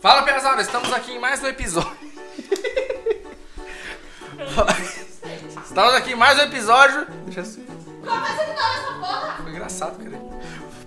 Fala, 0.00 0.22
pesada, 0.22 0.62
estamos 0.62 0.92
aqui 0.92 1.12
em 1.12 1.18
mais 1.18 1.42
um 1.42 1.46
episódio. 1.46 1.90
estamos 5.64 5.94
aqui 5.94 6.12
em 6.12 6.16
mais 6.16 6.38
um 6.38 6.42
episódio. 6.42 7.06
Deixa 7.24 7.42
assim. 7.42 7.66
Essa 8.02 8.92
porra! 8.98 9.36
Foi 9.42 9.50
engraçado, 9.50 10.02
cara. 10.02 10.20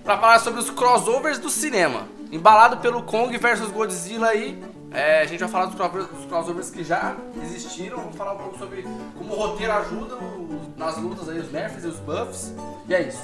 Pra 0.03 0.17
falar 0.17 0.39
sobre 0.39 0.59
os 0.59 0.69
crossovers 0.69 1.37
do 1.37 1.49
cinema. 1.49 2.07
Embalado 2.31 2.77
pelo 2.77 3.03
Kong 3.03 3.35
versus 3.37 3.69
Godzilla 3.69 4.29
aí. 4.29 4.61
é, 4.91 5.21
a 5.21 5.25
gente 5.25 5.39
vai 5.39 5.49
falar 5.49 5.65
dos 5.67 5.75
crossovers 6.27 6.69
que 6.71 6.83
já 6.83 7.15
existiram. 7.43 7.97
Vamos 7.97 8.15
falar 8.15 8.33
um 8.33 8.37
pouco 8.37 8.57
sobre 8.57 8.81
como 9.17 9.33
o 9.33 9.35
roteiro 9.37 9.73
ajuda 9.73 10.15
o- 10.15 10.73
nas 10.75 10.97
lutas 10.97 11.29
aí, 11.29 11.39
os 11.39 11.51
nerfs 11.51 11.83
e 11.83 11.87
os 11.87 11.99
buffs. 11.99 12.51
E 12.87 12.95
é 12.95 13.01
isso. 13.03 13.21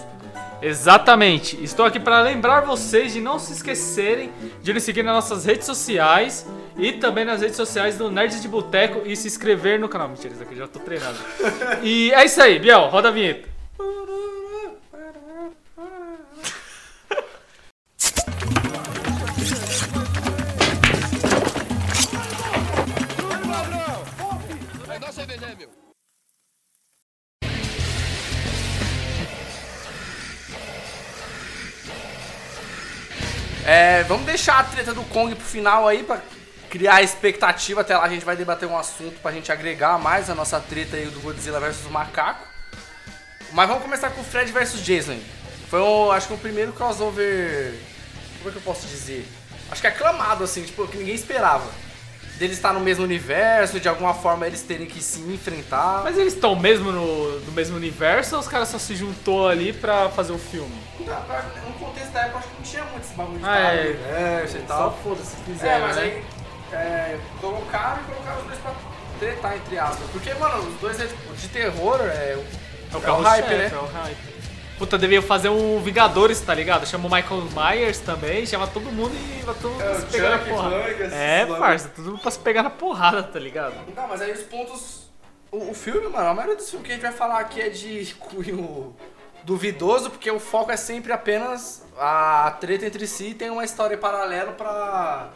Exatamente. 0.61 1.61
Estou 1.63 1.85
aqui 1.85 1.99
para 1.99 2.21
lembrar 2.21 2.61
vocês 2.61 3.13
de 3.13 3.21
não 3.21 3.39
se 3.39 3.53
esquecerem 3.53 4.31
de 4.61 4.73
nos 4.73 4.83
seguir 4.83 5.03
nas 5.03 5.15
nossas 5.15 5.45
redes 5.45 5.65
sociais 5.65 6.45
e 6.77 6.93
também 6.93 7.25
nas 7.25 7.41
redes 7.41 7.55
sociais 7.55 7.97
do 7.97 8.11
Nerds 8.11 8.41
de 8.41 8.47
Boteco 8.47 9.01
e 9.05 9.15
se 9.15 9.27
inscrever 9.27 9.79
no 9.79 9.87
canal. 9.87 10.09
Mentira, 10.09 10.33
isso 10.33 10.43
aqui 10.43 10.55
já 10.55 10.67
tô 10.67 10.79
treinado. 10.79 11.17
E 11.81 12.11
é 12.11 12.25
isso 12.25 12.41
aí, 12.41 12.59
Biel, 12.59 12.87
roda 12.87 13.09
a 13.09 13.11
vinheta. 13.11 13.47
É, 33.71 34.01
vamos 34.05 34.25
deixar 34.25 34.57
a 34.57 34.63
treta 34.63 34.95
do 34.95 35.03
Kong 35.03 35.35
pro 35.35 35.45
final 35.45 35.87
aí 35.87 36.01
pra 36.01 36.19
criar 36.71 37.03
expectativa. 37.03 37.81
Até 37.81 37.95
lá 37.95 38.03
a 38.03 38.09
gente 38.09 38.25
vai 38.25 38.35
debater 38.35 38.67
um 38.67 38.75
assunto 38.75 39.21
pra 39.21 39.31
gente 39.31 39.51
agregar 39.51 39.99
mais 39.99 40.27
a 40.27 40.33
nossa 40.33 40.59
treta 40.59 40.97
aí 40.97 41.05
do 41.05 41.19
Godzilla 41.19 41.59
versus 41.59 41.85
o 41.85 41.91
macaco. 41.91 42.47
Mas 43.51 43.67
vamos 43.67 43.83
começar 43.83 44.09
com 44.09 44.21
o 44.21 44.23
Fred 44.23 44.51
versus 44.51 44.81
Jason. 44.81 45.19
Foi, 45.69 45.79
o, 45.81 46.11
acho 46.11 46.29
que 46.29 46.33
o 46.33 46.37
primeiro 46.39 46.73
crossover. 46.73 47.75
Como 48.39 48.49
é 48.49 48.51
que 48.51 48.57
eu 48.57 48.63
posso 48.63 48.87
dizer? 48.87 49.27
Acho 49.69 49.81
que 49.81 49.87
aclamado, 49.87 50.43
assim, 50.43 50.63
tipo, 50.63 50.87
que 50.87 50.97
ninguém 50.97 51.13
esperava. 51.13 51.69
Deles 52.39 52.55
estar 52.55 52.71
no 52.71 52.79
mesmo 52.79 53.03
universo, 53.03 53.81
de 53.81 53.89
alguma 53.89 54.13
forma 54.13 54.47
eles 54.47 54.61
terem 54.61 54.87
que 54.87 55.03
se 55.03 55.19
enfrentar. 55.19 56.01
Mas 56.05 56.17
eles 56.17 56.33
estão 56.33 56.55
mesmo 56.55 56.89
no, 56.89 57.39
no 57.41 57.51
mesmo 57.51 57.75
universo 57.75 58.35
ou 58.35 58.41
os 58.41 58.47
caras 58.47 58.69
só 58.69 58.79
se 58.79 58.95
juntou 58.95 59.47
ali 59.49 59.73
pra 59.73 60.07
fazer 60.09 60.31
o 60.31 60.37
filme? 60.37 60.73
No 60.99 61.73
contexto 61.73 62.11
da 62.13 62.21
época, 62.21 62.37
acho 62.39 62.47
que 62.47 62.55
não 62.55 62.63
tinha 62.63 62.83
muito 62.85 63.03
esse 63.03 63.13
bagulho 63.13 63.39
de 63.39 63.45
Ah, 63.45 63.59
estar 63.59 63.75
é. 63.75 63.81
universo 63.89 64.57
e 64.57 64.59
Só 64.61 64.65
tal. 64.67 64.99
foda-se 65.03 65.25
se 65.31 65.35
É, 65.35 65.43
fizer, 65.53 65.79
mas 65.81 65.95
né? 65.97 66.01
aí 66.01 66.23
é, 66.71 67.19
colocaram 67.41 68.01
e 68.01 68.05
colocaram 68.05 68.39
os 68.39 68.47
dois 68.47 68.59
pra 68.59 68.71
tretar, 69.19 69.57
entre 69.57 69.77
aspas. 69.77 70.09
Porque, 70.11 70.33
mano, 70.35 70.63
os 70.65 70.79
dois 70.79 70.97
é 71.01 71.05
tipo, 71.07 71.33
de 71.35 71.47
terror, 71.49 71.99
é, 72.01 72.37
o- 72.37 72.69
É 72.93 72.95
o 72.95 72.99
é 72.99 73.01
carro 73.01 73.19
o 73.19 73.23
hype, 73.23 73.49
né? 73.49 73.69
É 73.73 73.77
o 73.77 73.85
hype. 73.85 74.17
Puta, 74.79 74.97
devia 74.97 75.21
fazer 75.21 75.49
um 75.49 75.79
Vingadores, 75.81 76.39
tá 76.41 76.53
ligado? 76.55 76.85
Chama 76.87 77.07
o 77.07 77.11
Michael 77.11 77.43
Myers 77.53 77.99
também, 77.99 78.45
chama 78.45 78.65
todo 78.65 78.89
mundo 78.91 79.11
e 79.13 79.41
vai 79.43 79.53
todo 79.55 79.71
mundo 79.71 79.81
É, 79.81 79.85
pra 79.89 79.97
o 79.97 79.99
se 79.99 80.05
pegar 80.07 80.29
na 80.29 80.37
Chuck, 80.39 80.49
porrada. 80.49 80.75
Punk, 80.83 81.01
esses 81.01 81.13
É, 81.13 81.45
parça, 81.45 81.89
todo 81.89 82.05
mundo 82.11 82.19
pra 82.21 82.31
se 82.31 82.39
pegar 82.39 82.63
na 82.63 82.69
porrada, 82.69 83.23
tá 83.23 83.37
ligado? 83.39 83.75
Não, 83.95 84.07
mas 84.07 84.21
aí 84.21 84.31
os 84.31 84.41
pontos. 84.43 85.09
O, 85.51 85.71
o 85.71 85.73
filme, 85.73 86.07
mano, 86.07 86.29
a 86.29 86.33
maioria 86.33 86.55
dos 86.55 86.69
filmes 86.69 86.85
que 86.87 86.91
a 86.93 86.95
gente 86.95 87.03
vai 87.03 87.11
falar 87.11 87.39
aqui 87.39 87.59
é 87.61 87.69
de 87.69 88.15
cunho 88.19 88.95
duvidoso, 89.43 90.09
porque 90.11 90.29
o 90.31 90.39
foco 90.39 90.71
é 90.71 90.77
sempre 90.77 91.11
apenas 91.11 91.83
a 91.97 92.55
treta 92.61 92.85
entre 92.85 93.05
si 93.07 93.29
e 93.29 93.33
tem 93.33 93.49
uma 93.49 93.65
história 93.65 93.97
paralela 93.97 94.51
pra. 94.53 95.29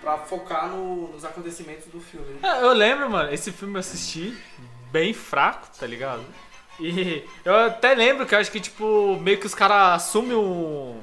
pra 0.00 0.16
focar 0.18 0.68
no- 0.68 1.08
nos 1.08 1.24
acontecimentos 1.24 1.86
do 1.86 2.00
filme. 2.00 2.36
É, 2.42 2.62
eu 2.62 2.72
lembro, 2.72 3.10
mano, 3.10 3.32
esse 3.32 3.52
filme 3.52 3.74
eu 3.74 3.80
assisti 3.80 4.36
bem 4.90 5.12
fraco, 5.12 5.66
tá 5.78 5.86
ligado? 5.86 6.24
E 6.82 7.24
eu 7.44 7.54
até 7.54 7.94
lembro 7.94 8.26
que 8.26 8.34
eu 8.34 8.38
acho 8.38 8.50
que, 8.50 8.60
tipo, 8.60 9.16
meio 9.20 9.38
que 9.38 9.46
os 9.46 9.54
caras 9.54 10.02
assumem 10.02 10.36
um, 10.36 11.00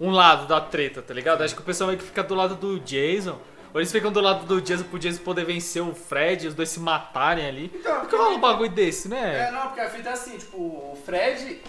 um 0.00 0.10
lado 0.10 0.46
da 0.46 0.60
treta, 0.60 1.02
tá 1.02 1.12
ligado? 1.12 1.42
Acho 1.42 1.54
que 1.54 1.60
o 1.60 1.64
pessoal 1.64 1.88
meio 1.88 1.98
que 1.98 2.06
fica 2.06 2.22
do 2.22 2.34
lado 2.34 2.54
do 2.54 2.80
Jason. 2.80 3.38
Ou 3.72 3.80
eles 3.80 3.92
ficam 3.92 4.10
do 4.10 4.20
lado 4.20 4.46
do 4.46 4.60
Jason 4.60 4.84
pro 4.84 4.98
Jason 4.98 5.22
poder 5.22 5.44
vencer 5.44 5.80
o 5.80 5.94
Fred, 5.94 6.48
os 6.48 6.54
dois 6.54 6.68
se 6.68 6.80
matarem 6.80 7.46
ali. 7.46 7.70
Então, 7.72 8.00
Por 8.00 8.08
que 8.08 8.16
rola 8.16 8.30
um 8.34 8.40
bagulho 8.40 8.70
desse, 8.70 9.08
né? 9.08 9.48
É, 9.48 9.52
não, 9.52 9.68
porque 9.68 9.80
a 9.80 9.88
fita 9.88 10.08
é 10.08 10.12
assim, 10.12 10.36
tipo, 10.38 10.56
o 10.56 10.98
Fred, 11.04 11.60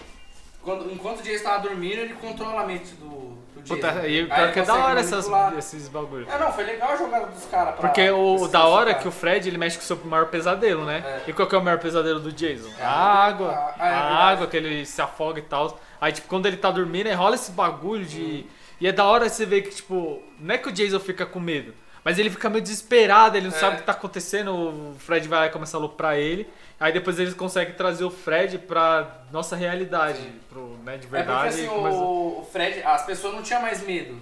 quando, 0.62 0.92
enquanto 0.92 1.20
o 1.20 1.22
Jason 1.22 1.44
tava 1.44 1.60
dormindo, 1.68 1.98
ele 2.00 2.14
controla 2.14 2.62
a 2.62 2.66
mente 2.66 2.92
do, 2.94 3.08
do 3.54 3.62
Jason. 3.62 3.74
Puta, 3.74 3.88
e 4.08 4.26
pior 4.26 4.38
ele 4.44 4.52
que 4.52 4.60
é 4.60 4.62
da 4.62 4.74
hora 4.74 5.00
essas, 5.00 5.28
esses 5.58 5.88
bagulhos. 5.88 6.28
É, 6.32 6.38
não, 6.38 6.52
foi 6.52 6.64
legal 6.64 6.90
a 6.92 6.96
jogada 6.96 7.26
dos 7.26 7.44
caras. 7.46 7.74
pra- 7.74 7.88
Porque 7.88 8.10
o 8.10 8.48
da 8.48 8.64
hora 8.66 8.90
é 8.90 8.94
que 8.94 9.06
o 9.08 9.12
Fred 9.12 9.48
ele 9.48 9.58
mexe 9.58 9.76
com 9.76 9.82
o 9.82 9.86
seu 9.86 9.96
maior 10.04 10.26
pesadelo, 10.26 10.84
né? 10.84 11.02
É. 11.26 11.30
E 11.30 11.32
qual 11.32 11.48
que 11.48 11.54
é 11.54 11.58
o 11.58 11.62
maior 11.64 11.78
pesadelo 11.78 12.20
do 12.20 12.32
Jason? 12.32 12.70
É 12.78 12.84
a 12.84 12.90
água. 12.90 13.48
a- 13.50 13.74
A, 13.78 13.86
é 13.86 13.90
verdade. 13.92 14.22
água, 14.32 14.46
que 14.46 14.56
ele 14.56 14.86
se 14.86 15.00
afoga 15.02 15.38
e 15.38 15.42
tal. 15.42 15.80
Aí, 16.00 16.12
tipo, 16.12 16.26
quando 16.28 16.46
ele 16.46 16.56
tá 16.56 16.70
dormindo, 16.70 17.06
aí 17.08 17.14
rola 17.14 17.34
esse 17.36 17.52
bagulho 17.52 18.04
de. 18.04 18.44
E 18.80 18.88
é 18.88 18.92
da 18.92 19.04
hora 19.04 19.28
você 19.28 19.46
ver 19.46 19.62
que, 19.62 19.70
tipo, 19.70 20.20
não 20.40 20.54
é 20.54 20.58
que 20.58 20.68
o 20.68 20.72
Jason 20.72 20.98
fica 20.98 21.24
com 21.24 21.38
medo, 21.38 21.72
mas 22.04 22.18
ele 22.18 22.28
fica 22.30 22.50
meio 22.50 22.60
desesperado, 22.62 23.36
ele 23.36 23.46
não 23.48 23.54
É. 23.56 23.58
sabe 23.60 23.76
o 23.76 23.78
que 23.78 23.84
tá 23.84 23.92
acontecendo, 23.92 24.52
o 24.52 24.94
Fred 24.98 25.28
vai 25.28 25.38
lá 25.38 25.46
e 25.46 25.50
começa 25.50 25.76
a 25.76 25.78
aloprar 25.78 26.16
ele. 26.16 26.48
Aí 26.82 26.92
depois 26.92 27.16
eles 27.20 27.32
conseguem 27.32 27.74
trazer 27.74 28.02
o 28.04 28.10
Fred 28.10 28.58
pra 28.58 29.20
nossa 29.30 29.54
realidade, 29.54 30.20
pro, 30.48 30.76
né, 30.84 30.96
de 30.96 31.06
É 31.06 31.08
porque 31.08 31.16
verdade. 31.16 31.48
assim, 31.48 31.66
começa- 31.68 31.96
o, 31.96 32.48
Fred, 32.50 32.82
as 32.82 33.06
pessoas 33.06 33.34
não 33.34 33.42
tinham 33.42 33.62
mais 33.62 33.86
medo. 33.86 34.20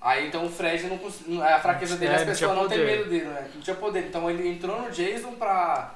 Aí 0.00 0.28
então 0.28 0.44
o 0.44 0.50
Fred 0.50 0.86
não 0.86 1.00
não- 1.26 1.42
A 1.42 1.58
fraqueza 1.58 1.96
dele, 1.96 2.12
É, 2.12 2.16
as 2.16 2.24
pessoas 2.24 2.54
não 2.54 2.68
têm 2.68 2.84
medo 2.84 3.08
dele, 3.08 3.24
né? 3.24 3.50
Não 3.54 3.62
tinha 3.62 3.74
poder. 3.74 4.00
Então 4.06 4.28
ele 4.30 4.46
entrou 4.48 4.82
no 4.82 4.90
Jason 4.90 5.32
pra 5.32 5.94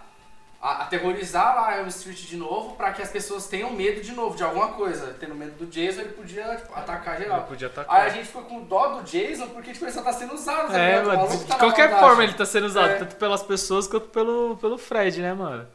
aterrorizar 0.60 1.54
lá 1.56 1.78
Elm 1.78 1.88
Street 1.88 2.18
de 2.26 2.36
novo, 2.36 2.76
pra 2.76 2.92
que 2.92 3.00
as 3.00 3.10
pessoas 3.10 3.46
tenham 3.46 3.70
medo 3.72 4.00
de 4.02 4.12
novo, 4.12 4.36
de 4.36 4.42
alguma 4.42 4.68
coisa. 4.68 5.16
Tendo 5.18 5.34
medo 5.34 5.52
do 5.52 5.66
Jason, 5.66 6.00
ele 6.02 6.10
podia 6.12 6.56
tipo, 6.56 6.74
atacar 6.74 7.14
Ele 7.16 7.24
geral. 7.24 7.42
podia 7.44 7.68
Aí 7.68 7.72
a 7.76 7.80
atacar. 7.82 8.10
gente 8.10 8.26
ficou 8.26 8.42
com 8.42 8.62
dó 8.64 8.88
do 8.98 9.02
Jason 9.04 9.46
porque 9.48 9.72
tipo, 9.72 9.84
ele 9.86 9.92
só 9.92 10.02
tá 10.02 10.12
sendo 10.12 10.34
usado, 10.34 10.68
tá 10.70 10.78
É? 10.78 11.02
O 11.02 11.26
de 11.28 11.44
tá 11.46 11.56
qualquer 11.56 11.98
forma 11.98 12.22
ele 12.24 12.34
tá 12.34 12.44
sendo 12.44 12.66
usado, 12.66 12.90
É. 12.90 12.96
tanto 12.98 13.16
pelas 13.16 13.42
pessoas 13.42 13.86
quanto 13.86 14.08
pelo, 14.08 14.56
pelo 14.58 14.76
Fred, 14.76 15.20
né, 15.22 15.32
mano? 15.32 15.66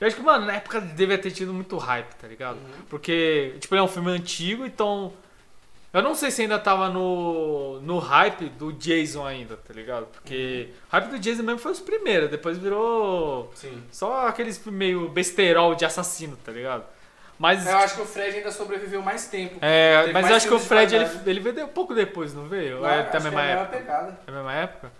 Eu 0.00 0.06
acho 0.06 0.16
que, 0.16 0.22
mano, 0.22 0.44
na 0.44 0.54
época 0.56 0.78
devia 0.80 1.16
ter 1.16 1.30
tido 1.30 1.54
muito 1.54 1.78
hype, 1.78 2.12
tá 2.16 2.26
ligado? 2.28 2.56
Uhum. 2.56 2.84
Porque, 2.90 3.56
tipo, 3.60 3.74
ele 3.74 3.80
é 3.80 3.84
um 3.84 3.88
filme 3.88 4.10
antigo, 4.10 4.66
então. 4.66 5.12
Eu 5.96 6.02
não 6.02 6.14
sei 6.14 6.30
se 6.30 6.42
ainda 6.42 6.58
tava 6.58 6.90
no, 6.90 7.80
no 7.80 7.98
hype 7.98 8.50
do 8.50 8.70
Jason 8.70 9.24
ainda, 9.24 9.56
tá 9.56 9.72
ligado? 9.72 10.04
Porque 10.06 10.68
o 10.88 10.92
hype 10.92 11.08
do 11.08 11.18
Jason 11.18 11.42
mesmo 11.42 11.58
foi 11.58 11.72
os 11.72 11.80
primeiros, 11.80 12.28
depois 12.28 12.58
virou 12.58 13.50
Sim. 13.54 13.82
só 13.90 14.26
aqueles 14.28 14.62
meio 14.66 15.08
besterol 15.08 15.74
de 15.74 15.86
assassino, 15.86 16.36
tá 16.44 16.52
ligado? 16.52 16.84
Mas. 17.38 17.66
Eu 17.66 17.78
acho 17.78 17.94
que 17.96 18.02
o 18.02 18.04
Fred 18.04 18.36
ainda 18.36 18.50
sobreviveu 18.50 19.00
mais 19.00 19.26
tempo. 19.28 19.56
É, 19.62 20.10
mas 20.12 20.28
eu 20.28 20.36
acho 20.36 20.46
que 20.46 20.52
o 20.52 20.58
Fred 20.58 20.94
ele, 20.94 21.08
ele 21.24 21.40
veio 21.40 21.66
um 21.66 21.70
pouco 21.70 21.94
depois, 21.94 22.34
não 22.34 22.46
veio? 22.46 22.80
Não, 22.80 22.88
é 22.90 23.02
da 23.02 23.10
que 23.10 23.20
mesma 23.20 23.42
é 23.42 23.54
a 23.54 23.60
época? 23.60 23.76
É 24.26 24.30
a 24.30 24.34
mesma 24.34 24.52
época? 24.52 24.92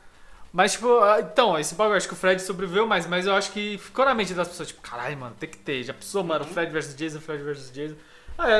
Mas, 0.50 0.72
tipo, 0.72 0.98
ah, 1.00 1.20
então, 1.20 1.58
esse 1.58 1.74
bagulho, 1.74 1.98
acho 1.98 2.08
que 2.08 2.14
o 2.14 2.16
Fred 2.16 2.40
sobreviveu 2.40 2.86
mais, 2.86 3.06
mas 3.06 3.26
eu 3.26 3.34
acho 3.34 3.52
que 3.52 3.76
ficou 3.76 4.06
na 4.06 4.14
mente 4.14 4.32
das 4.32 4.48
pessoas, 4.48 4.68
tipo, 4.68 4.80
caralho, 4.80 5.14
mano, 5.18 5.36
tem 5.38 5.46
que 5.50 5.58
ter. 5.58 5.82
Já 5.82 5.92
pensou, 5.92 6.24
mano, 6.24 6.46
Uhum. 6.46 6.50
Fred 6.50 6.72
versus 6.72 6.94
Jason, 6.94 7.20
Fred 7.20 7.42
versus 7.42 7.70
Jason. 7.70 7.96
Aí 8.38 8.52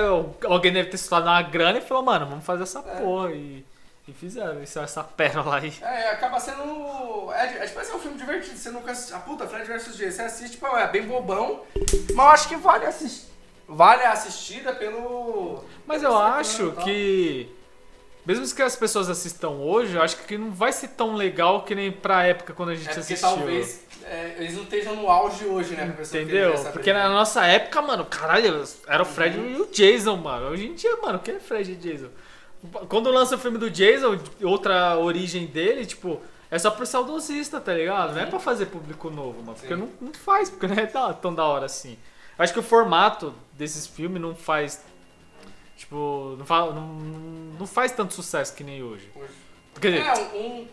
alguém 0.49 0.73
deve 0.73 0.89
ter 0.91 0.97
soltado 0.99 1.27
uma 1.29 1.43
grana 1.43 1.79
e 1.79 1.83
falou, 1.83 2.03
mano, 2.03 2.27
vamos 2.27 2.45
fazer 2.45 2.63
essa 2.63 2.79
É. 2.81 3.01
porra. 3.01 3.33
E, 3.33 3.65
e 4.09 4.13
fizeram 4.13 4.63
isso, 4.63 4.79
essa 4.79 5.03
pérola 5.05 5.57
aí. 5.59 5.73
É, 5.83 6.11
acaba 6.11 6.39
sendo. 6.41 6.63
É, 7.33 7.65
é 7.65 7.67
tipo 7.67 7.79
assim, 7.81 7.93
é 7.93 7.95
um 7.97 7.99
filme 7.99 8.17
divertido. 8.17 8.57
Você 8.57 8.71
nunca 8.71 8.93
assiste. 8.93 9.13
A 9.15 9.19
puta, 9.19 9.47
Fred 9.47 9.67
vs. 9.67 9.97
Jason. 9.97 10.11
Você 10.17 10.23
assiste, 10.23 10.57
pô, 10.59 10.69
é 10.77 10.87
bem 10.89 11.03
bobão. 11.03 11.61
Mas 12.15 12.17
eu 12.17 12.23
acho 12.31 12.49
que 12.49 12.57
vale 12.57 12.87
assistir. 12.87 13.27
Vale 13.69 14.03
a 14.05 14.13
assistida 14.13 14.73
pelo. 14.73 15.65
Mas 15.87 16.01
pelo 16.01 16.15
eu 16.15 16.19
acho 16.19 16.71
que, 16.85 17.49
mesmo 18.25 18.47
que 18.55 18.63
as 18.63 18.77
pessoas 18.77 19.11
assistam 19.11 19.49
hoje, 19.51 19.97
eu 19.97 20.03
acho 20.03 20.17
que 20.19 20.39
não 20.39 20.53
vai 20.53 20.73
ser 20.73 20.89
tão 20.89 21.15
legal 21.17 21.65
que 21.65 21.75
nem 21.75 21.91
pra 21.91 22.23
época 22.25 22.53
quando 22.55 22.69
a 22.69 22.75
gente 22.77 22.89
É 22.89 22.93
assistiu. 23.01 23.29
talvez 23.29 23.83
é, 24.09 24.37
eles 24.39 24.55
não 24.55 24.63
estejam 24.63 24.95
no 24.97 25.09
auge 25.11 25.45
hoje, 25.45 25.75
né? 25.75 25.87
pra 25.87 25.95
pessoa 25.97 26.23
Entendeu? 26.23 26.55
Porque 26.73 26.93
na 26.93 27.09
nossa 27.09 27.45
época, 27.47 27.83
mano, 27.83 28.05
caralho, 28.05 28.65
era 28.87 29.03
o 29.03 29.07
Fred 29.07 29.39
e 29.39 29.61
o 29.61 29.67
Jason, 29.73 30.17
mano. 30.17 30.49
Hoje 30.49 30.67
em 30.67 30.75
dia, 30.75 30.97
mano, 31.03 31.19
quem 31.19 31.35
é 31.37 31.41
Fred 31.41 31.73
e 31.73 31.75
Jason? 31.77 32.09
Quando 32.89 33.11
lança 33.11 33.37
o 33.37 33.39
filme 33.39 33.59
do 33.59 33.71
Jason, 33.71 34.19
outra 34.43 34.97
origem 34.99 35.47
dele, 35.47 35.85
tipo, 35.87 36.21
é 36.51 36.59
só 36.59 36.71
pro 36.71 36.87
saudosista, 36.87 37.61
tá 37.61 37.75
ligado? 37.75 38.15
Não 38.15 38.21
é 38.23 38.27
pra 38.27 38.39
fazer 38.39 38.67
público 38.67 39.11
novo, 39.11 39.41
mano. 39.43 39.55
Porque 39.59 39.75
Sim. 39.75 39.81
não, 39.81 39.89
não 40.01 40.15
faz, 40.15 40.49
porque 40.51 40.67
não 40.67 40.75
é 40.77 40.87
tão 40.87 41.35
da 41.35 41.45
hora 41.45 41.67
assim. 41.67 41.99
Eu 42.39 42.43
acho 42.45 42.53
que 42.53 42.59
o 42.59 42.63
formato 42.63 43.35
desses 43.53 43.87
filmes 43.87 44.21
não 44.21 44.35
faz. 44.35 44.83
Tipo, 45.77 46.37
não, 46.39 46.47
fa- 46.47 46.67
não, 46.73 46.87
não 47.59 47.67
faz 47.67 47.93
tanto 47.93 48.15
sucesso 48.15 48.55
que 48.55 48.65
nem 48.65 48.83
hoje. 48.83 49.11
Hoje. 49.15 49.31
Quer 49.81 49.93
dizer, 49.93 50.07
É, 50.07 50.37
um. 50.39 50.67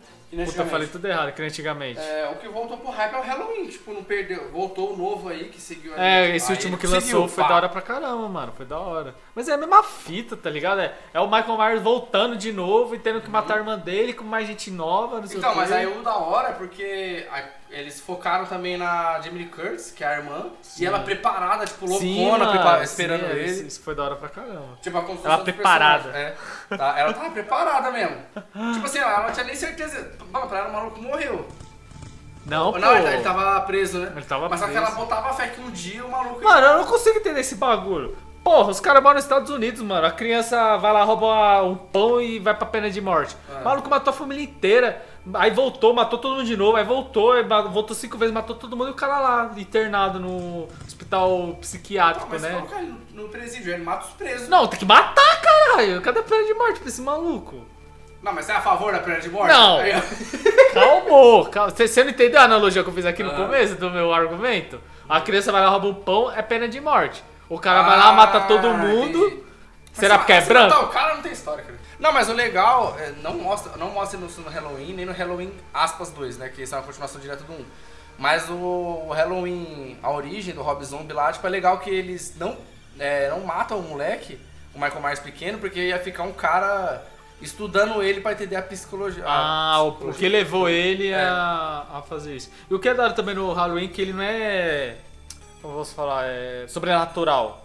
Puta, 0.46 0.62
eu 0.62 0.66
falei 0.68 0.88
tudo 0.88 1.08
errado, 1.08 1.32
que 1.34 1.40
nem 1.40 1.50
antigamente. 1.50 2.00
É, 2.00 2.30
o 2.32 2.36
que 2.36 2.48
voltou 2.48 2.78
pro 2.78 2.90
hype 2.90 3.14
é 3.14 3.18
o 3.18 3.22
Halloween, 3.22 3.68
tipo, 3.68 3.94
não 3.94 4.04
perdeu. 4.04 4.50
Voltou 4.52 4.94
o 4.94 4.98
novo 4.98 5.30
aí 5.30 5.46
que 5.50 5.60
seguiu. 5.62 5.94
É, 5.96 6.36
esse 6.36 6.52
último 6.52 6.78
que 6.78 6.88
lançou 6.88 7.28
foi 7.28 7.44
pá. 7.44 7.50
da 7.50 7.56
hora 7.56 7.70
pra 7.70 7.82
caramba, 7.82 8.28
mano. 8.28 8.54
Foi 8.56 8.66
da 8.66 8.80
hora. 8.80 9.16
Mas 9.36 9.48
é 9.48 9.54
a 9.54 9.58
mesma 9.58 9.84
fita, 9.84 10.36
tá 10.36 10.50
ligado? 10.50 10.82
É, 10.82 10.94
é 11.14 11.20
o 11.20 11.26
Michael 11.30 11.58
Myers 11.58 11.82
voltando 11.82 12.36
de 12.36 12.52
novo 12.52 12.96
e 12.96 13.00
tendo 13.00 13.22
que 13.22 13.30
matar 13.30 13.56
a 13.56 13.58
irmã 13.58 13.78
dele 13.78 14.14
com 14.14 14.24
mais 14.24 14.48
gente 14.48 14.72
nova, 14.72 15.20
não 15.20 15.28
sei 15.28 15.38
Então, 15.38 15.56
mas 15.56 15.72
aí 15.72 15.86
o 15.86 16.02
da 16.02 16.16
hora 16.18 16.50
é 16.50 16.54
porque 16.54 17.28
a- 17.32 17.63
eles 17.74 18.00
focaram 18.00 18.46
também 18.46 18.78
na 18.78 19.20
Jamie 19.22 19.40
Lee 19.44 19.50
Curtis, 19.50 19.92
que 19.92 20.04
é 20.04 20.08
a 20.08 20.18
irmã, 20.18 20.46
e 20.80 20.86
ela 20.86 21.00
preparada, 21.00 21.66
tipo, 21.66 21.88
Sim, 21.88 22.20
loucona, 22.22 22.46
mano, 22.46 22.52
prepara- 22.58 22.78
sim, 22.80 22.84
esperando 22.84 23.26
é, 23.26 23.32
ele. 23.32 23.46
Isso, 23.46 23.64
isso 23.66 23.82
foi 23.82 23.96
da 23.96 24.04
hora 24.04 24.16
pra 24.16 24.30
caramba. 24.30 24.78
Tipo, 24.82 24.98
a 24.98 25.02
construção 25.02 25.32
Ela 25.34 25.44
preparada. 25.44 26.10
É, 26.10 26.36
tá, 26.78 27.00
ela 27.00 27.14
tava 27.14 27.32
preparada 27.32 27.92
mesmo. 27.92 28.18
tipo 28.74 28.86
assim, 28.86 29.00
ela 29.00 29.24
não 29.26 29.32
tinha 29.34 29.46
nem 29.46 29.56
certeza. 29.56 30.12
Mano, 30.32 30.48
pra 30.48 30.60
ela 30.60 30.70
o 30.70 30.74
maluco 30.74 31.02
morreu. 31.02 31.48
Não, 32.46 32.74
pô. 32.74 32.80
não, 32.80 32.96
ele, 32.98 33.22
tava 33.24 33.62
preso, 33.62 34.00
né? 34.00 34.12
Ele 34.16 34.26
tava 34.26 34.50
Mas 34.50 34.60
só 34.60 34.66
que 34.68 34.74
preso. 34.74 34.88
ela 34.88 34.96
botava 34.96 35.34
fé 35.34 35.48
que 35.48 35.62
um 35.62 35.72
dia 35.72 36.06
o 36.06 36.12
maluco. 36.12 36.44
Mano, 36.44 36.68
eu 36.68 36.78
não 36.80 36.86
consigo 36.86 37.18
entender 37.18 37.40
esse 37.40 37.56
bagulho. 37.56 38.18
Porra, 38.44 38.72
os 38.72 38.82
caras 38.82 39.02
moram 39.02 39.16
nos 39.16 39.24
Estados 39.24 39.50
Unidos, 39.50 39.82
mano. 39.82 40.06
A 40.06 40.12
criança 40.12 40.76
vai 40.76 40.92
lá, 40.92 41.04
rouba 41.06 41.64
um 41.64 41.76
pão 41.76 42.22
e 42.22 42.40
vai 42.40 42.54
pra 42.54 42.66
pena 42.68 42.90
de 42.90 43.00
morte. 43.00 43.38
É. 43.50 43.62
O 43.62 43.64
maluco 43.64 43.90
matou 43.90 44.12
a 44.12 44.16
família 44.16 44.44
inteira. 44.44 45.02
Aí 45.36 45.52
voltou, 45.52 45.94
matou 45.94 46.20
todo 46.20 46.36
mundo 46.36 46.46
de 46.46 46.58
novo. 46.58 46.76
Aí 46.76 46.84
voltou, 46.84 47.34
voltou 47.72 47.96
cinco 47.96 48.18
vezes, 48.18 48.34
matou 48.34 48.56
todo 48.56 48.76
mundo. 48.76 48.90
E 48.90 48.92
o 48.92 48.96
cara 48.96 49.20
lá, 49.20 49.52
internado 49.56 50.20
no 50.20 50.68
hospital 50.86 51.30
Não, 51.48 51.56
psiquiátrico, 51.56 52.28
mas 52.30 52.42
né? 52.42 52.62
ele 52.80 52.96
no, 53.14 53.30
presídio, 53.30 53.74
ele 53.74 53.84
mata 53.84 54.06
os 54.06 54.12
presos. 54.14 54.50
Não, 54.50 54.68
tem 54.68 54.80
que 54.80 54.86
matar, 54.86 55.42
caralho. 55.42 56.02
Cadê 56.02 56.20
a 56.20 56.24
pena 56.24 56.46
de 56.46 56.54
morte 56.54 56.80
pra 56.80 56.90
esse 56.90 57.02
maluco? 57.02 57.64
Não, 58.22 58.34
mas 58.34 58.46
você 58.46 58.52
é 58.54 58.56
a 58.56 58.62
favor 58.62 58.92
da 58.92 59.00
pena 59.00 59.20
de 59.20 59.30
morte? 59.30 59.52
Não. 59.54 59.80
Calma. 60.74 61.70
Você, 61.70 61.88
você 61.88 62.04
não 62.04 62.12
entendeu 62.12 62.40
a 62.40 62.44
analogia 62.44 62.84
que 62.84 62.90
eu 62.90 62.94
fiz 62.94 63.06
aqui 63.06 63.24
no 63.24 63.32
Ah. 63.32 63.36
começo 63.36 63.76
do 63.76 63.90
meu 63.92 64.14
argumento? 64.14 64.80
A 65.08 65.22
criança 65.22 65.52
vai 65.52 65.62
lá, 65.62 65.70
rouba 65.70 65.88
um 65.88 65.94
pão, 65.94 66.32
é 66.32 66.42
pena 66.42 66.68
de 66.68 66.80
morte. 66.82 67.24
O 67.50 67.60
cara 67.60 67.82
vai 67.84 67.98
lá, 67.98 68.12
mata 68.14 68.42
todo 68.42 68.68
Ah, 68.68 68.74
mundo. 68.74 69.28
entendi. 69.28 69.44
Será 69.94 70.18
porque 70.18 70.34
é 70.34 70.42
se 70.42 70.48
branco? 70.48 70.74
matar 70.74 70.86
o 70.86 70.90
cara 70.90 71.16
não 71.16 71.22
tem 71.22 71.32
história, 71.32 71.64
cara. 71.64 71.80
Não, 72.04 72.12
mas 72.12 72.28
o 72.28 72.34
legal, 72.34 72.98
é, 73.00 73.14
não 73.22 73.36
mostra, 73.36 73.78
não 73.78 73.92
mostra 73.92 74.20
no, 74.20 74.28
no 74.28 74.50
Halloween, 74.50 74.92
nem 74.94 75.06
no 75.06 75.14
Halloween 75.14 75.54
aspas 75.74 76.10
2, 76.12 76.38
né? 76.38 76.50
Que 76.50 76.62
isso 76.64 76.76
é 76.76 76.78
uma 76.78 76.84
continuação 76.84 77.22
direta 77.22 77.46
do 77.46 77.54
1. 77.54 77.66
Mas 78.18 78.50
o, 78.50 78.56
o 79.08 79.10
Halloween, 79.14 79.98
a 80.04 80.12
origem 80.12 80.54
do 80.54 80.62
Rob 80.62 80.84
Zombie 80.84 81.14
lá, 81.14 81.32
tipo, 81.32 81.48
é 81.48 81.50
legal 81.50 81.80
que 81.80 81.90
eles 81.90 82.36
não, 82.38 82.58
é, 83.00 83.30
não 83.30 83.40
matam 83.46 83.80
o 83.80 83.84
moleque, 83.84 84.38
o 84.76 84.80
Michael 84.82 85.02
Myers 85.02 85.20
pequeno, 85.22 85.60
porque 85.60 85.80
ia 85.80 85.98
ficar 85.98 86.24
um 86.24 86.34
cara 86.34 87.02
estudando 87.42 88.04
ele 88.04 88.20
pra 88.20 88.34
entender 88.34 88.58
a 88.58 88.62
psicologia. 88.62 89.24
a 89.26 89.76
Ah, 89.76 89.82
o, 89.84 89.88
o 89.88 89.92
psicologia. 89.94 90.20
que 90.20 90.28
levou 90.30 90.68
ele 90.68 91.08
É. 91.08 91.24
a, 91.24 91.86
a 91.94 92.02
fazer 92.02 92.36
isso. 92.36 92.52
E 92.70 92.74
o 92.74 92.80
que 92.80 92.90
é 92.90 92.94
da 92.94 93.04
hora 93.04 93.14
também 93.14 93.34
no 93.36 93.54
Halloween 93.54 93.88
que 93.88 94.02
ele 94.02 94.12
não 94.12 94.24
é. 94.24 94.98
Como 95.62 95.74
eu 95.74 95.78
posso 95.80 95.96
falar? 95.96 96.26
É 96.26 96.66
sobrenatural. 96.68 97.63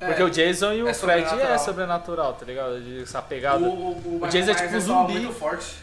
É, 0.00 0.06
Porque 0.08 0.22
o 0.22 0.30
Jason 0.30 0.72
e 0.74 0.82
o 0.82 0.88
é 0.88 0.94
Fred 0.94 1.26
é 1.40 1.56
sobrenatural. 1.58 2.34
tá 2.34 2.44
ligado? 2.44 2.76
Essa 3.02 3.20
o, 3.20 3.22
pegada. 3.22 3.64
o, 3.64 3.92
o, 3.92 4.10
Michael 4.14 4.30
Jason 4.30 4.50
é 4.50 4.54
tipo 4.54 4.76
um 4.76 4.80
zumbi. 4.80 5.12
muito 5.20 5.32
forte. 5.34 5.74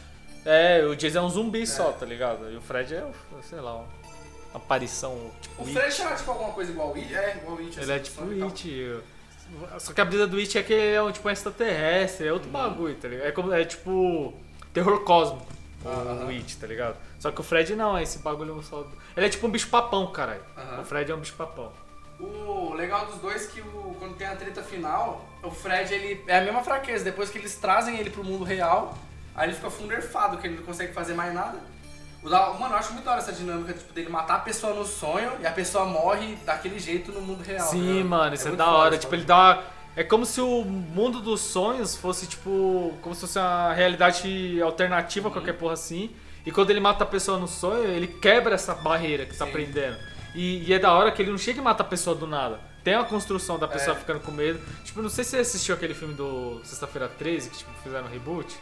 É, 0.45 0.83
o 0.85 0.95
Jason 0.95 1.19
é 1.19 1.21
um 1.21 1.29
zumbi 1.29 1.65
só, 1.65 1.91
tá 1.93 2.05
ligado? 2.05 2.51
E 2.51 2.55
o 2.57 2.61
Fred 2.61 2.93
é, 2.93 3.03
sei 3.41 3.59
lá, 3.61 3.75
uma 3.77 3.85
aparição 4.53 5.31
tipo 5.41 5.63
O 5.63 5.65
It. 5.65 5.73
Fred 5.79 6.01
era 6.01 6.15
tipo 6.15 6.31
alguma 6.31 6.51
coisa 6.51 6.71
igual 6.71 6.91
o 6.91 6.95
It? 6.95 7.15
É, 7.15 7.37
igual 7.37 7.55
o 7.57 7.59
It. 7.59 7.79
Ele 7.79 7.91
é 7.91 7.95
assim, 7.95 8.03
tipo 8.03 8.17
só 8.19 8.25
o. 8.25 8.43
It. 8.45 8.99
Só 9.79 9.93
que 9.93 10.01
a 10.01 10.05
brisa 10.05 10.27
do 10.27 10.37
It 10.37 10.57
é 10.57 10.63
que 10.63 10.73
ele 10.73 10.95
é 10.95 11.01
um, 11.01 11.11
tipo 11.11 11.27
um 11.27 11.31
extraterrestre, 11.31 12.27
é 12.27 12.33
outro 12.33 12.47
Uhum. 12.47 12.53
bagulho, 12.53 12.95
tá 12.95 13.07
ligado? 13.07 13.27
É, 13.27 13.31
como, 13.31 13.53
é 13.53 13.63
tipo 13.65 14.33
terror 14.73 14.99
cósmico, 15.03 15.45
o- 15.85 15.87
Aham. 15.89 16.25
o 16.25 16.29
It, 16.29 16.57
tá 16.57 16.67
ligado? 16.67 16.95
Só 17.19 17.31
que 17.31 17.39
o 17.39 17.43
Fred 17.43 17.75
não, 17.75 17.97
é 17.97 18.03
esse 18.03 18.19
bagulho 18.19 18.61
só. 18.63 18.85
Ele 19.15 19.25
é 19.25 19.29
tipo 19.29 19.45
um 19.47 19.49
bicho 19.51 19.69
papão, 19.69 20.07
caralho. 20.11 20.41
Aham. 20.57 20.81
O 20.81 20.85
Fred 20.85 21.11
é 21.11 21.15
um 21.15 21.19
bicho 21.19 21.33
papão. 21.35 21.71
O 22.23 22.73
legal 22.73 23.05
dos 23.05 23.19
dois 23.19 23.45
é 23.45 23.47
que 23.51 23.61
o, 23.61 23.95
quando 23.99 24.15
tem 24.15 24.25
a 24.25 24.35
treta 24.35 24.63
final, 24.63 25.25
o 25.43 25.51
Fred 25.51 25.93
ele 25.93 26.23
é 26.27 26.37
a 26.37 26.41
mesma 26.41 26.63
fraqueza. 26.63 27.03
Depois 27.03 27.29
que 27.29 27.37
eles 27.37 27.55
trazem 27.55 27.97
ele 27.99 28.09
pro 28.09 28.23
mundo 28.23 28.43
real, 28.45 28.97
aí 29.35 29.47
ele 29.49 29.55
fica 29.55 29.69
funderfado, 29.69 30.37
que 30.37 30.47
ele 30.47 30.55
não 30.57 30.63
consegue 30.63 30.93
fazer 30.93 31.13
mais 31.13 31.33
nada. 31.33 31.57
O 32.23 32.29
da, 32.29 32.53
mano, 32.53 32.73
eu 32.73 32.77
acho 32.77 32.93
muito 32.93 33.03
da 33.03 33.11
hora 33.11 33.19
essa 33.19 33.33
dinâmica 33.33 33.73
tipo, 33.73 33.91
dele 33.91 34.07
matar 34.09 34.35
a 34.35 34.39
pessoa 34.39 34.73
no 34.73 34.85
sonho 34.85 35.33
e 35.41 35.45
a 35.45 35.51
pessoa 35.51 35.83
morre 35.83 36.37
daquele 36.45 36.79
jeito 36.79 37.11
no 37.11 37.19
mundo 37.19 37.43
real. 37.43 37.67
Sim, 37.67 37.97
né? 37.97 38.03
mano, 38.03 38.33
isso 38.33 38.45
é, 38.45 38.47
muito 38.47 38.59
da 38.59 38.71
hora. 38.71 38.97
Tipo, 38.97 39.13
ele 39.15 39.25
dá. 39.25 39.61
É 39.95 40.03
como 40.03 40.25
se 40.25 40.39
o 40.39 40.63
mundo 40.63 41.19
dos 41.19 41.41
sonhos 41.41 41.95
fosse, 41.97 42.25
tipo. 42.25 42.93
Como 43.01 43.13
se 43.13 43.21
fosse 43.21 43.37
uma 43.37 43.73
realidade 43.73 44.61
alternativa, 44.61 45.27
Uhum. 45.27 45.33
qualquer 45.33 45.53
porra 45.53 45.73
assim. 45.73 46.09
E 46.45 46.51
quando 46.51 46.69
ele 46.69 46.79
mata 46.79 47.03
a 47.03 47.07
pessoa 47.07 47.37
no 47.37 47.47
sonho, 47.47 47.83
ele 47.83 48.07
quebra 48.07 48.55
essa 48.55 48.73
barreira 48.73 49.25
que 49.25 49.35
tá 49.37 49.45
Sim. 49.45 49.51
prendendo. 49.51 49.97
E, 50.35 50.63
e 50.67 50.73
é 50.73 50.79
da 50.79 50.91
hora 50.93 51.11
que 51.11 51.21
ele 51.21 51.31
não 51.31 51.37
chega 51.37 51.59
e 51.59 51.63
mata 51.63 51.83
a 51.83 51.85
pessoa 51.85 52.15
do 52.15 52.25
nada. 52.27 52.59
Tem 52.83 52.95
uma 52.95 53.05
construção 53.05 53.57
da 53.59 53.67
pessoa 53.67 53.95
É. 53.95 53.99
ficando 53.99 54.19
com 54.19 54.31
medo. 54.31 54.59
Tipo, 54.83 55.01
não 55.01 55.09
sei 55.09 55.23
se 55.23 55.31
você 55.31 55.37
assistiu 55.37 55.75
aquele 55.75 55.93
filme 55.93 56.13
do 56.15 56.59
Sexta-feira 56.63 57.07
13, 57.07 57.49
que 57.49 57.57
tipo, 57.59 57.71
fizeram 57.83 58.05
um 58.07 58.09
reboot. 58.09 58.53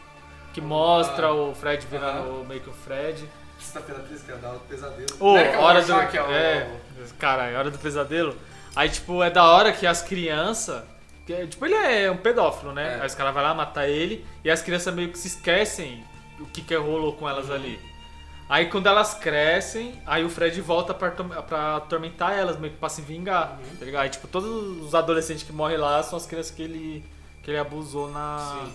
Que 0.53 0.59
mostra 0.62 1.27
Ah. 1.27 1.33
o 1.33 1.56
Fred 1.56 1.88
virando 1.88 2.45
meio 2.47 2.62
que 2.62 2.69
o 2.69 2.73
Fred. 2.73 3.27
Sexta-feira 3.57 4.01
13, 4.01 4.23
que 4.25 4.31
é 4.31 4.35
da 4.35 4.50
hora 4.50 4.57
do 4.59 4.65
pesadelo. 4.65 5.07
Não 5.19 5.38
é 5.38 5.47
que 5.50 5.56
é 5.56 5.59
hora 5.59 5.81
do. 5.81 5.94
Rorschach, 5.94 6.18
é 6.18 6.21
o- 6.23 6.31
É, 6.31 6.69
caralho, 7.18 7.57
hora 7.57 7.71
do 7.71 7.77
pesadelo. 7.79 8.35
Aí, 8.75 8.89
tipo, 8.89 9.24
é 9.24 9.29
da 9.29 9.44
hora 9.45 9.71
que 9.71 9.85
as 9.88 10.01
crianças. 10.01 10.83
que, 11.25 11.47
tipo, 11.47 11.63
ele 11.65 11.75
é 11.75 12.09
um 12.12 12.17
pedófilo, 12.17 12.74
né? 12.74 12.97
É. 12.97 13.01
Aí 13.01 13.07
os 13.07 13.13
caras 13.15 13.31
vão 13.33 13.44
lá 13.44 13.53
matar 13.53 13.88
ele 13.88 14.25
e 14.44 14.50
as 14.50 14.62
crianças 14.62 14.94
meio 14.94 15.09
que 15.09 15.17
se 15.19 15.27
esquecem 15.27 16.03
o 16.39 16.45
que, 16.47 16.62
que 16.63 16.75
rolou 16.75 17.13
com 17.13 17.29
elas 17.29 17.47
Uhum. 17.47 17.56
ali. 17.56 17.79
Aí 18.51 18.65
quando 18.65 18.86
elas 18.88 19.13
crescem, 19.13 19.94
aí 20.06 20.25
o 20.25 20.30
Fred 20.30 20.59
volta 20.59 20.94
pra, 20.94 21.09
pra 21.12 21.77
atormentar 21.77 22.33
elas, 22.38 22.59
meio 22.59 22.74
que 22.74 22.80
pra 22.80 22.89
se 22.89 23.01
vingar, 23.01 23.51
Uhum. 23.57 23.75
tá 23.80 23.86
ligado? 23.86 24.01
Aí, 24.03 24.09
tipo, 24.09 24.27
todos 24.27 24.83
os 24.86 24.94
adolescentes 24.94 25.44
que 25.44 25.53
morrem 25.53 25.77
lá 25.77 26.03
são 26.03 26.18
as 26.18 26.25
crianças 26.25 26.51
que 26.51 26.62
ele, 26.62 27.01
que 27.42 27.50
ele 27.50 27.57
abusou 27.57 28.12
na... 28.12 28.65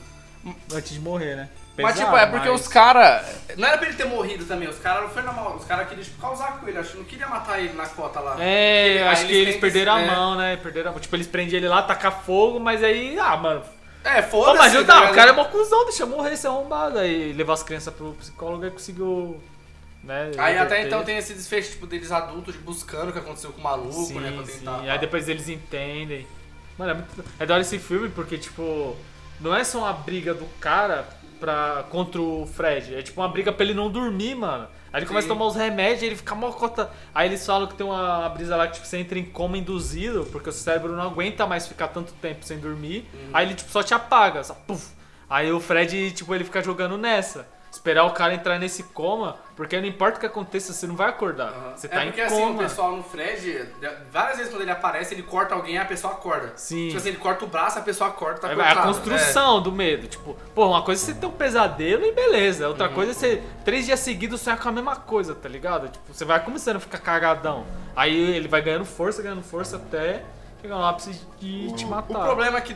antes 0.72 0.92
de 0.94 1.00
morrer, 1.00 1.36
né? 1.36 1.50
Mas 1.78 1.98
tipo, 1.98 2.16
é 2.16 2.24
porque 2.24 2.48
mas- 2.48 2.60
os 2.62 2.68
caras. 2.68 3.26
Não 3.54 3.68
era 3.68 3.76
pra 3.76 3.86
ele 3.88 3.96
ter 3.98 4.06
morrido 4.06 4.46
também, 4.46 4.66
os 4.66 4.78
caras 4.78 5.02
não 5.02 5.10
foi 5.10 5.20
na 5.22 5.30
mal. 5.32 5.56
Os 5.56 5.64
caras 5.66 5.86
queriam 5.88 6.02
tipo, 6.04 6.18
causar 6.22 6.58
com 6.58 6.66
ele, 6.66 6.78
acho 6.78 6.92
que 6.92 6.96
não 6.96 7.04
queria 7.04 7.28
matar 7.28 7.60
ele 7.60 7.74
na 7.74 7.86
cota 7.86 8.18
lá. 8.20 8.36
É, 8.42 9.02
Aí 9.02 9.02
acho 9.08 9.26
que 9.26 9.34
eles 9.34 9.54
têm 9.56 9.60
perderam 9.60 9.92
a 9.92 9.98
mão, 10.00 10.34
né? 10.36 10.56
Perderam 10.56 10.88
a 10.88 10.92
mão. 10.92 11.00
Tipo, 11.02 11.14
eles 11.16 11.26
prendem 11.26 11.54
ele 11.56 11.68
lá, 11.68 11.82
tacar 11.82 12.22
fogo, 12.24 12.58
mas 12.58 12.82
aí, 12.82 13.18
ah, 13.18 13.36
mano. 13.36 13.62
É, 14.02 14.22
foda-se. 14.22 14.56
mas 14.56 14.86
tá 14.86 15.10
o 15.10 15.14
cara 15.14 15.32
é 15.32 15.34
mó 15.34 15.44
cuzão, 15.44 15.84
deixa 15.84 16.06
morrer 16.06 16.32
esse 16.32 16.46
arrombado. 16.46 16.98
Aí 16.98 17.34
levou 17.34 17.52
as 17.52 17.62
crianças 17.62 17.92
pro 17.92 18.12
psicólogo 18.14 18.64
e 18.64 18.70
conseguiu. 18.70 19.38
Né, 20.02 20.30
Aí 20.38 20.56
até 20.56 20.76
reverter. 20.76 20.86
então 20.86 21.04
tem 21.04 21.16
esse 21.16 21.34
desfecho 21.34 21.72
tipo, 21.72 21.86
deles 21.86 22.12
adultos 22.12 22.54
buscando 22.56 23.08
o 23.08 23.12
que 23.12 23.18
aconteceu 23.18 23.52
com 23.52 23.60
o 23.60 23.64
maluco, 23.64 24.04
Sim, 24.04 24.20
né? 24.20 24.30
Pra 24.30 24.46
sim. 24.46 24.58
tentar. 24.58 24.80
Aí 24.80 24.98
depois 24.98 25.28
eles 25.28 25.48
entendem. 25.48 26.26
Mano, 26.78 26.90
é 26.92 26.94
muito. 26.94 27.24
É 27.40 27.46
da 27.46 27.54
hora 27.54 27.62
esse 27.62 27.78
filme 27.78 28.08
porque, 28.10 28.38
tipo, 28.38 28.96
não 29.40 29.54
é 29.54 29.64
só 29.64 29.78
uma 29.78 29.92
briga 29.92 30.32
do 30.32 30.44
cara 30.60 31.08
pra, 31.40 31.84
contra 31.90 32.20
o 32.20 32.46
Fred. 32.46 32.94
É 32.94 33.02
tipo 33.02 33.20
uma 33.20 33.28
briga 33.28 33.52
pra 33.52 33.64
ele 33.64 33.74
não 33.74 33.90
dormir, 33.90 34.34
mano. 34.34 34.68
Aí 34.92 35.00
ele 35.00 35.06
começa 35.06 35.26
a 35.26 35.28
Sim. 35.28 35.34
tomar 35.34 35.46
os 35.46 35.56
remédios 35.56 36.02
ele 36.02 36.16
fica 36.16 36.34
mó 36.34 36.50
cota. 36.52 36.90
Aí 37.14 37.28
eles 37.28 37.44
falam 37.44 37.66
que 37.66 37.74
tem 37.74 37.84
uma 37.84 38.28
brisa 38.28 38.56
lá 38.56 38.66
que 38.68 38.74
tipo, 38.74 38.86
você 38.86 38.98
entra 38.98 39.18
em 39.18 39.24
coma 39.24 39.58
induzido, 39.58 40.24
porque 40.30 40.48
o 40.48 40.52
cérebro 40.52 40.94
não 40.94 41.02
aguenta 41.02 41.46
mais 41.46 41.66
ficar 41.66 41.88
tanto 41.88 42.12
tempo 42.14 42.44
sem 42.44 42.58
dormir. 42.58 43.08
Uhum. 43.12 43.30
Aí 43.32 43.46
ele 43.46 43.54
tipo, 43.54 43.70
só 43.70 43.82
te 43.82 43.92
apaga, 43.92 44.42
só 44.44 44.54
puf. 44.54 44.94
Aí 45.28 45.50
o 45.50 45.58
Fred, 45.58 46.12
tipo, 46.12 46.34
ele 46.34 46.44
fica 46.44 46.62
jogando 46.62 46.96
nessa. 46.96 47.48
Esperar 47.76 48.04
o 48.04 48.10
cara 48.12 48.32
entrar 48.34 48.58
nesse 48.58 48.82
coma, 48.82 49.36
porque 49.54 49.78
não 49.78 49.86
importa 49.86 50.16
o 50.16 50.20
que 50.20 50.26
aconteça, 50.26 50.72
você 50.72 50.86
não 50.86 50.96
vai 50.96 51.08
acordar. 51.10 51.48
Aham. 51.48 51.76
Você 51.76 51.86
é 51.86 51.90
tá 51.90 52.02
em 52.04 52.06
porque 52.08 52.20
assim, 52.22 52.42
o 52.42 52.46
coma. 52.48 52.58
pessoal 52.62 52.96
no 52.96 53.02
Fred, 53.02 53.68
várias 54.10 54.38
vezes 54.38 54.50
quando 54.52 54.62
ele 54.62 54.70
aparece, 54.70 55.14
ele 55.14 55.22
corta 55.22 55.54
alguém 55.54 55.74
e 55.74 55.78
a 55.78 55.84
pessoa 55.84 56.14
acorda. 56.14 56.52
Sim. 56.56 56.86
Tipo 56.86 56.98
assim, 56.98 57.08
ele 57.10 57.18
corta 57.18 57.44
o 57.44 57.48
braço, 57.48 57.78
a 57.78 57.82
pessoa 57.82 58.08
acorda, 58.10 58.40
tá 58.40 58.50
É, 58.50 58.54
cortado. 58.54 58.80
a 58.80 58.82
construção 58.82 59.60
do 59.62 59.70
medo. 59.70 60.08
Tipo, 60.08 60.34
pô, 60.54 60.66
uma 60.68 60.82
coisa 60.82 61.02
é 61.02 61.04
você 61.14 61.20
ter 61.20 61.26
um 61.26 61.30
pesadelo 61.30 62.04
e 62.04 62.12
beleza. 62.12 62.66
Outra 62.68 62.88
coisa 62.88 63.12
é 63.12 63.14
você, 63.14 63.42
três 63.64 63.84
dias 63.84 64.00
seguidos, 64.00 64.40
sonhar 64.40 64.58
com 64.58 64.68
a 64.68 64.72
mesma 64.72 64.96
coisa, 64.96 65.34
tá 65.34 65.48
ligado? 65.48 65.88
Tipo, 65.88 66.12
você 66.14 66.24
vai 66.24 66.42
começando 66.42 66.76
a 66.76 66.80
ficar 66.80 66.98
cagadão. 66.98 67.64
Aí 67.94 68.16
ele 68.34 68.48
vai 68.48 68.62
ganhando 68.62 68.84
força, 68.86 69.22
ganhando 69.22 69.42
força 69.42 69.76
até 69.76 70.22
chegar 70.62 70.76
no 70.76 70.84
ápice 70.84 71.10
de 71.38 71.72
te 71.74 71.84
O 71.84 71.88
matar. 71.88 72.24
problema 72.24 72.58
é 72.58 72.60
que, 72.62 72.74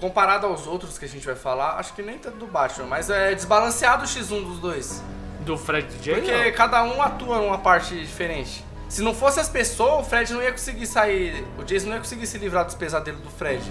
comparado 0.00 0.46
aos 0.46 0.66
outros 0.66 0.98
que 0.98 1.04
a 1.04 1.08
gente 1.08 1.26
vai 1.26 1.34
falar, 1.34 1.76
acho 1.76 1.92
que 1.92 2.02
nem 2.02 2.18
tanto 2.18 2.38
do 2.38 2.46
Batman, 2.46 2.86
mas 2.86 3.10
é 3.10 3.34
desbalanceado 3.34 4.04
o 4.04 4.06
X1 4.06 4.44
dos 4.44 4.58
dois. 4.58 5.02
Do 5.40 5.56
Fred 5.56 5.86
J. 6.02 6.14
Porque 6.14 6.52
cada 6.52 6.82
um 6.82 7.00
atua 7.00 7.38
numa 7.38 7.58
parte 7.58 7.94
diferente. 7.94 8.64
Se 8.88 9.02
não 9.02 9.14
fosse 9.14 9.38
as 9.38 9.48
pessoas, 9.48 10.06
o 10.06 10.08
Fred 10.08 10.32
não 10.32 10.42
ia 10.42 10.50
conseguir 10.50 10.86
sair. 10.86 11.46
O 11.58 11.62
Jason 11.62 11.86
não 11.86 11.94
ia 11.94 12.00
conseguir 12.00 12.26
se 12.26 12.36
livrar 12.38 12.64
dos 12.64 12.74
pesadelos 12.74 13.20
do 13.20 13.30
Fred. 13.30 13.62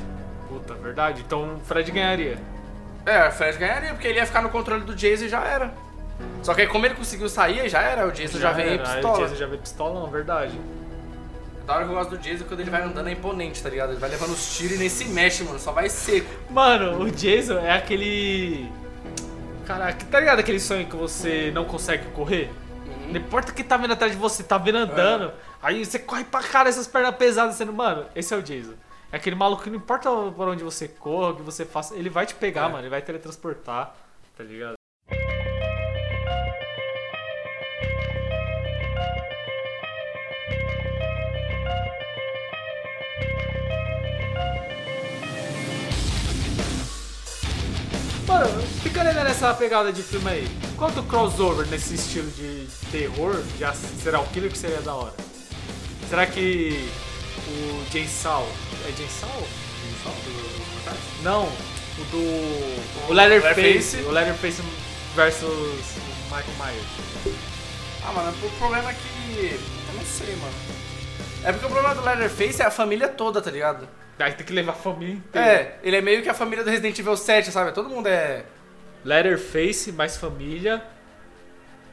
Puta, 0.48 0.74
verdade. 0.76 1.22
Então 1.26 1.56
o 1.56 1.60
Fred 1.60 1.92
ganharia. 1.92 2.38
É, 3.06 3.28
o 3.28 3.32
Fred 3.32 3.58
ganharia, 3.58 3.90
porque 3.90 4.08
ele 4.08 4.20
ia 4.20 4.26
ficar 4.26 4.42
no 4.42 4.50
controle 4.50 4.84
do 4.84 4.96
Jason 4.96 5.26
e 5.26 5.30
já 5.30 5.44
era. 5.44 5.74
Só 6.42 6.54
que 6.54 6.62
aí, 6.62 6.68
como 6.68 6.86
ele 6.86 6.96
conseguiu 6.96 7.28
sair, 7.28 7.68
já 7.70 7.82
era. 7.82 8.08
O 8.08 8.12
Jason 8.12 8.40
já, 8.40 8.52
veio 8.52 8.74
era. 8.74 8.88
Aí 8.88 8.94
pistola. 8.96 9.18
O 9.18 9.22
Jason 9.24 9.36
já 9.36 9.46
veio 9.46 9.62
pistolão, 9.62 10.08
verdade. 10.10 10.60
Da 11.70 11.76
hora 11.76 11.86
que 11.86 11.92
eu 11.92 11.96
gosto 11.98 12.10
do 12.10 12.18
Jason 12.18 12.46
quando 12.46 12.62
ele 12.62 12.72
vai 12.72 12.82
andando 12.82 13.10
é 13.10 13.12
imponente, 13.12 13.62
tá 13.62 13.70
ligado? 13.70 13.92
Ele 13.92 14.00
vai 14.00 14.10
levando 14.10 14.32
os 14.32 14.58
tiros 14.58 14.78
e 14.78 14.80
nem 14.80 14.90
se 14.90 15.06
mexe, 15.06 15.44
mano. 15.44 15.60
Só 15.60 15.72
vai 15.72 15.88
seco. 15.88 16.28
Mano, 16.50 17.00
o 17.04 17.12
Jason 17.12 17.60
é 17.60 17.74
aquele. 17.74 18.68
Caraca, 19.68 20.04
tá 20.06 20.20
ligado 20.20 20.40
aquele 20.40 20.60
sonho 20.60 20.88
que 20.88 20.96
você 20.96 21.52
não 21.54 21.66
consegue 21.66 22.08
correr? 22.08 22.50
Não 23.10 23.18
importa 23.18 23.52
quem 23.52 23.64
tá 23.64 23.78
vindo 23.78 23.94
atrás 23.94 24.12
de 24.12 24.18
você, 24.18 24.42
tá 24.42 24.58
vindo 24.58 24.80
andando. 24.80 25.32
Aí 25.62 25.86
você 25.86 26.00
corre 26.00 26.24
pra 26.24 26.42
cara, 26.42 26.70
essas 26.70 26.88
pernas 26.88 27.16
pesadas, 27.18 27.54
sendo, 27.54 27.72
mano, 27.72 28.08
esse 28.16 28.34
é 28.34 28.38
o 28.38 28.42
Jason. 28.42 28.74
É 29.12 29.18
aquele 29.18 29.36
maluco 29.36 29.62
que 29.62 29.70
não 29.70 29.78
importa 29.78 30.10
por 30.10 30.48
onde 30.48 30.64
você 30.64 30.88
corra, 30.88 31.34
o 31.34 31.36
que 31.36 31.44
você 31.44 31.66
faça, 31.66 31.96
ele 31.96 32.10
vai 32.10 32.26
te 32.26 32.34
pegar, 32.34 32.62
É. 32.62 32.70
mano, 32.70 32.80
ele 32.80 32.90
vai 32.90 33.04
teletransportar, 33.04 33.96
tá 34.36 34.44
ligado? 34.44 34.79
Nessa 49.40 49.54
pegada 49.54 49.94
de 49.94 50.04
filme 50.04 50.30
aí, 50.30 50.48
quanto 50.78 51.02
crossover 51.04 51.66
nesse 51.68 51.96
estilo 51.96 52.30
de 52.32 52.68
terror, 52.92 53.42
já 53.58 53.74
será 53.74 54.20
o 54.20 54.28
killer 54.28 54.52
que 54.52 54.58
seria 54.58 54.82
da 54.82 54.94
hora? 54.94 55.14
Será 56.10 56.26
que 56.26 56.90
o 57.48 57.90
Jay 57.90 58.06
Sal. 58.06 58.46
É 58.86 58.92
Jay 58.92 59.08
Sal? 59.08 59.30
Não, 61.24 61.46
o 61.46 62.04
do. 62.12 63.12
O 63.12 63.14
Leatherface. 63.14 64.02
O 64.02 64.12
Leatherface 64.12 64.62
versus 65.16 65.46
o 65.46 66.24
Michael 66.26 66.58
Myers. 66.58 67.40
Ah, 68.06 68.12
mano, 68.12 68.36
o 68.44 68.50
problema 68.58 68.92
é 68.92 68.94
que. 68.94 69.56
Eu 69.88 69.96
não 69.96 70.06
sei, 70.06 70.36
mano. 70.36 70.54
É 71.46 71.54
porque 71.54 71.66
o 71.66 71.70
problema 71.70 71.96
do 71.96 72.02
Leatherface 72.02 72.62
é 72.62 72.66
a 72.66 72.72
família 72.72 73.08
toda, 73.08 73.42
tá 73.42 73.50
ligado? 73.50 73.88
Aí 74.20 74.34
tem 74.34 74.46
que 74.46 74.52
levar 74.52 74.74
a 74.74 74.76
família 74.76 75.16
inteira. 75.16 75.48
É, 75.48 75.80
ele 75.82 75.96
é 75.96 76.02
meio 76.02 76.22
que 76.22 76.28
a 76.28 76.34
família 76.34 76.66
do 76.66 76.70
Resident 76.70 77.00
Evil 77.00 77.16
7, 77.16 77.52
sabe? 77.52 77.72
Todo 77.72 77.88
mundo 77.88 78.08
é. 78.08 78.44
Leatherface 79.04 79.92
mais 79.92 80.18
família 80.18 80.84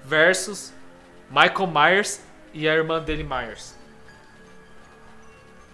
versus 0.04 0.72
Michael 1.30 1.66
Myers 1.68 2.20
e 2.52 2.68
a 2.68 2.74
irmã 2.74 3.00
dele 3.00 3.22
Myers. 3.24 3.74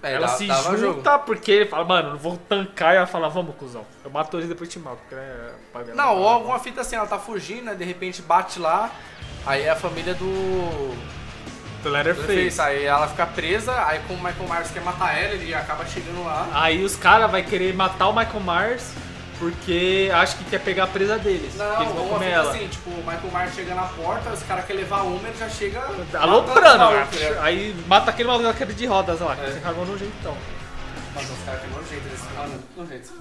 é 0.03 0.15
ela 0.15 0.27
dá- 0.27 0.33
se 0.35 0.47
junta 0.77 1.19
porque 1.19 1.51
ele 1.53 1.67
fala, 1.67 1.85
mano, 1.85 2.11
não 2.11 2.19
vou 2.19 2.37
tancar 2.37 2.95
e 2.95 2.97
ela 2.97 3.07
fala, 3.07 3.29
vamos, 3.29 3.55
cuzão. 3.57 3.87
Eu 4.05 4.11
mato 4.11 4.37
ele 4.39 4.49
depois 4.49 4.69
te 4.69 4.79
mato. 4.79 4.99
Porque, 5.09 5.15
né. 5.15 5.95
Não, 5.95 6.17
ou 6.19 6.29
alguma 6.29 6.59
fita 6.59 6.81
assim, 6.81 6.97
ela 6.97 7.07
tá 7.07 7.19
fugindo, 7.19 7.65
né? 7.65 7.75
De 7.75 7.85
repente 7.85 8.21
bate 8.21 8.59
lá, 8.59 8.91
aí 9.47 9.63
é 9.63 9.71
a 9.71 9.77
família 9.77 10.15
do. 10.15 11.13
Do. 11.83 11.89
Leatherface. 11.91 12.61
Aí 12.61 12.85
ela 12.85 13.09
fica 13.09 13.27
presa, 13.27 13.73
aí 13.87 14.01
como 14.07 14.19
o 14.21 14.23
Michael 14.25 14.49
Myers 14.49 14.71
quer 14.71 14.83
matar 14.83 15.17
ela, 15.17 15.35
ele 15.35 15.53
acaba 15.55 15.85
chegando 15.85 16.25
lá. 16.25 16.49
Aí 16.53 16.83
os 16.85 16.95
caras 16.97 17.31
vão 17.31 17.43
querer 17.43 17.75
matar 17.75 18.09
o 18.09 18.13
Michael 18.13 18.41
Myers 18.41 18.93
porque 19.43 20.09
acha 20.15 20.37
que 20.37 20.45
quer 20.45 20.61
pegar 20.61 20.85
a 20.85 20.87
presa 20.87 21.19
deles. 21.19 21.57
Não, 21.57 21.75
que 21.77 21.83
eles 21.83 21.95
vão 21.97 22.09
comer 22.09 22.31
ela. 22.31 22.51
assim, 22.53 22.69
tipo, 22.69 22.91
o 22.91 22.97
Michael 22.99 23.31
Myers 23.35 23.55
chega 23.57 23.75
na 23.75 23.83
porta, 23.83 24.31
os 24.31 24.43
caras 24.45 24.65
querem 24.65 24.83
levar 24.83 25.03
uma, 25.03 25.27
ele 25.29 25.37
já 25.37 25.49
chega. 25.49 25.81
Aloprando, 26.15 26.79
mano. 26.79 26.95
malucos, 26.97 27.19
né? 27.21 27.39
Aí 27.41 27.75
mata 27.89 28.11
aquele 28.13 28.29
maluco 28.29 28.47
da 28.47 28.55
queda 28.55 28.73
de 28.73 28.87
rodas 28.87 29.19
lá, 29.19 29.35
que 29.35 29.43
É. 29.45 29.51
você 29.51 29.59
cagou 29.59 29.85
no 29.85 29.99
jeitão. 29.99 30.37
Nossa, 31.13 31.33
os 31.33 31.45
caras 31.45 31.61
têm 31.61 31.71
nojento 31.71 32.09
desse 32.09 32.25
filme. 32.25 32.61
Nojento. 32.77 33.13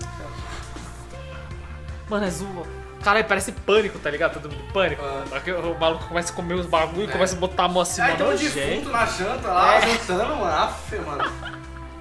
Mano, 2.07 2.25
é 2.25 2.29
zoa. 2.29 2.67
Caralho, 3.03 3.25
parece 3.25 3.51
pânico, 3.51 3.97
tá 3.97 4.11
ligado? 4.11 4.33
Todo 4.39 4.47
mundo 4.53 4.71
pânico. 4.71 5.01
Ah. 5.03 5.23
Aqui 5.37 5.51
O 5.51 5.75
maluco 5.79 6.05
começa 6.07 6.31
a 6.31 6.35
comer 6.35 6.53
os 6.53 6.67
bagulho 6.67 7.07
e 7.07 7.09
É. 7.09 7.11
começa 7.11 7.35
a 7.35 7.39
botar 7.39 7.63
a 7.63 7.67
mão 7.67 7.81
assim, 7.81 7.99
Aí 7.99 8.13
mano. 8.15 8.37
tem 8.37 8.47
um 8.47 8.51
defunto 8.53 8.89
na 8.91 9.05
janta 9.07 9.47
lá, 9.47 9.75
É. 9.75 9.81
jantando, 9.81 10.35
mano. 10.35 10.45
Aff, 10.45 10.95
mano. 10.97 11.31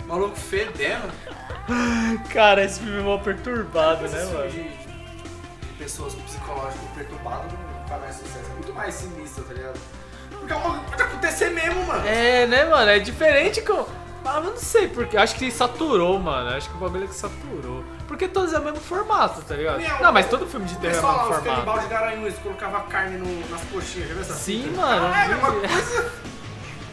Maluco 0.07 0.37
fedendo. 0.37 1.11
Cara, 2.33 2.65
esse 2.65 2.81
filme 2.81 2.99
é 2.99 3.03
mó 3.03 3.19
perturbado, 3.19 4.07
né, 4.09 4.25
mano? 4.25 4.71
pessoas 5.79 6.15
com 6.15 6.21
psicológico 6.23 6.85
perturbado 6.95 7.45
não 7.57 7.89
faz 7.89 8.01
mais 8.03 8.17
sucesso. 8.17 8.51
É 8.51 8.55
muito 8.55 8.73
mais 8.75 8.95
sinistro, 8.95 9.45
tá 9.45 9.55
ligado? 9.55 9.81
Porque 10.31 10.53
é 10.53 10.57
uma 10.57 10.63
coisa 10.71 10.81
que 10.85 10.91
pode 10.91 11.03
acontecer 11.03 11.51
mesmo, 11.51 11.85
mano. 11.87 12.07
É, 12.07 12.47
né, 12.47 12.65
mano? 12.67 12.91
É 12.91 12.99
diferente 12.99 13.63
com. 13.63 13.87
Ah, 14.25 14.37
eu 14.37 14.43
não 14.51 14.57
sei 14.57 14.89
porque. 14.89 15.17
Acho 15.17 15.35
que 15.37 15.51
saturou, 15.51 16.19
mano. 16.19 16.51
Acho 16.55 16.69
que 16.69 16.77
o 16.77 16.79
bagulho 16.79 17.05
é 17.05 17.07
que 17.07 17.15
saturou. 17.15 17.83
Porque 18.07 18.29
todos 18.29 18.53
é 18.53 18.59
o 18.59 18.63
mesmo 18.63 18.81
formato, 18.81 19.41
tá 19.43 19.55
ligado? 19.55 19.81
Não, 19.81 20.01
Não, 20.03 20.13
mas 20.13 20.29
todo 20.29 20.47
filme 20.47 20.67
de 20.67 20.77
terror 20.77 20.95
é 20.95 20.99
o 20.99 21.01
pessoal 21.01 21.17
lá, 21.17 21.23
mesmo 21.25 21.39
os 21.39 21.45
canibal 21.45 21.65
formato. 21.65 21.89
de 21.89 21.95
Garanhuns, 21.95 22.35
colocava 22.43 22.81
carne 22.83 23.17
no- 23.17 23.49
nas 23.49 23.63
coxinhas, 23.65 24.09
já 24.09 24.15
viu 24.15 24.23
essa 24.23 24.35
Sim, 24.35 24.63
fita? 24.65 24.77
mano. 24.77 25.11
Caralho, 25.13 25.33
é 25.33 25.37
uma 25.37 25.53
coisa... 25.69 26.13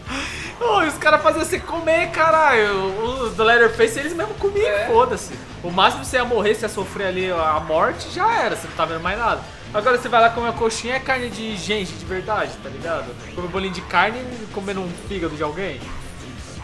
E 0.09 0.87
os 0.87 0.97
caras 0.97 1.21
faziam 1.21 1.43
você 1.45 1.59
comer, 1.59 2.09
caralho. 2.11 2.85
Os 3.03 3.35
do 3.35 3.43
Leatherface, 3.43 3.99
eles 3.99 4.13
mesmo 4.13 4.33
comiam, 4.35 4.67
É. 4.67 4.85
foda-se. 4.87 5.33
O 5.63 5.69
máximo 5.71 6.03
que 6.03 6.07
você 6.09 6.17
ia 6.17 6.25
morrer, 6.25 6.55
você 6.55 6.65
ia 6.65 6.69
sofrer 6.69 7.07
ali 7.07 7.31
a 7.31 7.59
morte, 7.59 8.09
já 8.11 8.31
era, 8.43 8.55
você 8.55 8.67
não 8.67 8.75
tá 8.75 8.85
vendo 8.85 9.01
mais 9.01 9.17
nada. 9.19 9.41
Agora 9.73 9.97
você 9.97 10.07
vai 10.07 10.21
lá 10.21 10.29
comer 10.29 10.47
uma 10.47 10.53
coxinha, 10.53 10.95
é 10.95 10.99
carne 10.99 11.29
de 11.29 11.55
gente 11.57 11.91
de 11.93 12.05
verdade, 12.05 12.51
tá 12.63 12.69
ligado? 12.69 13.05
Comer 13.35 13.47
um 13.47 13.51
bolinho 13.51 13.73
de 13.73 13.81
carne 13.81 14.19
e 14.19 14.47
comendo 14.53 14.81
um 14.81 14.89
fígado 15.07 15.35
de 15.35 15.43
alguém. 15.43 15.79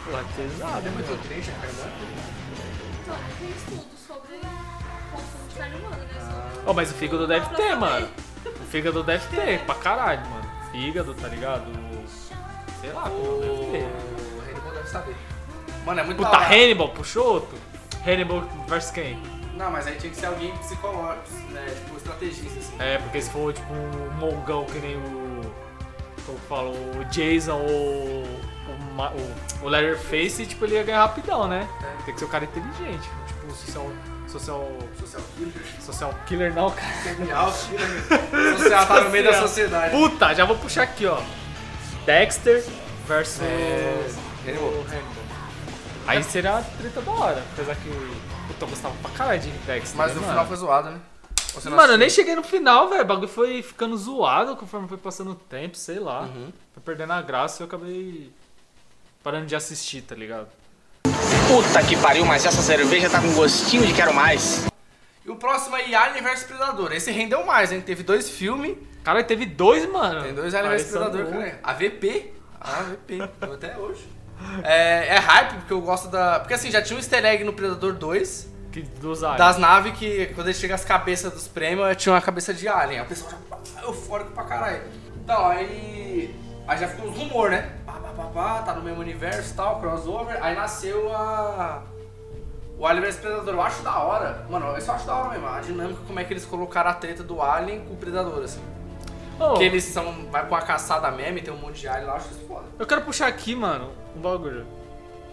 Porra, 0.06 0.24
pesado, 0.36 0.88
É 0.88 0.90
muito 0.92 1.28
triste 1.28 1.52
a 1.52 1.60
carne. 1.62 1.76
Tem 3.40 3.50
estudo 3.50 3.86
sobre 4.08 4.38
consumo 5.12 5.50
de 5.50 5.56
carne 5.56 5.76
humana, 5.76 5.98
né? 5.98 6.52
Ô, 6.66 6.74
mas 6.74 6.92
o 6.92 6.94
fígado 6.94 7.28
deve 7.28 7.46
ter, 7.56 7.76
mano. 7.76 8.08
O 8.46 8.64
fígado 8.72 9.04
deve 9.04 9.28
ter, 9.36 9.60
pra 9.66 9.76
caralho, 9.76 10.22
mano. 10.30 10.50
Fígado, 10.72 11.14
tá 11.14 11.28
ligado? 11.28 11.66
Sei 12.84 12.92
lá, 12.92 13.04
como 13.04 13.40
deve 13.40 13.72
ter. 13.72 13.84
O 13.86 14.42
Hannibal 14.50 14.74
deve 14.74 14.88
saber. 14.90 15.16
Mano, 15.86 16.00
é 16.00 16.04
muito 16.04 16.18
Puta, 16.18 16.30
da 16.32 16.38
hora. 16.40 16.48
Hannibal, 16.54 16.90
puxou 16.90 17.26
outro? 17.26 17.58
Hannibal 18.06 18.44
versus 18.68 18.92
quem? 18.92 19.18
Não, 19.56 19.72
mas 19.72 19.88
aí 19.88 19.96
tinha 19.96 20.12
que 20.12 20.18
ser 20.20 20.26
alguém 20.26 20.52
psicológico, 20.58 21.30
né? 21.52 21.66
Tipo, 21.74 21.96
estrategista, 21.96 22.60
assim. 22.60 22.76
É, 22.80 22.98
porque 22.98 23.22
se 23.22 23.30
for 23.30 23.54
tipo 23.54 23.72
um 23.74 24.12
mongão 24.20 24.66
que 24.66 24.80
nem 24.80 24.98
o. 24.98 25.42
Como 26.26 26.38
que 26.40 26.46
fala? 26.48 26.70
O 26.72 27.06
Jason 27.12 27.56
ou 27.58 28.24
o, 28.24 28.94
Ma- 28.96 29.12
o, 29.12 29.66
o 29.66 29.70
Leatherface, 29.70 30.46
tipo, 30.46 30.66
ele 30.66 30.76
ia 30.76 30.84
ganhar 30.84 31.00
rapidão, 31.06 31.48
né? 31.48 31.68
É. 31.84 32.04
Tem 32.06 32.14
que 32.14 32.20
ser 32.20 32.26
um 32.26 32.30
cara 32.30 32.44
inteligente. 32.46 33.10
Tipo, 33.28 33.48
um 33.48 33.52
social. 33.56 33.92
Social. 34.28 34.68
Social 35.00 35.22
killer. 35.38 35.54
Social 35.80 36.14
killer 36.26 36.54
não, 36.54 36.72
cara. 36.72 36.92
Criminal, 37.04 37.52
killer. 37.54 38.58
Social 38.58 38.86
tá 38.88 39.02
no 39.02 39.10
meio 39.12 39.24
da 39.26 39.30
Social. 39.34 39.48
sociedade. 39.48 39.92
Puta, 39.96 40.34
já 40.34 40.46
vou 40.46 40.58
puxar 40.58 40.84
aqui, 40.84 41.06
ó. 41.06 41.22
Dexter 42.06 42.64
versus. 43.08 43.42
É, 43.42 44.06
Hannibal. 44.46 44.70
Hannibal. 44.70 45.24
Aí 46.06 46.24
seria 46.24 46.58
a 46.58 46.62
treta 46.62 47.02
da 47.02 47.12
hora. 47.12 47.44
Apesar 47.54 47.76
que. 47.76 47.90
Puta, 48.48 48.66
eu 48.66 48.68
gostava 48.68 48.96
pra 49.02 49.12
caralho 49.12 49.40
de 49.42 49.50
Dexter. 49.50 49.98
Mas 49.98 50.10
né, 50.10 50.16
no 50.16 50.22
mano? 50.22 50.34
final 50.34 50.48
foi 50.48 50.58
zoado, 50.58 50.90
né? 50.90 51.00
Ou 51.56 51.62
você 51.62 51.70
não 51.70 51.78
Mano, 51.78 51.94
eu 51.94 51.98
nem 51.98 52.08
assistiu? 52.08 52.24
cheguei 52.24 52.36
no 52.36 52.44
final, 52.44 52.90
velho. 52.90 53.04
O 53.04 53.06
bagulho 53.06 53.28
foi 53.28 53.62
ficando 53.62 53.96
zoado 53.98 54.56
conforme 54.56 54.88
foi 54.88 54.98
passando 54.98 55.32
o 55.32 55.36
tempo, 55.36 55.78
sei 55.78 56.00
lá. 56.00 56.22
Uhum. 56.22 56.52
Foi 56.74 56.84
perdendo 56.84 57.14
a 57.14 57.22
graça 57.22 57.62
e 57.62 57.64
eu 57.64 57.68
acabei 57.68 58.32
parando 59.24 59.46
de 59.46 59.56
assistir, 59.56 60.02
tá 60.02 60.16
ligado? 60.16 60.48
Puta 61.48 61.84
que 61.84 61.96
pariu, 61.98 62.26
mas 62.26 62.46
essa 62.46 62.62
cerveja 62.62 63.10
tá 63.10 63.22
com 63.22 63.34
gostinho 63.34 63.86
de 63.86 63.94
quero 63.94 64.14
mais. 64.14 64.66
E 65.26 65.30
o 65.32 65.36
próximo 65.36 65.76
aí, 65.76 65.94
Alien 65.96 66.24
vs 66.24 66.44
Predador. 66.44 66.92
Esse 66.92 67.12
rendeu 67.12 67.46
mais, 67.46 67.72
hein? 67.72 67.82
Teve 67.82 68.04
dois 68.04 68.30
filmes, 68.30 68.76
Cara, 69.04 69.24
teve 69.24 69.46
dois, 69.46 69.90
mano. 69.90 70.22
tem 70.24 70.34
dois 70.34 70.54
Alien 70.54 70.78
vs 70.78 70.92
Predador, 70.92 71.26
um. 71.28 71.32
cara. 71.32 71.60
AVP. 71.64 72.34
AVP. 72.60 73.22
Até 73.42 73.78
hoje. 73.78 74.08
É, 74.64 75.16
é 75.16 75.20
hype, 75.20 75.54
porque 75.60 75.74
eu 75.74 75.82
gosto 75.82 76.10
da... 76.10 76.40
Porque 76.40 76.54
assim, 76.54 76.70
já 76.72 76.82
tinha 76.82 76.96
um 76.98 77.00
easter 77.00 77.24
egg 77.26 77.44
no 77.44 77.54
Predador 77.54 77.94
2, 77.94 78.50
Que 78.72 78.82
dos 78.82 79.24
aliens. 79.24 79.38
das 79.38 79.58
naves 79.58 79.98
que 79.98 80.26
quando 80.36 80.48
ele 80.48 80.54
chega 80.58 80.76
as 80.76 80.84
cabeças 80.84 81.32
dos 81.32 81.48
prêmios, 81.48 81.96
tinha 81.96 82.14
uma 82.14 82.22
cabeça 82.22 82.54
de 82.54 82.68
alien. 82.68 83.00
Aí 83.00 83.06
o 83.06 83.08
pessoal 83.10 83.32
já 83.76 83.82
eufórico 83.84 84.32
pra 84.32 84.44
caralho. 84.44 84.82
Então, 85.24 85.46
aí. 85.46 86.36
Aí 86.68 86.78
já 86.78 86.88
ficou 86.88 87.10
uns 87.10 87.18
rumor, 87.18 87.52
né? 87.52 87.72
Pá, 87.86 87.94
pá, 87.94 88.10
pá, 88.10 88.24
pá, 88.34 88.62
tá 88.64 88.74
no 88.74 88.82
mesmo 88.82 89.00
universo 89.02 89.54
e 89.54 89.56
tal, 89.56 89.80
crossover. 89.80 90.38
Aí 90.42 90.56
nasceu 90.56 91.14
a. 91.16 91.84
O 92.78 92.86
Alien 92.86 93.04
vs 93.06 93.18
Predador. 93.18 93.54
Eu 93.54 93.62
acho 93.62 93.84
da 93.84 93.98
hora. 94.00 94.46
Mano, 94.50 94.68
eu 94.68 94.82
só 94.82 94.94
acho 94.94 95.06
da 95.06 95.16
hora 95.16 95.30
mesmo. 95.30 95.48
A 95.48 95.60
dinâmica, 95.62 96.00
como 96.06 96.20
é 96.20 96.24
que 96.24 96.34
eles 96.34 96.46
colocaram 96.46 96.90
a 96.90 96.94
treta 96.94 97.24
do 97.24 97.42
Alien 97.42 97.82
com 97.82 97.94
o 97.94 97.98
Predador, 97.98 98.44
assim. 98.44 98.62
Ô, 99.40 99.54
Que 99.54 99.64
eles 99.64 99.84
são. 99.84 100.28
Vai 100.32 100.48
com 100.48 100.56
a 100.56 100.62
caçada 100.62 101.10
meme, 101.12 101.42
tem 101.42 101.54
um 101.54 101.58
monte 101.58 101.82
de 101.82 101.88
alien 101.88 102.06
lá, 102.06 102.14
eu 102.14 102.18
acho 102.18 102.32
isso 102.32 102.46
foda. 102.48 102.66
Eu 102.78 102.86
quero 102.86 103.02
puxar 103.02 103.28
aqui, 103.28 103.56
mano, 103.56 103.92
um 104.16 104.22
bagulho. 104.22 104.66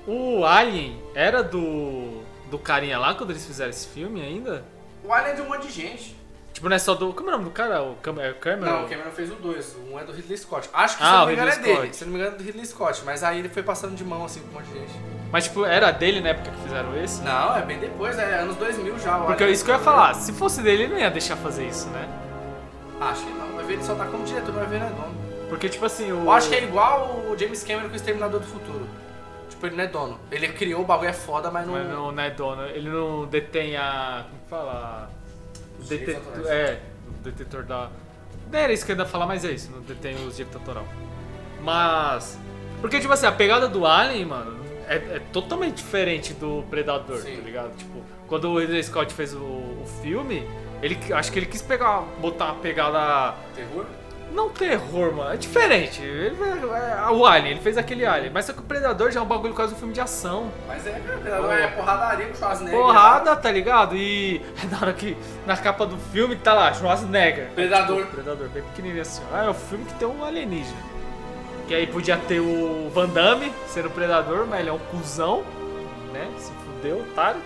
O 0.06 0.44
Alien 0.44 1.02
era 1.14 1.42
do. 1.42 2.22
do 2.50 2.58
carinha 2.58 2.98
lá 2.98 3.14
quando 3.14 3.30
eles 3.30 3.44
fizeram 3.44 3.70
esse 3.70 3.88
filme 3.88 4.22
ainda? 4.22 4.64
O 5.04 5.12
Alien 5.12 5.32
é 5.32 5.34
de 5.36 5.42
um 5.42 5.48
monte 5.48 5.66
de 5.66 5.72
gente. 5.72 6.16
Tipo, 6.60 6.68
não 6.68 6.76
é 6.76 6.78
só 6.78 6.94
do. 6.94 7.14
Como 7.14 7.30
é 7.30 7.32
o 7.32 7.36
nome 7.38 7.44
do 7.48 7.52
cara? 7.52 7.82
O 7.82 7.94
Cam 8.02 8.20
é 8.20 8.32
o 8.32 8.34
Cameron? 8.34 8.70
Não, 8.70 8.84
o 8.84 8.86
Cameron 8.86 9.10
fez 9.12 9.32
o 9.32 9.34
2. 9.36 9.76
Um 9.90 9.98
é 9.98 10.04
do 10.04 10.12
Ridley 10.12 10.36
Scott. 10.36 10.68
Acho 10.74 10.98
que, 10.98 11.02
Ah, 11.02 11.06
se 11.06 11.12
eu 11.14 11.18
não 11.20 11.26
me 11.26 11.32
engano, 11.32 11.50
é 11.50 11.56
dele. 11.56 11.94
Se 11.94 12.04
não 12.04 12.12
me 12.12 12.18
engano, 12.18 12.34
é 12.34 12.38
do 12.38 12.44
Ridley 12.44 12.66
Scott. 12.66 13.02
Mas 13.02 13.24
aí 13.24 13.38
ele 13.38 13.48
foi 13.48 13.62
passando 13.62 13.96
de 13.96 14.04
mão, 14.04 14.22
assim, 14.26 14.40
com 14.40 14.48
um 14.50 14.52
monte 14.60 14.66
de 14.66 14.78
gente. 14.78 14.92
Mas, 15.32 15.44
tipo, 15.44 15.64
era 15.64 15.90
dele 15.90 16.20
na 16.20 16.28
época 16.28 16.50
que 16.50 16.60
fizeram 16.60 16.94
esse? 17.02 17.22
Não, 17.22 17.56
é 17.56 17.62
bem 17.62 17.78
depois, 17.78 18.18
é 18.18 18.40
anos 18.40 18.56
2000 18.56 18.98
já. 18.98 19.18
Porque 19.20 19.42
é 19.42 19.48
isso 19.48 19.64
que 19.64 19.70
eu 19.70 19.76
ia 19.76 19.80
falar. 19.80 20.12
Se 20.12 20.34
fosse 20.34 20.60
dele, 20.60 20.82
ele 20.82 20.92
não 20.92 21.00
ia 21.00 21.10
deixar 21.10 21.34
fazer 21.36 21.66
isso, 21.66 21.88
né? 21.88 22.06
Acho 23.00 23.24
que 23.24 23.32
não. 23.32 23.56
Vai 23.56 23.64
ver 23.64 23.72
ele 23.72 23.82
só 23.84 23.94
tá 23.94 24.04
como 24.04 24.22
diretor, 24.24 24.52
não 24.52 24.60
vai 24.60 24.66
ver 24.66 24.76
ele 24.76 24.84
é 24.84 24.88
dono. 24.88 25.14
Porque, 25.48 25.66
tipo 25.66 25.86
assim, 25.86 26.12
o. 26.12 26.24
Eu 26.24 26.30
acho 26.30 26.50
que 26.50 26.56
é 26.56 26.62
igual 26.62 27.24
o 27.26 27.38
James 27.38 27.64
Cameron 27.64 27.86
com 27.88 27.94
o 27.94 27.96
Exterminador 27.96 28.38
do 28.38 28.46
Futuro. 28.46 28.86
Tipo, 29.48 29.66
ele 29.66 29.76
não 29.76 29.84
é 29.84 29.86
dono. 29.86 30.20
Ele 30.30 30.48
criou 30.48 30.82
o 30.82 30.84
bagulho, 30.84 31.08
é 31.08 31.14
foda, 31.14 31.50
mas 31.50 31.66
não... 31.66 31.72
Mas 31.72 31.88
não, 31.88 32.12
não 32.12 32.22
é 32.22 32.28
dono. 32.28 32.66
Ele 32.66 32.90
não 32.90 33.24
detém 33.24 33.78
a. 33.78 34.26
Como 34.28 34.40
que 34.42 35.19
fala? 35.80 35.82
O 35.82 35.82
Os 35.82 35.88
direitos 35.88 36.14
dete- 36.14 36.26
autorais. 36.38 36.46
É. 36.48 36.80
detetor 37.22 37.62
da. 37.64 37.90
Não 38.52 38.58
era 38.58 38.72
isso 38.72 38.84
que 38.84 38.92
eu 38.92 38.96
ia 38.96 39.04
falar, 39.06 39.26
mas 39.26 39.44
é 39.44 39.52
isso, 39.52 39.70
não 39.70 39.80
detém 39.82 40.14
os 40.26 40.36
direitos 40.36 40.56
autoral. 40.60 40.84
Mas. 41.62 42.38
Porque, 42.80 42.98
tipo 43.00 43.12
assim, 43.12 43.26
a 43.26 43.32
pegada 43.32 43.68
do 43.68 43.86
Alien, 43.86 44.24
mano, 44.24 44.58
é, 44.88 44.96
é 44.96 45.20
totalmente 45.32 45.76
diferente 45.76 46.32
do 46.32 46.64
Predador, 46.70 47.18
Sim. 47.18 47.36
tá 47.36 47.42
ligado? 47.42 47.76
Tipo, 47.76 48.02
quando 48.26 48.48
o 48.50 48.58
Ridley 48.58 48.82
Scott 48.82 49.12
fez 49.12 49.34
o, 49.34 49.38
o 49.38 49.84
filme, 50.02 50.48
ele 50.82 50.98
acho 51.12 51.30
que 51.30 51.38
ele 51.38 51.46
quis 51.46 51.60
pegar, 51.62 52.00
botar 52.20 52.46
uma 52.46 52.54
pegada. 52.56 53.34
Terror? 53.54 53.84
Não 54.32 54.48
terror, 54.48 55.12
mano. 55.12 55.32
É 55.32 55.36
diferente. 55.36 56.02
Ele, 56.02 56.36
é, 56.42 57.06
é, 57.06 57.10
o 57.10 57.26
Alien, 57.26 57.52
ele 57.52 57.60
fez 57.60 57.76
aquele 57.76 58.06
Alien. 58.06 58.30
Mas 58.32 58.44
só 58.44 58.52
que 58.52 58.60
o 58.60 58.62
Predador 58.62 59.10
já 59.10 59.20
é 59.20 59.22
um 59.22 59.26
bagulho 59.26 59.54
quase 59.54 59.74
um 59.74 59.76
filme 59.76 59.92
de 59.92 60.00
ação. 60.00 60.50
Mas 60.66 60.86
é, 60.86 60.92
cara, 60.92 61.18
Predador 61.18 61.52
é 61.52 61.66
porradaria 61.68 62.26
com 62.26 62.34
Schwarzenegger. 62.34 62.80
Porrada, 62.80 63.36
tá 63.36 63.50
ligado? 63.50 63.96
E 63.96 64.40
na 64.70 64.78
hora 64.78 64.92
que. 64.92 65.16
Na 65.46 65.56
capa 65.56 65.84
do 65.86 65.96
filme 65.96 66.36
tá 66.36 66.52
lá, 66.52 66.72
Schwarzenegger. 66.72 67.50
Predador. 67.54 67.98
Tipo, 67.98 68.12
Predador, 68.12 68.48
bem 68.48 68.62
pequenininho 68.62 69.02
assim. 69.02 69.22
Ah, 69.32 69.44
é 69.44 69.48
o 69.48 69.54
filme 69.54 69.84
que 69.84 69.94
tem 69.94 70.06
um 70.06 70.24
alienígena. 70.24 70.78
Que 71.66 71.74
aí 71.74 71.86
podia 71.86 72.16
ter 72.16 72.40
o 72.40 72.90
Van 72.92 73.08
Damme 73.08 73.52
sendo 73.68 73.88
o 73.88 73.90
Predador, 73.90 74.46
mas 74.46 74.60
ele 74.60 74.70
é 74.70 74.72
um 74.72 74.78
cuzão, 74.78 75.44
né? 76.12 76.28
Se 76.36 76.52
fudeu, 76.52 77.00
otário. 77.00 77.40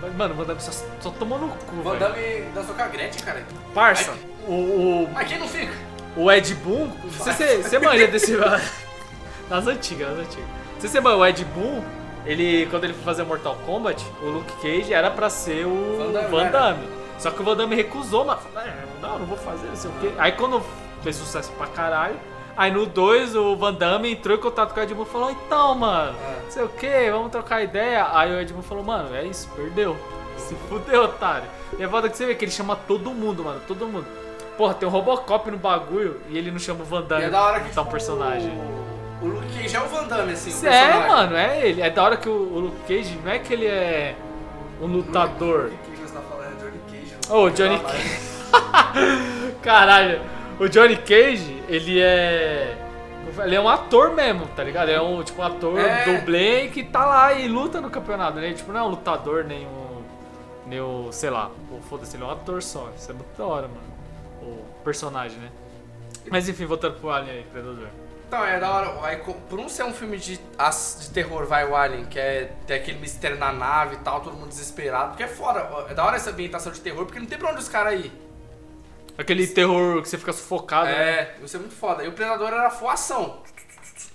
Mas, 0.00 0.16
mano, 0.16 0.34
o 0.34 0.36
Van 0.36 0.44
Damme 0.44 0.60
só, 0.60 0.72
só 1.00 1.10
tomou 1.10 1.38
no 1.38 1.48
cu, 1.48 1.76
O 1.76 1.82
Van. 1.82 1.96
Damme 1.96 2.42
dançou 2.54 2.74
com 2.74 2.82
a 2.82 2.88
Gretchen, 2.88 3.22
cara. 3.22 3.44
Parça, 3.72 4.12
o, 4.48 5.04
o, 5.04 5.08
quem 5.28 5.38
não 5.38 5.46
fica? 5.46 5.72
O 6.16 6.30
Ed 6.30 6.54
Boon, 6.56 6.88
você, 7.18 7.62
você, 7.62 7.78
manja 7.78 8.06
desse. 8.08 8.36
nas 9.48 9.66
antigas, 9.66 10.08
nas 10.10 10.26
antigas. 10.26 10.46
Você 10.78 10.88
você 10.88 11.00
manja, 11.00 11.16
o 11.16 11.26
Ed 11.26 11.44
Boon, 11.46 11.82
ele, 12.26 12.66
quando 12.70 12.84
ele 12.84 12.92
foi 12.94 13.02
fazer 13.04 13.24
Mortal 13.24 13.56
Kombat, 13.66 14.04
o 14.22 14.26
Luke 14.26 14.52
Cage 14.62 14.92
era 14.92 15.10
pra 15.10 15.28
ser 15.30 15.66
o 15.66 15.96
Van 15.98 16.12
Damme, 16.12 16.28
Van 16.28 16.44
né? 16.44 16.50
Damme. 16.50 16.88
Só 17.18 17.30
que 17.30 17.40
o 17.40 17.44
Van 17.44 17.56
Damme 17.56 17.76
recusou, 17.76 18.24
mas 18.24 18.40
falou, 18.40 18.60
"É, 18.68 18.74
não, 19.00 19.18
não 19.20 19.26
vou 19.26 19.38
fazer, 19.38 19.66
não 19.68 19.76
sei 19.76 19.90
o 19.90 19.94
quê. 20.00 20.12
Aí 20.18 20.32
quando 20.32 20.62
fez 21.02 21.16
sucesso 21.16 21.50
pra 21.52 21.66
caralho, 21.68 22.16
aí 22.56 22.70
no 22.70 22.84
2 22.86 23.34
o 23.36 23.56
Van 23.56 23.72
Damme 23.72 24.12
entrou 24.12 24.36
em 24.36 24.40
contato 24.40 24.74
com 24.74 24.80
o 24.80 24.82
Ed 24.82 24.94
Boon 24.94 25.02
e 25.04 25.06
falou, 25.06 25.30
então, 25.30 25.74
mano, 25.74 26.16
É. 26.20 26.42
não 26.44 26.50
sei 26.50 26.62
o 26.64 26.68
quê, 26.68 27.08
vamos 27.10 27.30
trocar 27.30 27.62
ideia. 27.62 28.06
Aí 28.12 28.32
o 28.34 28.40
Ed 28.40 28.52
Boon 28.52 28.62
falou, 28.62 28.84
mano, 28.84 29.14
é 29.14 29.24
isso, 29.24 29.48
perdeu. 29.54 29.96
Se 30.36 30.54
fudeu, 30.68 31.02
otário. 31.04 31.46
E 31.78 31.82
é 31.82 31.88
foda 31.88 32.08
que 32.08 32.16
você 32.16 32.26
vê 32.26 32.34
que 32.34 32.44
ele 32.44 32.52
chama 32.52 32.74
todo 32.74 33.10
mundo, 33.10 33.44
mano, 33.44 33.60
todo 33.68 33.86
mundo. 33.86 34.06
Porra, 34.62 34.74
tem 34.74 34.88
um 34.88 34.92
Robocop 34.92 35.50
no 35.50 35.56
bagulho 35.56 36.20
e 36.28 36.38
ele 36.38 36.52
não 36.52 36.58
chama 36.60 36.82
o 36.82 36.86
Van 36.86 37.00
E 37.00 37.02
Damme 37.02 37.24
é 37.24 37.30
da 37.30 37.42
hora 37.42 37.58
que 37.58 37.70
botar 37.70 37.80
um 37.80 37.84
tipo, 37.84 37.90
personagem. 37.90 38.52
O, 39.20 39.26
Luke 39.26 39.58
Cage 39.58 39.74
é 39.74 39.80
o 39.80 39.88
Van 39.88 40.04
Damme, 40.06 40.32
assim. 40.34 40.68
É, 40.68 41.08
mano, 41.08 41.34
é 41.36 41.66
ele. 41.66 41.82
É 41.82 41.90
da 41.90 42.00
hora 42.00 42.16
que 42.16 42.28
o, 42.28 42.32
o 42.32 42.60
Luke 42.60 42.76
Cage 42.86 43.18
não 43.24 43.32
é 43.32 43.40
que 43.40 43.52
ele 43.52 43.66
é 43.66 44.14
um 44.80 44.86
lutador. 44.86 45.64
Luke 45.64 45.76
Cage 45.78 46.02
você 46.02 46.14
tá 46.14 46.20
falando, 46.20 46.46
é 46.46 46.60
Johnny 46.60 46.80
Cage. 46.92 47.16
Ô, 47.28 47.42
o 47.42 47.50
Johnny 47.50 47.80
Cage. 47.80 49.52
Caralho, 49.62 50.20
o 50.60 50.68
Johnny 50.68 50.96
Cage, 50.96 51.60
ele 51.68 52.00
é. 52.00 52.78
Ele 53.44 53.56
é 53.56 53.60
um 53.60 53.68
ator 53.68 54.12
mesmo, 54.14 54.46
tá 54.54 54.62
ligado? 54.62 54.90
Ele 54.90 54.96
é 54.96 55.02
um 55.02 55.24
tipo 55.24 55.42
um 55.42 55.44
ator 55.44 55.76
É. 55.76 56.04
dublê 56.04 56.68
que 56.68 56.84
tá 56.84 57.04
lá 57.04 57.32
e 57.32 57.48
luta 57.48 57.80
no 57.80 57.90
campeonato, 57.90 58.38
né? 58.38 58.52
Tipo, 58.52 58.70
não 58.70 58.78
é 58.78 58.82
um 58.84 58.90
lutador, 58.90 59.42
nem 59.42 59.66
um. 59.66 60.02
Nem 60.68 60.80
o. 60.80 61.08
sei 61.10 61.30
lá. 61.30 61.50
Foda-se, 61.88 62.16
ele 62.16 62.22
é 62.22 62.26
um 62.28 62.30
ator 62.30 62.62
só. 62.62 62.90
Isso 62.96 63.10
é 63.10 63.14
muito 63.14 63.36
da 63.36 63.44
hora, 63.44 63.66
mano. 63.66 63.91
O 64.42 64.82
personagem, 64.84 65.38
né? 65.38 65.50
Mas 66.30 66.48
enfim, 66.48 66.66
voltando 66.66 66.98
pro 66.98 67.10
Alien 67.10 67.38
aí, 67.38 67.44
Predador. 67.44 67.88
Então, 68.26 68.44
é 68.46 68.58
da 68.58 68.70
hora. 68.70 69.06
Aí, 69.06 69.18
por 69.18 69.60
um 69.60 69.68
ser 69.68 69.84
um 69.84 69.92
filme 69.92 70.16
de, 70.16 70.38
de 70.38 71.10
terror, 71.12 71.44
vai 71.44 71.68
o 71.68 71.76
Alien, 71.76 72.06
que 72.06 72.18
é 72.18 72.50
ter 72.66 72.74
aquele 72.74 72.98
mistério 72.98 73.36
na 73.36 73.52
nave 73.52 73.96
e 73.96 73.98
tal, 73.98 74.22
todo 74.22 74.34
mundo 74.34 74.48
desesperado. 74.48 75.10
Porque 75.10 75.24
é 75.24 75.28
foda. 75.28 75.68
ó, 75.70 75.86
É 75.86 75.94
da 75.94 76.04
hora 76.04 76.16
essa 76.16 76.30
ambientação 76.30 76.72
de 76.72 76.80
terror, 76.80 77.04
porque 77.04 77.20
não 77.20 77.26
tem 77.26 77.36
pra 77.38 77.50
onde 77.50 77.60
os 77.60 77.68
caras 77.68 78.00
ir. 78.00 78.10
Aquele 79.18 79.46
terror 79.46 80.00
que 80.00 80.08
você 80.08 80.16
fica 80.16 80.32
sufocado, 80.32 80.86
né? 80.86 80.94
É, 80.94 81.36
isso 81.42 81.56
é 81.56 81.60
muito 81.60 81.74
foda. 81.74 82.02
E 82.02 82.08
o 82.08 82.12
Predador 82.12 82.48
era 82.48 82.70
full 82.70 82.88
ação. 82.88 83.42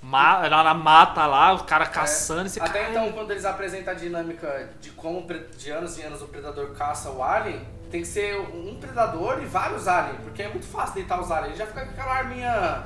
Ma 0.01 0.49
na 0.49 0.73
mata 0.73 1.25
lá, 1.25 1.53
o 1.53 1.63
cara 1.63 1.85
caçando 1.85 2.47
e 2.47 2.49
você 2.49 2.59
É. 2.59 2.63
Até 2.63 2.89
então, 2.89 3.11
quando 3.11 3.31
eles 3.31 3.45
apresentam 3.45 3.93
a 3.93 3.95
dinâmica 3.95 4.69
de 4.79 4.91
como 4.91 5.27
de 5.57 5.69
anos 5.69 5.97
e 5.97 6.01
anos 6.01 6.21
o 6.21 6.27
predador 6.27 6.71
caça 6.73 7.09
o 7.09 7.23
alien, 7.23 7.67
tem 7.91 8.01
que 8.01 8.07
ser 8.07 8.39
um 8.39 8.75
predador 8.79 9.39
e 9.41 9.45
vários 9.45 9.87
aliens, 9.87 10.19
porque 10.23 10.41
é 10.43 10.49
muito 10.49 10.65
fácil 10.67 10.95
deitar 10.95 11.19
os 11.21 11.31
aliens. 11.31 11.49
Ele 11.49 11.57
já 11.59 11.65
fica 11.67 11.85
com 11.85 11.91
aquela 11.91 12.13
arminha 12.17 12.83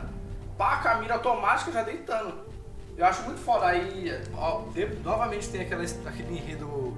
pá, 0.58 0.77
com 0.77 0.88
a 0.89 0.96
mira 0.96 1.15
automática 1.15 1.72
já 1.72 1.84
deitando. 1.84 2.34
Eu 2.98 3.05
acho 3.05 3.24
muito 3.24 3.40
foda. 3.42 3.66
Aí, 3.68 4.16
ó, 4.35 4.61
de- 4.74 4.85
novamente 5.03 5.50
tem 5.50 5.61
aquela, 5.61 5.81
aquele 5.83 6.37
enredo 6.37 6.96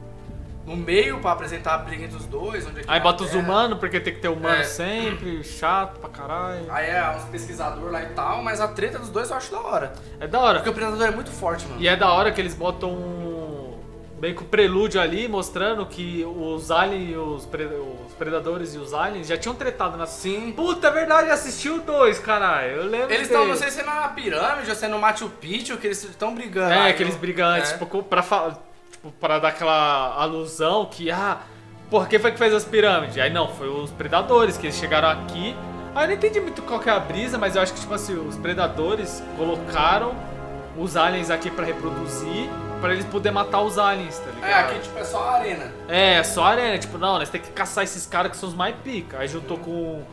no 0.65 0.75
meio 0.77 1.19
pra 1.19 1.31
apresentar 1.33 1.75
a 1.75 1.77
briga 1.77 2.03
entre 2.05 2.17
os 2.17 2.25
dois. 2.25 2.65
Onde 2.67 2.79
é 2.79 2.81
Aí 2.81 2.85
vai 2.87 3.01
bota 3.01 3.23
os 3.23 3.33
humanos, 3.33 3.77
porque 3.79 3.99
tem 3.99 4.13
que 4.13 4.19
ter 4.19 4.27
humano 4.29 4.55
É. 4.61 4.63
sempre, 4.63 5.43
chato 5.43 5.99
pra 5.99 6.09
caralho. 6.09 6.65
Aí 6.71 6.89
é 6.89 7.09
uns 7.15 7.23
pesquisadores 7.25 7.91
lá 7.91 8.01
e 8.03 8.07
tal, 8.07 8.41
mas 8.43 8.59
a 8.59 8.67
treta 8.67 8.97
dos 8.99 9.09
dois 9.09 9.29
eu 9.29 9.37
acho 9.37 9.51
da 9.51 9.59
hora. 9.61 9.93
É 10.19 10.27
da 10.27 10.39
hora. 10.41 10.55
Porque 10.59 10.69
o 10.69 10.73
predador 10.73 11.07
é 11.07 11.11
muito 11.11 11.31
forte, 11.31 11.65
mano. 11.67 11.81
E 11.81 11.87
é 11.87 11.95
da 11.95 12.11
hora 12.11 12.31
que 12.31 12.41
eles 12.41 12.53
botam. 12.55 13.31
Meio 14.23 14.35
que 14.37 14.41
o 14.41 14.45
prelúdio 14.45 15.01
ali, 15.01 15.27
mostrando 15.27 15.85
que 15.85 16.23
os 16.23 16.71
aliens, 16.71 17.17
os, 17.17 17.45
pre- 17.45 17.65
os 17.65 18.13
predadores 18.13 18.73
e 18.73 18.77
os 18.77 18.93
aliens 18.93 19.27
já 19.27 19.35
tinham 19.37 19.53
tretado 19.53 19.97
na. 19.97 20.05
Sim. 20.05 20.53
Puta, 20.53 20.87
é 20.87 20.91
verdade, 20.91 21.29
assisti 21.29 21.69
o 21.69 21.81
2, 21.81 22.19
caralho. 22.19 22.71
Eu 22.71 22.85
lembro. 22.85 23.13
Eles 23.13 23.27
estão, 23.27 23.45
não 23.45 23.57
sei 23.57 23.69
se 23.69 23.81
é 23.81 23.83
na 23.83 24.07
pirâmide 24.07 24.69
ou 24.69 24.75
se 24.77 24.85
é 24.85 24.87
no 24.87 24.97
Machu 24.97 25.27
Picchu, 25.27 25.75
que 25.75 25.87
eles 25.87 26.01
estão 26.05 26.33
brigando. 26.33 26.71
É, 26.71 26.91
aqueles 26.91 27.17
brigantes, 27.17 27.71
é. 27.71 27.77
tipo, 27.77 28.01
pra, 28.01 28.21
tipo, 28.93 29.11
pra 29.19 29.39
dar 29.39 29.49
aquela 29.49 30.15
alusão 30.15 30.85
que, 30.85 31.11
ah, 31.11 31.39
porra, 31.89 32.07
quem 32.07 32.17
foi 32.17 32.31
que 32.31 32.37
fez 32.37 32.53
as 32.53 32.63
pirâmides? 32.63 33.17
Aí 33.17 33.29
não, 33.29 33.49
foi 33.49 33.67
os 33.67 33.91
predadores, 33.91 34.55
que 34.55 34.67
eles 34.67 34.77
chegaram 34.77 35.09
aqui. 35.09 35.53
Aí 35.93 36.05
eu 36.05 36.07
não 36.07 36.15
entendi 36.15 36.39
muito 36.39 36.61
qual 36.61 36.79
que 36.79 36.89
é 36.89 36.93
a 36.93 36.99
brisa, 36.99 37.37
mas 37.37 37.57
eu 37.57 37.61
acho 37.61 37.73
que, 37.73 37.81
tipo 37.81 37.93
assim, 37.93 38.15
os 38.25 38.37
predadores 38.37 39.21
colocaram 39.37 40.15
os 40.77 40.95
aliens 40.95 41.29
aqui 41.29 41.51
pra 41.51 41.65
reproduzir, 41.65 42.49
pra 42.83 42.93
eles 42.93 43.05
poderem 43.05 43.33
matar 43.33 43.61
os 43.61 43.77
aliens, 43.77 44.19
tá 44.19 44.29
ligado? 44.31 44.49
É, 44.49 44.53
aqui 44.53 44.79
tipo 44.81 44.99
é 44.99 45.03
só 45.03 45.23
a 45.29 45.31
arena. 45.35 45.71
É, 45.87 46.21
só 46.23 46.43
arena, 46.43 46.77
tipo, 46.77 46.97
não, 46.97 47.17
nós 47.17 47.29
temos 47.29 47.47
que 47.47 47.53
caçar 47.53 47.83
esses 47.83 48.05
caras 48.05 48.31
que 48.31 48.37
são 48.37 48.49
os 48.49 48.55
mais 48.55 48.75
pica. 48.83 49.19
Aí 49.19 49.27
juntou 49.27 49.57
com, 49.57 50.03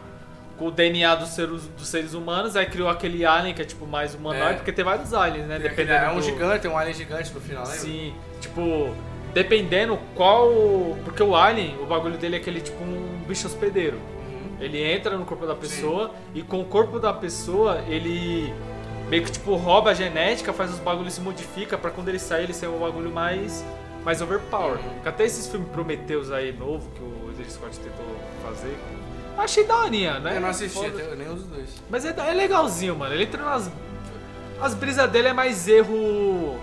com 0.56 0.66
o 0.66 0.70
DNA 0.70 1.14
dos 1.16 1.30
seres, 1.30 1.62
dos 1.76 1.88
seres 1.88 2.14
humanos, 2.14 2.54
aí 2.56 2.66
criou 2.66 2.88
aquele 2.88 3.24
alien 3.26 3.52
que 3.54 3.60
é 3.62 3.64
tipo 3.64 3.86
mais 3.86 4.14
humanoide, 4.14 4.52
É. 4.52 4.54
porque 4.56 4.72
tem 4.72 4.84
vários 4.84 5.12
aliens, 5.12 5.46
né? 5.48 5.58
Tem 5.58 5.66
aquele- 5.70 5.86
Dependendo 5.88 6.10
é 6.10 6.12
um 6.12 6.20
do- 6.20 6.22
gigante, 6.22 6.68
um 6.68 6.78
alien 6.78 6.94
gigante 6.94 7.32
no 7.34 7.40
final, 7.40 7.66
né? 7.66 7.72
Sim, 7.74 8.14
tipo, 8.40 8.94
dependendo 9.34 9.98
qual. 10.14 10.48
Porque 11.04 11.22
o 11.22 11.34
alien, 11.34 11.76
o 11.82 11.86
bagulho 11.86 12.16
dele 12.18 12.36
é 12.36 12.38
aquele 12.38 12.60
tipo 12.60 12.82
um 12.84 13.22
bicho 13.26 13.46
hospedeiro. 13.46 13.96
Uhum. 13.96 14.56
Ele 14.60 14.80
entra 14.82 15.16
no 15.16 15.24
corpo 15.24 15.46
da 15.46 15.54
pessoa 15.56 16.12
e 16.34 16.42
com 16.42 16.60
o 16.60 16.64
corpo 16.64 16.98
da 17.00 17.12
pessoa 17.12 17.82
ele 17.88 18.54
meio 19.10 19.24
que 19.24 19.32
tipo 19.32 19.54
rouba 19.56 19.90
a 19.90 19.94
genética, 19.94 20.52
faz 20.52 20.70
os 20.72 20.78
bagulhos 20.78 21.12
se 21.14 21.20
modifica 21.20 21.76
pra 21.76 21.90
quando 21.90 22.08
ele 22.08 22.18
sair 22.18 22.44
ele 22.44 22.54
ser 22.54 22.68
um 22.68 22.78
bagulho 22.78 23.10
mais 23.10 23.64
mais 24.04 24.22
overpower. 24.22 24.78
Uhum. 24.78 25.00
Até 25.04 25.24
esses 25.24 25.46
filmes 25.46 25.68
Prometheus 25.70 26.30
aí 26.30 26.52
novo 26.52 26.88
que 26.94 27.02
o 27.02 27.26
Ridley 27.28 27.50
Scott 27.50 27.78
tentou 27.78 28.06
fazer. 28.42 28.74
Achei 29.36 29.64
daorinha, 29.64 30.18
né? 30.18 30.36
Eu 30.36 30.40
não 30.40 30.48
assisti 30.48 30.86
até, 30.86 31.14
nenhum 31.16 31.34
dos 31.34 31.44
dois. 31.44 31.68
mas 31.90 32.04
é, 32.06 32.14
é 32.16 32.32
legalzinho, 32.32 32.96
mano. 32.96 33.12
Ele 33.14 33.24
entra 33.24 33.42
nas. 33.42 33.70
As 34.60 34.74
brisas 34.74 35.10
dele 35.10 35.28
é 35.28 35.32
mais 35.32 35.66
erro. 35.68 36.58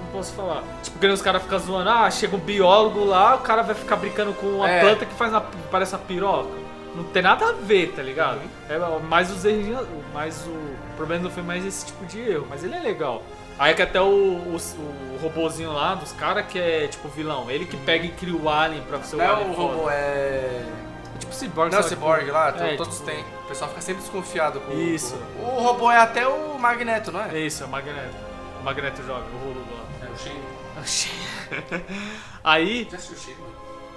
Não 0.00 0.06
posso 0.12 0.32
falar. 0.34 0.62
Tipo, 0.82 0.98
que 0.98 1.06
nem 1.06 1.14
os 1.14 1.22
caras 1.22 1.42
ficam 1.42 1.58
zoando. 1.58 1.88
Ah, 1.90 2.10
chega 2.10 2.36
um 2.36 2.38
biólogo 2.38 3.04
lá, 3.04 3.34
o 3.34 3.38
cara 3.38 3.62
vai 3.62 3.74
ficar 3.74 3.96
brincando 3.96 4.32
com 4.34 4.46
uma 4.46 4.68
É. 4.70 4.80
planta 4.80 5.04
que 5.06 5.14
faz 5.14 5.32
uma, 5.32 5.40
parece 5.70 5.94
uma 5.94 6.00
piroca. 6.02 6.63
Não 6.94 7.04
tem 7.04 7.22
nada 7.22 7.48
a 7.48 7.52
ver, 7.52 7.92
tá 7.94 8.02
ligado? 8.02 8.38
Uhum. 8.38 8.48
É 8.68 9.00
mais 9.00 9.30
os 9.30 9.44
erros. 9.44 9.86
Mais 10.12 10.46
o 10.46 10.76
problema 10.96 11.24
do 11.24 11.30
filme 11.30 11.48
é 11.50 11.52
mais 11.54 11.66
esse 11.66 11.86
tipo 11.86 12.04
de 12.06 12.20
erro. 12.20 12.46
Mas 12.48 12.62
ele 12.62 12.74
é 12.76 12.80
legal. 12.80 13.22
Aí 13.58 13.72
é 13.72 13.74
que 13.74 13.82
até 13.82 14.00
o, 14.00 14.04
o, 14.04 14.56
o 14.56 15.18
robozinho 15.22 15.72
lá 15.72 15.94
dos 15.94 16.12
caras 16.12 16.46
que 16.46 16.58
é 16.58 16.86
tipo 16.88 17.08
vilão. 17.08 17.50
Ele 17.50 17.66
que 17.66 17.76
pega 17.76 18.04
e 18.06 18.10
cria 18.10 18.34
o 18.36 18.48
alien 18.48 18.82
pra 18.82 19.02
ser 19.02 19.16
o 19.16 19.18
Não 19.18 19.24
é 19.24 19.32
o 19.32 19.36
foda. 19.54 19.74
robô, 19.74 19.90
é. 19.90 19.94
É 19.94 21.18
tipo 21.18 21.32
Cyborg. 21.32 21.70
Não 21.72 21.78
é 21.78 21.80
o 21.80 21.84
Cyborg 21.84 22.30
lá, 22.30 22.48
É, 22.48 22.76
todos 22.76 22.94
tipo- 22.96 23.06
têm. 23.10 23.24
O 23.44 23.48
pessoal 23.48 23.68
fica 23.70 23.82
sempre 23.82 24.02
desconfiado 24.02 24.60
com 24.60 24.72
Isso. 24.72 25.16
com- 25.36 25.42
O 25.56 25.60
robô 25.62 25.90
é 25.90 25.98
até 25.98 26.26
o 26.26 26.58
Magneto, 26.58 27.12
não 27.12 27.20
é? 27.22 27.36
É 27.36 27.40
isso, 27.40 27.62
é 27.62 27.66
o 27.66 27.68
Magneto. 27.70 28.14
O 28.60 28.64
Magneto 28.64 29.02
joga, 29.04 29.24
o 29.32 29.38
rolo 29.44 29.64
lá. 29.70 30.08
É 30.08 30.10
o 30.10 30.16
Shane. 30.18 31.84
Aí. 32.42 32.88
Já 32.90 32.96
assistiu 32.96 33.16
o 33.16 33.20
Shane? 33.20 33.48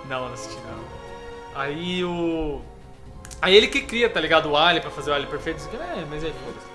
Não, 0.09 0.25
não 0.27 0.33
assisti 0.33 0.57
não. 0.61 1.59
Aí 1.61 2.03
o. 2.05 2.61
Aí 3.41 3.55
ele 3.55 3.67
que 3.67 3.81
cria, 3.81 4.09
tá 4.09 4.19
ligado? 4.19 4.49
O 4.49 4.57
Alien 4.57 4.81
pra 4.81 4.89
fazer 4.91 5.11
o 5.11 5.13
Alien 5.13 5.29
perfeito. 5.29 5.57
Isso 5.57 5.67
aqui, 5.67 5.77
é, 5.77 6.05
mas 6.09 6.23
aí 6.23 6.33
foda-se. 6.43 6.67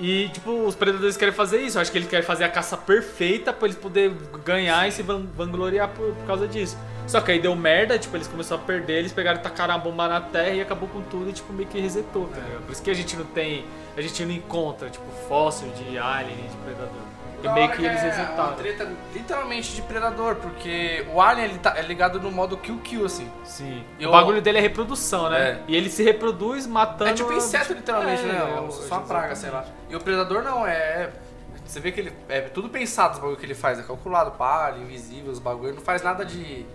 E, 0.00 0.28
tipo, 0.28 0.52
os 0.64 0.74
predadores 0.76 1.16
querem 1.16 1.34
fazer 1.34 1.60
isso. 1.60 1.76
Eu 1.76 1.82
acho 1.82 1.90
que 1.90 1.98
eles 1.98 2.08
querem 2.08 2.24
fazer 2.24 2.44
a 2.44 2.48
caça 2.48 2.76
perfeita 2.76 3.52
pra 3.52 3.66
eles 3.66 3.76
poderem 3.78 4.16
ganhar 4.44 4.86
e 4.88 4.92
se 4.92 5.02
van- 5.02 5.26
vangloriar 5.36 5.88
por, 5.88 6.14
por 6.14 6.26
causa 6.26 6.46
disso. 6.46 6.78
Só 7.06 7.20
que 7.20 7.32
aí 7.32 7.40
deu 7.40 7.56
merda, 7.56 7.98
tipo, 7.98 8.16
eles 8.16 8.28
começaram 8.28 8.62
a 8.62 8.64
perder, 8.66 8.98
eles 8.98 9.12
pegaram 9.12 9.40
e 9.40 9.42
tacaram 9.42 9.74
a 9.74 9.78
bomba 9.78 10.06
na 10.08 10.20
terra 10.20 10.50
e 10.50 10.60
acabou 10.60 10.88
com 10.88 11.00
tudo 11.02 11.30
e, 11.30 11.32
tipo, 11.32 11.52
meio 11.52 11.68
que 11.68 11.80
resetou, 11.80 12.26
tá 12.28 12.38
ligado? 12.40 12.64
Por 12.66 12.72
isso 12.72 12.82
que 12.82 12.90
a 12.90 12.94
gente 12.94 13.16
não 13.16 13.24
tem. 13.24 13.64
A 13.96 14.00
gente 14.02 14.24
não 14.24 14.32
encontra, 14.32 14.88
tipo, 14.90 15.04
fóssil 15.26 15.68
de 15.70 15.98
alien 15.98 16.38
e 16.38 16.48
de 16.48 16.56
predador. 16.58 17.07
E 17.42 17.48
meio 17.50 17.70
que 17.70 17.84
eles 17.84 18.02
é 18.02 18.04
uma 18.06 18.12
executaram. 18.14 18.56
treta 18.56 18.92
literalmente 19.14 19.74
de 19.74 19.82
predador, 19.82 20.36
porque 20.36 21.06
o 21.12 21.20
Alien 21.20 21.50
ele 21.50 21.58
tá, 21.58 21.74
é 21.76 21.82
ligado 21.82 22.20
no 22.20 22.30
modo 22.32 22.56
kill 22.56 22.78
kill, 22.78 23.04
assim. 23.06 23.30
Sim. 23.44 23.84
E 23.98 24.06
o 24.06 24.10
bagulho 24.10 24.42
dele 24.42 24.58
é 24.58 24.60
reprodução, 24.60 25.30
né? 25.30 25.50
É. 25.50 25.62
E 25.68 25.76
ele 25.76 25.88
se 25.88 26.02
reproduz 26.02 26.66
matando. 26.66 27.10
É 27.10 27.14
tipo 27.14 27.32
inseto, 27.32 27.72
literalmente, 27.72 28.22
É, 28.22 28.26
né? 28.26 28.64
é, 28.66 28.70
Só 28.70 28.96
uma 28.96 29.06
praga, 29.06 29.36
sei 29.36 29.50
lá. 29.50 29.64
E 29.88 29.94
o 29.94 30.00
predador 30.00 30.42
não, 30.42 30.66
é. 30.66 31.10
Você 31.64 31.80
vê 31.80 31.92
que 31.92 32.00
ele. 32.00 32.12
É 32.28 32.40
tudo 32.40 32.68
pensado 32.68 33.14
os 33.14 33.18
bagulho 33.20 33.36
que 33.36 33.46
ele 33.46 33.54
faz, 33.54 33.78
é 33.78 33.82
calculado, 33.82 34.32
palha, 34.32 34.78
invisível, 34.78 35.30
os 35.30 35.38
bagulho. 35.38 35.68
Ele 35.68 35.76
não 35.76 35.82
faz 35.84 36.02
nada 36.02 36.24
de. 36.24 36.66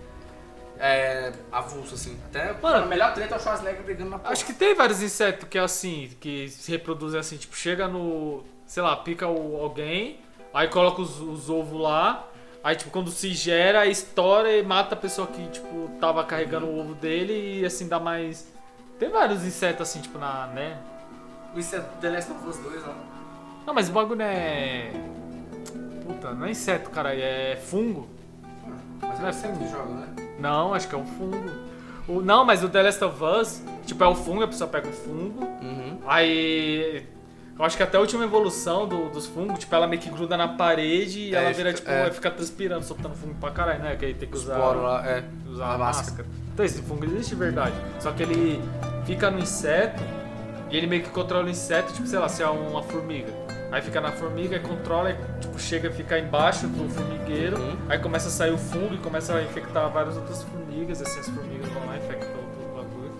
É. 0.78 1.32
avulso, 1.52 1.94
assim. 1.94 2.18
Até. 2.26 2.52
Mano, 2.60 2.84
a 2.84 2.86
melhor 2.86 3.12
treta 3.14 3.34
é 3.34 3.38
o 3.38 3.40
Schwarzenegger 3.40 3.82
brigando 3.82 4.10
na 4.10 4.18
porra. 4.18 4.32
Acho 4.32 4.44
que 4.44 4.52
tem 4.52 4.74
vários 4.74 5.02
insetos 5.02 5.48
que 5.48 5.58
é 5.58 5.60
assim, 5.60 6.10
que 6.20 6.48
se 6.48 6.70
reproduzem 6.72 7.18
assim, 7.20 7.36
tipo, 7.36 7.54
chega 7.56 7.86
no. 7.86 8.42
sei 8.66 8.82
lá, 8.82 8.96
pica 8.96 9.26
o, 9.28 9.60
alguém, 9.60 10.18
aí 10.54 10.68
coloca 10.68 11.02
os, 11.02 11.20
os 11.20 11.50
ovos 11.50 11.78
lá, 11.80 12.26
aí 12.62 12.76
tipo, 12.76 12.90
quando 12.90 13.10
se 13.10 13.30
gera, 13.34 13.86
estoura 13.86 14.50
e 14.56 14.62
mata 14.62 14.94
a 14.94 14.98
pessoa 14.98 15.26
que, 15.26 15.46
tipo, 15.48 15.90
tava 16.00 16.24
carregando 16.24 16.66
o 16.66 16.78
ovo 16.80 16.94
dele 16.94 17.60
e 17.60 17.64
assim 17.66 17.88
dá 17.88 17.98
mais. 18.00 18.46
Tem 18.98 19.08
vários 19.10 19.44
insetos 19.44 19.88
assim, 19.88 20.00
tipo, 20.00 20.18
na. 20.18 20.46
né? 20.46 20.78
Isso 21.56 21.76
é 21.76 21.80
The 22.00 22.10
Last 22.10 22.32
of 22.32 22.48
Us 22.48 22.56
2, 22.58 22.82
ó. 22.84 22.92
Não, 23.66 23.74
mas 23.74 23.88
o 23.88 23.92
bagulho 23.92 24.22
é. 24.22 24.90
Puta, 26.06 26.32
não 26.32 26.46
é 26.46 26.50
inseto, 26.50 26.90
cara, 26.90 27.14
é 27.14 27.56
fungo. 27.56 28.08
Mas 29.00 29.18
Não 29.20 29.26
é 29.26 29.30
é 29.30 29.32
fungo. 29.32 29.58
que 29.58 29.70
joga, 29.70 29.84
né? 29.94 30.08
Não, 30.38 30.74
acho 30.74 30.88
que 30.88 30.94
é 30.94 30.98
um 30.98 31.06
fungo. 31.06 31.50
O, 32.06 32.20
não, 32.20 32.44
mas 32.44 32.62
o 32.62 32.68
The 32.68 32.82
Last 32.82 33.02
of 33.04 33.22
Us, 33.24 33.62
tipo, 33.86 34.02
é 34.04 34.06
o 34.06 34.14
fungo, 34.14 34.42
a 34.42 34.48
pessoa 34.48 34.68
pega 34.68 34.88
o 34.88 34.92
fungo, 34.92 35.44
Uhum. 35.62 35.98
Aí. 36.06 37.06
Eu 37.56 37.64
acho 37.64 37.76
que 37.76 37.82
até 37.84 37.96
a 37.96 38.00
última 38.00 38.24
evolução 38.24 38.86
do- 38.88 39.08
dos 39.10 39.26
fungos, 39.26 39.60
tipo, 39.60 39.72
ela 39.74 39.86
meio 39.86 40.02
que 40.02 40.10
gruda 40.10 40.36
na 40.36 40.48
parede 40.48 41.20
e 41.20 41.34
É, 41.34 41.38
ela 41.38 41.52
vira, 41.52 41.68
fica- 41.70 41.72
tipo, 41.80 41.90
é. 41.90 42.02
vai 42.02 42.10
ficar 42.10 42.30
transpirando, 42.32 42.84
soltando 42.84 43.14
fungo 43.14 43.34
pra 43.40 43.50
caralho, 43.52 43.80
né? 43.82 43.94
Que 43.96 44.06
aí 44.06 44.14
tem 44.14 44.28
que 44.28 44.36
usar, 44.36 44.56
lá, 44.58 45.06
é. 45.06 45.22
usar 45.48 45.66
a 45.66 45.74
a 45.74 45.78
máscara. 45.78 46.26
Então 46.52 46.64
esse 46.66 46.82
fungo 46.82 47.04
existe 47.04 47.30
de 47.30 47.36
verdade. 47.36 47.74
Só 48.00 48.10
que 48.10 48.22
ele 48.24 48.60
fica 49.06 49.30
no 49.30 49.38
inseto 49.38 50.02
e 50.70 50.76
ele 50.76 50.86
meio 50.88 51.02
que 51.04 51.10
controla 51.10 51.44
o 51.46 51.48
inseto, 51.48 51.92
tipo, 51.92 52.06
sei 52.08 52.18
lá, 52.18 52.28
se 52.28 52.42
é 52.42 52.48
uma 52.48 52.82
formiga. 52.82 53.32
Aí 53.70 53.80
fica 53.82 54.00
na 54.00 54.10
formiga 54.12 54.56
e 54.56 54.60
controla, 54.60 55.10
e, 55.12 55.16
tipo, 55.40 55.58
chega 55.58 55.88
a 55.88 55.92
ficar 55.92 56.18
embaixo 56.18 56.66
do 56.66 56.88
formigueiro, 56.88 57.56
Uhum. 57.58 57.76
aí 57.88 57.98
começa 57.98 58.28
a 58.28 58.30
sair 58.30 58.52
o 58.52 58.58
fungo 58.58 58.94
e 58.94 58.98
começa 58.98 59.34
a 59.34 59.42
infectar 59.42 59.88
várias 59.90 60.16
outras 60.16 60.42
formigas, 60.44 61.00
assim, 61.02 61.18
as 61.20 61.28
formigas 61.28 61.68
vão 61.70 61.86
lá 61.86 61.96
e 61.96 61.98
infectam 61.98 62.28
outro 62.30 62.74
bagulho. 62.76 63.12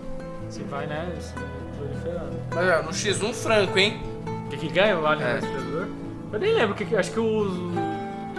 Assim 0.47 0.63
vai, 0.65 0.87
né? 0.87 1.13
Assim, 1.17 1.33
proliferando. 1.77 2.35
É, 2.71 2.81
no 2.83 2.91
X1 2.93 3.33
franco, 3.33 3.77
hein? 3.77 4.01
O 4.55 4.59
que, 4.59 4.67
ganha 4.69 4.97
o 4.97 5.05
Alien 5.05 5.27
É. 5.27 5.33
vs 5.35 5.49
Predador? 5.49 5.87
Eu 6.33 6.39
nem 6.39 6.53
lembro 6.53 6.71
o 6.73 6.75
que. 6.75 6.95
Acho 6.95 7.11
que 7.11 7.19
o. 7.19 7.71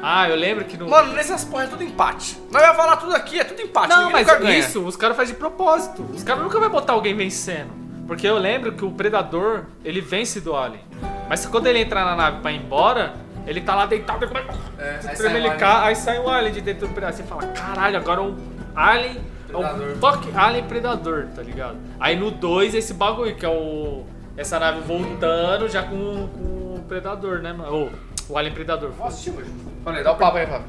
Ah, 0.02 0.28
eu 0.28 0.36
lembro 0.36 0.64
que 0.64 0.76
no. 0.76 0.88
Mano, 0.88 1.12
nessas 1.12 1.44
porra 1.44 1.64
é 1.64 1.66
tudo 1.66 1.82
empate. 1.82 2.38
Nós 2.50 2.62
vamos 2.62 2.76
falar 2.76 2.96
tudo 2.96 3.14
aqui, 3.14 3.38
é 3.40 3.44
tudo 3.44 3.60
empate. 3.62 3.88
não, 3.88 4.08
ninguém 4.08 4.24
mas 4.24 4.66
isso, 4.66 4.80
os 4.82 4.96
caras 4.96 5.16
fazem 5.16 5.34
de 5.34 5.38
propósito. 5.38 6.02
Os 6.14 6.22
caras 6.22 6.42
nunca 6.42 6.58
vão 6.60 6.70
botar 6.70 6.92
alguém 6.92 7.14
vencendo. 7.14 7.70
Porque 8.06 8.26
eu 8.26 8.38
lembro 8.38 8.72
que 8.72 8.84
o 8.84 8.90
Predador, 8.92 9.64
ele 9.84 10.00
vence 10.00 10.40
do 10.40 10.54
Alien. 10.54 10.80
Mas 11.28 11.44
quando 11.46 11.66
ele 11.66 11.80
entrar 11.80 12.04
na 12.04 12.14
nave 12.14 12.40
pra 12.40 12.52
ir 12.52 12.56
embora, 12.58 13.14
ele 13.46 13.60
tá 13.60 13.74
lá 13.74 13.86
deitado, 13.86 14.24
ele 14.24 14.32
começa 14.32 14.58
É, 14.78 14.90
aí 14.94 15.02
sai 15.02 15.14
o 15.14 15.16
tremelicar, 15.18 15.82
aí 15.84 15.96
sai 15.96 16.18
o 16.20 16.28
Alien 16.28 16.52
de 16.52 16.60
dentro 16.60 16.86
do 16.86 16.94
pedaço. 16.94 17.18
Você 17.18 17.24
fala, 17.24 17.46
caralho, 17.48 17.96
agora 17.96 18.22
o 18.22 18.36
Alien 18.76 19.16
é 19.50 19.56
o 19.56 19.58
Predador. 19.58 19.96
toque 20.00 20.30
Alien 20.36 20.64
Predador, 20.66 21.26
tá 21.34 21.42
ligado? 21.42 21.78
Aí 21.98 22.14
no 22.14 22.30
2, 22.30 22.74
esse 22.74 22.94
bagulho, 22.94 23.34
que 23.34 23.44
é 23.44 23.48
o. 23.48 24.04
Essa 24.36 24.58
nave 24.58 24.80
voltando 24.80 25.68
já 25.68 25.82
com, 25.82 26.28
com 26.28 26.74
o 26.78 26.84
Predador, 26.88 27.38
né, 27.40 27.52
mano? 27.52 27.72
Ou 27.72 27.90
o 28.28 28.36
Alien 28.38 28.54
Predador. 28.54 28.90
Assistir 29.04 29.30
hoje. 29.30 29.50
Falei, 29.82 30.02
dá 30.04 30.12
o 30.12 30.16
papo 30.16 30.36
aí, 30.36 30.46
Fábio. 30.46 30.66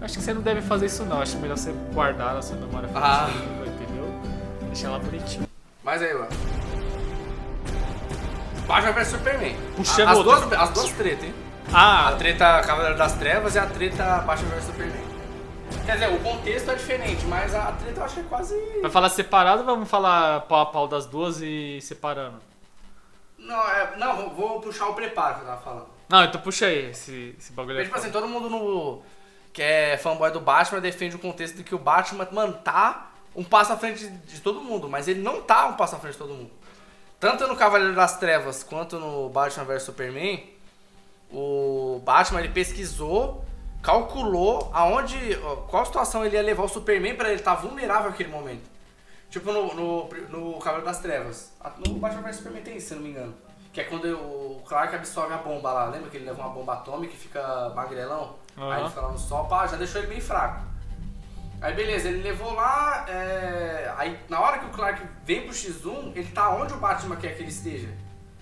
Acho 0.00 0.14
que 0.18 0.22
você 0.24 0.32
não 0.34 0.40
deve 0.42 0.60
fazer 0.62 0.86
isso 0.86 1.04
não, 1.04 1.20
acho 1.20 1.36
melhor 1.38 1.56
você 1.56 1.72
guardar 1.92 2.34
na 2.34 2.42
sua 2.42 2.56
memória 2.56 2.88
Ah. 2.94 3.28
entendeu? 3.64 4.08
Deixar 4.62 4.90
lá 4.90 4.98
bonitinho. 4.98 5.46
Mas 5.84 6.02
aí, 6.02 6.12
mano. 6.14 6.28
Batman 8.66 8.92
vs 8.92 9.08
Superman. 9.08 9.56
Puxando 9.76 10.08
as, 10.08 10.18
outra. 10.18 10.40
duas, 10.46 10.52
as 10.60 10.70
duas 10.70 10.90
tretas, 10.92 11.24
hein? 11.24 11.34
A 11.72 12.08
Ah, 12.08 12.12
treta 12.16 12.62
Cavaleiro 12.62 12.98
das 12.98 13.12
Trevas 13.14 13.54
e 13.54 13.58
a 13.58 13.66
treta 13.66 14.04
Batman 14.26 14.48
vs 14.50 14.64
Superman. 14.64 15.02
Quer 15.86 15.92
dizer, 15.94 16.08
o 16.12 16.18
contexto 16.20 16.70
é 16.70 16.74
diferente, 16.74 17.24
mas 17.26 17.54
a 17.54 17.72
treta 17.72 18.00
eu 18.00 18.04
acho 18.04 18.14
que 18.14 18.20
é 18.20 18.24
quase. 18.24 18.54
vai 18.82 18.90
falar 18.90 19.08
separado 19.08 19.60
ou 19.60 19.66
vamos 19.66 19.88
falar 19.88 20.40
pau 20.42 20.60
a 20.60 20.66
pau 20.66 20.88
das 20.88 21.06
duas 21.06 21.40
e 21.40 21.78
separando? 21.80 22.36
Não, 23.42 23.68
é... 23.68 23.96
não 23.98 24.16
vou, 24.16 24.30
vou 24.30 24.60
puxar 24.60 24.88
o 24.88 24.94
preparo 24.94 25.36
que 25.36 25.40
eu 25.42 25.46
tava 25.46 25.60
falando. 25.60 25.86
Não, 26.08 26.24
então 26.24 26.40
puxa 26.40 26.66
aí 26.66 26.90
esse, 26.90 27.34
esse 27.38 27.52
bagulho 27.52 27.78
aí. 27.78 27.84
tipo 27.84 27.96
assim, 27.96 28.10
todo 28.10 28.28
mundo 28.28 28.50
no. 28.50 29.02
que 29.52 29.62
é 29.62 29.96
fanboy 29.96 30.30
do 30.30 30.40
Batman 30.40 30.80
defende 30.80 31.16
o 31.16 31.18
contexto 31.18 31.56
de 31.56 31.64
que 31.64 31.74
o 31.74 31.78
Batman, 31.78 32.28
mano, 32.30 32.52
tá 32.52 33.12
um 33.34 33.42
passo 33.42 33.72
à 33.72 33.76
frente 33.76 34.06
de, 34.06 34.40
todo 34.40 34.60
mundo, 34.60 34.88
mas 34.88 35.08
ele 35.08 35.22
não 35.22 35.40
tá 35.40 35.66
um 35.66 35.74
passo 35.74 35.96
à 35.96 35.98
frente 35.98 36.12
de 36.12 36.18
todo 36.18 36.34
mundo. 36.34 36.50
Tanto 37.18 37.46
no 37.46 37.56
Cavaleiro 37.56 37.94
das 37.94 38.18
Trevas 38.18 38.62
quanto 38.62 38.98
no 38.98 39.28
Batman 39.30 39.64
vs 39.64 39.84
Superman, 39.84 40.50
o 41.30 42.00
Batman 42.04 42.40
ele 42.40 42.50
pesquisou, 42.50 43.44
calculou 43.82 44.70
aonde, 44.74 45.16
qual 45.68 45.86
situação 45.86 46.24
ele 46.26 46.36
ia 46.36 46.42
levar 46.42 46.64
o 46.64 46.68
Superman 46.68 47.14
pra 47.14 47.28
ele 47.28 47.38
estar 47.38 47.54
vulnerável 47.54 48.10
naquele 48.10 48.28
momento. 48.28 48.70
Tipo 49.32 49.50
no, 49.50 49.74
no, 49.74 50.08
no 50.28 50.58
Cavaleiro 50.58 50.84
das 50.84 50.98
Trevas. 51.00 51.52
No 51.86 51.94
Batman 51.94 52.20
vs 52.20 52.36
Superman 52.36 52.62
tem 52.62 52.76
isso, 52.76 52.88
se 52.88 52.94
não 52.94 53.02
me 53.02 53.08
engano. 53.08 53.34
Que 53.72 53.80
é 53.80 53.84
quando 53.84 54.04
o 54.14 54.62
Clark 54.68 54.94
absorve 54.94 55.32
a 55.32 55.38
bomba 55.38 55.72
lá. 55.72 55.86
Lembra 55.86 56.10
que 56.10 56.18
ele 56.18 56.26
leva 56.26 56.42
uma 56.42 56.50
bomba 56.50 56.74
atômica 56.74 57.14
e 57.14 57.16
fica 57.16 57.70
magrelão? 57.74 58.36
Aí 58.54 58.62
Aham. 58.62 58.80
ele 58.80 58.88
fica 58.90 59.00
lá 59.00 59.10
no 59.10 59.18
sol, 59.18 59.46
pá, 59.46 59.66
já 59.66 59.78
deixou 59.78 60.02
ele 60.02 60.08
bem 60.08 60.20
fraco. 60.20 60.60
Aí 61.62 61.72
beleza, 61.72 62.08
ele 62.08 62.22
levou 62.22 62.52
lá. 62.52 63.06
é, 63.08 63.90
Aí 63.96 64.20
na 64.28 64.38
hora 64.38 64.58
que 64.58 64.66
o 64.66 64.68
Clark 64.68 65.02
vem 65.24 65.44
pro 65.44 65.52
X1, 65.54 66.12
ele 66.14 66.28
tá 66.30 66.50
onde 66.50 66.74
o 66.74 66.76
Batman 66.76 67.16
quer 67.16 67.34
que 67.34 67.40
ele 67.42 67.48
esteja. 67.50 67.88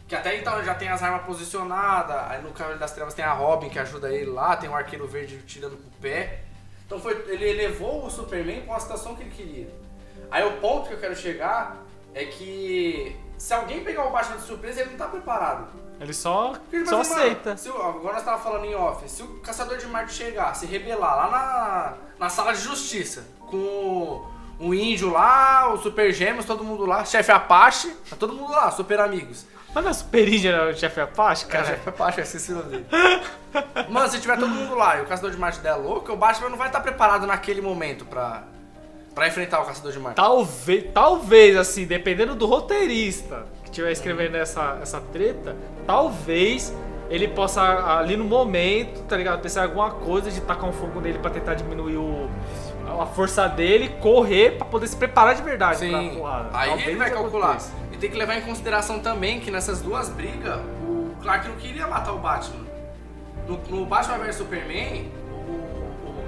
Que 0.08 0.16
até 0.16 0.36
então 0.36 0.56
ele 0.56 0.64
já 0.66 0.74
tem 0.74 0.88
as 0.88 1.00
armas 1.04 1.22
posicionadas. 1.24 2.16
Aí 2.28 2.42
no 2.42 2.50
Cavaleiro 2.50 2.80
das 2.80 2.90
Trevas 2.90 3.14
tem 3.14 3.24
a 3.24 3.32
Robin 3.32 3.68
que 3.68 3.78
ajuda 3.78 4.12
ele 4.12 4.28
lá, 4.32 4.56
tem 4.56 4.68
o 4.68 4.74
arqueiro 4.74 5.06
verde 5.06 5.40
tirando 5.46 5.76
com 5.76 5.86
o 5.86 6.00
pé. 6.00 6.40
Então 6.84 6.98
foi, 6.98 7.12
ele 7.28 7.52
levou 7.52 8.04
o 8.04 8.10
Superman 8.10 8.62
pra 8.62 8.72
uma 8.72 8.80
situação 8.80 9.14
que 9.14 9.22
ele 9.22 9.30
queria. 9.30 9.79
Aí 10.30 10.44
o 10.46 10.52
ponto 10.58 10.88
que 10.88 10.94
eu 10.94 10.98
quero 11.00 11.16
chegar 11.16 11.76
é 12.14 12.24
que 12.24 13.16
se 13.36 13.52
alguém 13.54 13.82
pegar 13.82 14.04
o 14.06 14.10
Batman 14.10 14.36
de 14.36 14.42
surpresa, 14.42 14.80
ele 14.82 14.90
não 14.90 14.98
tá 14.98 15.06
preparado. 15.06 15.68
Ele 16.00 16.14
só, 16.14 16.50
Porque, 16.52 16.78
tipo 16.78 16.88
só 16.88 17.00
assim, 17.00 17.12
aceita. 17.14 17.56
se 17.56 17.68
agora 17.68 18.14
nós 18.14 18.24
tava 18.24 18.40
falando 18.42 18.64
em 18.64 18.74
off. 18.74 19.06
Se 19.08 19.22
o 19.22 19.40
Caçador 19.40 19.76
de 19.76 19.86
Marte 19.86 20.12
chegar, 20.14 20.54
se 20.54 20.64
rebelar 20.66 21.14
lá 21.16 21.30
na, 21.30 21.94
na 22.24 22.28
sala 22.30 22.52
de 22.54 22.60
justiça, 22.60 23.24
com 23.38 23.56
o, 23.56 24.26
o 24.68 24.74
índio 24.74 25.10
lá, 25.10 25.72
o 25.72 25.76
Super 25.76 26.10
Gêmeos, 26.12 26.46
todo 26.46 26.64
mundo 26.64 26.86
lá, 26.86 27.04
chefe 27.04 27.30
Apache, 27.30 27.90
tá 28.08 28.16
todo 28.16 28.32
mundo 28.32 28.50
lá, 28.50 28.70
super 28.70 28.98
amigos. 29.00 29.44
Mas 29.74 29.84
não 29.84 29.90
é 29.90 29.94
Super 29.94 30.28
Ninja, 30.28 30.48
era 30.48 30.70
o 30.70 30.74
chefe 30.76 31.00
Apache, 31.00 31.46
Cara, 31.46 31.62
cara? 31.64 31.76
chefe 31.76 31.88
Apache, 31.90 32.20
esqueci 32.22 32.52
o 32.52 32.56
nome 32.56 32.70
dele. 32.70 32.86
Mano, 33.88 34.08
se 34.10 34.18
tiver 34.20 34.36
todo 34.36 34.48
mundo 34.48 34.74
lá 34.74 34.98
e 34.98 35.02
o 35.02 35.06
Caçador 35.06 35.30
de 35.30 35.36
Marte 35.36 35.60
der 35.60 35.74
louco, 35.74 36.10
o 36.12 36.16
Batman 36.16 36.48
não 36.48 36.56
vai 36.58 36.66
estar 36.68 36.80
preparado 36.80 37.26
naquele 37.26 37.60
momento 37.60 38.04
pra, 38.04 38.42
pra 39.14 39.28
enfrentar 39.28 39.60
o 39.60 39.64
Caçador 39.66 39.92
de 39.92 39.98
Marte. 39.98 40.16
Talvez, 40.16 40.84
talvez, 40.92 41.56
assim, 41.56 41.84
dependendo 41.84 42.34
do 42.34 42.46
roteirista 42.46 43.44
que 43.64 43.70
estiver 43.70 43.92
escrevendo 43.92 44.36
essa, 44.36 44.78
essa 44.82 45.00
treta, 45.12 45.56
talvez 45.86 46.74
ele 47.08 47.26
possa, 47.26 47.60
ali 47.98 48.16
no 48.16 48.24
momento, 48.24 49.02
tá 49.02 49.16
ligado? 49.16 49.40
Pensar 49.42 49.62
em 49.62 49.64
alguma 49.64 49.90
coisa 49.90 50.30
de 50.30 50.40
tacar 50.40 50.68
um 50.68 50.72
fogo 50.72 51.00
nele 51.00 51.18
pra 51.18 51.30
tentar 51.30 51.54
diminuir 51.54 51.96
o, 51.96 52.30
a 53.00 53.06
força 53.06 53.48
dele, 53.48 53.88
correr 54.00 54.52
pra 54.56 54.64
poder 54.66 54.86
se 54.86 54.96
preparar 54.96 55.34
de 55.34 55.42
verdade 55.42 55.88
pra 55.88 55.98
Sim, 56.00 56.10
porrada. 56.16 56.48
aí 56.52 56.68
Talvez 56.68 56.88
ele 56.88 56.96
vai 56.96 57.08
aconteça. 57.08 57.30
calcular. 57.30 57.58
E 57.92 57.96
tem 57.96 58.10
que 58.10 58.16
levar 58.16 58.36
em 58.36 58.42
consideração 58.42 59.00
também 59.00 59.40
que 59.40 59.50
nessas 59.50 59.82
duas 59.82 60.08
brigas, 60.08 60.60
o 60.86 61.10
Clark 61.20 61.48
não 61.48 61.56
queria 61.56 61.86
matar 61.88 62.12
o 62.12 62.18
Batman. 62.18 62.64
No, 63.48 63.58
no 63.68 63.84
Batman 63.86 64.18
vs 64.18 64.36
Superman, 64.36 65.10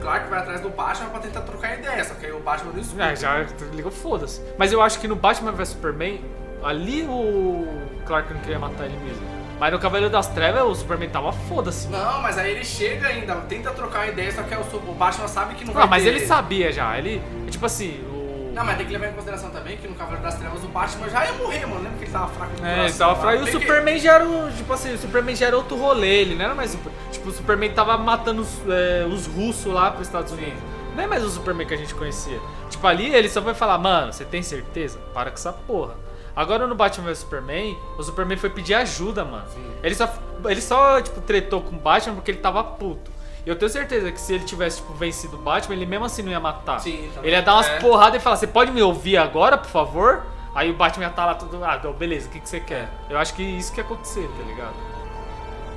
Clark 0.02 0.28
vai 0.28 0.40
atrás 0.40 0.60
do 0.60 0.68
Batman 0.68 1.08
pra 1.10 1.20
tentar 1.20 1.40
trocar 1.42 1.78
ideia, 1.78 2.04
só 2.04 2.14
que 2.14 2.26
aí 2.26 2.32
o 2.32 2.40
Batman 2.40 2.72
não 2.72 2.80
escuta. 2.80 3.04
É, 3.04 3.16
já 3.16 3.46
ligou, 3.72 3.90
foda-se. 3.92 4.42
Mas 4.58 4.72
eu 4.72 4.82
acho 4.82 4.98
que 5.00 5.08
no 5.08 5.16
Batman 5.16 5.52
vs 5.52 5.68
Superman, 5.70 6.20
ali 6.62 7.02
o 7.08 7.66
Clark 8.06 8.32
não 8.34 8.40
queria 8.40 8.58
matar 8.58 8.84
ele 8.86 8.96
mesmo. 9.04 9.22
Mas 9.60 9.72
no 9.72 9.78
Cavaleiro 9.78 10.10
das 10.10 10.26
Trevas, 10.26 10.62
o 10.64 10.74
Superman 10.74 11.08
tava 11.08 11.32
foda-se. 11.32 11.86
Não, 11.88 12.20
mas 12.20 12.36
aí 12.36 12.50
ele 12.50 12.64
chega 12.64 13.06
ainda, 13.06 13.36
tenta 13.48 13.70
trocar 13.70 14.08
ideia, 14.08 14.32
só 14.32 14.42
que 14.42 14.52
aí 14.52 14.60
o, 14.60 14.92
Batman 14.94 15.28
sabe 15.28 15.54
que 15.54 15.64
não 15.64 15.72
vai 15.72 15.84
Ah, 15.84 15.86
mas 15.86 16.02
ter- 16.02 16.08
ele 16.08 16.26
sabia 16.26 16.72
já. 16.72 16.98
Ele, 16.98 17.22
é 17.46 17.50
tipo 17.50 17.64
assim. 17.64 18.04
Não, 18.52 18.64
mas 18.64 18.76
tem 18.76 18.86
que 18.86 18.92
levar 18.92 19.08
em 19.08 19.12
consideração 19.12 19.50
também 19.50 19.76
que 19.78 19.88
no 19.88 19.94
Cavaleiro 19.94 20.22
das 20.24 20.34
Trevas 20.36 20.62
o 20.62 20.68
Batman 20.68 21.08
já 21.08 21.24
ia 21.24 21.32
morrer, 21.34 21.60
mano. 21.66 21.82
Lembra 21.82 21.98
que 21.98 22.04
ele 22.04 22.12
tava 22.12 22.28
fraco 22.28 22.52
no 22.60 22.66
É, 22.66 22.84
ele 22.84 22.92
tava 22.92 23.16
fraco. 23.16 23.36
E 23.38 23.40
o 23.40 23.44
Tem 23.44 23.52
que- 23.54 23.60
Superman 23.60 23.98
já 23.98 24.12
era, 24.14 24.50
tipo 24.56 24.72
assim, 24.72 24.92
o 24.94 24.98
Superman 24.98 25.34
já 25.36 25.46
era 25.46 25.56
outro 25.56 25.76
rolê, 25.76 26.20
ele 26.20 26.34
não 26.34 26.44
era 26.44 26.54
mais. 26.54 26.76
Tipo, 27.10 27.28
o 27.28 27.32
Superman 27.32 27.72
tava 27.72 27.96
matando 27.98 28.42
os, 28.42 28.48
é, 28.68 29.06
os 29.06 29.26
russos 29.26 29.72
lá 29.72 29.90
pros 29.90 30.06
Estados 30.06 30.32
Unidos. 30.32 30.60
Não 30.94 31.04
é 31.04 31.06
mais 31.06 31.24
o 31.24 31.30
Superman 31.30 31.66
que 31.66 31.72
a 31.74 31.76
gente 31.78 31.94
conhecia. 31.94 32.38
Tipo, 32.68 32.86
ali 32.86 33.14
ele 33.14 33.28
só 33.28 33.40
vai 33.40 33.54
falar, 33.54 33.78
mano, 33.78 34.12
você 34.12 34.24
tem 34.24 34.42
certeza? 34.42 34.98
Para 35.14 35.30
com 35.30 35.36
essa 35.36 35.52
porra. 35.52 35.94
Agora 36.34 36.66
no 36.66 36.74
Batman 36.74 37.06
vs 37.08 37.18
Superman, 37.18 37.76
o 37.98 38.02
Superman 38.02 38.38
foi 38.38 38.48
pedir 38.50 38.74
ajuda, 38.74 39.22
mano. 39.24 39.44
Ele 39.82 39.94
só, 39.94 40.10
ele 40.46 40.60
só, 40.62 41.00
tipo, 41.00 41.20
tretou 41.20 41.60
com 41.62 41.76
o 41.76 41.78
Batman 41.78 42.14
porque 42.14 42.30
ele 42.30 42.38
tava 42.38 42.64
puto. 42.64 43.10
Eu 43.44 43.56
tenho 43.56 43.68
certeza 43.70 44.12
que 44.12 44.20
se 44.20 44.34
ele 44.34 44.44
tivesse, 44.44 44.76
tipo, 44.78 44.92
vencido 44.94 45.36
o 45.36 45.40
Batman, 45.40 45.74
ele 45.74 45.86
mesmo 45.86 46.04
assim 46.04 46.22
não 46.22 46.30
ia 46.30 46.38
matar. 46.40 46.78
Sim, 46.80 47.10
também. 47.14 47.28
ele 47.30 47.36
ia 47.36 47.42
dar 47.42 47.54
umas 47.54 47.68
É. 47.68 47.78
porradas 47.80 48.20
e 48.20 48.22
falar, 48.24 48.36
você 48.36 48.46
pode 48.46 48.70
me 48.70 48.80
ouvir 48.82 49.16
agora, 49.16 49.58
por 49.58 49.68
favor? 49.68 50.24
Aí 50.54 50.70
o 50.70 50.74
Batman 50.74 51.04
ia 51.06 51.10
estar 51.10 51.26
lá 51.26 51.34
tudo, 51.34 51.64
ah, 51.64 51.76
beleza, 51.92 52.28
o 52.28 52.30
que, 52.30 52.38
que 52.38 52.48
você 52.48 52.60
quer? 52.60 52.88
Eu 53.10 53.18
acho 53.18 53.34
que 53.34 53.42
isso 53.42 53.72
que 53.72 53.80
ia 53.80 53.84
acontecer, 53.84 54.28
tá 54.36 54.44
ligado? 54.44 54.74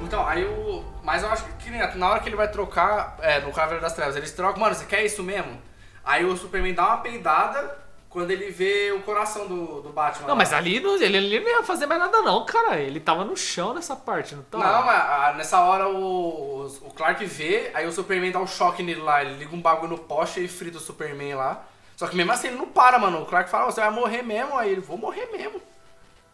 Então, 0.02 0.26
aí 0.28 0.44
o. 0.46 0.84
Mas 1.02 1.24
eu 1.24 1.30
acho 1.30 1.44
que 1.60 1.70
nem- 1.72 1.96
na 1.96 2.10
hora 2.10 2.20
que 2.20 2.28
ele 2.30 2.36
vai 2.36 2.48
trocar, 2.50 3.16
é, 3.22 3.40
no 3.40 3.52
Cavaleiro 3.52 3.82
das 3.82 3.94
Trevas, 3.94 4.16
eles 4.16 4.32
trocam, 4.32 4.60
mano, 4.60 4.76
você 4.76 4.86
quer 4.86 5.04
isso 5.06 5.24
mesmo? 5.24 5.60
Aí 6.04 6.26
o 6.26 6.36
Superman 6.38 6.74
dá 6.74 6.86
uma 6.88 6.98
peidada 6.98 7.78
quando 8.16 8.32
ele 8.32 8.50
vê 8.50 8.92
o 8.94 9.02
coração 9.02 9.46
do, 9.46 9.82
do 9.82 9.90
Batman. 9.90 10.22
Não, 10.28 10.30
lá. 10.30 10.36
mas 10.36 10.54
ali 10.54 10.80
não- 10.80 10.96
ele, 10.96 11.18
ele 11.18 11.40
não 11.42 11.50
ia 11.50 11.64
fazer 11.64 11.86
mais 11.86 12.00
nada 12.00 12.22
não, 12.22 12.46
cara. 12.46 12.80
Ele 12.80 13.00
tava 13.00 13.26
no 13.26 13.36
chão 13.36 13.74
nessa 13.74 13.96
parte, 13.96 14.34
não 14.36 14.44
tava? 14.44 14.64
Não, 14.64 14.86
mas 14.86 14.96
ah, 15.00 15.34
nessa 15.38 15.60
hora 15.60 15.90
o, 15.90 16.66
o 16.66 16.92
Clark 16.96 17.24
vê, 17.26 17.72
aí 17.74 17.86
o 17.86 17.92
Superman 17.92 18.32
dá 18.32 18.40
um 18.40 18.48
choque 18.48 18.82
nele 18.82 19.02
lá, 19.02 19.22
ele 19.22 19.34
liga 19.38 19.54
um 19.56 19.62
bagulho 19.62 19.92
no 19.92 19.98
poste 19.98 20.44
e 20.44 20.48
frita 20.48 20.78
o 20.78 20.82
Superman 20.82 21.36
lá. 21.36 21.64
Só 21.98 22.08
que 22.08 22.16
mesmo 22.16 22.32
assim 22.32 22.48
ele 22.48 22.58
não 22.58 22.68
para, 22.68 22.98
mano. 22.98 23.22
O 23.22 23.26
Clark 23.26 23.50
fala, 23.50 23.66
"Ó, 23.68 23.72
você 23.72 23.82
vai 23.82 23.90
morrer 23.92 24.22
mesmo, 24.24 24.58
aí 24.58 24.72
ele, 24.72 24.82
vou 24.82 24.98
morrer 24.98 25.28
mesmo. 25.32 25.62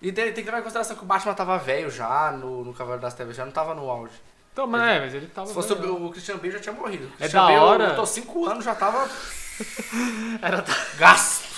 E 0.01 0.11
tem, 0.11 0.25
tem 0.33 0.43
que 0.43 0.49
levar 0.49 0.59
em 0.59 0.63
consideração 0.63 0.95
que 0.95 1.03
o 1.03 1.05
Batman 1.05 1.33
tava 1.33 1.57
velho 1.57 1.89
já 1.91 2.31
no, 2.31 2.63
no 2.63 2.73
Cavaleiro 2.73 3.01
das 3.01 3.13
Trevas, 3.13 3.35
já 3.35 3.43
não 3.45 3.51
tava 3.51 3.73
no 3.75 3.89
auge. 3.89 4.13
Então, 4.53 4.67
mas, 4.67 4.81
é, 4.81 4.99
mas 4.99 5.13
ele 5.13 5.27
tava... 5.27 5.47
Se 5.47 5.53
fosse 5.53 5.73
o, 5.73 6.05
o 6.07 6.11
Christian 6.11 6.37
Bale 6.37 6.51
já 6.51 6.59
tinha 6.59 6.73
morrido. 6.75 7.05
O 7.05 7.13
É 7.15 7.17
Christian 7.19 7.39
da 7.41 7.47
Bale 7.47 7.57
hora. 7.59 7.87
lutou 7.89 8.05
5 8.05 8.45
anos, 8.47 8.65
já 8.65 8.75
tava 8.75 9.07
Era 10.41 10.61
da... 10.61 10.73
gasto. 10.97 11.50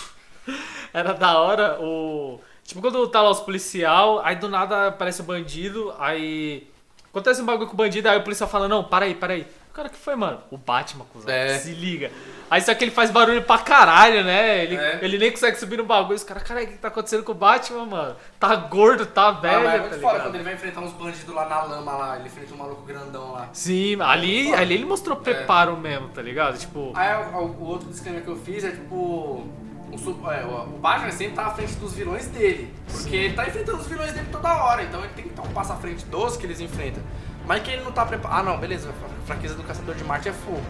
Era 0.93 1.13
da 1.13 1.37
hora 1.39 1.77
o. 1.81 2.39
Tipo, 2.63 2.81
quando 2.81 3.05
tá 3.07 3.21
lá 3.21 3.29
os 3.29 3.41
policial, 3.41 4.21
aí 4.23 4.35
do 4.37 4.47
nada 4.47 4.87
aparece 4.87 5.21
o 5.21 5.23
bandido, 5.25 5.93
aí. 5.99 6.67
Acontece 7.09 7.41
um 7.41 7.45
bagulho 7.45 7.67
com 7.67 7.73
o 7.73 7.77
bandido, 7.77 8.09
aí 8.09 8.17
o 8.17 8.23
policial 8.23 8.49
fala, 8.49 8.67
não, 8.67 8.83
para 8.83 9.05
aí, 9.05 9.13
para 9.13 9.33
aí. 9.33 9.45
O 9.69 9.73
cara 9.75 9.89
que 9.89 9.97
foi, 9.97 10.15
mano? 10.15 10.39
O 10.51 10.57
Batman, 10.57 11.03
cuzão. 11.11 11.31
É. 11.31 11.57
Se 11.59 11.71
liga. 11.71 12.11
Aí 12.49 12.61
só 12.61 12.73
que 12.75 12.83
ele 12.83 12.91
faz 12.91 13.09
barulho 13.11 13.41
pra 13.43 13.57
caralho, 13.57 14.23
né? 14.23 14.63
Ele, 14.63 14.75
É. 14.75 14.99
ele 15.01 15.17
nem 15.17 15.31
consegue 15.31 15.57
subir 15.57 15.77
no 15.77 15.83
bagulho. 15.83 16.15
Os 16.15 16.23
caras, 16.23 16.43
caralho, 16.43 16.67
o 16.67 16.69
que 16.71 16.77
tá 16.77 16.87
acontecendo 16.89 17.23
com 17.23 17.31
o 17.31 17.35
Batman, 17.35 17.85
mano? 17.85 18.15
Tá 18.39 18.55
gordo, 18.55 19.05
tá 19.05 19.27
Ah, 19.27 19.31
velho, 19.31 19.63
mas 19.63 19.73
é 19.73 19.77
tá 19.77 19.79
muito 19.89 19.99
foda 19.99 20.13
ligado? 20.13 20.23
quando 20.27 20.35
ele 20.35 20.43
vai 20.43 20.53
enfrentar 20.53 20.81
uns 20.81 20.91
bandidos 20.93 21.33
lá 21.35 21.47
na 21.49 21.63
lama 21.63 21.91
lá, 21.93 22.15
ele 22.17 22.27
enfrenta 22.27 22.53
um 22.53 22.57
maluco 22.57 22.81
grandão 22.83 23.31
lá. 23.31 23.49
Sim, 23.51 23.99
ali, 24.01 24.53
ali 24.53 24.75
ele 24.75 24.85
mostrou 24.85 25.15
preparo 25.17 25.75
mesmo, 25.75 26.09
tá 26.09 26.21
ligado? 26.21 26.57
Tipo, 26.59 26.91
Aí 26.95 27.15
o, 27.15 27.37
o- 27.37 27.57
o 27.61 27.65
outro 27.65 27.89
disclaimer 27.89 28.23
que 28.23 28.29
eu 28.29 28.37
fiz 28.37 28.63
é 28.63 28.71
tipo. 28.71 29.47
O, 29.95 30.31
é, 30.31 30.43
o, 30.43 30.75
o 30.75 30.79
Batman 30.79 31.11
sempre 31.11 31.33
tá 31.35 31.47
à 31.47 31.51
frente 31.51 31.73
dos 31.75 31.93
vilões 31.93 32.27
dele. 32.27 32.73
Porque 32.91 33.15
ele 33.15 33.33
tá 33.33 33.47
enfrentando 33.47 33.77
os 33.79 33.87
vilões 33.87 34.11
dele 34.13 34.27
toda 34.31 34.53
hora. 34.63 34.83
Então 34.83 34.99
ele 35.01 35.13
tem 35.13 35.23
que 35.25 35.29
estar 35.31 35.41
um 35.43 35.49
passo 35.53 35.73
à 35.73 35.75
frente 35.75 36.05
dos 36.05 36.37
que 36.37 36.45
eles 36.45 36.59
enfrentam. 36.59 37.03
Mas 37.45 37.61
que 37.61 37.71
ele 37.71 37.83
não 37.83 37.91
tá 37.91 38.05
preparado. 38.05 38.39
Ah 38.39 38.43
não, 38.43 38.57
beleza, 38.57 38.89
a 38.89 39.25
fraqueza 39.27 39.55
do 39.55 39.63
caçador 39.63 39.95
de 39.95 40.03
Marte 40.03 40.29
é 40.29 40.33
fogo. 40.33 40.61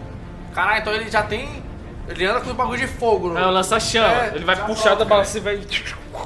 Caralho, 0.54 0.80
então 0.80 0.92
ele 0.92 1.10
já 1.10 1.22
tem. 1.22 1.62
Ele 2.06 2.26
anda 2.26 2.40
com 2.42 2.50
o 2.50 2.54
bagulho 2.54 2.78
de 2.78 2.86
fogo. 2.86 3.28
no- 3.30 3.38
é 3.38 3.46
o 3.46 3.50
lança-chama. 3.50 4.06
É, 4.24 4.32
ele 4.34 4.44
vai 4.44 4.56
puxar 4.66 4.90
da 4.94 5.04
bala, 5.06 5.22
cara. 5.22 5.24
você 5.24 5.40
vai. 5.40 5.54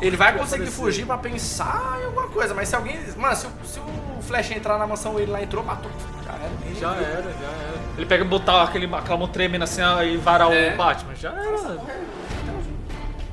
Ele 0.02 0.16
vai 0.16 0.32
conseguir 0.32 0.62
aparecer. 0.64 0.70
fugir 0.72 1.06
pra 1.06 1.16
pensar 1.18 1.98
em 2.00 2.04
alguma 2.06 2.26
coisa. 2.28 2.52
Mas 2.54 2.68
se 2.68 2.74
alguém. 2.76 2.98
Mano, 3.16 3.36
se, 3.36 3.46
o- 3.46 3.50
se 3.64 3.78
o 3.78 4.22
Flash 4.22 4.50
entrar 4.50 4.76
na 4.78 4.86
mansão 4.86 5.18
ele 5.20 5.30
lá 5.30 5.40
entrou, 5.42 5.62
matou. 5.64 5.90
Já 6.24 6.32
era. 6.32 6.48
ninguém 6.64 6.80
Já 6.80 6.94
era, 6.94 7.22
já 7.22 7.28
era. 7.46 7.78
Ele 7.96 8.06
pega 8.06 8.24
e 8.24 8.26
botar 8.28 8.62
aquele, 8.64 8.86
aquela 8.94 9.16
mão 9.18 9.28
tremendo 9.28 9.62
assim 9.64 9.80
e 10.12 10.16
varar 10.16 10.52
É. 10.52 10.74
o 10.74 10.76
Batman. 10.76 11.14
Já 11.14 11.30
era. 11.30 11.78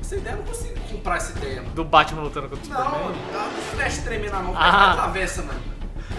Essa 0.06 0.14
ideia 0.18 0.34
eu 0.34 0.36
não 0.38 0.44
consigo 0.44 0.78
comprar 0.88 1.16
essa 1.16 1.36
ideia, 1.36 1.56
mano. 1.62 1.74
Do 1.74 1.84
Batman 1.84 2.22
lutando 2.22 2.48
contra 2.48 2.64
o 2.64 2.68
Não, 2.68 2.84
Superman. 2.84 3.08
mano, 3.08 3.18
dá 3.32 3.38
um 3.48 3.76
flash 3.76 3.98
tremer 3.98 4.30
na 4.30 4.38
mão, 4.40 4.54
Ah. 4.56 4.60
ah. 4.60 4.92
atravessa, 4.92 5.42
mano. 5.42 5.60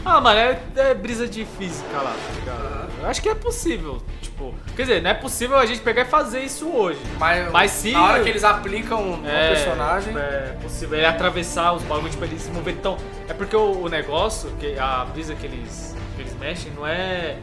Ah, 0.03 0.19
mano, 0.19 0.37
é, 0.37 0.59
é 0.75 0.93
brisa 0.93 1.25
de 1.25 1.45
física 1.57 1.95
lá, 1.97 2.11
tá 2.11 2.33
ligado? 2.39 2.89
Eu 3.01 3.07
acho 3.07 3.21
que 3.21 3.29
é 3.29 3.35
possível. 3.35 4.01
Tipo, 4.21 4.53
quer 4.75 4.81
dizer, 4.81 5.01
não 5.01 5.09
é 5.09 5.13
possível 5.13 5.57
a 5.57 5.65
gente 5.65 5.79
pegar 5.79 6.01
e 6.01 6.05
fazer 6.05 6.41
isso 6.41 6.67
hoje. 6.67 6.99
Mas, 7.17 7.49
Mas 7.49 7.71
se- 7.71 7.93
na 7.93 8.03
hora 8.03 8.23
que 8.23 8.27
eles 8.29 8.43
aplicam 8.43 9.17
no 9.17 9.27
É, 9.27 9.49
personagem. 9.55 10.13
É 10.17 10.57
possível 10.61 10.97
ele 10.97 11.07
atravessar 11.07 11.71
os 11.73 11.81
bagulhos, 11.83 12.11
tipo, 12.11 12.25
ele 12.25 12.37
se 12.37 12.49
mover 12.51 12.75
tão. 12.77 12.97
É 13.29 13.33
porque 13.33 13.55
o, 13.55 13.83
o 13.83 13.87
negócio, 13.87 14.51
que 14.59 14.77
a 14.77 15.05
brisa 15.05 15.33
que 15.33 15.45
eles, 15.45 15.95
que 16.17 16.21
eles 16.23 16.35
mexem, 16.37 16.73
não 16.73 16.85
é 16.85 17.37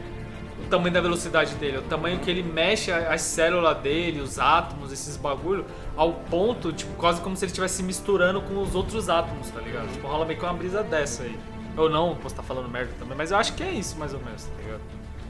o 0.65 0.69
tamanho 0.69 0.93
da 0.93 1.01
velocidade 1.01 1.55
dele, 1.55 1.77
o 1.77 1.81
tamanho 1.83 2.19
que 2.19 2.29
ele 2.29 2.43
mexe 2.43 2.91
as 2.91 3.21
células 3.21 3.77
dele, 3.77 4.19
os 4.19 4.39
átomos, 4.39 4.91
esses 4.91 5.15
bagulho, 5.15 5.65
ao 5.95 6.13
ponto, 6.13 6.73
tipo, 6.73 6.93
quase 6.95 7.21
como 7.21 7.35
se 7.35 7.45
ele 7.45 7.51
estivesse 7.51 7.75
se 7.75 7.83
misturando 7.83 8.41
com 8.41 8.61
os 8.61 8.73
outros 8.75 9.07
átomos, 9.07 9.49
tá 9.51 9.61
ligado? 9.61 9.91
Tipo, 9.91 10.07
rola 10.07 10.25
meio 10.25 10.39
que 10.39 10.45
uma 10.45 10.53
brisa 10.53 10.83
dessa 10.83 11.23
aí. 11.23 11.37
Ou 11.77 11.89
não, 11.89 12.15
posso 12.15 12.27
estar 12.27 12.43
falando 12.43 12.69
merda 12.69 12.93
também, 12.97 13.17
mas 13.17 13.31
eu 13.31 13.37
acho 13.37 13.53
que 13.53 13.63
é 13.63 13.71
isso 13.71 13.97
mais 13.97 14.13
ou 14.13 14.19
menos, 14.19 14.43
tá 14.43 14.61
ligado? 14.61 14.81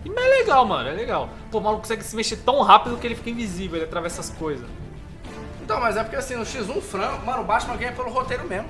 E 0.05 0.09
mas 0.09 0.23
é 0.23 0.29
legal, 0.29 0.65
mano, 0.65 0.87
é 0.87 0.93
legal. 0.93 1.29
Pô, 1.51 1.57
o 1.57 1.61
maluco 1.61 1.81
consegue 1.81 2.03
se 2.03 2.15
mexer 2.15 2.37
tão 2.37 2.61
rápido 2.61 2.97
que 2.97 3.07
ele 3.07 3.15
fica 3.15 3.31
invisível, 3.31 3.77
ele 3.77 3.85
atravessa 3.85 4.21
as 4.21 4.29
coisas. 4.29 4.67
Então, 5.61 5.79
mas 5.79 5.97
é 5.97 6.03
porque 6.03 6.15
assim, 6.15 6.35
no 6.35 6.43
X1 6.43 6.79
frango, 6.81 7.25
mano, 7.25 7.41
o 7.41 7.45
Batman 7.45 7.75
ganha 7.75 7.91
pelo 7.91 8.09
roteiro 8.09 8.47
mesmo. 8.47 8.69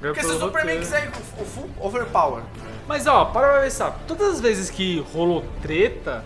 Porque 0.00 0.22
se 0.22 0.32
o 0.32 0.38
Superman 0.38 0.78
quiser 0.78 1.10
com 1.10 1.42
o 1.42 1.44
full 1.44 1.70
overpower. 1.78 2.42
Mas 2.88 3.06
ó, 3.06 3.26
para 3.26 3.52
pra 3.52 3.60
pensar, 3.60 3.98
todas 4.08 4.34
as 4.34 4.40
vezes 4.40 4.70
que 4.70 5.04
rolou 5.12 5.44
treta, 5.60 6.24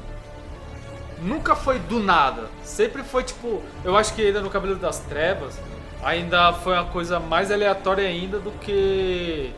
nunca 1.20 1.56
foi 1.56 1.78
do 1.78 1.98
nada. 1.98 2.48
Sempre 2.62 3.02
foi 3.02 3.24
tipo, 3.24 3.62
eu 3.84 3.96
acho 3.96 4.14
que 4.14 4.26
ainda 4.26 4.40
no 4.40 4.48
Cabelo 4.48 4.76
das 4.76 5.00
Trevas, 5.00 5.58
ainda 6.02 6.52
foi 6.52 6.74
uma 6.74 6.84
coisa 6.84 7.18
mais 7.18 7.50
aleatória 7.50 8.06
ainda 8.06 8.38
do 8.38 8.52
que 8.52 9.52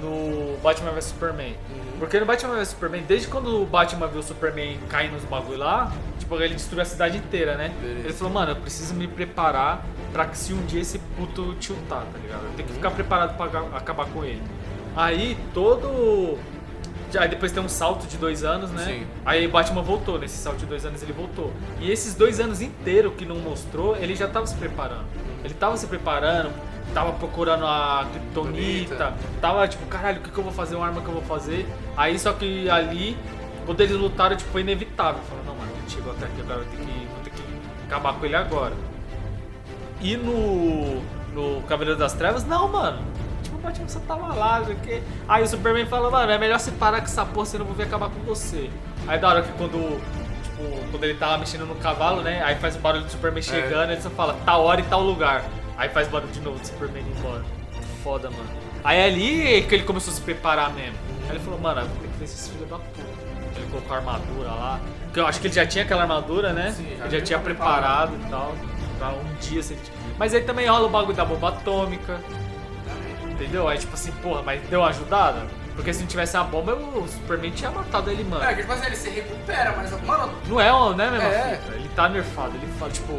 no 0.00 0.56
Batman 0.62 0.92
vs 0.92 1.04
Superman. 1.06 1.54
Porque 1.98 2.18
no 2.18 2.24
Batman 2.24 2.54
vs 2.54 2.68
Superman, 2.68 3.02
desde 3.06 3.28
quando 3.28 3.62
o 3.62 3.66
Batman 3.66 4.06
viu 4.06 4.20
o 4.20 4.22
Superman 4.22 4.78
cair 4.88 5.12
nos 5.12 5.22
bagulho 5.24 5.58
lá, 5.58 5.92
tipo, 6.18 6.34
ele 6.40 6.54
destruiu 6.54 6.80
a 6.80 6.86
cidade 6.86 7.18
inteira, 7.18 7.56
né? 7.56 7.72
Beleza. 7.80 8.00
Ele 8.00 8.12
falou, 8.14 8.32
mano, 8.32 8.52
eu 8.52 8.56
preciso 8.56 8.94
me 8.94 9.06
preparar 9.06 9.84
pra 10.12 10.26
que 10.26 10.36
se 10.36 10.52
um 10.52 10.64
dia 10.66 10.80
esse 10.80 10.98
puto 11.16 11.54
tiltar, 11.54 12.04
tá 12.12 12.18
ligado? 12.18 12.42
Tenho 12.56 12.68
que 12.68 12.74
ficar 12.74 12.90
preparado 12.90 13.36
pra 13.36 13.76
acabar 13.76 14.06
com 14.06 14.24
ele. 14.24 14.42
Aí 14.96 15.38
todo. 15.54 16.38
Aí 17.18 17.28
depois 17.28 17.50
tem 17.50 17.62
um 17.62 17.68
salto 17.68 18.06
de 18.06 18.16
dois 18.16 18.44
anos, 18.44 18.70
né? 18.70 18.84
Sim. 18.84 19.06
Aí 19.24 19.46
o 19.46 19.50
Batman 19.50 19.82
voltou, 19.82 20.18
nesse 20.18 20.36
salto 20.36 20.58
de 20.58 20.66
dois 20.66 20.86
anos 20.86 21.02
ele 21.02 21.12
voltou. 21.12 21.52
E 21.80 21.90
esses 21.90 22.14
dois 22.14 22.38
anos 22.38 22.60
inteiros 22.60 23.14
que 23.14 23.24
não 23.24 23.36
mostrou, 23.36 23.96
ele 23.96 24.14
já 24.14 24.28
tava 24.28 24.46
se 24.46 24.54
preparando. 24.54 25.06
Ele 25.42 25.54
tava 25.54 25.76
se 25.76 25.86
preparando, 25.88 26.52
tava 26.94 27.12
procurando 27.12 27.66
a 27.66 28.06
Kryptonita, 28.12 29.14
tava 29.40 29.66
tipo, 29.66 29.84
caralho, 29.86 30.20
o 30.20 30.22
que, 30.22 30.30
que 30.30 30.38
eu 30.38 30.44
vou 30.44 30.52
fazer, 30.52 30.76
uma 30.76 30.86
arma 30.86 31.00
que 31.00 31.08
eu 31.08 31.14
vou 31.14 31.22
fazer. 31.22 31.66
Aí 31.96 32.16
só 32.16 32.32
que 32.32 32.70
ali, 32.70 33.16
quando 33.66 33.80
eles 33.80 33.96
lutaram, 33.96 34.36
tipo, 34.36 34.50
foi 34.52 34.60
inevitável. 34.60 35.20
Falou, 35.28 35.44
não, 35.44 35.56
mano, 35.56 35.70
a 35.76 35.80
gente 35.80 35.92
chegou 35.92 36.12
até 36.12 36.26
aqui 36.26 36.40
agora, 36.42 36.60
eu 36.60 36.66
tenho 36.66 36.86
que, 36.86 37.06
vou 37.06 37.24
ter 37.24 37.30
que 37.30 37.42
acabar 37.86 38.14
com 38.14 38.24
ele 38.24 38.36
agora. 38.36 38.74
E 40.00 40.16
no, 40.16 41.02
no 41.34 41.62
Cavaleiro 41.62 41.98
das 41.98 42.12
Trevas, 42.12 42.44
não, 42.44 42.68
mano. 42.68 42.98
Tipo, 43.42 43.56
o 43.56 43.60
Batman 43.60 43.88
só 43.88 44.00
tava 44.00 44.34
lá, 44.34 44.60
o 44.60 44.76
quê. 44.76 45.02
Aí 45.28 45.42
o 45.42 45.46
Superman 45.46 45.86
fala, 45.86 46.10
mano, 46.10 46.32
é 46.32 46.38
melhor 46.38 46.58
você 46.58 46.70
parar 46.70 46.98
com 46.98 47.04
essa 47.06 47.24
porra, 47.24 47.46
senão 47.46 47.66
eu 47.66 47.72
vou 47.72 47.84
acabar 47.84 48.08
com 48.08 48.20
você. 48.20 48.70
Aí 49.06 49.18
da 49.18 49.28
hora 49.28 49.42
que 49.42 49.52
quando, 49.52 50.00
tipo, 50.42 50.90
quando 50.90 51.04
ele 51.04 51.14
tava 51.14 51.38
mexendo 51.38 51.66
no 51.66 51.74
cavalo, 51.76 52.22
né? 52.22 52.42
Aí 52.42 52.56
faz 52.56 52.76
o 52.76 52.78
barulho 52.78 53.04
do 53.04 53.10
Superman 53.10 53.42
chegando, 53.42 53.92
ele 53.92 54.00
só 54.00 54.10
fala, 54.10 54.36
tal 54.44 54.64
hora 54.64 54.80
e 54.80 54.84
tal 54.84 55.02
lugar. 55.02 55.44
Aí 55.76 55.88
faz 55.88 56.08
barulho 56.08 56.32
de 56.32 56.40
novo 56.40 56.58
do 56.58 56.66
Superman 56.66 57.02
indo 57.02 57.18
embora. 57.18 57.42
Foda, 58.02 58.30
mano. 58.30 58.48
Aí 58.82 58.98
é 58.98 59.04
ali 59.04 59.62
que 59.62 59.74
ele 59.74 59.84
começou 59.84 60.12
a 60.12 60.16
se 60.16 60.22
preparar 60.22 60.72
mesmo. 60.72 60.96
Aí 61.24 61.36
ele 61.36 61.38
falou, 61.40 61.60
mano, 61.60 61.82
eu 61.82 61.86
vou 61.86 61.96
ter 61.96 62.08
que 62.08 62.18
ver 62.18 62.24
esses 62.24 62.48
filhos 62.48 62.68
da 62.68 62.76
puta. 62.76 63.00
Ele 63.56 63.66
colocou 63.70 63.94
a 63.94 63.98
armadura 63.98 64.48
lá. 64.48 64.80
Porque 65.04 65.20
eu 65.20 65.26
acho 65.26 65.40
que 65.40 65.46
ele 65.48 65.54
já 65.54 65.66
tinha 65.66 65.84
aquela 65.84 66.02
armadura, 66.02 66.52
né? 66.52 66.72
Sim, 66.72 66.84
já 66.84 66.90
ele 66.90 66.98
já 66.98 67.08
tinha 67.08 67.22
tinha 67.22 67.38
preparado. 67.38 68.12
preparado 68.12 68.26
e 68.26 68.30
tal. 68.30 68.69
Pra 69.00 69.08
um 69.08 69.34
dia. 69.40 69.62
Mas 70.18 70.34
aí 70.34 70.42
também 70.42 70.66
rola 70.68 70.86
o 70.86 70.90
bagulho 70.90 71.16
da 71.16 71.24
bomba 71.24 71.48
atômica. 71.48 72.20
Entendeu? 73.30 73.66
Aí 73.66 73.78
tipo 73.78 73.94
assim, 73.94 74.12
porra, 74.22 74.42
mas 74.42 74.60
deu 74.68 74.80
uma 74.80 74.88
ajudada? 74.90 75.46
Porque 75.74 75.94
se 75.94 76.00
não 76.00 76.06
tivesse 76.06 76.36
a 76.36 76.42
bomba, 76.44 76.74
o 76.74 77.08
Superman 77.08 77.50
tinha 77.52 77.70
matado 77.70 78.10
ele, 78.10 78.22
mano. 78.24 78.44
É, 78.44 78.52
que 78.54 78.60
tipo 78.60 78.72
assim, 78.72 78.84
ele 78.86 78.96
se 78.96 79.08
recupera, 79.08 79.72
mas, 79.74 79.90
mano, 80.02 80.30
Não 80.46 80.60
é, 80.60 80.68
não 80.70 81.00
é 81.00 81.08
a 81.08 81.10
mesma 81.10 81.28
É. 81.28 81.56
fita. 81.56 81.72
Ele 81.74 81.88
tá 81.96 82.08
nerfado. 82.10 82.52
Ele 82.56 82.66
fala, 82.78 82.90
tipo, 82.90 83.18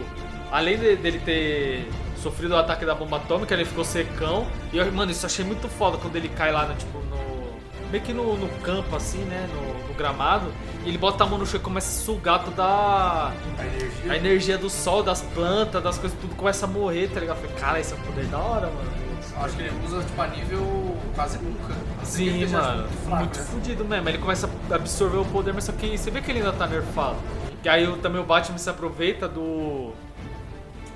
além 0.52 0.78
de- 0.78 0.96
dele 0.98 1.20
ter 1.26 1.90
sofrido 2.22 2.52
o 2.54 2.58
ataque 2.58 2.86
da 2.86 2.94
bomba 2.94 3.18
atômica, 3.18 3.52
ele 3.56 3.66
ficou 3.66 3.84
secão. 3.84 4.46
E 4.72 4.78
eu, 4.78 4.92
mano, 4.92 5.12
isso 5.12 5.26
eu 5.26 5.28
achei 5.28 5.44
muito 5.44 5.68
foda 5.68 5.98
quando 5.98 6.16
ele 6.16 6.30
cai 6.30 6.52
lá, 6.52 6.66
no, 6.66 6.76
tipo, 6.76 7.00
no. 7.00 7.90
Meio 7.90 8.04
que 8.04 8.14
no, 8.14 8.38
no 8.38 8.48
campo, 8.60 8.96
assim, 8.96 9.24
né? 9.24 9.50
No, 9.52 9.88
no 9.88 9.94
gramado. 9.96 10.54
Ele 10.86 10.98
bota 10.98 11.24
a 11.24 11.28
mão 11.28 11.38
no 11.38 11.46
chão 11.46 11.60
e 11.60 11.64
começa 11.64 11.90
a 11.90 12.04
sugar 12.06 12.44
toda 12.44 12.64
a, 12.64 13.30
a 13.30 13.66
energia. 13.66 14.12
a 14.12 14.18
energia 14.18 14.58
do 14.58 14.70
sol, 14.70 15.04
das 15.04 15.22
plantas, 15.22 15.82
das 15.84 15.98
coisas, 15.98 16.18
tudo 16.20 16.36
começa 16.36 16.66
a 16.66 16.68
morrer, 16.68 17.08
tá 17.10 17.20
ligado? 17.20 17.38
Eu 17.38 17.44
falei, 17.44 17.62
cara, 17.62 17.80
esse 17.80 17.94
é 17.94 17.96
um 17.96 18.00
poder 18.00 18.26
da 18.26 18.38
hora, 18.40 18.68
mano. 18.68 19.02
Acho 19.38 19.56
que 19.56 19.62
ele 19.64 19.72
usa, 19.86 20.04
tipo, 20.04 20.22
a 20.22 20.28
nível 20.28 20.98
quase 21.16 21.38
nunca. 21.38 21.74
Sim, 22.04 22.46
mano. 22.48 22.88
tipo, 22.88 22.98
fraco, 23.06 23.16
Muito 23.24 23.40
né? 23.40 23.46
fudido 23.46 23.86
mesmo. 23.86 24.10
Ele 24.10 24.18
começa 24.18 24.50
a 24.70 24.76
absorver 24.76 25.18
o 25.18 25.26
poder, 25.26 25.54
mas 25.54 25.64
só 25.64 25.72
que 25.72 25.98
você 25.98 26.12
vê 26.12 26.22
que 26.22 26.32
ele 26.32 26.40
ainda 26.40 26.52
tá 26.54 26.68
nerfado. 26.68 27.16
Que 27.62 27.70
aí 27.70 27.88
também 28.02 28.20
o 28.22 28.26
Batman 28.26 28.58
se 28.58 28.70
aproveita 28.70 29.28
do. 29.28 29.94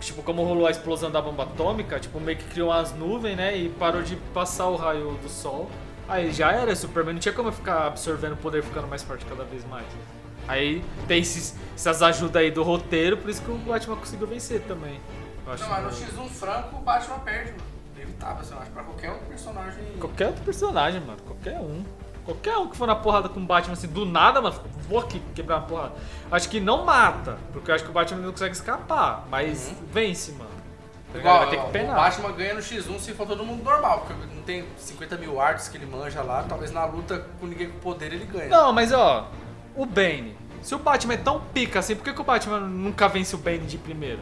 tipo, 0.01 0.21
como 0.23 0.43
rolou 0.43 0.67
a 0.67 0.71
explosão 0.71 1.09
da 1.11 1.21
bomba 1.21 1.43
atômica, 1.43 1.99
tipo, 1.99 2.19
meio 2.19 2.37
que 2.37 2.45
criou 2.45 2.69
umas 2.69 2.91
nuvens, 2.93 3.37
né? 3.37 3.55
E 3.57 3.69
parou 3.69 4.01
de 4.01 4.15
passar 4.33 4.67
o 4.67 4.75
raio 4.75 5.17
do 5.21 5.29
sol. 5.29 5.69
Aí 6.07 6.31
já 6.31 6.51
era, 6.51 6.75
Superman 6.75 7.13
não 7.15 7.19
tinha 7.19 7.33
como 7.33 7.51
ficar 7.51 7.87
absorvendo 7.87 8.33
o 8.33 8.37
poder 8.37 8.63
ficando 8.63 8.87
mais 8.87 9.01
forte 9.03 9.25
cada 9.25 9.43
vez 9.43 9.65
mais. 9.65 9.85
Aí 10.47 10.83
tem 11.07 11.21
esses, 11.21 11.55
essas 11.75 12.03
ajudas 12.03 12.35
aí 12.41 12.51
do 12.51 12.61
roteiro, 12.61 13.17
por 13.17 13.29
isso 13.29 13.41
que 13.41 13.49
o 13.49 13.55
Batman 13.57 13.95
conseguiu 13.95 14.27
vencer 14.27 14.61
também. 14.61 14.99
Não, 15.45 15.53
mas 15.69 15.83
no 15.83 15.89
que- 15.89 16.11
X1 16.15 16.29
franco 16.29 16.75
o 16.77 16.81
Batman 16.81 17.19
perde, 17.19 17.51
mano. 17.51 17.63
Inevitável, 17.95 18.41
assim, 18.41 18.53
eu 18.53 18.59
acho, 18.59 18.71
pra 18.71 18.83
qualquer 18.83 19.09
outro 19.11 19.25
personagem. 19.27 19.83
Qualquer 19.99 20.27
outro 20.27 20.43
personagem, 20.43 21.01
mano. 21.01 21.17
Qualquer 21.25 21.59
um. 21.59 21.83
Qualquer 22.25 22.57
um 22.57 22.67
que 22.67 22.75
for 22.77 22.87
na 22.87 22.95
porrada 22.95 23.29
com 23.29 23.39
o 23.39 23.45
Batman 23.45 23.73
assim, 23.73 23.87
do 23.87 24.05
nada, 24.05 24.41
mano, 24.41 24.55
vou 24.89 24.99
aqui 24.99 25.19
quebrar 25.33 25.57
uma 25.57 25.67
porrada. 25.67 25.93
Acho 26.31 26.49
que 26.49 26.59
não 26.59 26.83
mata, 26.83 27.37
porque 27.53 27.69
eu 27.71 27.75
acho 27.75 27.83
que 27.83 27.89
o 27.89 27.93
Batman 27.93 28.21
não 28.21 28.31
consegue 28.31 28.53
escapar, 28.55 29.25
mas 29.29 29.71
vence, 29.91 30.31
mano. 30.33 30.49
Tá? 31.15 31.19
Igual, 31.19 31.39
Vai 31.39 31.49
ter 31.49 31.57
que 31.57 31.65
o 31.65 31.69
penar. 31.69 31.95
Batman 31.95 32.31
ganha 32.31 32.53
no 32.53 32.59
X1 32.61 32.99
se 32.99 33.13
for 33.13 33.27
todo 33.27 33.43
mundo 33.43 33.63
normal, 33.63 33.99
porque 34.07 34.13
não 34.35 34.43
tem 34.43 34.65
50 34.77 35.17
mil 35.17 35.39
artes 35.39 35.67
que 35.67 35.77
ele 35.77 35.85
manja 35.85 36.21
lá, 36.21 36.43
talvez 36.47 36.71
na 36.71 36.85
luta 36.85 37.25
com 37.39 37.45
ninguém 37.47 37.69
com 37.69 37.79
poder 37.79 38.13
ele 38.13 38.25
ganha. 38.25 38.47
Não, 38.49 38.71
mas 38.73 38.91
ó, 38.91 39.27
o 39.75 39.85
Bane. 39.85 40.35
Se 40.61 40.73
o 40.73 40.79
Batman 40.79 41.13
é 41.13 41.17
tão 41.17 41.39
pica 41.53 41.79
assim, 41.79 41.95
por 41.95 42.03
que, 42.03 42.13
que 42.13 42.21
o 42.21 42.23
Batman 42.23 42.59
nunca 42.61 43.07
vence 43.07 43.35
o 43.35 43.37
Bane 43.37 43.59
de 43.59 43.77
primeira? 43.77 44.19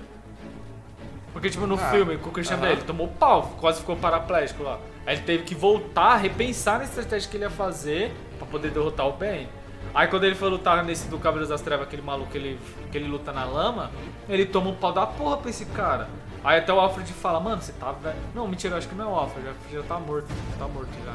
Porque, 1.32 1.49
tipo, 1.49 1.65
no 1.65 1.75
Ah, 1.75 1.89
filme, 1.89 2.17
com 2.17 2.29
o 2.29 2.32
Christian 2.32 2.56
aham. 2.58 2.62
Bale, 2.63 2.73
ele 2.75 2.84
tomou 2.84 3.08
pau, 3.08 3.53
quase 3.60 3.79
ficou 3.79 3.95
paraplégico 3.95 4.62
lá. 4.62 4.77
Aí 5.06 5.15
ele 5.15 5.23
teve 5.23 5.43
que 5.43 5.56
voltar, 5.56 6.15
repensar 6.17 6.77
na 6.77 6.84
estratégia 6.86 7.29
que 7.29 7.38
ele 7.38 7.43
ia 7.45 7.49
fazer 7.49 8.13
pra 8.38 8.45
poder 8.45 8.69
derrotar 8.71 9.08
o 9.08 9.13
Bane. 9.13 9.49
Aí 9.95 10.08
quando 10.08 10.23
ele 10.25 10.36
foi 10.36 10.49
lutar 10.49 10.84
nesse 10.84 11.08
do 11.08 11.17
Cavaleiros 11.17 11.49
das 11.49 11.62
Trevas, 11.62 11.88
aquele 11.88 12.01
maluco 12.01 12.32
que 12.32 12.38
ele, 12.38 12.60
que 12.91 12.97
ele 12.97 13.08
luta 13.08 13.32
na 13.32 13.45
lama, 13.45 13.91
ele 14.29 14.45
toma 14.45 14.69
um 14.69 14.75
pau 14.75 14.91
da 14.93 15.06
porra 15.08 15.38
pra 15.38 15.49
esse 15.49 15.65
cara. 15.65 16.08
Aí 16.43 16.60
até 16.60 16.73
o 16.73 16.79
Alfred 16.79 17.12
fala, 17.13 17.39
mano, 17.39 17.62
você 17.62 17.71
tá 17.73 17.91
velho. 17.91 18.17
Não, 18.36 18.47
mentira, 18.47 18.73
eu 18.73 18.77
acho 18.77 18.88
que 18.88 18.95
não 18.95 19.06
é 19.06 19.08
o 19.08 19.15
Alfred, 19.15 19.47
já, 19.47 19.77
já 19.77 19.84
tá 19.84 19.99
morto, 19.99 20.27
já 20.27 20.58
tá 20.58 20.67
morto 20.67 20.89
já. 21.06 21.13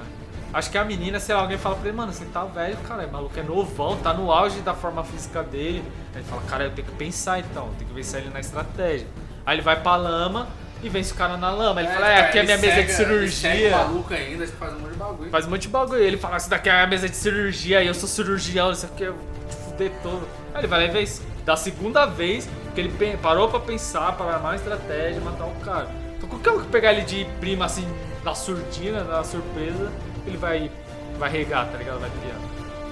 Acho 0.53 0.71
que 0.71 0.79
a 0.79 0.85
menina, 0.85 1.21
sei 1.21 1.35
lá, 1.35 1.43
alguém 1.43 1.59
fala 1.59 1.77
pra 1.77 1.89
ele, 1.89 1.97
mano, 1.97 2.13
você 2.13 2.25
tá 2.25 2.45
velho, 2.45 2.77
cara, 2.79 3.07
o 3.07 3.13
maluco 3.13 3.39
é 3.39 3.43
novão, 3.43 3.99
tá 3.99 4.15
no 4.15 4.33
auge 4.33 4.61
da 4.61 4.73
forma 4.73 5.05
física 5.05 5.43
dele. 5.43 5.85
Aí 6.15 6.21
ele 6.21 6.25
fala, 6.25 6.43
cara, 6.43 6.65
eu 6.65 6.71
tenho 6.71 6.89
que 6.89 6.95
pensar 6.95 7.39
então, 7.39 7.69
tenho 7.77 7.91
que 7.91 7.95
vencer 7.95 8.23
ele 8.23 8.31
na 8.31 8.41
estratégia. 8.41 9.07
Aí 9.45 9.57
ele 9.57 9.63
vai 9.63 9.79
pra 9.81 9.97
lama 9.97 10.49
e 10.83 10.89
vence 10.89 11.13
o 11.13 11.17
cara 11.17 11.37
na 11.37 11.51
lama. 11.51 11.83
Ele 11.83 11.91
fala, 11.91 12.09
é, 12.09 12.21
aqui 12.21 12.39
é 12.39 12.41
a 12.41 12.45
minha 12.45 12.59
mesa 12.59 12.83
de 12.83 12.93
cirurgia. 12.93 13.77
maluco 13.77 14.15
ainda, 14.15 14.45
ele 14.45 14.53
faz 14.53 14.73
um 14.73 14.79
monte 14.79 14.93
de 14.93 14.99
bagulho. 14.99 15.31
Faz 15.31 15.47
um 15.47 15.51
monte 15.51 15.63
de 15.63 15.69
bagulho. 15.69 16.03
Ele 16.03 16.17
fala, 16.17 16.39
isso 16.39 16.49
daqui 16.49 16.71
é 16.71 16.81
a 16.81 16.87
mesa 16.87 17.09
de 17.09 17.17
cirurgia, 17.17 17.85
eu 17.85 17.93
sou 17.93 18.09
cirurgião, 18.09 18.73
isso 18.73 18.87
aqui 18.87 19.05
te 19.05 19.57
fuder 19.57 19.93
todo. 20.03 20.27
Aí 20.55 20.63
ele 20.63 20.67
vai 20.67 20.79
lá 20.81 20.85
e 20.87 20.91
vence. 20.91 21.23
Da 21.49 21.57
segunda 21.57 22.05
vez 22.05 22.47
que 22.75 22.81
ele 22.83 23.17
parou 23.23 23.49
pra 23.49 23.59
pensar, 23.59 24.13
para 24.19 24.35
armar 24.35 24.53
uma 24.53 24.57
estratégia, 24.57 25.19
matar 25.23 25.47
o 25.47 25.55
cara. 25.65 25.89
Então 26.15 26.29
qualquer 26.29 26.51
um 26.51 26.61
que 26.61 26.69
pegar 26.69 26.93
ele 26.93 27.07
de 27.07 27.25
prima, 27.41 27.65
assim, 27.65 27.89
na 28.23 28.35
surdina, 28.35 29.03
na 29.03 29.25
surpresa, 29.25 29.91
ele 30.27 30.37
vai, 30.37 30.71
vai 31.19 31.31
regar, 31.31 31.67
tá 31.71 31.79
ligado? 31.79 32.01
Vai 32.01 32.11
criar. 32.11 32.37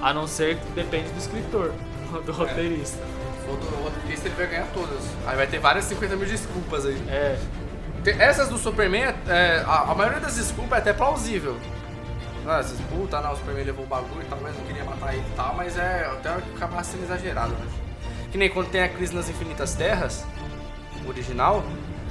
A 0.01 0.11
não 0.11 0.25
ser 0.25 0.57
que 0.57 0.71
depende 0.71 1.07
do 1.09 1.19
escritor, 1.19 1.71
do 2.25 2.31
roteirista. 2.31 2.97
O 3.47 3.55
do 3.57 3.83
roteirista 3.83 4.27
ele 4.27 4.35
vai 4.35 4.47
ganhar 4.47 4.67
todas. 4.73 5.03
Aí 5.27 5.37
vai 5.37 5.45
ter 5.45 5.59
várias 5.59 5.85
50 5.85 6.15
mil 6.15 6.27
desculpas 6.27 6.87
aí. 6.87 6.99
É. 7.09 7.37
Essas 8.17 8.49
do 8.49 8.57
Superman, 8.57 9.13
é, 9.27 9.63
a, 9.67 9.91
a 9.91 9.93
maioria 9.93 10.19
das 10.19 10.35
desculpas 10.35 10.79
é 10.79 10.81
até 10.81 10.93
plausível. 10.93 11.57
Ah, 12.47 12.59
esses 12.59 12.81
puta, 12.89 13.21
não, 13.21 13.33
o 13.33 13.35
Superman 13.35 13.65
levou 13.65 13.85
o 13.85 13.87
bagulho 13.87 14.23
e 14.23 14.25
tal, 14.25 14.39
mas 14.41 14.57
não 14.57 14.63
queria 14.63 14.83
matar 14.83 15.13
ele 15.13 15.23
e 15.31 15.35
tal, 15.35 15.53
mas 15.53 15.77
é 15.77 16.05
até 16.05 16.29
acaba 16.29 16.83
sendo 16.83 17.03
exagerado, 17.03 17.51
né? 17.51 17.86
Que 18.37 18.41
nem 18.41 18.49
quando 18.51 18.69
tem 18.69 18.83
a 18.83 18.87
crise 18.87 19.15
nas 19.15 19.27
Infinitas 19.27 19.73
Terras, 19.73 20.23
o 21.03 21.09
original, 21.09 21.63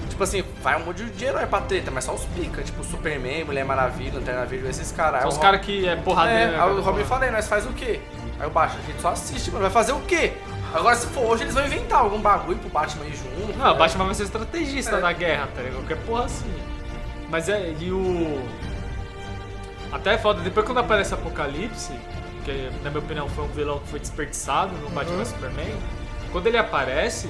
tipo 0.09 0.25
assim, 0.25 0.43
vai 0.61 0.75
um 0.75 0.85
monte 0.85 1.05
de 1.05 1.25
herói 1.25 1.47
pra 1.47 1.61
treta, 1.61 1.93
mas 1.93 2.03
só 2.03 2.15
os 2.15 2.25
pica, 2.25 2.65
tipo 2.65 2.83
Superman, 2.83 3.45
Mulher 3.45 3.65
Maravilha, 3.65 4.15
Lanterna 4.15 4.45
Verde, 4.45 4.67
esses 4.67 4.91
caras. 4.91 5.21
São 5.21 5.29
os 5.29 5.39
caras 5.39 5.61
que 5.61 5.87
é 5.89 5.95
porradeiro. 5.95 6.41
é, 6.55 6.57
né, 6.57 6.61
aí 6.61 6.71
o? 6.73 6.81
Robin 6.83 7.05
falei, 7.05 7.31
nós 7.31 7.47
faz 7.47 7.65
o 7.65 7.69
quê? 7.69 8.01
Aí 8.41 8.47
o 8.49 8.51
Batman, 8.51 8.81
a 8.83 8.87
gente 8.91 9.01
só 9.01 9.11
assiste, 9.11 9.53
mano, 9.53 9.63
vai 9.63 9.71
fazer 9.71 9.93
o 9.93 10.01
quê? 10.01 10.33
Agora 10.75 10.97
se 10.97 11.07
for 11.07 11.31
hoje, 11.31 11.45
eles 11.45 11.55
vão 11.55 11.65
inventar 11.65 12.01
algum 12.01 12.21
bagulho 12.21 12.59
pro 12.59 12.71
Batman 12.71 13.05
ir 13.05 13.15
junto. 13.15 13.57
Não, 13.57 13.67
o 13.67 13.73
né? 13.75 13.79
Batman 13.79 14.07
vai 14.07 14.15
ser 14.17 14.25
estrategista 14.25 14.97
É. 14.97 15.01
da 15.01 15.13
guerra, 15.13 15.49
tá 15.55 15.63
ligado? 15.63 15.77
Qualquer 15.77 15.99
porra 15.99 16.25
assim. 16.25 16.53
Mas 17.31 17.49
é, 17.49 17.73
e 17.79 17.93
o. 17.93 18.43
Até 19.93 20.15
é 20.15 20.19
foda, 20.19 20.41
depois 20.43 20.67
quando 20.67 20.79
aparece 20.79 21.15
Apocalipse, 21.15 21.93
que 22.45 22.69
na 22.83 22.91
minha 22.91 22.99
opinião 23.01 23.29
foi 23.29 23.45
um 23.45 23.49
vilão 23.49 23.79
que 23.79 23.89
foi 23.91 24.01
desperdiçado 24.01 24.73
no 24.79 24.91
Batman 24.91 25.19
vs 25.19 25.29
Superman, 25.29 25.73
quando 26.33 26.47
ele 26.47 26.59
aparece, 26.59 27.29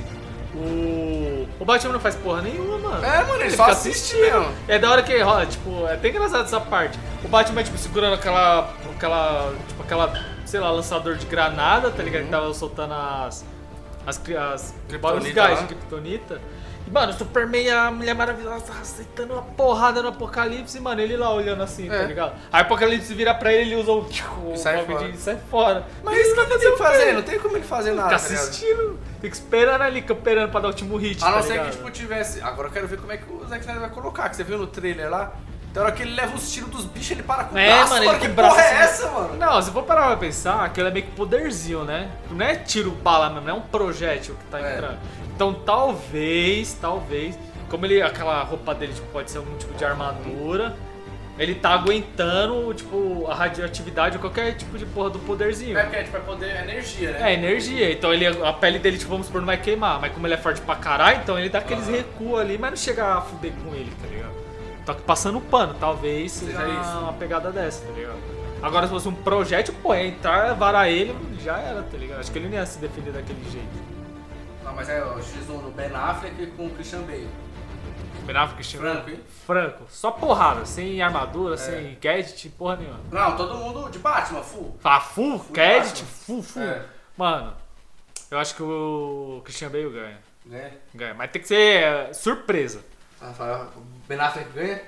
o. 0.54 1.46
O 1.59 1.64
Batman 1.64 1.94
não 1.94 2.00
faz 2.00 2.14
porra 2.14 2.42
nenhuma, 2.42 2.78
mano. 2.78 3.04
É, 3.04 3.24
mano, 3.24 3.42
ele 3.42 3.50
só 3.50 3.64
fica 3.64 3.72
assiste 3.72 4.16
mesmo. 4.16 4.52
É 4.68 4.78
da 4.78 4.90
hora 4.90 5.02
que 5.02 5.16
rola, 5.18 5.46
tipo, 5.46 5.87
é 5.87 5.94
até 5.94 6.09
engraçado 6.09 6.44
essa 6.44 6.61
parte. 6.61 6.98
O 7.24 7.28
Batman, 7.28 7.62
tipo, 7.62 7.78
segurando 7.78 8.14
aquela. 8.14 8.74
aquela. 8.94 9.54
Tipo, 9.68 9.82
aquela, 9.82 10.24
sei 10.44 10.61
lá, 10.61 10.70
lançador 10.70 11.16
de 11.16 11.26
granada, 11.26 11.90
tá 11.90 12.02
ligado? 12.02 12.24
Que 12.24 12.30
tava 12.30 12.52
soltando 12.52 12.92
as. 12.92 13.44
as, 14.06 14.18
as 14.18 14.74
Kryptonita 14.88 15.28
os 15.28 15.32
gás 15.32 15.61
de 15.61 15.66
Kryptonita. 15.66 16.40
E, 16.87 16.90
mano, 16.90 17.12
o 17.12 17.16
Superman 17.16 17.62
e 17.64 17.70
a 17.70 17.90
Mulher 17.90 18.14
Maravilhosa 18.14 18.72
aceitando 18.81 19.33
uma 19.33 19.42
porrada 19.42 20.01
no 20.03 20.09
Apocalipse, 20.09 20.79
mano, 20.79 21.01
ele 21.01 21.16
lá 21.16 21.33
olhando 21.35 21.62
assim, 21.62 21.88
tá 21.88 21.96
É. 21.96 22.07
ligado? 22.07 22.33
Aí 22.53 22.62
o 22.62 22.64
Apocalipse 22.64 23.12
vira 23.12 23.35
pra 23.35 23.53
ele, 23.53 23.72
ele 23.72 23.81
usa 23.83 23.90
o. 23.92 24.01
o 24.53 24.57
sai 24.57 24.85
fora. 24.85 25.09
de 25.11 25.18
sai 25.18 25.38
fora. 25.51 25.85
Mas 26.05 26.18
isso 26.18 26.35
que 26.35 26.40
ele 26.40 26.59
tem 26.59 26.72
que 26.72 26.79
fazer, 26.79 27.12
não 27.12 27.22
tem 27.22 27.38
como 27.40 27.57
ele 27.57 27.64
fazer 27.64 27.92
nada. 27.92 28.16
Fica 28.18 28.35
tá 28.35 28.40
assistindo, 28.42 28.99
fica 29.20 29.35
esperando 29.35 29.83
ali, 29.83 30.01
camperando 30.03 30.51
pra 30.51 30.61
dar 30.61 30.68
o 30.68 30.70
último 30.70 30.96
hit. 30.96 31.22
A 31.25 31.27
não 31.31 31.35
tá 31.38 31.42
ser 31.42 31.61
que, 31.64 31.70
tipo, 31.72 31.90
tivesse. 31.90 32.40
Agora 32.40 32.68
eu 32.68 32.72
quero 32.72 32.87
ver 32.87 32.99
como 33.01 33.11
é 33.12 33.16
que 33.16 33.33
o 33.33 33.44
Zack 33.49 33.61
Snyder 33.62 33.81
vai 33.81 33.90
colocar, 33.90 34.29
que 34.29 34.37
você 34.37 34.44
viu 34.44 34.57
no 34.59 34.66
trailer 34.68 35.11
lá. 35.11 35.33
Tem 35.75 35.83
hora 35.83 35.92
que 35.92 36.03
ele 36.05 36.14
leva 36.14 36.35
os 36.35 36.51
tiros 36.51 36.70
dos 36.70 36.85
bichos 36.87 37.11
ele 37.11 37.22
para 37.22 37.44
com 37.44 37.55
o 37.55 37.59
É, 37.59 37.68
braço, 37.68 37.90
mano, 37.92 38.05
mano. 38.07 38.18
Que 38.20 38.29
porra 38.31 38.62
é 38.62 38.83
assim. 38.83 39.03
essa, 39.05 39.11
mano? 39.11 39.37
Não, 39.37 39.61
se 39.61 39.70
for 39.70 39.83
parar 39.83 40.07
pra 40.07 40.16
pensar, 40.16 40.64
aquilo 40.64 40.88
é 40.88 40.90
meio 40.90 41.05
que 41.05 41.12
poderzinho, 41.12 41.85
né? 41.85 42.11
Não 42.31 42.46
é 42.46 42.55
tiro 42.57 42.92
bala 42.92 43.29
mesmo, 43.29 43.42
não 43.46 43.57
é 43.57 43.59
um 43.59 43.61
projétil 43.61 44.37
que 44.37 44.44
tá 44.51 44.59
É. 44.59 44.72
entrando. 44.75 44.99
Então 45.37 45.53
talvez, 45.53 46.72
talvez, 46.81 47.38
como 47.68 47.85
ele, 47.85 48.01
aquela 48.01 48.42
roupa 48.42 48.75
dele 48.75 48.94
tipo, 48.94 49.07
pode 49.09 49.31
ser 49.31 49.37
algum 49.38 49.55
tipo 49.59 49.75
de 49.75 49.85
armadura, 49.85 50.75
ele 51.38 51.55
tá 51.55 51.75
aguentando, 51.75 52.72
tipo, 52.72 53.27
a 53.29 53.35
radioatividade 53.35 54.16
ou 54.16 54.22
qualquer 54.22 54.57
tipo 54.57 54.79
de 54.79 54.87
porra 54.87 55.11
do 55.11 55.18
poderzinho. 55.18 55.77
É 55.77 55.83
porque 55.83 56.05
tipo, 56.05 56.16
é 56.16 56.20
poder 56.20 56.62
energia, 56.62 57.11
né? 57.12 57.31
É, 57.31 57.35
energia. 57.35 57.92
Então 57.92 58.14
ele, 58.14 58.27
a 58.27 58.53
pele 58.55 58.79
dele, 58.79 58.96
tipo, 58.96 59.11
vamos 59.11 59.27
supor, 59.27 59.42
não 59.42 59.46
vai 59.46 59.59
queimar. 59.59 60.01
Mas 60.01 60.11
como 60.14 60.27
ele 60.27 60.33
é 60.33 60.38
forte 60.38 60.62
pra 60.62 60.75
caralho, 60.75 61.20
então 61.22 61.38
ele 61.38 61.51
dá 61.51 61.59
aqueles 61.59 61.87
recuos 61.87 62.40
ali, 62.40 62.57
mas 62.57 62.70
não 62.70 62.77
chega 62.79 63.05
a 63.16 63.20
fuder 63.20 63.53
com 63.62 63.75
ele, 63.75 63.92
tá 64.01 64.09
ligado? 64.09 64.33
Tá 64.87 64.94
passando 64.94 65.38
pano, 65.38 65.75
talvez 65.79 66.33
seja, 66.33 66.53
Seja 66.53 66.81
isso. 66.81 66.99
uma 67.01 67.12
pegada 67.12 67.53
dessa, 67.53 67.85
tá 67.85 67.92
ligado? 67.92 68.16
Agora 68.62 68.87
se 68.87 68.92
fosse 68.92 69.07
um 69.07 69.12
projétil, 69.12 69.75
pô, 69.83 69.92
é 69.92 70.07
entrar, 70.07 70.55
varar 70.55 70.90
ele, 70.90 71.14
já 71.44 71.59
era, 71.59 71.83
tá 71.83 71.99
ligado? 71.99 72.20
Acho 72.20 72.33
que 72.33 72.38
ele 72.38 72.49
não 72.49 72.55
ia 72.55 72.64
se 72.64 72.79
defender 72.79 73.11
daquele 73.11 73.44
jeito. 73.51 73.86
Não, 74.66 74.74
mas 74.74 74.88
é 74.88 75.00
o 75.00 75.14
X1 75.14 75.62
do 75.62 75.70
Ben 75.70 75.94
Affleck 75.94 76.44
com 76.57 76.66
o 76.66 76.70
Christian 76.70 77.02
Bale. 77.02 77.29
Ben 78.24 78.37
Affleck, 78.37 78.55
Christian. 78.57 78.81
Franco, 78.81 79.11
hein? 79.11 79.20
Franco. 79.46 79.85
Só 79.88 80.11
porrada, 80.11 80.66
sem 80.66 81.00
armadura, 81.00 81.55
É. 81.55 81.57
sem 81.57 81.96
gadget, 82.00 82.48
porra 82.48 82.74
nenhuma. 82.74 82.98
Não, 83.12 83.37
todo 83.37 83.57
mundo 83.59 83.88
de 83.88 84.00
Batman, 84.00 84.42
full. 84.42 84.76
Fala 84.81 85.00
full, 85.00 85.38
gadget, 85.52 86.02
Batman. 86.02 86.07
full, 86.26 86.42
full. 86.42 86.62
É. 86.62 86.83
Mano, 87.16 87.55
eu 88.29 88.38
acho 88.40 88.57
que 88.57 88.62
o 88.64 89.40
Christian 89.44 89.68
Bale 89.70 89.88
ganha. 89.88 90.18
Né? 90.44 90.72
Ganha. 90.92 91.14
Mas 91.14 91.31
tem 91.31 91.40
que 91.40 91.46
ser 91.46 91.83
é, 91.85 92.12
surpresa. 92.12 92.85
Ah, 93.22 93.68
Ben 94.09 94.18
Affleck 94.18 94.50
ganha? 94.50 94.83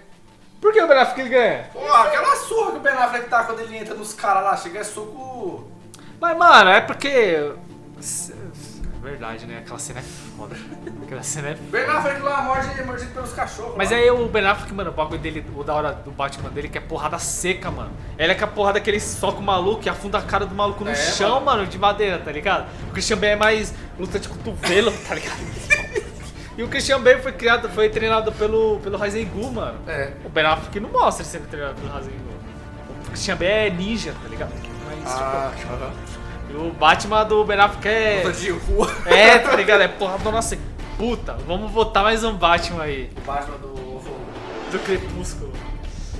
Por 0.61 0.73
que 0.73 0.83
o 0.83 0.88
Ben 0.88 0.99
Affleck 0.99 1.29
ganha? 1.29 1.71
Porra, 1.73 2.03
aquela 2.03 2.35
surra 2.35 2.73
que 2.73 2.77
o 2.79 2.81
Ben 2.81 2.95
Affleck 2.95 3.29
tá 3.29 3.45
quando 3.45 3.61
ele 3.61 3.77
entra 3.77 3.95
nos 3.95 4.12
caras 4.12 4.43
lá, 4.43 4.57
chega 4.57 4.81
é 4.81 4.85
soco. 4.85 5.71
Mas, 6.21 6.37
mano, 6.37 6.69
é 6.69 6.81
porque. 6.81 7.53
Verdade, 9.03 9.47
né? 9.47 9.59
Aquela 9.59 9.79
cena 9.79 10.01
é 10.01 10.03
foda. 10.03 10.57
Aquela 11.05 11.23
cena 11.23 11.49
é 11.51 11.55
foda. 11.55 11.69
Ben 11.71 11.85
Affleck 11.87 12.21
lá 12.21 12.43
morde, 12.43 12.83
mordido 12.85 13.11
pelos 13.13 13.33
cachorros. 13.33 13.75
Mas 13.77 13.93
aí 13.93 14.11
o 14.11 14.27
Ben 14.29 14.45
Affleck, 14.47 14.75
mano, 14.75 14.91
o 14.91 14.93
bagulho 14.93 15.19
dele, 15.21 15.45
o 15.57 15.63
da 15.63 15.75
hora 15.75 15.93
do 15.93 16.11
Batman 16.11 16.51
dele, 16.51 16.69
que 16.69 16.79
é 16.79 16.81
porrada 16.81 17.19
seca, 17.19 17.71
mano. 17.71 17.91
Ele 18.19 18.33
é 18.33 18.35
com 18.35 18.45
a 18.45 18.49
porrada 18.49 18.81
que 18.81 18.91
ele 18.91 19.01
soca 19.01 19.39
o 19.39 19.43
maluco 19.43 19.83
e 19.87 19.89
afunda 19.89 20.19
a 20.19 20.23
cara 20.23 20.45
do 20.45 20.55
maluco 20.55 20.85
no 20.85 20.91
É, 20.91 20.95
chão, 20.95 21.41
mano. 21.41 21.67
de 21.67 21.79
madeira, 21.79 22.19
tá 22.19 22.33
ligado? 22.33 22.67
O 22.89 22.93
Christian 22.93 23.17
Bale 23.19 23.33
é 23.33 23.37
mais 23.37 23.73
luta 23.99 24.19
de 24.19 24.29
cotovelo, 24.29 24.93
tá 25.07 25.15
ligado? 25.15 25.39
E 26.59 26.63
o 26.65 26.67
Christian 26.67 27.01
Bale 27.01 27.23
foi 27.23 27.31
criado, 27.31 27.69
foi 27.69 27.89
treinado 27.89 28.33
pelo, 28.33 28.81
pelo 28.81 28.99
Rasengu, 28.99 29.49
mano. 29.53 29.79
É. 29.87 30.11
O 30.25 30.29
Ben 30.29 30.45
Affleck 30.45 30.81
não 30.81 30.91
mostra 30.91 31.23
ele 31.23 31.31
sendo 31.31 31.47
treinado 31.49 31.77
pelo 31.77 31.89
Rasengu. 31.93 32.17
O 33.07 33.11
Christian 33.11 33.37
Bale 33.37 33.49
é 33.53 33.71
ninja, 33.71 34.13
tá 34.21 34.29
ligado? 34.29 34.51
Mas, 34.89 35.13
Ah, 35.15 35.53
tipo, 35.57 35.73
aham. 35.73 35.93
E 36.51 36.55
o 36.57 36.71
Batman 36.73 37.25
do 37.25 37.45
Ben 37.45 37.59
Affleck 37.59 37.89
é... 37.89 38.23
Luta 38.25 38.39
de 38.39 38.51
rua. 38.51 38.91
É, 39.07 39.39
tá 39.39 39.55
ligado? 39.57 39.81
É 39.83 39.89
porra 39.89 40.19
do 40.19 40.31
nossa 40.33 40.57
puta. 40.97 41.35
Vamos 41.47 41.71
botar 41.71 42.03
mais 42.03 42.25
um 42.25 42.35
Batman 42.37 42.83
aí. 42.83 43.11
O 43.16 43.20
Batman 43.22 43.57
do. 43.59 43.79
Do 44.70 44.79
Crepúsculo. 44.81 45.53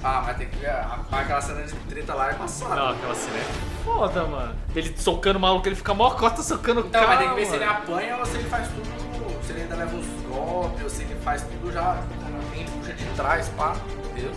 Ah, 0.03 0.23
mas 0.25 0.37
tem 0.39 0.49
que 0.49 0.57
ver. 0.57 0.71
a- 0.71 1.01
Aquela 1.13 1.41
cena 1.41 1.63
de 1.63 1.75
treta 1.75 2.15
lá 2.15 2.31
é 2.31 2.35
passada. 2.35 2.75
Não, 2.77 2.89
aquela 2.91 3.15
cena 3.15 3.37
é 3.37 3.85
foda, 3.85 4.25
mano. 4.25 4.55
Ele 4.75 4.95
socando 4.97 5.39
o 5.39 5.43
maluco, 5.43 5.67
ele 5.69 5.75
fica 5.77 5.93
mó 5.93 6.11
cota 6.13 6.41
socando 6.43 6.81
o 6.83 6.87
Então, 6.87 7.01
cara. 7.03 7.07
mas 7.15 7.19
tem 7.19 7.29
que 7.29 7.35
ver 7.35 7.47
se 7.47 7.55
ele 7.57 7.65
mano. 7.67 7.79
apanha 7.79 8.17
ou 8.17 8.25
se 8.25 8.37
ele 8.37 8.49
faz 8.49 8.69
tudo 8.69 8.99
se 9.45 9.53
ele 9.53 9.63
ainda 9.63 9.77
leva 9.77 9.97
uns 9.97 10.07
golpes, 10.29 10.83
ou 10.83 10.91
se 10.91 11.03
ele 11.05 11.15
faz 11.25 11.43
tudo 11.43 11.73
já. 11.73 11.97
Quem 12.55 12.67
puxa 12.67 12.93
de 12.93 13.05
trás, 13.17 13.49
pá. 13.57 13.75
Entendeu? 14.11 14.31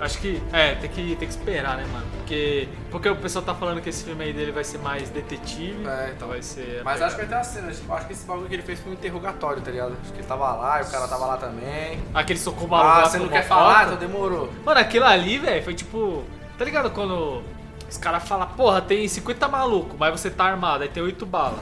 Acho 0.00 0.18
que, 0.18 0.42
é, 0.52 0.74
tem 0.74 0.90
que, 0.90 1.16
tem 1.16 1.28
que 1.28 1.34
esperar, 1.34 1.76
né, 1.76 1.86
mano? 1.92 2.06
Porque, 2.18 2.68
porque 2.90 3.08
o 3.08 3.16
pessoal 3.16 3.44
tá 3.44 3.54
falando 3.54 3.80
que 3.80 3.88
esse 3.88 4.04
filme 4.04 4.24
aí 4.24 4.32
dele 4.32 4.52
vai 4.52 4.62
ser 4.62 4.78
mais 4.78 5.08
detetive, 5.08 5.86
É, 5.86 6.12
então 6.14 6.28
vai 6.28 6.42
ser... 6.42 6.82
Mas 6.84 7.00
acho 7.00 7.14
que 7.16 7.22
vai 7.22 7.28
ter 7.28 7.34
uma 7.36 7.44
cena, 7.44 7.72
tipo, 7.72 7.92
acho 7.92 8.06
que 8.06 8.12
esse 8.12 8.26
bagulho 8.26 8.46
que 8.48 8.54
ele 8.54 8.62
fez 8.62 8.78
foi 8.80 8.92
um 8.92 8.94
interrogatório, 8.94 9.62
tá 9.62 9.70
ligado? 9.70 9.96
Acho 10.02 10.12
que 10.12 10.18
ele 10.18 10.26
tava 10.26 10.52
lá 10.54 10.80
e 10.80 10.84
o 10.84 10.90
cara 10.90 11.08
tava 11.08 11.24
lá 11.26 11.36
também. 11.38 11.98
Aquele 12.12 12.38
socou 12.38 12.68
maluco 12.68 12.90
Ah, 12.90 13.08
você 13.08 13.18
não 13.18 13.28
quer 13.28 13.42
falar? 13.46 13.84
foto. 13.84 13.94
Então 13.94 13.98
demorou. 14.08 14.50
Mano, 14.64 14.80
aquilo 14.80 15.04
ali, 15.06 15.38
velho, 15.38 15.62
foi 15.64 15.74
tipo. 15.74 16.24
Tá 16.58 16.64
ligado 16.64 16.90
quando 16.90 17.42
os 17.88 17.96
caras 17.96 18.26
falam, 18.26 18.46
porra, 18.48 18.80
tem 18.82 19.06
50 19.06 19.46
maluco, 19.48 19.96
mas 19.98 20.10
você 20.20 20.28
tá 20.30 20.44
armado, 20.44 20.82
aí 20.82 20.88
tem 20.88 21.02
8 21.02 21.24
balas. 21.24 21.60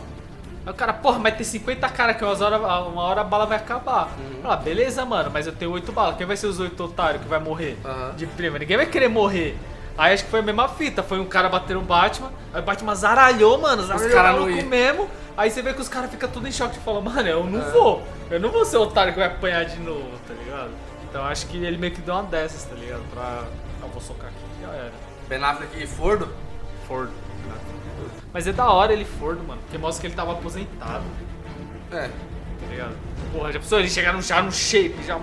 Aí 0.67 0.73
o 0.73 0.75
cara, 0.75 0.93
porra, 0.93 1.19
mas 1.19 1.35
tem 1.35 1.45
50 1.45 1.89
cara 1.91 2.15
que 2.15 2.25
umas 2.25 2.41
hora, 2.41 2.59
uma 2.59 3.03
hora 3.03 3.21
a 3.21 3.25
bala 3.25 3.45
vai 3.47 3.59
acabar. 3.59 4.09
Uhum. 4.19 4.41
Fala, 4.43 4.57
beleza, 4.57 5.05
mano, 5.05 5.31
mas 5.33 5.47
eu 5.47 5.53
tenho 5.53 5.71
8 5.73 5.93
balas. 5.93 6.17
Quem 6.17 6.27
vai 6.27 6.37
ser 6.37 6.47
os 6.47 6.59
8 6.59 6.83
otários 6.85 7.23
que 7.23 7.29
vai 7.29 7.39
morrer? 7.39 7.79
Aham. 7.85 8.15
De 8.17 8.27
prima, 8.27 8.59
ninguém 8.59 8.77
vai 8.77 8.87
querer 8.87 9.09
morrer. 9.09 9.57
Aí 9.97 10.12
acho 10.15 10.25
que 10.25 10.31
foi 10.31 10.41
a 10.41 10.43
mesma 10.43 10.67
fita, 10.69 11.03
foi 11.03 11.21
um 11.21 11.25
cara 11.27 11.49
bater 11.49 11.75
no 11.75 11.83
Batman, 11.83 12.33
aí 12.53 12.61
o 12.61 12.65
Batman 12.65 12.95
zaralhou, 12.97 13.59
mano, 13.59 13.83
zaralhou 13.85 14.09
o 14.11 14.12
cara 14.47 14.51
iam. 14.61 14.67
mesmo. 14.69 15.09
Aí 15.37 15.51
você 15.51 15.62
vê 15.62 15.73
que 15.73 15.81
os 15.81 15.89
caras 15.89 16.11
ficam 16.11 16.29
tudo 16.29 16.49
em 16.49 16.53
choque 16.53 16.77
e 16.79 16.81
falam, 16.81 17.01
mano, 17.03 17.29
eu 17.29 17.45
não 17.45 17.61
É. 17.61 17.71
vou. 17.71 18.03
Eu 18.31 18.41
não 18.41 18.51
vou 18.51 18.65
ser 18.65 18.77
o 18.79 18.83
otário 18.83 19.12
que 19.12 19.19
vai 19.19 19.29
apanhar 19.29 19.65
de 19.65 19.79
novo, 19.81 20.11
tá 20.27 20.35
ligado? 20.35 20.71
Então 21.09 21.25
acho 21.25 21.47
que 21.47 21.57
ele 21.59 21.77
meio 21.79 21.93
que 21.93 22.01
deu 22.01 22.15
uma 22.15 22.25
dessas, 22.25 22.65
tá 22.65 22.75
ligado? 22.75 23.03
Pra. 23.12 23.45
Eu 23.83 23.89
vou 23.89 24.01
socar 24.01 24.27
aqui, 24.29 24.62
já 24.62 24.73
era. 24.73 24.93
Ben 25.29 25.43
Affleck 25.45 25.81
e 25.83 25.87
Fordo. 25.87 26.29
Fordo. 26.89 27.12
né? 27.47 27.55
Mas 28.35 28.49
é 28.49 28.53
da 28.53 28.68
hora 28.68 28.93
ele 28.93 29.05
Fordo, 29.05 29.45
mano, 29.45 29.61
porque 29.62 29.78
mostra 29.78 30.01
que 30.01 30.09
ele 30.09 30.14
tava 30.16 30.32
aposentado, 30.32 31.05
É. 31.93 32.09
tá 32.09 32.66
ligado? 32.68 32.97
Porra, 33.32 33.53
já 33.53 33.61
pensou 33.61 33.78
ele 33.78 33.89
chegar 33.89 34.12
no, 34.12 34.20
já 34.20 34.43
no 34.43 34.51
shape, 34.51 34.97
já. 35.07 35.20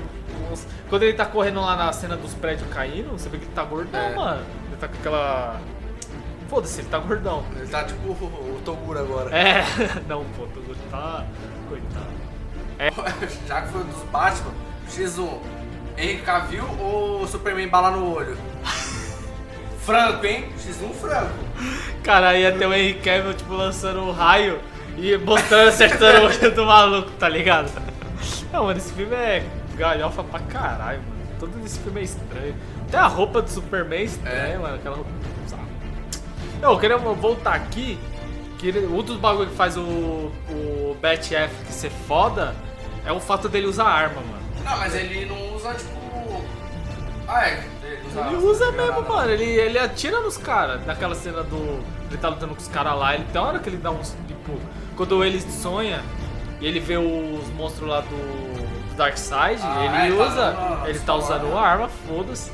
Nossa. 0.49 0.65
Quando 0.89 1.03
ele 1.03 1.13
tá 1.13 1.25
correndo 1.25 1.59
lá 1.59 1.75
na 1.75 1.91
cena 1.91 2.15
dos 2.15 2.33
prédios 2.33 2.67
caindo, 2.69 3.11
você 3.11 3.27
vê 3.27 3.37
que 3.37 3.43
ele 3.43 3.53
tá 3.53 3.65
gordão, 3.65 3.99
É. 3.99 4.15
mano. 4.15 4.45
Ele 4.67 4.77
tá 4.77 4.87
com 4.87 4.95
aquela. 4.95 5.59
Foda-se, 6.49 6.79
ele 6.81 6.89
tá 6.89 6.99
gordão. 6.99 7.43
Ele 7.55 7.67
tá 7.67 7.83
tipo 7.83 8.07
o, 8.07 8.55
o 8.55 8.61
Toguro 8.63 8.99
agora. 8.99 9.35
É, 9.37 9.63
não, 10.07 10.23
pô, 10.37 10.47
tu 10.47 10.75
tá. 10.89 11.25
Coitado. 11.67 12.21
Já 13.47 13.61
que 13.61 13.67
foi 13.73 13.83
dos 13.83 14.03
Batman, 14.03 14.51
X1, 14.89 15.39
Henry 15.97 16.21
Cavill 16.21 16.65
ou 16.79 17.27
Superman 17.27 17.67
bala 17.67 17.91
no 17.91 18.13
olho? 18.15 18.37
Franco, 19.83 20.25
hein? 20.25 20.49
X1 20.57 20.93
franco. 20.93 21.50
Cara, 22.03 22.37
ia 22.37 22.51
ter 22.51 22.65
o 22.65 22.73
Henry 22.73 22.95
Cavill, 22.95 23.33
tipo, 23.33 23.53
lançando 23.53 24.01
um 24.01 24.11
raio 24.11 24.59
e 24.97 25.15
botando, 25.17 25.67
acertando 25.69 26.21
o 26.21 26.25
olho 26.25 26.51
do 26.55 26.65
maluco, 26.65 27.11
tá 27.11 27.29
ligado? 27.29 27.71
Não, 28.51 28.65
mano, 28.65 28.77
esse 28.77 28.91
filme 28.93 29.15
é 29.15 29.45
galhofa 29.77 30.23
pra 30.23 30.39
caralho, 30.41 30.99
mano. 30.99 31.21
Todo 31.39 31.65
esse 31.65 31.79
filme 31.79 32.01
é 32.01 32.03
estranho. 32.03 32.55
Até 32.87 32.97
a 32.97 33.07
roupa 33.07 33.41
do 33.41 33.49
Superman 33.49 33.99
é 33.99 34.03
estranha, 34.03 34.35
É. 34.53 34.57
mano. 34.57 34.75
Aquela 34.75 34.95
roupa. 34.97 35.09
sabe? 35.47 35.61
Não, 36.61 36.71
eu 36.73 36.79
queria 36.79 36.97
voltar 36.97 37.53
aqui. 37.55 37.97
Que 38.59 38.67
ele- 38.67 38.85
um 38.85 39.01
dos 39.01 39.17
bagulho 39.17 39.49
que 39.49 39.55
faz 39.55 39.75
o, 39.75 39.81
o 39.81 40.97
Bat 41.01 41.33
F 41.35 41.53
ser 41.71 41.89
foda 42.07 42.53
é 43.05 43.11
o 43.11 43.19
fato 43.19 43.49
dele 43.49 43.65
usar 43.65 43.85
arma, 43.85 44.21
mano. 44.21 44.43
Não, 44.63 44.77
mas 44.77 44.93
ele 44.93 45.25
não 45.25 45.55
usa 45.55 45.73
tipo. 45.73 46.43
Ah, 47.27 47.47
é. 47.47 47.63
Ele 48.15 48.35
usa, 48.37 48.71
mesmo, 48.71 49.01
mano. 49.07 49.29
Ele, 49.31 49.43
ele 49.45 49.79
atira 49.79 50.19
nos 50.19 50.37
caras. 50.37 50.85
Naquela 50.85 51.15
cena 51.15 51.43
do. 51.43 51.79
Ele 52.09 52.17
tá 52.19 52.29
lutando 52.29 52.55
com 52.55 52.61
os 52.61 52.67
caras 52.67 52.97
lá. 52.97 53.13
Ele 53.15 53.25
tem 53.31 53.41
hora 53.41 53.59
que 53.59 53.69
ele 53.69 53.77
dá 53.77 53.91
uns. 53.91 54.15
Tipo. 54.27 54.59
Quando 54.95 55.23
ele 55.23 55.39
sonha 55.41 56.03
e 56.59 56.67
ele 56.67 56.79
vê 56.79 56.97
os 56.97 57.47
monstros 57.55 57.87
lá 57.89 58.01
do, 58.01 58.07
do 58.89 58.95
Dark 58.95 59.17
Side, 59.17 59.61
Ah, 59.63 60.05
ele 60.05 60.15
tá 60.17 60.23
usa. 60.25 60.47
a 60.83 60.89
ele 60.89 60.99
tá 60.99 61.15
usando 61.15 61.47
né? 61.47 61.57
arma, 61.57 61.89
foda-se. 62.07 62.51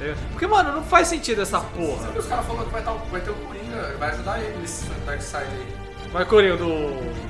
É. 0.00 0.14
Porque, 0.30 0.46
mano, 0.46 0.72
não 0.72 0.82
faz 0.84 1.08
sentido 1.08 1.42
essa 1.42 1.58
porra. 1.58 1.98
Sabe 2.02 2.12
que 2.12 2.18
os 2.20 2.26
caras 2.26 2.46
falaram 2.46 2.66
que 2.66 2.72
vai, 2.72 2.82
tá, 2.82 2.92
vai 2.92 3.20
ter 3.20 3.30
o 3.30 3.34
Coringa, 3.34 3.96
vai 3.98 4.10
ajudar 4.10 4.38
ele 4.38 4.58
nesse 4.58 4.84
Dark 5.04 5.20
Side 5.20 5.42
aí. 5.44 5.74
Mas 6.12 6.28
Corinho 6.28 6.56
do. 6.56 7.28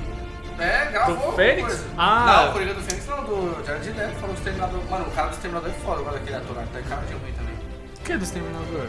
É, 0.61 0.85
gravou. 0.91 1.15
Do 1.31 1.35
Fênix? 1.37 1.85
Ah. 1.97 2.25
Não, 2.43 2.49
o 2.49 2.53
Coringa 2.53 2.73
do 2.75 2.81
Fênix 2.81 3.07
não, 3.07 3.23
do 3.23 3.65
Jared 3.65 3.89
Leto 3.91 4.15
falou 4.19 4.35
do 4.35 4.37
Exterminador. 4.37 4.79
Mano, 4.89 5.05
o 5.07 5.11
cara 5.11 5.27
do 5.29 5.33
Exterminador 5.33 5.69
é 5.69 5.73
foda, 5.73 6.01
agora 6.01 6.17
aquele 6.17 6.35
ator 6.35 6.55
lá, 6.57 6.63
tá 6.73 6.81
cara 6.87 7.01
de 7.07 7.13
ruim 7.13 7.31
também. 7.31 7.48
Que 8.09 8.13
é 8.13 8.17
do 8.17 8.23
Exterminador? 8.23 8.87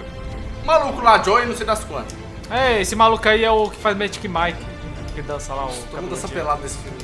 O 0.63 0.67
maluco 0.67 1.03
lá, 1.03 1.23
Joey, 1.23 1.45
não 1.45 1.55
sei 1.55 1.67
das 1.67 1.85
quantas. 1.85 2.17
É, 2.51 2.81
esse 2.81 2.97
maluco 2.97 3.29
aí 3.29 3.45
é 3.45 3.51
o 3.51 3.69
que 3.69 3.77
faz 3.77 3.95
Magic 3.95 4.27
Mike. 4.27 4.65
Que 5.15 5.21
dança 5.21 5.53
lá 5.53 5.67
o. 5.67 5.69
Todo 5.69 6.01
mundo 6.01 6.09
dança 6.09 6.27
pelado 6.27 6.63
nesse 6.63 6.79
filme. 6.79 6.97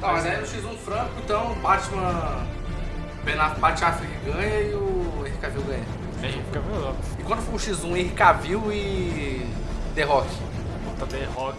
Tá, 0.00 0.12
mas 0.14 0.24
aí 0.24 0.38
no 0.40 0.46
X1 0.46 0.78
franco, 0.78 1.10
então 1.22 1.54
Batman. 1.56 2.46
Ben 3.22 3.34
Affleck, 3.38 3.60
Bat 3.60 3.84
Affleck 3.84 4.12
ganha 4.24 4.60
e 4.62 4.74
o 4.74 5.24
Henry 5.26 5.36
Cavill 5.42 5.62
ganha. 5.64 5.84
É, 6.22 6.28
fica 6.30 6.60
meio 6.60 6.80
louco. 6.80 6.98
E 7.18 7.22
quando 7.22 7.42
for 7.42 7.54
o 7.54 7.58
X1, 7.58 7.98
Henry 7.98 8.08
Cavill 8.14 8.72
e. 8.72 9.46
The 9.94 10.04
Rock. 10.04 10.28
Puta, 10.86 11.06
The 11.06 11.28
Rock. 11.34 11.58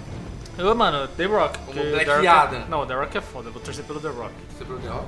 Eu, 0.57 0.75
mano, 0.75 1.07
The 1.09 1.25
Rock. 1.25 1.59
porque 1.59 1.81
Black 1.81 2.05
The 2.05 2.15
Rock 2.15 2.25
é- 2.25 2.29
Adam. 2.29 2.65
Não, 2.67 2.87
The 2.87 2.95
Rock 2.95 3.15
é 3.15 3.21
foda. 3.21 3.49
Eu 3.49 3.53
vou 3.53 3.61
torcer 3.61 3.85
pelo 3.85 3.99
The 3.99 4.09
Rock. 4.09 4.33
Você 4.57 4.63
viu 4.63 4.75
o 4.75 4.79
The 4.79 4.87
Rock? 4.89 5.05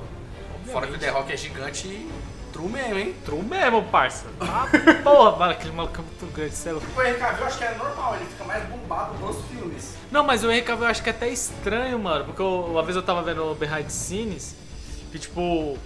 Fora 0.70 0.86
que 0.86 0.94
o 0.94 0.98
The 0.98 1.08
Rock 1.10 1.32
é 1.32 1.36
gigante 1.36 1.88
e 1.88 2.10
true 2.52 2.68
mesmo, 2.68 2.98
hein? 2.98 3.14
True 3.24 3.42
mesmo, 3.42 3.82
parça. 3.84 4.26
Ah, 4.40 4.66
porra, 5.02 5.36
mano, 5.38 5.52
aquele 5.52 5.72
maluco 5.72 5.94
é 6.00 6.02
muito 6.02 6.34
grande, 6.34 6.54
cê 6.54 6.68
é 6.68 6.72
louco. 6.72 6.86
O 6.96 7.02
Henry 7.02 7.18
Cavill 7.18 7.40
eu 7.40 7.46
acho 7.46 7.58
que 7.58 7.64
é 7.64 7.74
normal, 7.74 8.14
ele 8.16 8.24
fica 8.26 8.44
mais 8.44 8.64
bombado 8.68 9.14
nos 9.18 9.44
filmes. 9.46 9.94
Não, 10.10 10.24
mas 10.24 10.44
o 10.44 10.50
Henry 10.50 10.62
Cavill 10.62 10.84
eu 10.84 10.90
acho 10.90 11.02
que 11.02 11.08
é 11.08 11.12
até 11.12 11.28
estranho, 11.28 11.98
mano. 11.98 12.24
Porque 12.26 12.42
eu- 12.42 12.66
uma 12.66 12.82
vez 12.82 12.94
eu 12.96 13.02
tava 13.02 13.22
vendo 13.22 13.42
o 13.50 13.54
Behind 13.54 13.84
the 13.84 13.88
Scenes, 13.90 14.54
que 15.10 15.18
tipo. 15.18 15.78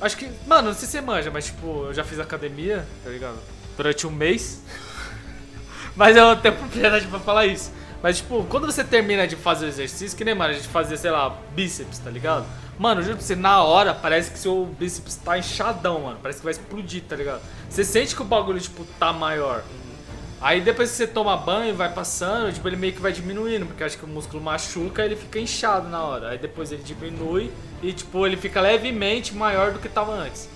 Acho 0.00 0.16
que. 0.16 0.30
Mano, 0.46 0.68
não 0.68 0.74
sei 0.74 0.86
se 0.86 0.92
você 0.92 1.00
manja, 1.00 1.30
mas 1.30 1.46
tipo, 1.46 1.84
eu 1.86 1.94
já 1.94 2.02
fiz 2.04 2.18
academia, 2.18 2.86
tá 3.04 3.10
ligado? 3.10 3.38
Durante 3.76 4.06
um 4.06 4.10
mês. 4.10 4.62
mas 5.94 6.16
eu 6.16 6.36
tenho 6.36 6.56
propriedade 6.56 7.06
pra 7.06 7.18
falar 7.20 7.46
isso. 7.46 7.72
Mas, 8.02 8.16
tipo, 8.16 8.44
quando 8.48 8.64
você 8.64 8.82
termina 8.82 9.26
de 9.26 9.36
fazer 9.36 9.66
o 9.66 9.68
exercício, 9.68 10.16
que 10.16 10.24
nem, 10.24 10.34
mano, 10.34 10.52
a 10.52 10.54
gente 10.56 10.68
fazia, 10.68 10.96
sei 10.96 11.10
lá, 11.10 11.36
bíceps, 11.54 11.98
tá 11.98 12.08
ligado? 12.08 12.46
Mano, 12.80 13.02
juro 13.02 13.18
pra 13.18 13.26
você, 13.26 13.36
na 13.36 13.62
hora, 13.62 13.92
parece 13.92 14.30
que 14.30 14.38
seu 14.38 14.64
bíceps 14.64 15.16
tá 15.16 15.36
inchadão, 15.36 16.00
mano. 16.00 16.18
Parece 16.22 16.38
que 16.38 16.44
vai 16.44 16.52
explodir, 16.52 17.02
tá 17.06 17.14
ligado? 17.14 17.42
Você 17.68 17.84
sente 17.84 18.16
que 18.16 18.22
o 18.22 18.24
bagulho, 18.24 18.58
tipo, 18.58 18.86
tá 18.98 19.12
maior. 19.12 19.62
Aí 20.40 20.62
depois 20.62 20.90
que 20.90 20.96
você 20.96 21.06
toma 21.06 21.36
banho 21.36 21.68
e 21.68 21.72
vai 21.72 21.92
passando, 21.92 22.50
tipo, 22.50 22.66
ele 22.66 22.76
meio 22.76 22.94
que 22.94 23.00
vai 23.02 23.12
diminuindo, 23.12 23.66
porque 23.66 23.84
acho 23.84 23.98
que 23.98 24.06
o 24.06 24.08
músculo 24.08 24.42
machuca 24.42 25.02
e 25.02 25.04
ele 25.08 25.16
fica 25.16 25.38
inchado 25.38 25.90
na 25.90 26.02
hora. 26.02 26.30
Aí 26.30 26.38
depois 26.38 26.72
ele 26.72 26.82
diminui 26.82 27.52
e, 27.82 27.92
tipo, 27.92 28.26
ele 28.26 28.38
fica 28.38 28.62
levemente 28.62 29.34
maior 29.34 29.72
do 29.72 29.78
que 29.78 29.86
tava 29.86 30.12
antes. 30.12 30.48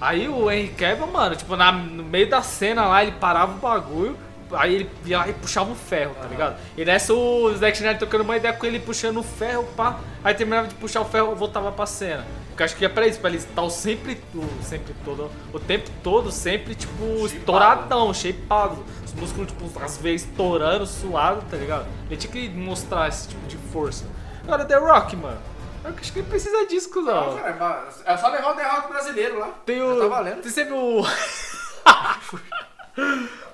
Aí 0.00 0.26
o 0.30 0.50
Henry 0.50 0.72
mano, 1.12 1.36
tipo, 1.36 1.54
na, 1.54 1.70
no 1.70 2.02
meio 2.02 2.30
da 2.30 2.40
cena 2.40 2.86
lá, 2.86 3.02
ele 3.02 3.12
parava 3.12 3.52
o 3.52 3.58
bagulho, 3.58 4.16
aí 4.52 4.74
ele 4.74 4.90
ia 5.04 5.18
lá 5.18 5.28
e 5.28 5.32
puxava 5.32 5.70
o 5.70 5.74
ferro, 5.74 6.14
tá 6.14 6.26
ligado? 6.28 6.56
E 6.76 6.84
nessa 6.84 7.12
o 7.12 7.54
Zack 7.56 7.76
Snyder 7.76 7.98
trocando 7.98 8.24
uma 8.24 8.36
ideia 8.36 8.54
com 8.54 8.66
ele 8.66 8.78
puxando 8.78 9.18
o 9.18 9.22
ferro, 9.22 9.64
pá, 9.76 9.98
aí 10.22 10.34
terminava 10.34 10.68
de 10.68 10.74
puxar 10.74 11.00
o 11.00 11.04
ferro 11.04 11.32
e 11.32 11.34
voltava 11.34 11.72
pra 11.72 11.86
cena. 11.86 12.24
Porque 12.48 12.62
acho 12.62 12.76
que 12.76 12.84
é 12.84 12.88
pra 12.88 13.06
isso, 13.06 13.20
pra 13.20 13.28
ele 13.28 13.38
estar 13.38 13.68
sempre, 13.68 14.18
o, 14.34 14.62
sempre 14.62 14.94
todo, 15.04 15.30
o 15.52 15.60
tempo 15.60 15.90
todo, 16.02 16.32
sempre, 16.32 16.74
tipo, 16.74 17.26
estouradão, 17.26 18.14
shapeado. 18.14 18.82
Os 19.04 19.12
músculos, 19.12 19.52
tipo, 19.52 19.70
às 19.82 19.98
vezes 19.98 20.26
estourando, 20.26 20.86
suado, 20.86 21.44
tá 21.50 21.56
ligado? 21.56 21.86
Ele 22.08 22.16
tinha 22.16 22.32
que 22.32 22.48
mostrar 22.48 23.08
esse 23.08 23.28
tipo 23.28 23.46
de 23.46 23.58
força. 23.58 24.06
Agora, 24.44 24.64
The 24.64 24.76
Rock, 24.76 25.16
mano, 25.16 25.38
eu 25.84 25.94
acho 26.00 26.12
que 26.12 26.20
ele 26.20 26.28
precisa 26.28 26.66
disso, 26.66 26.88
cuzão. 26.90 27.36
Não, 27.36 27.42
cara, 27.42 27.88
é 28.06 28.16
só 28.16 28.28
levar 28.28 28.52
o 28.52 28.56
The 28.56 28.64
Rock 28.64 28.88
brasileiro 28.88 29.38
lá. 29.38 29.48
Tem 29.66 29.78
Já 29.78 29.84
o. 29.84 30.00
Tá 30.00 30.06
valendo. 30.06 30.40
Tem 30.40 30.50
sempre 30.50 30.72
o. 30.72 31.02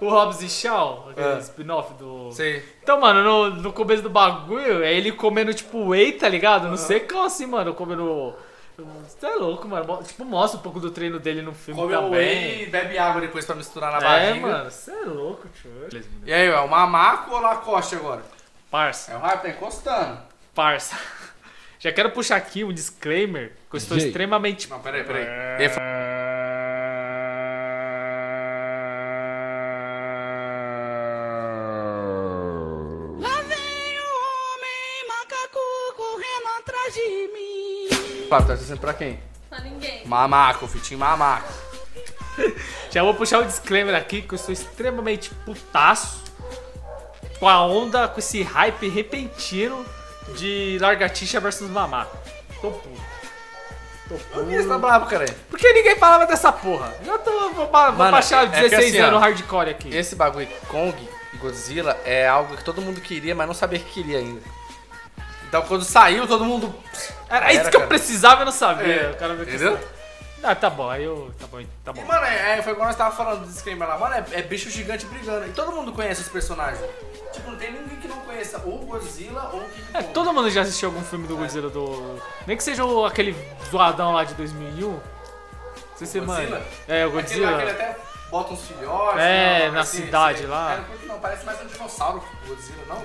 o 0.00 0.08
Hobbs 0.08 0.40
e 0.42 0.48
Shaw, 0.48 1.08
aquele 1.10 1.26
É. 1.34 1.38
spin-off 1.38 1.94
do. 1.94 2.30
Sei. 2.32 2.62
Então, 2.82 3.00
mano, 3.00 3.22
no, 3.22 3.50
no 3.62 3.72
começo 3.72 4.02
do 4.02 4.10
bagulho, 4.10 4.82
é 4.82 4.92
ele 4.94 5.12
comendo, 5.12 5.52
tipo, 5.54 5.88
whey, 5.88 6.12
tá 6.12 6.28
ligado? 6.28 6.68
Não 6.68 6.76
sei 6.76 7.00
como 7.00 7.24
assim, 7.24 7.46
mano, 7.46 7.74
comendo. 7.74 8.34
Você 9.06 9.26
é 9.26 9.34
louco, 9.36 9.68
mano. 9.68 10.02
Tipo, 10.02 10.24
mostra 10.24 10.58
um 10.58 10.62
pouco 10.62 10.80
do 10.80 10.90
treino 10.90 11.20
dele 11.20 11.42
no 11.42 11.52
filme 11.52 11.80
Come 11.80 11.94
o 11.94 12.00
também. 12.00 12.18
whey 12.20 12.62
e 12.62 12.66
bebe 12.66 12.98
água 12.98 13.20
depois 13.20 13.44
pra 13.44 13.54
misturar 13.54 13.92
na 13.92 13.98
É, 13.98 14.00
barriga. 14.30 14.46
mano, 14.46 14.70
você 14.70 14.90
é 14.90 15.04
louco, 15.04 15.46
tio. 15.60 15.70
E 16.24 16.32
aí, 16.32 16.46
é 16.48 16.58
o 16.58 16.66
Mamaco 16.68 17.32
ou 17.34 17.40
Lacoste 17.40 17.94
agora? 17.94 18.22
Parça, 18.70 19.12
É 19.12 19.16
o 19.16 19.18
hype, 19.20 19.42
tá 19.42 19.48
encostando. 19.50 20.18
parça. 20.54 20.96
Já 21.78 21.92
quero 21.92 22.10
puxar 22.10 22.36
aqui 22.36 22.64
um 22.64 22.72
disclaimer, 22.72 23.52
que 23.68 23.76
eu 23.76 23.78
estou 23.78 23.98
Jay. 23.98 24.06
extremamente. 24.08 24.70
Não, 24.70 24.80
peraí, 24.80 25.04
peraí. 25.04 25.24
É. 25.26 25.56
Fábio, 38.32 38.48
tá 38.48 38.56
torcendo 38.56 38.80
pra 38.80 38.94
quem? 38.94 39.20
Pra 39.50 39.60
ninguém. 39.60 40.06
Mamaco, 40.06 40.66
fitinho 40.66 40.98
Mamaco. 41.00 41.52
Já 42.90 43.02
vou 43.02 43.12
puxar 43.14 43.40
o 43.40 43.44
disclaimer 43.44 43.94
aqui 43.94 44.22
que 44.22 44.32
eu 44.34 44.38
sou 44.38 44.52
extremamente 44.52 45.30
putaço 45.44 46.22
com 47.38 47.46
a 47.48 47.60
onda, 47.66 48.08
com 48.08 48.18
esse 48.18 48.42
hype 48.42 48.88
repentino 48.88 49.84
de 50.36 50.78
Largatixa 50.80 51.40
versus 51.40 51.68
Mamá. 51.68 52.06
Tô 52.62 52.70
puto. 52.70 53.00
Tô 54.08 54.14
Por 54.14 54.46
que 54.46 54.56
você 54.56 54.62
tá 54.62 54.74
puto. 54.74 54.78
bravo, 54.78 55.06
cara? 55.06 55.26
Porque 55.50 55.70
ninguém 55.74 55.96
falava 55.96 56.24
dessa 56.24 56.50
porra. 56.50 56.94
Eu 57.04 57.18
tô, 57.18 57.30
vou, 57.50 57.66
vou 57.66 57.70
Mano, 57.70 58.12
baixar 58.12 58.44
é- 58.44 58.46
é 58.46 58.50
que 58.50 58.60
16 58.70 58.88
assim, 58.94 58.98
anos 58.98 59.20
hardcore 59.20 59.68
aqui. 59.70 59.94
Esse 59.94 60.16
bagulho 60.16 60.48
Kong 60.68 60.96
e 61.34 61.36
Godzilla 61.36 62.00
é 62.04 62.26
algo 62.26 62.56
que 62.56 62.64
todo 62.64 62.80
mundo 62.80 62.98
queria, 63.00 63.34
mas 63.34 63.46
não 63.46 63.54
sabia 63.54 63.78
que 63.78 63.90
queria 63.92 64.18
ainda. 64.18 64.40
Então 65.48 65.60
quando 65.62 65.84
saiu, 65.84 66.26
todo 66.26 66.44
mundo. 66.46 66.74
Era, 67.34 67.46
Era, 67.46 67.52
isso 67.54 67.70
que 67.70 67.76
eu 67.76 67.80
cara. 67.80 67.86
precisava 67.88 68.42
e 68.42 68.44
não 68.44 68.52
sabia. 68.52 68.94
É, 68.94 69.10
O 69.10 69.16
cara 69.16 69.34
com 69.36 69.42
entendeu? 69.42 69.78
Ah, 70.44 70.54
tá 70.56 70.68
bom, 70.68 70.90
aí 70.90 71.04
eu. 71.04 71.32
Tá 71.38 71.46
bom, 71.46 71.62
tá 71.84 71.92
E, 71.92 71.94
bom. 71.94 72.04
mano, 72.04 72.26
é, 72.26 72.58
é, 72.58 72.62
foi 72.62 72.72
igual 72.72 72.88
nós 72.88 72.96
tava 72.96 73.14
falando 73.14 73.42
do 73.42 73.46
disclaimer 73.46 73.88
lá, 73.88 73.96
mano, 73.96 74.14
é, 74.16 74.24
é 74.32 74.42
bicho 74.42 74.68
gigante 74.70 75.06
brigando. 75.06 75.46
E 75.46 75.50
todo 75.52 75.70
mundo 75.72 75.92
conhece 75.92 76.20
os 76.20 76.28
personagens. 76.28 76.80
Tipo, 77.32 77.52
não 77.52 77.56
tem 77.58 77.72
ninguém 77.72 77.96
que 77.98 78.08
não 78.08 78.18
conheça 78.22 78.60
ou 78.64 78.82
o 78.82 78.86
Godzilla 78.86 79.50
ou 79.52 79.60
o 79.60 79.68
King 79.70 79.86
É, 79.94 80.02
Kong. 80.02 80.12
todo 80.12 80.32
mundo 80.32 80.50
já 80.50 80.62
assistiu 80.62 80.88
algum 80.88 81.02
filme 81.04 81.26
do 81.28 81.36
Godzilla 81.36 81.70
do. 81.70 82.20
Nem 82.46 82.56
que 82.56 82.62
seja 82.64 82.84
o- 82.84 83.04
aquele 83.06 83.34
zoadão 83.70 84.12
lá 84.12 84.24
de 84.24 84.34
2001. 84.34 84.90
Não 84.90 85.00
sei 85.94 86.06
se, 86.08 86.20
Godzilla? 86.20 86.50
mano. 86.58 86.64
É, 86.88 87.06
o 87.06 87.08
Aquele 87.08 87.22
Godzilla. 87.22 87.50
lá 87.52 87.56
que 87.58 87.62
ele 87.62 87.70
até 87.70 87.96
bota 88.28 88.52
uns 88.54 88.66
filhotes. 88.66 89.20
É, 89.22 89.66
não, 89.66 89.74
na 89.74 89.80
esse- 89.82 89.96
cidade 89.98 90.38
esse- 90.40 90.46
lá. 90.48 90.72
É, 91.02 91.06
não 91.06 91.20
parece 91.20 91.44
mais 91.46 91.60
um 91.62 91.66
dinossauro 91.66 92.20
que 92.20 92.46
o 92.46 92.54
Godzilla, 92.54 92.82
não. 92.88 93.02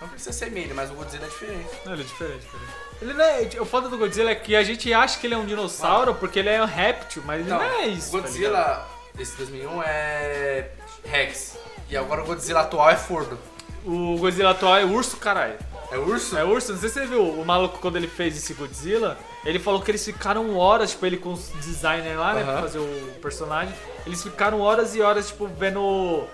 Não 0.00 0.08
precisa 0.08 0.32
ser 0.32 0.50
meio, 0.50 0.74
mas 0.74 0.90
o 0.90 0.94
Godzilla 0.94 1.26
é 1.26 1.28
diferente. 1.28 1.70
Não, 1.84 1.92
ele 1.92 2.02
é 2.02 2.04
diferente, 2.06 2.40
diferente. 2.40 2.72
Ele 3.02 3.14
não 3.14 3.24
é, 3.24 3.48
o 3.60 3.64
foda 3.64 3.88
do 3.88 3.98
Godzilla 3.98 4.30
é 4.30 4.34
que 4.34 4.54
a 4.54 4.62
gente 4.62 4.92
acha 4.94 5.18
que 5.18 5.26
ele 5.26 5.34
é 5.34 5.36
um 5.36 5.44
dinossauro 5.44 6.14
porque 6.14 6.38
ele 6.38 6.48
é 6.48 6.62
um 6.62 6.66
réptil, 6.66 7.22
mas 7.26 7.40
ele 7.40 7.50
não, 7.50 7.60
é 7.60 7.86
isso. 7.88 8.08
o 8.16 8.20
tá? 8.20 8.26
Godzilla, 8.26 8.88
esse 9.18 9.36
2001 9.36 9.82
é 9.82 10.68
Rex. 11.04 11.58
E 11.90 11.96
agora 11.96 12.22
o 12.22 12.26
Godzilla 12.26 12.60
atual 12.60 12.88
é 12.90 12.96
Fordo. 12.96 13.36
o 13.84 14.16
Godzilla 14.18 14.50
atual 14.50 14.76
é 14.76 14.84
urso, 14.84 15.16
caralho. 15.16 15.54
É 15.90 15.98
urso? 15.98 16.38
É 16.38 16.44
urso, 16.44 16.72
não 16.72 16.78
sei 16.78 16.88
se 16.88 16.94
você 17.00 17.06
viu, 17.06 17.22
o 17.22 17.44
maluco 17.44 17.78
quando 17.78 17.96
ele 17.96 18.06
fez 18.06 18.36
esse 18.36 18.54
Godzilla, 18.54 19.18
ele 19.44 19.58
falou 19.58 19.82
que 19.82 19.90
eles 19.90 20.04
ficaram 20.04 20.56
horas, 20.56 20.92
tipo, 20.92 21.04
ele 21.04 21.18
com 21.18 21.32
os 21.32 21.48
designers 21.48 22.16
lá, 22.16 22.32
né, 22.32 22.44
pra 22.44 22.52
Aham. 22.52 22.62
fazer 22.62 22.78
o 22.78 23.14
personagem, 23.20 23.74
eles 24.06 24.22
ficaram 24.22 24.60
horas 24.60 24.94
e 24.94 25.02
horas, 25.02 25.28
tipo, 25.28 25.46
vendo 25.48 26.24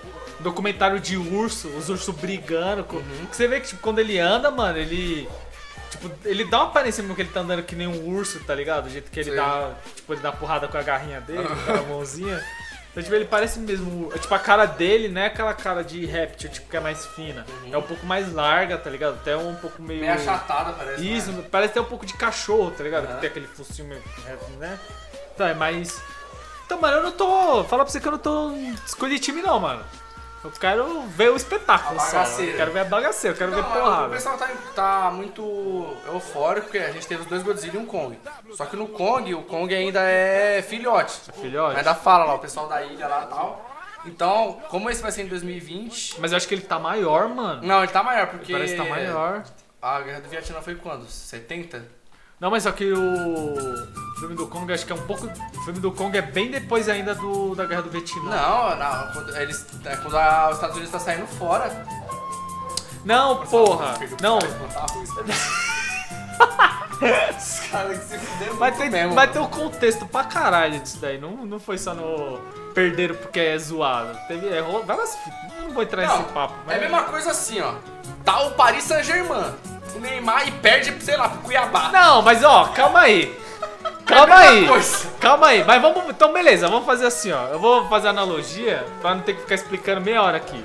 documentário 0.40 1.00
de 1.00 1.16
urso, 1.16 1.68
os 1.68 1.88
ursos 1.88 2.14
brigando. 2.14 2.84
Com... 2.84 2.98
Uhum. 2.98 3.26
Que 3.28 3.36
você 3.36 3.48
vê 3.48 3.60
que, 3.60 3.68
tipo, 3.68 3.80
quando 3.80 3.98
ele 3.98 4.18
anda, 4.18 4.50
mano, 4.50 4.78
ele. 4.78 5.28
Tipo, 5.90 6.10
ele 6.24 6.44
dá 6.44 6.58
uma 6.58 6.66
aparência 6.68 7.02
mesmo 7.02 7.14
que 7.14 7.22
ele 7.22 7.30
tá 7.30 7.40
andando 7.40 7.62
que 7.62 7.74
nem 7.74 7.86
um 7.86 8.06
urso, 8.08 8.40
tá 8.44 8.54
ligado? 8.54 8.84
Do 8.84 8.90
jeito 8.90 9.10
que 9.10 9.20
ele 9.20 9.30
Sim. 9.30 9.36
dá. 9.36 9.72
Tipo, 9.96 10.12
ele 10.12 10.20
dá 10.20 10.32
porrada 10.32 10.68
com 10.68 10.76
a 10.76 10.82
garrinha 10.82 11.20
dele, 11.20 11.48
com 11.66 11.72
a 11.72 11.82
mãozinha. 11.82 12.42
Então, 12.90 13.02
tipo, 13.02 13.14
ele 13.14 13.26
parece 13.26 13.58
mesmo. 13.58 14.10
Tipo, 14.18 14.34
a 14.34 14.38
cara 14.38 14.66
dele 14.66 15.08
não 15.08 15.20
é 15.20 15.26
aquela 15.26 15.54
cara 15.54 15.82
de 15.84 16.04
réptil, 16.04 16.50
tipo, 16.50 16.68
que 16.68 16.76
é 16.76 16.80
mais 16.80 17.06
fina. 17.06 17.46
É 17.70 17.76
um 17.76 17.82
pouco 17.82 18.04
mais 18.04 18.32
larga, 18.32 18.76
tá 18.76 18.90
ligado? 18.90 19.14
Até 19.14 19.36
um 19.36 19.54
pouco 19.54 19.80
meio. 19.80 20.00
Meio 20.00 20.12
achatada, 20.12 20.72
parece. 20.72 21.16
Isso, 21.16 21.32
né? 21.32 21.44
parece 21.50 21.74
ter 21.74 21.80
um 21.80 21.84
pouco 21.84 22.04
de 22.04 22.14
cachorro, 22.14 22.70
tá 22.70 22.82
ligado? 22.82 23.04
Aham. 23.04 23.14
Que 23.14 23.20
tem 23.20 23.30
aquele 23.30 23.46
focinho 23.46 23.88
meio, 23.88 24.02
né? 24.58 24.78
Então, 25.34 25.46
é 25.46 25.54
mais. 25.54 26.00
Então, 26.66 26.80
mano, 26.80 26.98
eu 26.98 27.02
não 27.04 27.12
tô. 27.12 27.64
Fala 27.64 27.84
pra 27.84 27.92
você 27.92 28.00
que 28.00 28.08
eu 28.08 28.12
não 28.12 28.18
tô 28.18 28.52
escolhi 28.84 29.18
time, 29.18 29.42
não, 29.42 29.60
mano. 29.60 29.84
Eu 30.44 30.50
quero 30.52 31.02
ver 31.08 31.30
o 31.30 31.36
espetáculo 31.36 32.00
A 32.00 32.04
só. 32.04 32.40
Eu 32.40 32.56
quero 32.56 32.72
ver 32.72 32.80
a 32.80 32.84
bagaceira, 32.84 33.34
eu 33.34 33.38
quero 33.38 33.50
ver 33.50 33.62
mas 33.62 33.70
O 33.70 33.74
porrada. 33.74 34.08
pessoal 34.14 34.38
tá, 34.38 34.48
tá 34.74 35.10
muito 35.10 35.96
eufórico 36.06 36.66
porque 36.66 36.78
a 36.78 36.92
gente 36.92 37.06
teve 37.06 37.22
os 37.22 37.28
dois 37.28 37.42
Godzilla 37.42 37.74
e 37.74 37.78
um 37.78 37.86
Kong. 37.86 38.18
Só 38.52 38.64
que 38.66 38.76
no 38.76 38.86
Kong, 38.88 39.34
o 39.34 39.42
Kong 39.42 39.74
ainda 39.74 40.00
é 40.00 40.62
filhote. 40.62 41.20
Filhote. 41.40 41.78
Ainda 41.78 41.94
fala 41.94 42.24
lá, 42.24 42.34
o 42.34 42.38
pessoal 42.38 42.68
da 42.68 42.82
ilha 42.82 43.08
lá 43.08 43.24
e 43.24 43.26
tal. 43.26 43.68
Então, 44.06 44.60
como 44.68 44.88
esse 44.88 45.02
vai 45.02 45.10
ser 45.10 45.22
em 45.22 45.26
2020. 45.28 46.20
Mas 46.20 46.30
eu 46.30 46.36
acho 46.36 46.46
que 46.46 46.54
ele 46.54 46.62
tá 46.62 46.78
maior, 46.78 47.28
mano. 47.28 47.62
Não, 47.66 47.82
ele 47.82 47.92
tá 47.92 48.02
maior, 48.02 48.28
porque. 48.28 48.52
Parece 48.52 48.74
que 48.74 48.82
tá 48.82 48.88
maior. 48.88 49.42
A 49.82 50.00
guerra 50.00 50.20
do 50.20 50.28
Vietnã 50.28 50.60
foi 50.60 50.76
quando? 50.76 51.08
70? 51.08 51.97
Não, 52.40 52.50
mas 52.50 52.62
só 52.62 52.70
que 52.72 52.92
o 52.92 53.54
filme 54.20 54.34
do 54.36 54.46
Kong, 54.46 54.72
acho 54.72 54.86
que 54.86 54.92
é 54.92 54.94
um 54.94 55.02
pouco. 55.06 55.26
O 55.26 55.60
filme 55.64 55.80
do 55.80 55.90
Kong 55.90 56.16
é 56.16 56.22
bem 56.22 56.50
depois 56.50 56.88
ainda 56.88 57.14
do, 57.14 57.54
da 57.54 57.66
Guerra 57.66 57.82
do 57.82 57.90
Vietnã. 57.90 58.30
Não, 58.30 58.76
não 58.76 59.12
quando, 59.12 59.36
eles, 59.36 59.66
é 59.84 59.96
quando 59.96 60.16
a- 60.16 60.48
os 60.50 60.54
Estados 60.54 60.76
Unidos 60.76 60.92
tá 60.92 61.00
saindo 61.00 61.26
fora. 61.26 61.84
Não, 63.04 63.44
porra. 63.46 63.94
Não. 64.22 64.38
Os 66.98 67.60
caras 67.70 67.98
que 67.98 68.04
se 68.06 68.18
fuderam 68.18 68.56
mesmo. 68.90 69.14
vai 69.14 69.28
ter 69.30 69.38
um 69.38 69.46
contexto 69.46 70.04
pra 70.06 70.24
caralho 70.24 70.80
disso 70.80 70.98
daí. 71.00 71.18
Não, 71.18 71.46
não 71.46 71.58
foi 71.60 71.78
só 71.78 71.94
no. 71.94 72.38
Perderam 72.78 73.14
porque 73.16 73.40
é 73.40 73.58
zoado. 73.58 74.16
Teve. 74.28 74.48
É, 74.48 74.60
ro- 74.60 74.82
várias. 74.84 75.16
Não 75.62 75.70
vou 75.70 75.82
entrar 75.82 76.06
Não, 76.06 76.18
nesse 76.18 76.32
papo. 76.32 76.54
é 76.68 76.74
a 76.76 76.78
mesma 76.78 77.02
coisa 77.02 77.30
assim, 77.32 77.60
ó. 77.60 77.72
Tá 78.24 78.40
o 78.42 78.52
Paris 78.52 78.84
Saint-Germain, 78.84 79.52
o 79.94 79.98
Neymar 80.00 80.46
e 80.46 80.52
perde, 80.52 80.94
sei 81.02 81.16
lá, 81.16 81.28
pro 81.28 81.38
Cuiabá. 81.40 81.90
Não, 81.92 82.22
mas 82.22 82.44
ó, 82.44 82.66
calma 82.68 83.00
aí. 83.00 83.36
Calma 84.06 84.42
É 84.44 84.48
aí. 84.48 84.66
coisa. 84.68 85.08
Calma 85.20 85.46
aí. 85.48 85.64
Mas 85.64 85.82
vamos. 85.82 86.04
Então, 86.08 86.32
beleza, 86.32 86.68
vamos 86.68 86.86
fazer 86.86 87.06
assim, 87.06 87.30
ó. 87.32 87.46
Eu 87.48 87.58
vou 87.58 87.86
fazer 87.88 88.08
analogia 88.08 88.84
pra 89.02 89.14
não 89.14 89.22
ter 89.22 89.34
que 89.34 89.42
ficar 89.42 89.54
explicando 89.56 90.00
meia 90.00 90.22
hora 90.22 90.36
aqui. 90.38 90.62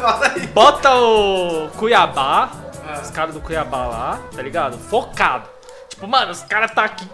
Bota 0.54 0.94
o 0.94 1.68
Cuiabá, 1.76 2.48
Ah. 2.88 3.00
os 3.02 3.10
caras 3.10 3.34
do 3.34 3.40
Cuiabá 3.40 3.86
lá, 3.86 4.18
tá 4.34 4.40
ligado? 4.40 4.78
Focado. 4.78 5.48
Tipo, 5.88 6.06
mano, 6.06 6.30
os 6.32 6.42
caras 6.42 6.70
tá 6.70 6.84
aqui, 6.84 7.06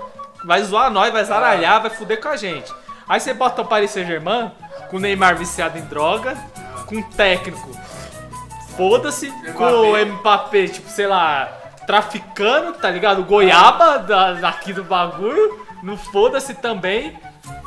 vai 0.45 0.63
zoar 0.63 0.91
nós, 0.91 1.13
vai 1.13 1.25
zaralhar, 1.25 1.81
vai 1.81 1.91
fuder 1.91 2.21
com 2.21 2.29
a 2.29 2.37
gente. 2.37 2.73
Aí 3.09 3.21
você 3.21 3.35
bota 3.35 3.63
o 3.63 3.65
Paris 3.65 3.91
Saint-Germain 3.91 4.51
com 4.91 4.97
o 4.97 5.01
Neymar 5.01 5.37
viciado 5.37 5.79
em 5.79 5.83
droga, 5.83 6.37
com 6.87 6.97
um 6.97 7.03
técnico, 7.03 7.71
foda-se, 8.77 9.31
com 9.55 9.65
o 9.65 10.07
Mbappé, 10.07 10.67
tipo, 10.69 10.89
sei 10.89 11.07
lá, 11.07 11.47
traficando, 11.87 12.75
tá 12.75 12.91
ligado? 12.91 13.25
Goiaba 13.25 13.99
da, 13.99 14.33
daqui 14.35 14.73
do 14.73 14.85
bagulho, 14.85 15.65
no 15.83 15.97
foda-se 15.97 16.55
também. 16.55 17.19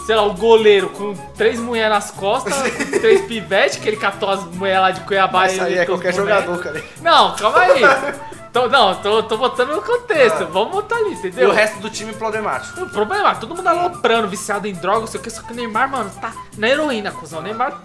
Sei 0.05 0.15
lá, 0.15 0.23
o 0.23 0.33
goleiro 0.33 0.89
com 0.89 1.15
três 1.35 1.59
mulheres 1.59 1.89
nas 1.89 2.11
costas, 2.11 2.53
com 2.55 2.91
três 2.99 3.25
pivetes, 3.25 3.77
que 3.77 3.89
ele 3.89 3.97
catou 3.97 4.29
as 4.29 4.43
mulheres 4.45 4.81
lá 4.81 4.91
de 4.91 5.01
Cuiabá 5.01 5.47
Isso 5.47 5.57
e 5.57 5.59
aí 5.61 5.77
é 5.79 5.85
qualquer 5.85 6.13
jogador, 6.13 6.59
cara. 6.59 6.83
Não, 7.01 7.35
calma 7.35 7.59
aí. 7.59 7.81
Tô, 8.55 8.69
não, 8.69 8.95
tô, 9.01 9.21
tô 9.21 9.35
botando 9.37 9.75
no 9.75 9.81
contexto. 9.81 10.45
Vamos 10.45 10.71
botar 10.71 10.95
ali, 10.95 11.09
E 11.09 11.13
entendeu? 11.15 11.49
o 11.49 11.51
resto 11.51 11.77
do 11.79 11.89
time 11.89 12.13
problemático. 12.13 12.83
O 12.83 12.89
problema 12.89 13.31
é, 13.31 13.35
todo 13.35 13.53
mundo 13.53 13.67
aloprando, 13.67 14.29
viciado 14.29 14.65
em 14.65 14.73
droga, 14.73 15.01
não 15.01 15.07
sei 15.07 15.19
o 15.19 15.23
que, 15.23 15.29
só 15.29 15.41
que 15.41 15.51
o 15.51 15.55
Neymar, 15.55 15.89
mano, 15.89 16.09
tá 16.21 16.33
na 16.57 16.69
heroína, 16.69 17.11
cuzão. 17.11 17.39
O 17.39 17.41
Neymar. 17.41 17.81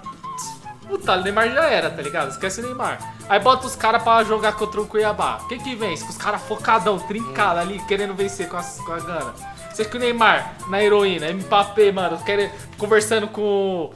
Puta, 0.89 1.17
o 1.17 1.23
Neymar 1.23 1.51
já 1.51 1.65
era, 1.65 1.91
tá 1.91 2.01
ligado? 2.01 2.31
Esquece 2.31 2.61
o 2.61 2.63
Neymar. 2.63 2.99
Aí 3.29 3.41
bota 3.41 3.67
os 3.67 3.75
caras 3.75 4.01
pra 4.01 4.23
jogar 4.23 4.53
contra 4.53 4.81
o 4.81 4.87
Cuiabá. 4.87 5.41
Quem 5.49 5.59
que 5.59 5.75
vence? 5.75 6.05
Com 6.05 6.11
os 6.11 6.17
caras 6.17 6.41
focadão, 6.43 7.01
trincado 7.01 7.59
ali, 7.59 7.81
querendo 7.89 8.15
vencer 8.15 8.49
com, 8.49 8.57
as, 8.57 8.79
com 8.79 8.93
a 8.93 9.01
gana. 9.01 9.35
Você 9.73 9.85
que 9.85 9.97
o 9.97 9.99
Neymar 10.01 10.55
na 10.69 10.81
heroína, 10.81 11.33
Mbappé, 11.33 11.91
mano, 11.91 12.17
querendo, 12.23 12.53
conversando 12.79 13.27
com. 13.27 13.93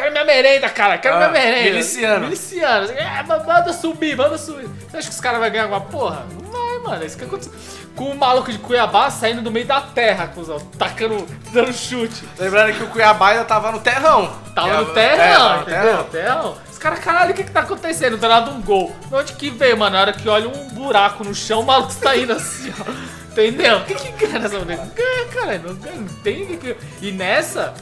Quero 0.00 0.12
minha 0.12 0.24
merenda, 0.24 0.68
cara, 0.68 0.98
quero 0.98 1.16
Ah, 1.16 1.18
minha 1.18 1.30
merenda. 1.30 1.70
miliciano. 1.70 2.24
Miliciano. 2.24 2.90
É, 2.92 3.22
ma- 3.22 3.38
manda 3.38 3.72
subir, 3.72 4.16
manda 4.16 4.38
subir. 4.38 4.66
Você 4.90 4.96
acha 4.96 5.08
que 5.08 5.14
os 5.14 5.20
caras 5.20 5.40
vão 5.40 5.50
ganhar 5.50 5.64
alguma 5.64 5.80
porra? 5.82 6.24
Não 6.32 6.50
vai, 6.50 6.78
mano. 6.78 7.02
É 7.02 7.06
isso 7.06 7.16
que 7.18 7.24
aconteceu. 7.24 7.52
Com 7.94 8.04
o 8.04 8.16
maluco 8.16 8.50
de 8.50 8.58
Cuiabá 8.58 9.10
saindo 9.10 9.42
do 9.42 9.50
meio 9.50 9.66
da 9.66 9.80
terra, 9.80 10.28
cuzão. 10.28 10.58
Tacando, 10.78 11.26
dando 11.52 11.72
chute. 11.72 12.24
Lembrando 12.38 12.74
que 12.76 12.82
o 12.84 12.86
Cuiabá 12.86 13.30
ainda 13.30 13.44
tava 13.44 13.70
no 13.72 13.80
terrão. 13.80 14.32
Tava 14.54 14.82
no 14.84 14.90
É, 14.90 14.94
terrão, 14.94 15.56
no 15.56 15.62
entendeu? 15.62 15.82
terrão. 15.82 16.04
Terrão. 16.04 16.58
Os 16.70 16.78
caras, 16.78 16.98
caralho, 17.00 17.32
o 17.32 17.34
que 17.34 17.44
que 17.44 17.50
tá 17.50 17.60
acontecendo? 17.60 18.16
Do 18.16 18.26
nada 18.26 18.50
um 18.50 18.62
gol. 18.62 18.96
De 19.06 19.14
onde 19.14 19.32
que 19.34 19.50
veio, 19.50 19.76
mano? 19.76 19.96
Na 19.96 20.00
hora 20.02 20.12
que 20.14 20.26
olha 20.28 20.48
um 20.48 20.68
buraco 20.68 21.22
no 21.24 21.34
chão, 21.34 21.60
o 21.60 21.64
maluco 21.66 21.90
está 21.90 22.16
indo 22.16 22.32
assim, 22.32 22.72
ó. 22.80 23.20
Entendeu? 23.32 23.78
O 23.78 23.84
que 23.84 23.94
que 23.94 24.12
ganha 24.26 24.38
nessa 24.40 24.58
mulher? 24.58 24.78
Ganha, 24.94 25.26
cara. 25.32 25.58
Não 25.58 25.74
ganha, 25.74 25.96
não 26.00 26.08
tem. 26.22 26.58
E 27.02 27.12
nessa, 27.12 27.74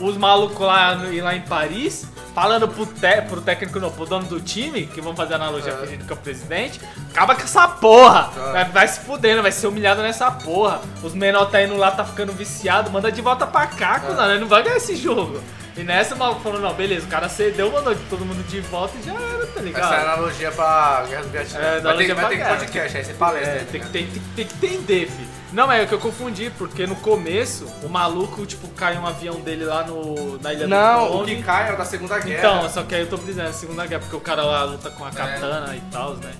os 0.00 0.16
malucos 0.16 0.60
lá, 0.66 0.94
no- 0.94 1.22
lá 1.22 1.34
em 1.34 1.42
Paris, 1.42 2.06
falando 2.34 2.66
pro, 2.66 2.84
te- 2.86 3.22
pro 3.28 3.40
técnico, 3.40 3.78
não, 3.78 3.90
pro 3.90 4.04
dono 4.06 4.26
do 4.26 4.40
time, 4.40 4.86
que 4.86 5.00
vão 5.00 5.14
fazer 5.14 5.34
analogia 5.34 5.72
fingindo 5.76 6.04
que 6.04 6.12
é 6.12 6.14
o 6.14 6.18
presidente, 6.18 6.80
acaba 7.12 7.34
com 7.34 7.42
essa 7.42 7.68
porra. 7.68 8.30
Vai, 8.52 8.64
vai 8.64 8.88
se 8.88 9.00
fudendo, 9.00 9.40
vai 9.42 9.52
ser 9.52 9.66
humilhado 9.68 10.02
nessa 10.02 10.30
porra. 10.30 10.80
Os 11.02 11.14
menor 11.14 11.46
tá 11.46 11.62
indo 11.62 11.76
lá, 11.76 11.90
tá 11.92 12.04
ficando 12.04 12.32
viciado, 12.32 12.90
manda 12.90 13.10
de 13.12 13.20
volta 13.22 13.46
pra 13.46 13.66
cá, 13.68 14.00
cuzão, 14.00 14.26
né? 14.26 14.38
não 14.38 14.48
vai 14.48 14.62
ganhar 14.62 14.76
esse 14.76 14.96
jogo. 14.96 15.40
E 15.76 15.82
nessa 15.82 16.14
o 16.14 16.18
maluco 16.18 16.40
falou, 16.40 16.60
não, 16.60 16.72
beleza, 16.72 17.04
o 17.04 17.08
cara 17.08 17.28
cedeu, 17.28 17.70
mandou 17.72 17.96
todo 18.08 18.24
mundo 18.24 18.46
de 18.46 18.60
volta 18.60 18.94
e 18.96 19.02
já 19.02 19.12
era, 19.12 19.44
tá 19.46 19.60
ligado? 19.60 19.84
Essa 19.84 19.94
é 19.94 20.02
analogia 20.02 20.52
pra 20.52 21.04
Guerra 21.08 21.22
do 21.22 21.28
Vietnã. 21.30 21.58
É, 21.58 21.62
vai 21.62 21.72
ter, 21.72 21.78
analogia 21.88 22.14
vai 22.14 22.28
ter 22.28 22.44
podcast, 22.46 22.96
aí 22.96 23.04
você 23.04 23.12
palestra. 23.14 23.50
É, 23.50 23.54
né? 23.58 23.66
tem, 23.72 23.80
que- 23.80 23.88
tem, 23.88 24.06
tem, 24.06 24.22
tem 24.36 24.46
que 24.46 24.54
entender, 24.54 25.06
fi. 25.10 25.26
Não, 25.54 25.70
é 25.70 25.82
o 25.82 25.86
que 25.88 25.94
eu 25.94 26.00
confundi, 26.00 26.50
porque 26.58 26.84
no 26.84 26.96
começo, 26.96 27.64
o 27.82 27.88
maluco, 27.88 28.44
tipo, 28.44 28.66
caiu 28.70 29.00
um 29.00 29.06
avião 29.06 29.36
dele 29.40 29.64
lá 29.64 29.84
no, 29.84 30.36
na 30.40 30.52
ilha 30.52 30.64
do 30.66 30.70
Não, 30.70 31.22
o 31.22 31.24
que 31.24 31.40
cai 31.42 31.70
é 31.70 31.74
o 31.74 31.78
da 31.78 31.84
Segunda 31.84 32.18
Guerra. 32.18 32.38
Então, 32.38 32.68
só 32.68 32.82
que 32.82 32.92
aí 32.94 33.02
eu 33.02 33.08
tô 33.08 33.16
brisando, 33.16 33.46
é 33.46 33.50
a 33.50 33.52
Segunda 33.52 33.86
Guerra, 33.86 34.00
porque 34.00 34.16
o 34.16 34.20
cara 34.20 34.42
lá 34.42 34.64
luta 34.64 34.90
com 34.90 35.04
a 35.04 35.10
katana 35.12 35.76
e 35.76 35.80
tal, 35.92 36.14
né? 36.16 36.32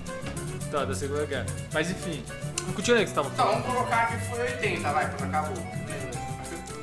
Então, 0.67 0.81
é 0.81 0.85
da 0.85 0.93
Segunda 0.93 1.25
Guerra. 1.25 1.45
Mas 1.73 1.89
enfim, 1.89 2.21
continua 2.75 2.99
aí 2.99 3.05
que 3.05 3.09
você 3.11 3.15
tava 3.15 3.29
Então, 3.33 3.45
falando. 3.45 3.61
vamos 3.63 3.77
colocar 3.77 4.07
que 4.07 4.25
foi 4.29 4.39
80, 4.41 4.91
vai, 4.91 5.09
quando 5.09 5.29
acabou. 5.29 5.63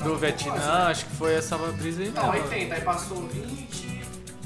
Do 0.02 0.16
Vietnã, 0.16 0.86
acho 0.88 1.04
que 1.06 1.14
foi 1.16 1.34
essa 1.34 1.56
brisa 1.56 2.02
aí 2.02 2.10
Não, 2.10 2.32
mesmo. 2.32 2.48
80, 2.48 2.74
aí 2.74 2.80
passou 2.80 3.28
20, 3.28 4.00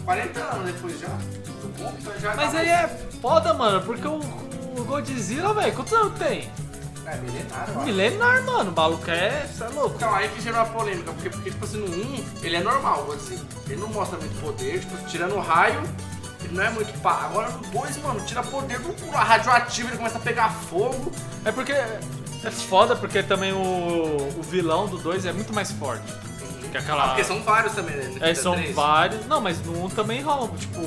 40 0.05 0.41
anos 0.41 0.66
depois 0.72 1.01
já. 1.01 1.07
Do 1.09 1.68
ponto, 1.78 1.95
então 2.01 2.18
já 2.20 2.34
Mas 2.34 2.55
aí 2.55 2.68
é 2.68 2.89
foda, 3.22 3.55
mano, 3.55 3.80
porque 3.82 4.07
o, 4.07 4.18
o 4.76 4.84
Godzilla, 4.84 5.55
velho, 5.55 5.72
quantos 5.72 5.93
anos 5.95 6.18
tem? 6.18 6.51
É 7.07 7.17
milenário, 7.19 7.75
ó. 7.77 7.85
Milenar, 7.85 8.43
mano. 8.45 8.71
O 8.73 8.75
maluco 8.75 9.11
é. 9.11 9.47
Você 9.47 9.65
é 9.65 9.69
louco. 9.69 9.95
Então, 9.97 10.15
aí 10.15 10.29
que 10.29 10.41
gerou 10.41 10.61
a 10.61 10.65
polêmica, 10.65 11.13
porque, 11.13 11.31
porque 11.31 11.51
tipo 11.51 11.65
assim, 11.65 11.79
no 11.79 11.87
1, 11.87 12.25
ele 12.43 12.57
é 12.57 12.61
normal, 12.61 13.07
dizer. 13.17 13.39
Ele 13.69 13.81
não 13.81 13.89
mostra 13.89 14.19
muito 14.19 14.41
poder, 14.41 14.81
tipo, 14.81 14.97
tirando 15.07 15.35
o 15.37 15.41
raio, 15.41 15.83
ele 16.43 16.55
não 16.55 16.65
é 16.65 16.71
muito 16.71 16.93
pá. 17.01 17.23
Agora 17.25 17.51
no 17.51 17.59
2, 17.71 17.97
mano, 17.99 18.21
tira 18.27 18.43
poder 18.43 18.79
do 18.81 19.11
radioativo, 19.11 19.89
ele 19.89 19.97
começa 19.97 20.19
a 20.19 20.21
pegar 20.21 20.49
fogo. 20.51 21.13
É 21.45 21.53
porque. 21.53 21.73
É 21.73 22.51
foda 22.51 22.95
porque 22.95 23.23
também 23.23 23.53
o, 23.53 23.57
o 24.39 24.43
vilão 24.43 24.87
do 24.87 24.99
2 24.99 25.27
é 25.27 25.33
muito 25.33 25.53
mais 25.53 25.71
forte. 25.73 26.05
Que 26.71 26.79
aquela. 26.79 27.05
Ah, 27.05 27.09
porque 27.09 27.25
são 27.25 27.43
vários 27.43 27.73
também, 27.75 27.97
né? 27.97 28.19
É, 28.21 28.35
são 28.35 28.55
Três. 28.55 28.75
vários. 28.75 29.27
Não, 29.27 29.41
mas 29.41 29.61
no 29.65 29.85
1 29.87 29.91
também 29.91 30.23
rola, 30.23 30.49
tipo, 30.59 30.81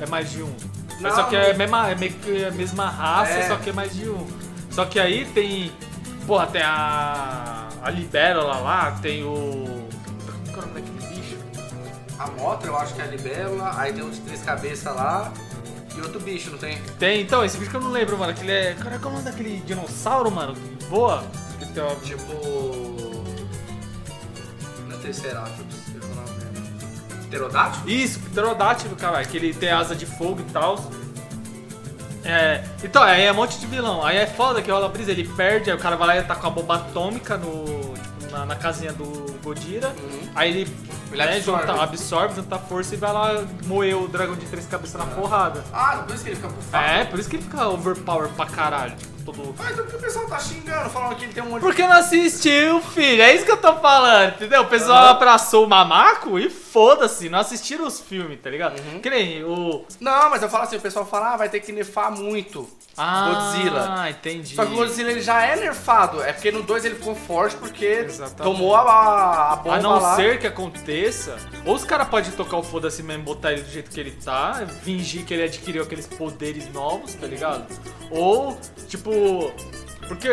é 0.00 0.06
mais 0.06 0.30
de 0.30 0.42
um. 0.42 0.52
Não, 1.00 1.10
só 1.14 1.24
que 1.24 1.34
é, 1.34 1.50
a 1.50 1.54
mesma, 1.54 1.90
é 1.90 1.94
meio 1.96 2.12
que 2.12 2.44
a 2.44 2.50
mesma 2.52 2.88
raça, 2.88 3.32
É. 3.32 3.48
só 3.48 3.56
que 3.56 3.70
é 3.70 3.72
mais 3.72 3.94
de 3.94 4.08
um. 4.08 4.26
Só 4.72 4.84
que 4.84 4.98
aí 4.98 5.24
tem. 5.26 5.72
Porra, 6.26 6.46
tem 6.46 6.62
a. 6.62 7.68
A 7.82 7.90
Libélula 7.90 8.56
lá, 8.58 8.92
tem 9.02 9.24
o. 9.24 9.88
Qual 10.24 10.44
que 10.44 10.50
é 10.50 10.58
o 10.58 10.66
nome 10.66 10.80
daquele 10.80 11.14
bicho? 11.14 11.36
A 12.18 12.26
Motra, 12.28 12.68
eu 12.68 12.76
acho 12.76 12.94
que 12.94 13.00
é 13.00 13.04
a 13.04 13.08
libélula, 13.08 13.72
aí 13.76 13.92
tem 13.92 14.02
outros 14.02 14.20
três 14.20 14.40
cabeças 14.42 14.94
lá, 14.94 15.32
e 15.96 16.00
outro 16.00 16.20
bicho, 16.20 16.50
não 16.52 16.58
tem? 16.58 16.78
Tem, 16.98 17.20
então, 17.20 17.44
esse 17.44 17.58
bicho 17.58 17.70
que 17.70 17.76
eu 17.76 17.80
não 17.80 17.90
lembro, 17.90 18.16
mano. 18.16 18.30
Aquele 18.30 18.52
é. 18.52 18.74
Cara, 18.74 18.98
qual 19.00 19.12
é 19.12 19.16
o 19.16 19.18
nome 19.18 19.24
daquele 19.30 19.56
dinossauro, 19.66 20.30
mano? 20.30 20.54
que 20.54 20.84
Voa? 20.86 21.24
Que 21.58 21.66
tem 21.66 21.82
uma- 21.82 21.96
Tipo... 21.96 23.24
Não 24.88 24.96
é 24.96 25.00
Triceratops, 25.00 25.94
eu 26.00 26.08
nome. 26.08 27.26
Pterodátilo? 27.26 27.90
Isso, 27.90 28.20
pterodátilo, 28.20 28.94
caralho, 28.94 29.26
que 29.26 29.36
ele 29.36 29.52
tem 29.54 29.70
asa 29.70 29.96
de 29.96 30.06
fogo 30.06 30.40
e 30.40 30.52
tal. 30.52 30.76
É, 32.24 32.62
então, 32.82 33.02
aí 33.02 33.24
é 33.24 33.32
um 33.32 33.34
monte 33.34 33.58
de 33.58 33.66
vilão. 33.66 34.04
Aí 34.04 34.16
é 34.16 34.26
foda 34.26 34.62
que 34.62 34.70
rola 34.70 34.86
a 34.86 34.88
brisa, 34.88 35.10
ele 35.10 35.26
perde, 35.28 35.70
aí 35.70 35.76
o 35.76 35.80
cara 35.80 35.96
vai 35.96 36.06
lá 36.08 36.16
e 36.18 36.22
tá 36.22 36.34
com 36.36 36.46
a 36.46 36.50
bomba 36.50 36.76
atômica 36.76 37.36
no, 37.36 37.64
tipo, 37.94 38.30
na, 38.30 38.46
na 38.46 38.56
casinha 38.56 38.92
do 38.92 39.32
Godira. 39.42 39.92
Aí 40.34 40.50
ele, 40.50 40.76
Ele 41.10 41.22
né, 41.24 41.36
absorve. 41.36 41.66
Junta, 41.66 41.82
absorve, 41.82 42.34
junta 42.36 42.58
força 42.58 42.94
e 42.94 42.98
vai 42.98 43.12
lá 43.12 43.44
moer 43.66 43.96
o 43.96 44.08
dragão 44.08 44.36
de 44.36 44.46
três 44.46 44.66
cabeças 44.66 44.98
na 44.98 45.06
porrada. 45.06 45.64
Ah, 45.72 46.04
por 46.06 46.14
isso 46.14 46.24
que 46.24 46.30
ele 46.30 46.36
fica 46.36 46.48
por. 46.48 46.78
É, 46.78 47.04
por 47.04 47.18
isso 47.18 47.28
que 47.28 47.36
ele 47.36 47.42
fica 47.42 47.68
overpower 47.68 48.28
pra 48.30 48.46
caralho. 48.46 48.94
Todo. 49.24 49.54
Ah, 49.58 49.70
então 49.72 49.84
por 49.84 49.90
que 49.90 49.96
o 49.96 50.00
pessoal 50.00 50.26
tá 50.26 50.38
xingando, 50.38 50.90
falando 50.90 51.16
que 51.16 51.24
ele 51.24 51.32
tem 51.32 51.42
um 51.42 51.50
monte. 51.50 51.60
Porque 51.62 51.82
não 51.86 51.96
assistiu, 51.96 52.80
filho. 52.80 53.22
É 53.22 53.34
isso 53.34 53.44
que 53.44 53.52
eu 53.52 53.56
tô 53.56 53.74
falando, 53.76 54.34
entendeu? 54.34 54.62
O 54.62 54.66
pessoal 54.66 55.04
Aham. 55.04 55.10
abraçou 55.10 55.64
o 55.64 55.68
mamaco 55.68 56.38
e 56.38 56.50
foda-se, 56.50 57.28
não 57.28 57.38
assistiram 57.38 57.86
os 57.86 58.00
filmes, 58.00 58.40
tá 58.40 58.50
ligado? 58.50 58.78
Uhum. 58.80 59.00
Que 59.00 59.10
nem 59.10 59.44
o. 59.44 59.84
Não, 60.00 60.30
mas 60.30 60.42
eu 60.42 60.48
falo 60.48 60.64
assim, 60.64 60.76
o 60.76 60.80
pessoal 60.80 61.06
fala, 61.06 61.34
ah, 61.34 61.36
vai 61.36 61.48
ter 61.48 61.60
que 61.60 61.72
nerfar 61.72 62.10
muito 62.10 62.68
Godzilla. 62.94 63.86
Ah, 63.88 64.10
entendi. 64.10 64.54
Só 64.54 64.66
que 64.66 64.72
o 64.72 64.76
Godzilla 64.76 65.10
ele 65.10 65.22
já 65.22 65.42
é 65.44 65.56
nerfado, 65.56 66.22
é 66.22 66.32
porque 66.32 66.50
no 66.52 66.62
2 66.62 66.84
ele 66.84 66.94
ficou 66.96 67.14
forte 67.14 67.56
porque 67.56 67.86
Exatamente. 67.86 68.42
tomou 68.42 68.74
a, 68.74 68.80
a, 68.82 69.52
a 69.52 69.56
bomba 69.56 69.76
A 69.76 69.80
não 69.80 69.98
lá. 70.00 70.16
ser 70.16 70.38
que 70.38 70.46
aconteça, 70.46 71.36
ou 71.64 71.74
os 71.74 71.84
caras 71.84 72.08
podem 72.08 72.30
tocar 72.32 72.58
o 72.58 72.62
foda-se 72.62 73.02
mesmo, 73.02 73.24
botar 73.24 73.52
ele 73.52 73.62
do 73.62 73.70
jeito 73.70 73.90
que 73.90 73.98
ele 73.98 74.10
tá, 74.10 74.66
fingir 74.82 75.24
que 75.24 75.32
ele 75.32 75.44
adquiriu 75.44 75.82
aqueles 75.82 76.06
poderes 76.06 76.70
novos, 76.72 77.14
tá 77.14 77.26
ligado? 77.26 77.64
Ou, 78.10 78.58
tipo. 78.88 79.11
Porque, 80.08 80.28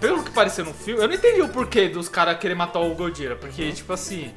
pelo 0.00 0.22
que 0.22 0.30
pareceu 0.30 0.64
no 0.64 0.74
filme, 0.74 1.02
eu 1.02 1.08
não 1.08 1.14
entendi 1.14 1.42
o 1.42 1.48
porquê 1.48 1.88
dos 1.88 2.08
caras 2.08 2.38
querer 2.38 2.54
matar 2.54 2.80
o 2.80 2.94
Godzilla. 2.94 3.36
Porque, 3.36 3.62
Uhum. 3.64 3.72
tipo 3.72 3.92
assim. 3.92 4.30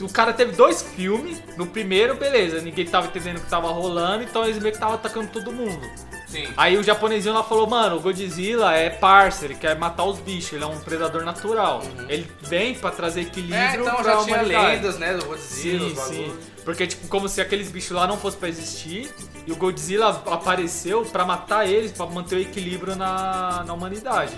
O 0.00 0.10
cara 0.12 0.32
teve 0.32 0.52
dois 0.52 0.82
filmes. 0.82 1.42
No 1.56 1.66
primeiro, 1.66 2.14
beleza, 2.16 2.60
ninguém 2.60 2.84
tava 2.84 3.06
entendendo 3.06 3.38
o 3.38 3.40
que 3.40 3.48
tava 3.48 3.68
rolando, 3.68 4.24
então 4.24 4.44
eles 4.44 4.58
meio 4.58 4.74
que 4.74 4.78
tava 4.80 4.94
atacando 4.94 5.28
todo 5.28 5.50
mundo. 5.50 5.80
Sim. 6.26 6.48
Aí 6.56 6.76
o 6.76 6.82
japonesinho 6.82 7.34
lá 7.34 7.42
falou, 7.42 7.66
mano, 7.66 7.96
o 7.96 8.00
Godzilla 8.00 8.74
é 8.74 8.90
parça, 8.90 9.44
ele 9.44 9.54
quer 9.54 9.78
matar 9.78 10.04
os 10.04 10.18
bichos, 10.18 10.52
ele 10.52 10.64
é 10.64 10.66
um 10.66 10.78
predador 10.80 11.24
natural. 11.24 11.82
Ele 12.08 12.28
vem 12.42 12.74
pra 12.74 12.90
trazer 12.90 13.22
equilíbrio 13.22 13.56
Uhum. 13.56 13.66
É, 13.66 13.76
então 13.76 13.94
pra 13.96 14.04
já 14.04 14.24
tinha 14.24 14.36
humanidade. 14.36 14.66
lendas, 14.66 14.98
né, 14.98 15.14
do 15.14 15.24
Godzilla, 15.24 16.04
Sim, 16.04 16.14
sim. 16.14 16.36
Porque, 16.64 16.84
tipo, 16.84 17.06
como 17.06 17.28
se 17.28 17.40
aqueles 17.40 17.70
bichos 17.70 17.92
lá 17.92 18.08
não 18.08 18.18
fossem 18.18 18.40
pra 18.40 18.48
existir, 18.48 19.08
e 19.46 19.52
o 19.52 19.56
Godzilla 19.56 20.08
apareceu 20.26 21.04
pra 21.04 21.24
matar 21.24 21.64
eles, 21.64 21.92
pra 21.92 22.06
manter 22.06 22.34
o 22.34 22.40
equilíbrio 22.40 22.96
na, 22.96 23.62
na 23.64 23.72
humanidade. 23.72 24.34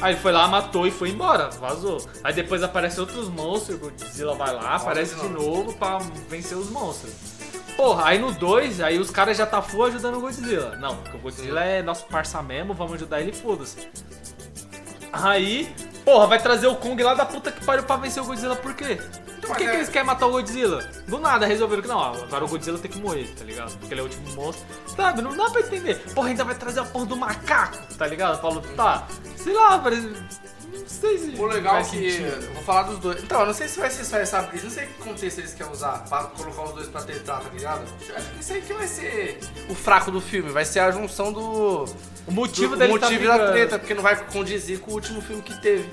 Aí 0.00 0.12
ele 0.14 0.20
foi 0.20 0.30
lá, 0.30 0.46
matou 0.46 0.86
e 0.86 0.92
foi 0.92 1.10
embora, 1.10 1.50
vazou. 1.50 2.06
Aí 2.22 2.32
depois 2.32 2.62
aparecem 2.62 3.00
outros 3.00 3.28
monstros, 3.28 3.76
o 3.76 3.80
Godzilla 3.80 4.34
vai 4.36 4.54
lá, 4.54 4.76
aparece 4.76 5.16
de 5.16 5.24
de 5.24 5.28
novo 5.30 5.72
pra 5.74 5.98
vencer 6.28 6.56
os 6.56 6.70
monstros. 6.70 7.12
Porra, 7.76 8.06
aí 8.06 8.18
no 8.18 8.30
2, 8.32 8.80
aí 8.80 8.98
os 8.98 9.10
caras 9.10 9.36
já 9.36 9.44
tá 9.46 9.60
full 9.60 9.84
ajudando 9.84 10.16
o 10.16 10.20
Godzilla. 10.20 10.76
Não, 10.76 10.96
porque 10.96 11.16
o 11.16 11.20
Godzilla 11.20 11.62
é 11.64 11.82
nosso 11.82 12.04
parça 12.06 12.40
mesmo, 12.42 12.72
vamos 12.72 12.94
ajudar 12.94 13.20
ele, 13.20 13.32
foda-se. 13.32 13.88
Aí, 15.12 15.72
porra, 16.04 16.26
vai 16.26 16.38
trazer 16.40 16.66
o 16.66 16.76
Kong 16.76 17.00
lá 17.02 17.14
da 17.14 17.24
puta 17.24 17.50
que 17.52 17.64
pariu 17.64 17.84
pra 17.84 17.96
vencer 17.96 18.22
o 18.22 18.26
Godzilla, 18.26 18.56
por 18.56 18.74
quê? 18.74 18.96
Por 19.40 19.50
mas 19.50 19.58
que, 19.58 19.64
é- 19.64 19.70
que 19.70 19.76
eles 19.76 19.88
querem 19.88 20.06
matar 20.06 20.26
o 20.26 20.30
Godzilla? 20.30 20.82
Do 21.06 21.18
nada 21.18 21.46
resolveram 21.46 21.82
que 21.82 21.88
não, 21.88 22.00
agora 22.02 22.44
o 22.44 22.48
Godzilla 22.48 22.78
tem 22.78 22.90
que 22.90 22.98
morrer, 22.98 23.26
tá 23.36 23.44
ligado? 23.44 23.76
Porque 23.78 23.92
ele 23.92 24.00
é 24.00 24.02
o 24.02 24.06
último 24.06 24.32
monstro. 24.34 24.64
Sabe, 24.96 25.20
não 25.22 25.36
dá 25.36 25.50
pra 25.50 25.60
entender. 25.60 25.96
Porra, 26.14 26.28
ainda 26.28 26.44
vai 26.44 26.54
trazer 26.54 26.80
a 26.80 26.84
porra 26.84 27.06
do 27.06 27.16
macaco, 27.16 27.78
tá 27.98 28.06
ligado? 28.06 28.40
Paulo, 28.40 28.60
tá, 28.76 29.06
sei 29.36 29.52
lá, 29.52 29.78
parece. 29.78 30.12
O 31.38 31.46
legal 31.46 31.76
é 31.78 31.84
que. 31.84 32.18
vou 32.54 32.62
falar 32.62 32.84
dos 32.84 32.98
dois. 32.98 33.22
Então, 33.22 33.40
eu 33.40 33.46
não 33.46 33.54
sei 33.54 33.68
se 33.68 33.78
vai 33.78 33.90
ser 33.90 34.04
só 34.04 34.16
essa 34.18 34.42
brisa, 34.42 34.64
não 34.64 34.70
sei 34.72 34.86
que 34.86 34.94
contexto 34.94 35.38
eles 35.38 35.54
querem 35.54 35.72
usar 35.72 36.04
pra 36.08 36.24
colocar 36.24 36.62
os 36.64 36.72
dois 36.74 36.88
pra 36.88 37.02
tentar, 37.02 37.40
tá 37.40 37.48
ligado? 37.52 37.82
Eu 38.08 38.16
acho 38.16 38.30
que 38.30 38.40
isso 38.40 38.52
aí 38.52 38.62
que 38.62 38.72
vai 38.72 38.86
ser 38.86 39.38
o 39.68 39.74
fraco 39.74 40.10
do 40.10 40.20
filme, 40.20 40.50
vai 40.50 40.64
ser 40.64 40.80
a 40.80 40.90
junção 40.90 41.32
do. 41.32 41.84
O 42.26 42.32
motivo 42.32 42.70
do 42.70 42.78
dele 42.78 42.98
tá 42.98 43.06
motivo 43.06 43.24
da 43.24 43.32
brigando. 43.34 43.52
treta, 43.52 43.78
porque 43.78 43.94
não 43.94 44.02
vai 44.02 44.16
condizir 44.26 44.78
com 44.80 44.90
o 44.92 44.94
último 44.94 45.20
filme 45.20 45.42
que 45.42 45.54
teve. 45.60 45.88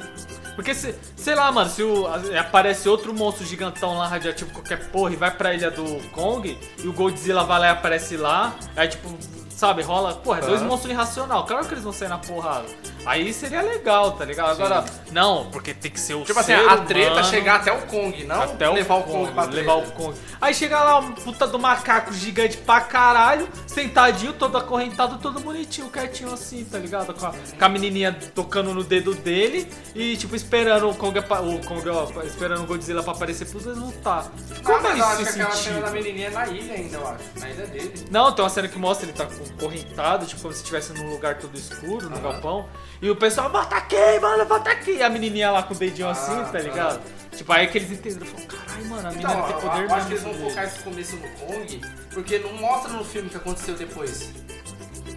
Porque, 0.56 0.74
se, 0.76 0.94
sei 1.16 1.34
lá, 1.34 1.50
mano, 1.52 1.70
se 1.70 1.82
o- 1.82 2.06
aparece 2.38 2.88
outro 2.88 3.14
monstro 3.14 3.46
gigantão 3.46 3.98
lá, 3.98 4.06
radioativo, 4.08 4.52
qualquer 4.52 4.90
porra, 4.90 5.14
e 5.14 5.16
vai 5.16 5.32
pra 5.32 5.54
ilha 5.54 5.72
do 5.72 5.84
Kong, 6.10 6.58
e 6.78 6.88
o 6.88 6.94
Godzilla 6.94 7.44
vai 7.46 7.60
lá 7.60 7.68
e 7.68 7.70
aparece 7.70 8.18
lá, 8.18 8.54
aí 8.76 8.88
tipo, 8.90 9.18
sabe, 9.62 9.84
rola, 9.84 10.16
porra, 10.16 10.40
é 10.40 10.42
dois 10.42 10.60
monstros 10.64 10.92
irracional, 10.92 11.46
claro 11.46 11.68
que 11.68 11.76
eles 11.76 11.84
vão 11.84 11.94
sair 11.94 12.08
na 12.08 12.18
porrada. 12.18 12.66
Aí 13.06 13.32
seria 13.32 13.62
legal, 13.62 14.14
tá 14.14 14.26
ligado? 14.26 14.50
Agora, 14.50 14.84
não, 15.12 15.52
porque 15.52 15.72
tem 15.72 15.92
que 15.92 16.00
ser 16.00 16.16
o 16.16 16.24
Tipo 16.24 16.40
assim, 16.40 16.54
a 16.54 16.78
treta 16.78 17.12
humano, 17.12 17.28
chegar 17.28 17.56
até 17.58 17.72
o 17.72 17.82
Kong, 17.84 18.24
não 18.24 18.42
até 18.42 18.68
levar 18.68 18.96
o 18.96 19.04
Kong, 19.04 19.26
Kong 19.26 19.32
pra 19.34 19.44
levar 19.44 19.76
o 19.76 19.92
Kong. 19.92 20.18
Aí 20.42 20.52
chega 20.56 20.84
lá 20.84 20.98
um 20.98 21.12
puta 21.12 21.46
do 21.46 21.60
macaco 21.60 22.12
gigante 22.12 22.58
pra 22.58 22.82
caralho, 22.82 23.48
sentadinho, 23.68 24.34
todo 24.34 24.58
acorrentado, 24.58 25.20
todo 25.20 25.40
bonitinho, 25.40 25.90
quietinho 25.90 26.34
assim, 26.34 26.66
tá 26.66 26.80
ligado? 26.80 27.14
Com 27.14 27.28
a, 27.28 27.32
com 27.32 27.66
a 27.66 27.70
menininha 27.70 28.18
tocando 28.34 28.74
no 28.74 28.84
dedo 28.84 29.14
dele 29.14 29.72
e, 29.94 30.18
tipo, 30.18 30.36
esperando 30.36 30.90
o 30.90 30.96
Kong, 30.96 31.20
o 31.20 31.68
Kong 31.68 31.90
ó, 31.90 32.08
esperando 32.24 32.64
o 32.64 32.66
Godzilla 32.66 33.04
pra 33.04 33.14
aparecer 33.14 33.46
pros 33.48 33.64
dois 33.64 33.78
lutar. 33.78 34.32
Não, 34.50 34.64
Como 34.64 34.82
mas 34.82 34.98
é 34.98 35.00
eu 35.00 35.06
acho 35.06 35.24
que 35.24 35.30
aquela 35.30 35.52
cena 35.52 35.82
da 35.82 35.92
menininha 35.92 36.28
é 36.28 36.32
na 36.32 36.48
ilha 36.48 36.74
ainda, 36.74 36.98
eu 36.98 37.08
acho. 37.08 37.24
Na 37.40 37.50
ilha 37.50 37.68
dele. 37.68 37.94
Não, 38.10 38.32
tem 38.32 38.44
uma 38.44 38.50
cena 38.50 38.68
que 38.68 38.80
mostra 38.80 39.06
ele 39.06 39.14
tá 39.14 39.28
correntado, 39.60 40.26
tipo, 40.26 40.42
como 40.42 40.54
se 40.54 40.60
estivesse 40.62 40.94
num 40.94 41.10
lugar 41.10 41.38
todo 41.38 41.58
escuro, 41.58 42.10
no 42.10 42.20
galpão. 42.20 42.68
E 43.02 43.10
o 43.10 43.16
pessoal, 43.16 43.50
bota 43.50 43.76
aqui, 43.76 44.20
mano, 44.22 44.46
bota 44.46 44.72
aqui. 44.72 44.96
E 44.98 45.04
a 45.04 45.10
menininha 45.10 45.52
lá 45.52 45.64
com 45.64 45.74
o 45.74 45.78
dedinho 45.78 46.10
assim, 46.10 46.44
tá 46.52 46.60
ligado? 46.60 47.02
Tipo, 47.36 47.52
aí 47.54 47.68
que 47.68 47.78
eles 47.78 47.92
entenderam, 47.92 48.26
falaram, 48.26 48.48
caralho, 48.48 48.86
mano, 48.86 49.08
a 49.08 49.12
menina 49.12 49.32
Então, 49.32 49.44
tem 49.44 49.62
poder 49.62 49.84
eu 49.84 49.94
acho 49.94 50.08
que 50.08 50.14
eles 50.14 50.24
mesmo. 50.24 50.40
vão 50.40 50.50
focar 50.50 50.64
esse 50.66 50.80
começo 50.80 51.16
no 51.16 51.30
Kong, 51.30 51.82
porque 52.14 52.40
não 52.40 52.54
mostra 52.54 52.94
no 52.94 53.04
filme 53.04 53.28
o 53.28 53.32
que 53.32 53.38
aconteceu 53.38 53.76
depois. 53.76 54.30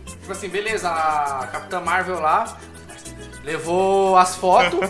Tipo 0.06 0.32
assim, 0.32 0.48
beleza, 0.48 0.88
a 0.88 1.46
Capitã 1.48 1.80
Marvel 1.80 2.20
lá 2.20 2.56
levou 3.42 4.16
as 4.16 4.36
fotos. 4.36 4.80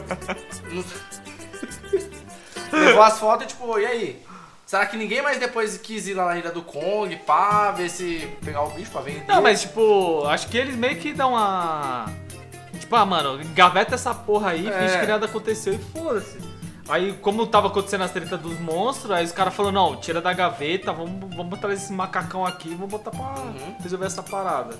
levou 2.73 3.03
as 3.03 3.19
fotos 3.19 3.47
e 3.47 3.49
tipo, 3.49 3.79
e 3.79 3.87
aí? 3.87 4.23
Será 4.67 4.87
que 4.87 4.97
ninguém 4.97 5.21
mais 5.23 5.39
depois 5.39 5.77
quis 5.79 6.07
ir 6.09 6.15
lá 6.15 6.27
na 6.27 6.39
ilha 6.39 6.51
do 6.51 6.63
Kong, 6.63 7.15
pá, 7.27 7.71
ver 7.71 7.89
se 7.91 8.27
pegar 8.45 8.63
o 8.63 8.71
bicho 8.71 8.91
pra 8.91 9.03
vender? 9.03 9.25
Não, 9.29 9.43
mas 9.43 9.61
tipo, 9.63 10.25
acho 10.27 10.49
que 10.49 10.57
eles 10.57 10.75
meio 10.75 10.97
que 10.97 11.13
dão 11.13 11.31
uma. 11.33 12.07
Tipo, 12.81 12.97
ah, 12.97 13.05
mano, 13.07 13.41
engaveta 13.43 13.95
essa 13.95 14.15
porra 14.15 14.51
aí, 14.51 14.67
É. 14.67 14.73
finge 14.89 15.01
que 15.01 15.07
nada 15.07 15.27
aconteceu 15.27 15.75
e 15.75 15.79
foda-se. 15.79 16.39
Aí, 16.89 17.13
como 17.15 17.47
tava 17.47 17.69
acontecendo 17.69 18.05
as 18.05 18.11
tretas 18.11 18.39
dos 18.41 18.59
monstros, 18.61 19.11
aí 19.11 19.25
os 19.25 19.33
caras 19.33 19.55
falaram, 19.55 19.73
não, 19.93 19.97
tira 19.97 20.21
da 20.21 20.33
gaveta, 20.35 20.93
vamos, 20.93 21.35
vamos 21.35 21.47
botar 21.49 21.73
esse 21.73 21.91
macacão 21.93 22.45
aqui 22.45 22.69
e 22.71 22.75
vamos 22.75 22.91
botar 22.91 23.11
pra 23.11 23.21
Uhum. 23.41 23.77
resolver 23.83 24.05
essa 24.07 24.23
parada. 24.23 24.77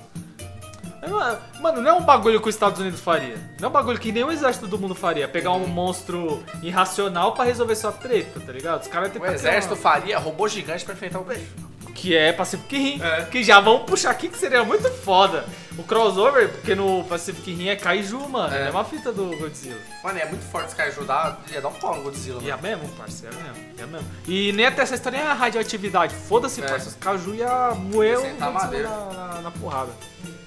Aí, 1.05 1.61
mano, 1.61 1.81
não 1.81 1.91
é 1.91 1.93
um 1.93 2.03
bagulho 2.03 2.41
que 2.41 2.49
os 2.49 2.55
Estados 2.55 2.79
Unidos 2.79 2.99
faria. 2.99 3.37
Não 3.59 3.67
é 3.67 3.69
um 3.69 3.73
bagulho 3.73 3.99
que 3.99 4.11
nenhum 4.11 4.31
exército 4.31 4.67
do 4.67 4.77
mundo 4.77 4.95
faria. 4.95 5.27
Pegar 5.27 5.51
um 5.51 5.67
monstro 5.67 6.43
irracional 6.61 7.33
pra 7.33 7.43
resolver 7.43 7.75
sua 7.75 7.91
treta, 7.91 8.39
tá 8.39 8.51
ligado? 8.51 8.81
Os 8.81 8.87
caras 8.87 9.11
O 9.15 9.25
exército 9.25 9.75
faria 9.75 10.17
robô 10.17 10.47
gigante 10.47 10.83
pra 10.83 10.93
enfrentar 10.93 11.19
o 11.19 11.23
bicho. 11.23 11.53
Que 11.95 12.15
é 12.15 12.31
Pacific 12.31 12.77
Rim. 12.77 13.01
É. 13.01 13.23
Que 13.23 13.43
já 13.43 13.59
vão 13.59 13.79
puxar 13.85 14.11
aqui 14.11 14.27
que 14.29 14.37
seria 14.37 14.63
muito 14.63 14.87
foda. 14.91 15.45
O 15.77 15.83
crossover, 15.83 16.49
porque 16.49 16.73
no 16.75 17.03
Pacific 17.05 17.53
Rim 17.53 17.67
é 17.69 17.75
Kaiju, 17.75 18.29
mano. 18.29 18.53
É, 18.55 18.67
É. 18.67 18.69
uma 18.69 18.85
fita 18.85 19.11
do 19.11 19.35
Godzilla. 19.37 19.77
Mano, 20.03 20.19
é 20.19 20.25
muito 20.25 20.45
forte 20.45 20.67
esse 20.67 20.75
cara 20.75 20.89
ajudar, 20.89 21.41
ia 21.51 21.59
dar 21.61 21.67
um 21.69 21.73
pau 21.73 21.95
no 21.97 22.03
Godzilla, 22.03 22.41
E 22.43 22.47
é 22.49 22.55
mano. 22.55 22.61
mesmo, 22.61 22.87
parceiro, 22.95 23.35
é 23.35 23.43
mesmo. 23.43 23.65
É 23.79 23.85
mesmo. 23.85 24.07
E 24.27 24.51
nem 24.53 24.65
até 24.67 24.83
essa 24.83 24.95
história 24.95 25.17
é 25.17 25.27
a 25.27 25.33
radioatividade. 25.33 26.15
Foda-se, 26.15 26.61
É. 26.61 26.67
parceiro. 26.67 26.91
Os 26.91 26.95
Kaiju 26.95 27.35
ia 27.35 27.71
moer 27.75 28.19
o 28.19 28.51
madeira. 28.53 28.87
na, 28.89 29.05
na- 29.33 29.41
na 29.41 29.51
porrada. 29.51 29.91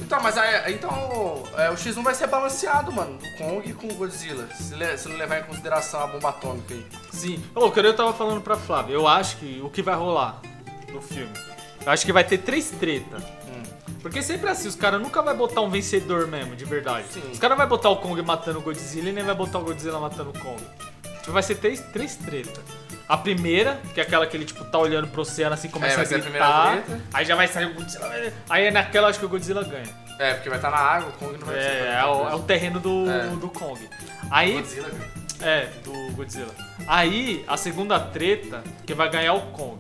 Então, 0.01 0.19
mas 0.23 0.39
aí, 0.39 0.73
então 0.73 1.43
é, 1.59 1.69
o 1.71 1.75
X1 1.77 2.03
vai 2.03 2.15
ser 2.15 2.27
balanceado, 2.29 2.91
mano, 2.91 3.19
do 3.19 3.29
Kong 3.37 3.71
com 3.75 3.89
o 3.89 3.95
Godzilla. 3.95 4.47
Se, 4.55 4.75
le- 4.75 4.97
se 4.97 5.09
não 5.09 5.17
levar 5.17 5.41
em 5.41 5.43
consideração 5.43 6.01
a 6.01 6.07
bomba 6.07 6.31
atômica 6.31 6.73
aí. 6.73 6.87
Sim. 7.13 7.45
Ô, 7.55 7.71
que 7.71 7.79
eu 7.81 7.95
tava 7.95 8.15
falando 8.15 8.41
pra 8.41 8.57
Flávia, 8.57 8.95
eu 8.95 9.07
acho 9.07 9.37
que 9.37 9.61
o 9.63 9.69
que 9.69 9.83
vai 9.83 9.95
rolar 9.95 10.41
no 10.93 11.01
filme, 11.01 11.33
eu 11.85 11.93
acho 11.93 12.05
que 12.05 12.13
vai 12.13 12.25
ter 12.25 12.39
três 12.39 12.71
treta. 12.71 13.17
Hum. 13.49 13.63
Porque 14.03 14.23
sempre 14.23 14.49
é 14.49 14.53
assim, 14.53 14.69
os 14.69 14.75
caras 14.77 15.01
nunca 15.01 15.23
vai 15.23 15.35
botar 15.35 15.61
um 15.61 15.71
vencedor 15.71 16.27
mesmo, 16.27 16.55
de 16.57 16.65
verdade. 16.65 17.07
Sim. 17.13 17.23
Os 17.33 17.39
caras 17.39 17.57
vai 17.57 17.67
botar 17.67 17.89
o 17.91 17.97
Kong 17.97 18.21
matando 18.23 18.59
o 18.59 18.63
Godzilla 18.63 19.09
e 19.09 19.13
nem 19.13 19.25
vai 19.25 19.35
botar 19.35 19.59
o 19.59 19.65
Godzilla 19.65 19.99
matando 20.01 20.31
o 20.31 20.39
Kong. 20.39 20.63
Tipo, 21.21 21.33
vai 21.33 21.43
ser 21.43 21.57
três, 21.57 21.81
três 21.93 22.15
treta. 22.17 22.61
A 23.09 23.17
primeira, 23.17 23.81
que 23.95 24.01
é 24.01 24.03
aquela 24.03 24.27
que 24.27 24.37
ele 24.37 24.45
tipo 24.45 24.65
tá 24.67 24.79
olhando 24.79 25.09
pro 25.09 25.23
oceano 25.23 25.55
assim, 25.55 25.69
começa 25.69 26.01
É, 26.01 26.03
a 26.03 26.07
ser 26.07 26.15
a 26.17 26.19
gritar. 26.19 26.83
treta. 26.85 27.01
aí 27.13 27.25
já 27.25 27.35
vai 27.35 27.49
sair 27.49 27.67
o 27.67 27.75
Godzilla. 27.75 28.33
Aí 28.51 28.65
é 28.67 28.71
naquela 28.71 29.07
eu 29.07 29.11
acho 29.11 29.19
que 29.19 29.25
o 29.25 29.29
Godzilla 29.29 29.65
ganha. 29.65 29.89
É, 30.19 30.35
porque 30.35 30.49
vai 30.49 30.59
estar 30.59 30.71
na 30.71 30.77
água, 30.77 31.09
o 31.09 31.13
Kong 31.13 31.39
não 31.39 31.47
vai. 31.47 31.57
É, 31.59 31.99
é, 32.01 32.05
o, 32.05 32.29
é 32.29 32.35
o 32.35 32.41
terreno 32.41 32.79
do, 32.81 33.11
É. 33.11 33.27
do 33.29 33.49
Kong. 33.49 33.81
Aí 34.31 34.53
Godzilla, 34.55 34.91
é, 35.41 35.67
do 35.85 36.13
Godzilla. 36.13 36.55
Aí, 36.87 37.45
a 37.49 37.57
segunda 37.57 37.99
treta, 37.99 38.63
que 38.87 38.93
vai 38.95 39.09
ganhar 39.09 39.33
o 39.35 39.41
Kong. 39.53 39.79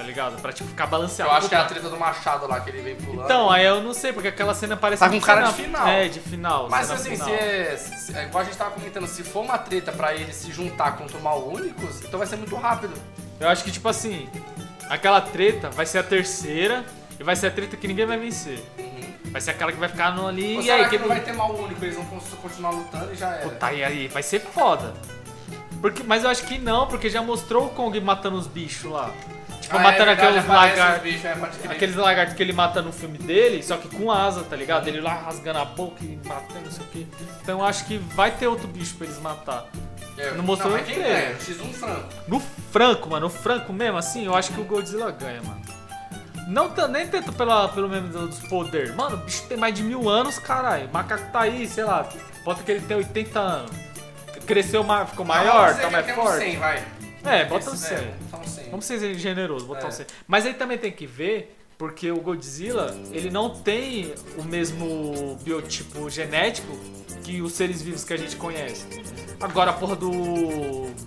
Tá 0.00 0.06
ligado? 0.06 0.40
Pra 0.40 0.50
tipo, 0.50 0.66
ficar 0.70 0.86
balanceado. 0.86 1.30
Eu 1.30 1.36
acho 1.36 1.48
que 1.50 1.54
é 1.54 1.58
a 1.58 1.64
treta 1.66 1.90
do 1.90 1.96
machado 1.98 2.46
lá 2.48 2.58
que 2.60 2.70
ele 2.70 2.80
vem 2.80 2.96
pulando. 2.96 3.26
Então, 3.26 3.50
aí 3.50 3.66
eu 3.66 3.82
não 3.82 3.92
sei, 3.92 4.14
porque 4.14 4.28
aquela 4.28 4.54
cena 4.54 4.74
parece 4.78 5.00
Tá 5.00 5.06
com 5.06 5.12
muito 5.12 5.26
cara 5.26 5.42
de 5.42 5.52
final. 5.52 5.86
É, 5.86 6.08
de 6.08 6.20
final. 6.20 6.68
Mas 6.70 6.86
cena 6.86 6.98
assim, 6.98 7.10
final. 7.10 7.28
se 7.28 7.34
é, 7.34 7.76
se- 7.76 8.16
é 8.16 8.24
igual 8.24 8.40
a 8.40 8.44
gente 8.46 8.56
tava 8.56 8.70
comentando, 8.70 9.06
se 9.06 9.22
for 9.22 9.40
uma 9.44 9.58
treta 9.58 9.92
pra 9.92 10.14
ele 10.14 10.32
se 10.32 10.50
juntar 10.50 10.92
contra 10.96 11.18
o 11.18 11.22
Mal 11.22 11.46
Únicos, 11.46 12.02
então 12.02 12.18
vai 12.18 12.26
ser 12.26 12.36
muito 12.36 12.56
rápido. 12.56 12.94
Eu 13.38 13.48
acho 13.50 13.62
que, 13.62 13.70
tipo 13.70 13.86
assim, 13.90 14.26
aquela 14.88 15.20
treta 15.20 15.68
vai 15.68 15.84
ser 15.84 15.98
a 15.98 16.02
terceira 16.02 16.82
e 17.18 17.22
vai 17.22 17.36
ser 17.36 17.48
a 17.48 17.50
treta 17.50 17.76
que 17.76 17.86
ninguém 17.86 18.06
vai 18.06 18.16
vencer. 18.16 18.58
Vai 19.26 19.40
ser 19.42 19.50
aquela 19.50 19.70
que 19.70 19.78
vai 19.78 19.88
ficar 19.90 20.14
no 20.16 20.26
ali. 20.26 20.54
Ou 20.56 20.60
e 20.60 20.64
será 20.64 20.76
aí, 20.76 20.84
que 20.84 20.90
que 20.90 20.98
não 20.98 21.08
vai 21.08 21.20
ter 21.20 21.32
Mal 21.34 21.54
Único, 21.54 21.84
eles 21.84 21.94
vão 21.94 22.06
cons- 22.06 22.34
continuar 22.40 22.70
lutando 22.70 23.12
e 23.12 23.16
já 23.16 23.28
era. 23.34 23.48
Puta, 23.50 23.70
e 23.72 23.84
aí 23.84 24.08
vai 24.08 24.22
ser 24.22 24.40
foda. 24.40 24.94
Porque, 25.80 26.02
mas 26.02 26.24
eu 26.24 26.30
acho 26.30 26.44
que 26.44 26.58
não, 26.58 26.86
porque 26.86 27.08
já 27.08 27.22
mostrou 27.22 27.66
o 27.66 27.68
Kong 27.70 27.98
matando 28.00 28.36
os 28.36 28.46
bichos 28.46 28.90
lá. 28.90 29.10
Tipo, 29.60 29.76
Ah, 29.76 29.80
é 29.80 29.82
matando 29.82 30.04
verdade, 30.06 30.38
aqueles 30.38 30.46
lagartos. 30.48 31.24
é. 31.24 31.68
Aqueles 31.72 31.96
lagartos 31.96 32.34
que 32.34 32.42
ele 32.42 32.52
mata 32.52 32.80
no 32.82 32.92
filme 32.92 33.18
dele, 33.18 33.62
só 33.62 33.76
que 33.76 33.88
com 33.88 34.10
asa, 34.10 34.42
tá 34.42 34.56
ligado? 34.56 34.88
Ele 34.88 35.00
lá 35.00 35.14
rasgando 35.14 35.58
a 35.58 35.64
boca 35.64 36.02
e 36.02 36.18
matando, 36.24 36.64
não 36.64 36.70
sei 36.72 36.84
o 36.84 36.88
que. 36.88 37.06
Então 37.42 37.58
eu 37.60 37.64
acho 37.64 37.84
que 37.84 37.98
vai 37.98 38.30
ter 38.30 38.46
outro 38.46 38.66
bicho 38.66 38.94
pra 38.96 39.06
eles 39.06 39.20
matar. 39.20 39.66
É, 40.16 40.32
não 40.32 40.42
mostrou 40.44 40.72
no 40.76 40.82
quem 40.82 40.98
ganha? 41.02 41.34
X1 41.36 41.72
Franco. 41.74 42.04
No 42.26 42.40
Franco, 42.72 43.10
mano, 43.10 43.26
no 43.26 43.30
Franco 43.32 43.72
mesmo, 43.72 43.98
assim, 43.98 44.24
eu 44.26 44.34
acho 44.34 44.52
que 44.52 44.60
o 44.60 44.64
Godzilla 44.64 45.10
ganha, 45.10 45.42
mano. 45.42 45.60
Não 46.48 46.68
nem 46.88 47.06
tanto 47.06 47.32
pela, 47.32 47.68
pelo 47.68 47.88
mesmo 47.88 48.08
dos 48.08 48.40
poderes. 48.40 48.94
Mano, 48.94 49.16
o 49.16 49.18
bicho 49.20 49.44
tem 49.46 49.56
mais 49.56 49.72
de 49.72 49.82
mil 49.84 50.08
anos, 50.08 50.38
caralho. 50.38 50.88
O 50.88 50.92
macaco 50.92 51.30
tá 51.30 51.42
aí, 51.42 51.66
sei 51.68 51.84
lá, 51.84 52.08
bota 52.44 52.62
que 52.62 52.72
ele 52.72 52.80
tem 52.80 52.96
80 52.96 53.38
anos. 53.38 53.70
Cresceu, 54.46 54.84
ficou 55.08 55.24
maior, 55.24 55.76
tá 55.76 55.88
mais 55.90 56.10
forte. 56.10 56.38
100, 56.44 56.56
vai. 56.58 56.82
É, 57.24 57.44
bota 57.44 57.70
um 57.70 57.74
Esse, 57.74 57.88
100. 57.88 57.96
É, 57.96 58.00
vamos 58.00 58.16
botar 58.30 58.38
uns 58.40 58.50
100. 58.50 58.70
Vamos 58.70 58.84
ser 58.84 59.14
generosos, 59.14 59.66
botar 59.66 59.84
É. 59.84 59.88
um 59.88 59.92
100. 59.92 60.06
Mas 60.26 60.46
aí 60.46 60.54
também 60.54 60.78
tem 60.78 60.90
que 60.92 61.06
ver, 61.06 61.56
porque 61.76 62.10
o 62.10 62.20
Godzilla, 62.20 62.96
ele 63.12 63.30
não 63.30 63.50
tem 63.50 64.12
o 64.38 64.42
mesmo 64.44 65.38
biotipo 65.42 66.08
genético 66.10 66.78
que 67.22 67.42
os 67.42 67.52
seres 67.52 67.82
vivos 67.82 68.04
que 68.04 68.12
a 68.14 68.16
gente 68.16 68.36
conhece. 68.36 68.86
Agora 69.40 69.70
a 69.70 69.74
porra 69.74 69.96
do 69.96 70.10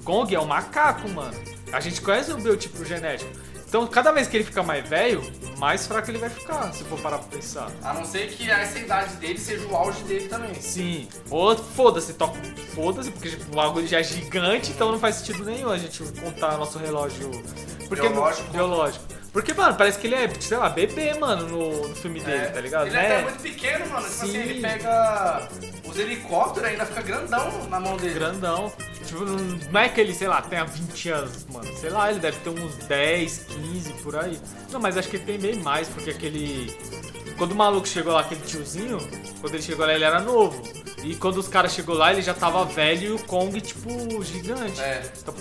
Kong 0.03 0.33
é 0.33 0.39
um 0.39 0.45
macaco, 0.45 1.07
mano. 1.09 1.33
A 1.71 1.79
gente 1.79 2.01
conhece 2.01 2.31
o 2.31 2.37
biotipo 2.37 2.83
genético. 2.85 3.31
Então, 3.73 3.87
cada 3.87 4.11
vez 4.11 4.27
que 4.27 4.37
ele 4.37 4.43
fica 4.43 4.61
mais 4.61 4.87
velho, 4.87 5.23
mais 5.57 5.87
fraco 5.87 6.11
ele 6.11 6.19
vai 6.19 6.29
ficar, 6.29 6.71
se 6.71 6.83
for 6.83 6.99
parar 6.99 7.17
pra 7.17 7.27
pensar. 7.39 7.71
A 7.81 7.91
não 7.95 8.05
ser 8.05 8.27
que 8.29 8.47
essa 8.47 8.77
idade 8.77 9.15
dele 9.15 9.39
seja 9.39 9.65
o 9.65 9.75
auge 9.75 10.03
dele 10.03 10.27
também. 10.27 10.53
Sim. 10.61 11.07
Ou 11.27 11.57
foda-se, 11.57 12.13
toca. 12.13 12.39
Foda-se, 12.75 13.09
porque 13.09 13.31
tipo, 13.31 13.51
o 13.51 13.55
bagulho 13.55 13.87
já 13.87 13.99
é 13.99 14.03
gigante, 14.03 14.69
então 14.69 14.91
não 14.91 14.99
faz 14.99 15.15
sentido 15.15 15.43
nenhum 15.43 15.71
a 15.71 15.77
gente 15.79 16.03
contar 16.21 16.55
nosso 16.55 16.77
relógio. 16.77 17.31
Porque 17.89 18.07
Biológico. 18.07 18.51
biológico. 18.51 19.05
Porque, 19.33 19.51
mano, 19.51 19.75
parece 19.75 19.97
que 19.97 20.05
ele 20.05 20.13
é, 20.15 20.29
sei 20.39 20.57
lá, 20.57 20.69
bebê, 20.69 21.15
mano, 21.15 21.47
no, 21.49 21.87
no 21.89 21.95
filme 21.95 22.19
dele, 22.19 22.37
É. 22.43 22.45
tá 22.49 22.61
ligado? 22.61 22.85
Ele 22.85 22.95
é 22.95 23.05
até 23.15 23.21
muito 23.23 23.41
pequeno, 23.41 23.87
mano. 23.87 24.07
Tipo 24.07 24.23
assim, 24.23 24.31
Sim. 24.31 24.37
ele 24.37 24.61
pega 24.61 25.49
os 25.85 25.97
helicópteros 25.99 26.69
ainda 26.69 26.85
fica 26.85 27.01
grandão 27.01 27.67
na 27.67 27.79
mão 27.79 27.97
dele. 27.97 28.13
Grandão. 28.13 28.71
Tipo, 29.03 29.25
não 29.25 29.35
não 29.71 29.79
é 29.81 29.89
que 29.89 29.99
ele, 29.99 30.13
sei 30.13 30.27
lá, 30.27 30.39
tenha 30.43 30.63
20 30.65 31.09
anos, 31.09 31.45
mano. 31.51 31.67
Sei 31.79 31.89
lá, 31.89 32.11
ele 32.11 32.19
deve 32.19 32.37
ter 32.41 32.49
uns 32.51 32.75
10, 32.85 33.39
15 33.49 33.93
por 34.03 34.15
aí. 34.15 34.39
Não, 34.71 34.79
mas 34.79 34.97
acho 34.97 35.09
que 35.09 35.15
ele 35.17 35.25
tem 35.25 35.39
bem 35.39 35.55
mais, 35.55 35.87
porque 35.89 36.11
aquele. 36.11 36.77
Quando 37.35 37.53
o 37.53 37.55
maluco 37.55 37.87
chegou 37.87 38.13
lá, 38.13 38.21
aquele 38.21 38.41
tiozinho, 38.41 38.99
quando 39.41 39.55
ele 39.55 39.63
chegou 39.63 39.83
lá, 39.85 39.93
ele 39.95 40.03
era 40.03 40.19
novo. 40.21 40.61
E 41.03 41.15
quando 41.15 41.37
os 41.37 41.47
caras 41.47 41.73
chegou 41.73 41.95
lá, 41.95 42.13
ele 42.13 42.21
já 42.21 42.35
tava 42.35 42.63
velho 42.65 43.03
e 43.03 43.11
o 43.11 43.19
Kong, 43.23 43.59
tipo, 43.59 44.23
gigante. 44.23 44.79
É. 44.79 45.01
Então, 45.19 45.33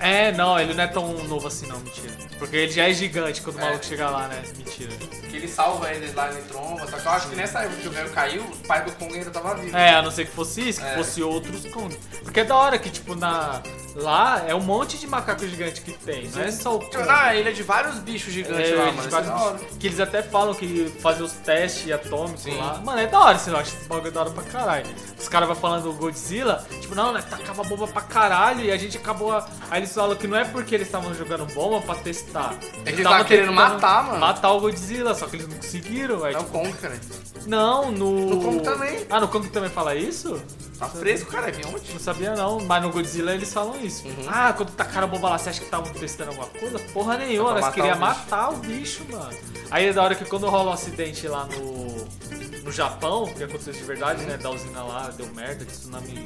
É, 0.00 0.32
não, 0.32 0.58
ele 0.58 0.74
não 0.74 0.84
é 0.84 0.86
tão 0.86 1.12
novo 1.24 1.48
assim, 1.48 1.66
não, 1.66 1.78
mentira. 1.80 2.12
Porque 2.38 2.56
ele 2.56 2.70
já 2.72 2.88
é 2.88 2.92
gigante 2.92 3.42
quando 3.42 3.56
o 3.56 3.60
É. 3.60 3.64
maluco 3.64 3.84
chega 3.84 4.08
lá, 4.08 4.28
né? 4.28 4.42
Mentira. 4.56 4.92
Que 5.28 5.36
ele 5.36 5.48
salva 5.48 5.90
eles 5.92 6.14
lá 6.14 6.32
em 6.32 6.42
tromba. 6.44 6.86
Só 6.86 6.96
que 6.98 7.06
eu 7.06 7.12
acho 7.12 7.28
que 7.30 7.36
nessa 7.36 7.60
época 7.62 7.80
que 7.80 7.88
o 7.88 7.90
velho 7.90 8.10
caiu, 8.10 8.44
os 8.44 8.58
pais 8.60 8.84
do 8.84 8.92
Kong 8.92 9.12
ainda 9.14 9.26
estavam 9.28 9.56
vivos. 9.56 9.74
É, 9.74 9.90
a 9.94 10.02
não 10.02 10.10
ser 10.10 10.26
que 10.26 10.30
fosse 10.32 10.68
isso, 10.68 10.80
que 10.80 10.86
É. 10.86 10.94
fosse 10.94 11.22
outros 11.22 11.66
Kong. 11.72 11.96
Porque 12.22 12.40
é 12.40 12.44
da 12.44 12.54
hora 12.56 12.78
que, 12.78 12.90
tipo, 12.90 13.14
na. 13.16 13.60
Lá 13.98 14.44
é 14.46 14.54
um 14.54 14.60
monte 14.60 14.96
de 14.96 15.06
macaco 15.06 15.46
gigante 15.46 15.80
que 15.80 15.92
tem. 15.92 16.28
Não 16.28 16.42
é 16.42 16.50
só 16.52 16.76
o 16.76 16.80
Kong. 16.80 17.04
na 17.04 17.34
ilha 17.34 17.52
de 17.52 17.62
vários 17.62 17.96
bichos 17.98 18.32
gigantes 18.32 18.70
É, 18.70 18.74
lá, 18.76 18.84
de 18.90 18.96
mano. 18.96 18.98
Isso 18.98 19.08
é 19.08 19.10
vários 19.10 19.30
da 19.30 19.36
hora. 19.36 19.58
bichos. 19.58 19.76
Que 19.78 19.86
eles 19.88 20.00
até 20.00 20.22
falam 20.22 20.54
que 20.54 20.94
fazem 21.00 21.22
os 21.24 21.32
testes 21.32 21.90
atômicos 21.90 22.42
Sim. 22.42 22.56
lá. 22.56 22.80
Mano, 22.84 23.00
é 23.00 23.06
da 23.06 23.18
hora 23.20 23.36
esse 23.36 23.50
negócio. 23.50 23.76
Esse 23.76 23.88
bagulho 23.88 24.08
é 24.08 24.10
da 24.12 24.20
hora 24.20 24.30
pra 24.30 24.42
caralho. 24.44 24.86
Os 25.18 25.28
caras 25.28 25.48
vão 25.48 25.56
falando 25.56 25.82
do 25.84 25.92
Godzilla, 25.94 26.64
tipo, 26.80 26.94
não, 26.94 27.12
nós 27.12 27.24
tacava 27.24 27.62
bomba 27.64 27.88
pra 27.88 28.02
caralho 28.02 28.64
e 28.64 28.70
a 28.70 28.76
gente 28.76 28.96
acabou. 28.96 29.32
a- 29.32 29.46
Aí 29.70 29.80
eles 29.80 29.92
falam 29.92 30.14
que 30.16 30.26
não 30.28 30.36
é 30.38 30.44
porque 30.44 30.74
eles 30.74 30.86
estavam 30.86 31.12
jogando 31.12 31.44
bomba 31.52 31.80
pra 31.80 31.96
testar. 31.96 32.54
É 32.54 32.90
eles 32.90 33.02
tavam 33.02 33.18
estavam 33.20 33.24
querendo 33.24 33.48
tentando 33.50 33.72
matar, 33.74 34.04
mano. 34.04 34.20
Matar 34.20 34.52
o 34.52 34.60
Godzilla, 34.60 35.14
só 35.14 35.26
que 35.26 35.36
eles 35.36 35.48
não 35.48 35.56
conseguiram. 35.56 36.24
Aí, 36.24 36.34
É 36.34 36.38
o 36.38 36.40
tipo, 36.44 36.52
Kong, 36.52 36.72
cara. 36.74 36.98
não, 37.46 37.90
no. 37.90 38.10
No 38.30 38.42
Kong 38.42 38.60
também. 38.62 39.06
Ah, 39.10 39.20
no 39.20 39.28
Kong 39.28 39.48
também 39.48 39.70
fala 39.70 39.94
isso? 39.94 40.40
Tá 40.78 40.86
fresco, 40.86 41.30
cara. 41.32 41.50
Vem 41.50 41.66
ontem. 41.66 41.92
Não 41.92 41.98
sabia 42.00 42.36
não, 42.36 42.60
mas 42.60 42.80
no 42.82 42.90
Godzilla 42.90 43.34
eles 43.34 43.52
falam 43.52 43.76
isso. 43.88 44.06
Uhum. 44.06 44.26
Ah, 44.28 44.52
quando 44.52 44.70
tacaram 44.70 45.06
a 45.06 45.10
bomba 45.10 45.30
lá, 45.30 45.38
você 45.38 45.50
acha 45.50 45.58
que 45.58 45.64
estavam 45.64 45.92
testando 45.92 46.30
alguma 46.30 46.48
coisa? 46.48 46.78
Porra 46.92 47.16
nenhuma, 47.18 47.52
nós 47.52 47.60
matar 47.62 47.74
queríamos 47.74 48.08
o 48.08 48.12
bicho. 48.12 48.20
matar 48.20 48.50
o 48.50 48.56
bicho, 48.56 49.06
mano. 49.10 49.38
Aí 49.70 49.86
é 49.86 49.92
da 49.92 50.02
hora 50.02 50.14
que 50.14 50.24
quando 50.24 50.48
rola 50.48 50.70
um 50.70 50.72
acidente 50.74 51.26
lá 51.26 51.46
no, 51.46 52.62
no 52.62 52.70
Japão, 52.72 53.26
que 53.34 53.42
aconteceu 53.42 53.72
de 53.72 53.82
verdade, 53.82 54.22
né? 54.24 54.36
Da 54.36 54.50
usina 54.50 54.82
lá, 54.82 55.08
deu 55.08 55.26
merda, 55.34 55.64
de 55.64 55.72
tsunami. 55.72 56.24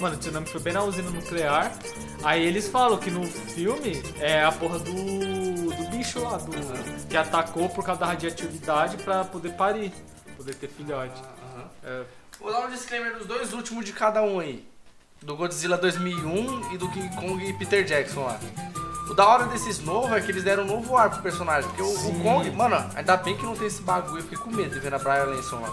Mano, 0.00 0.16
o 0.16 0.18
tsunami 0.18 0.46
foi 0.46 0.60
bem 0.60 0.72
na 0.72 0.82
usina 0.82 1.10
nuclear. 1.10 1.72
Aí 2.24 2.44
eles 2.44 2.68
falam 2.68 2.98
que 2.98 3.10
no 3.10 3.24
filme 3.24 4.02
é 4.18 4.42
a 4.42 4.50
porra 4.50 4.78
do, 4.78 4.92
do 4.92 5.90
bicho 5.90 6.20
lá, 6.20 6.38
do, 6.38 6.50
que 7.08 7.16
atacou 7.16 7.68
por 7.68 7.84
causa 7.84 8.00
da 8.00 8.06
radioatividade 8.06 8.96
pra 8.98 9.24
poder 9.24 9.52
parir, 9.52 9.92
poder 10.36 10.54
ter 10.54 10.68
filhote. 10.68 11.22
É, 11.84 12.04
Vou 12.40 12.50
dar 12.50 12.66
um 12.66 12.70
disclaimer 12.70 13.16
dos 13.16 13.26
dois 13.26 13.52
últimos 13.52 13.84
de 13.84 13.92
cada 13.92 14.22
um 14.22 14.40
aí. 14.40 14.66
Do 15.22 15.36
Godzilla 15.36 15.76
2001 15.78 16.72
e 16.72 16.78
do 16.78 16.88
King 16.90 17.08
Kong 17.14 17.44
e 17.48 17.52
Peter 17.52 17.84
Jackson 17.84 18.24
lá. 18.24 18.38
O 19.08 19.14
da 19.14 19.26
hora 19.26 19.44
desses 19.46 19.78
novos 19.80 20.12
é 20.12 20.20
que 20.20 20.30
eles 20.30 20.42
deram 20.42 20.64
um 20.64 20.66
novo 20.66 20.96
ar 20.96 21.10
pro 21.10 21.22
personagem. 21.22 21.68
Porque 21.70 21.82
o, 21.82 22.08
o. 22.08 22.20
Kong, 22.22 22.50
mano, 22.50 22.84
ainda 22.94 23.16
bem 23.18 23.36
que 23.36 23.44
não 23.44 23.54
tem 23.54 23.66
esse 23.68 23.82
bagulho. 23.82 24.18
Eu 24.18 24.22
fiquei 24.22 24.38
com 24.38 24.50
medo 24.50 24.70
de 24.70 24.80
ver 24.80 24.94
a 24.94 24.98
Brian 24.98 25.24
Lanson 25.24 25.60
lá. 25.60 25.70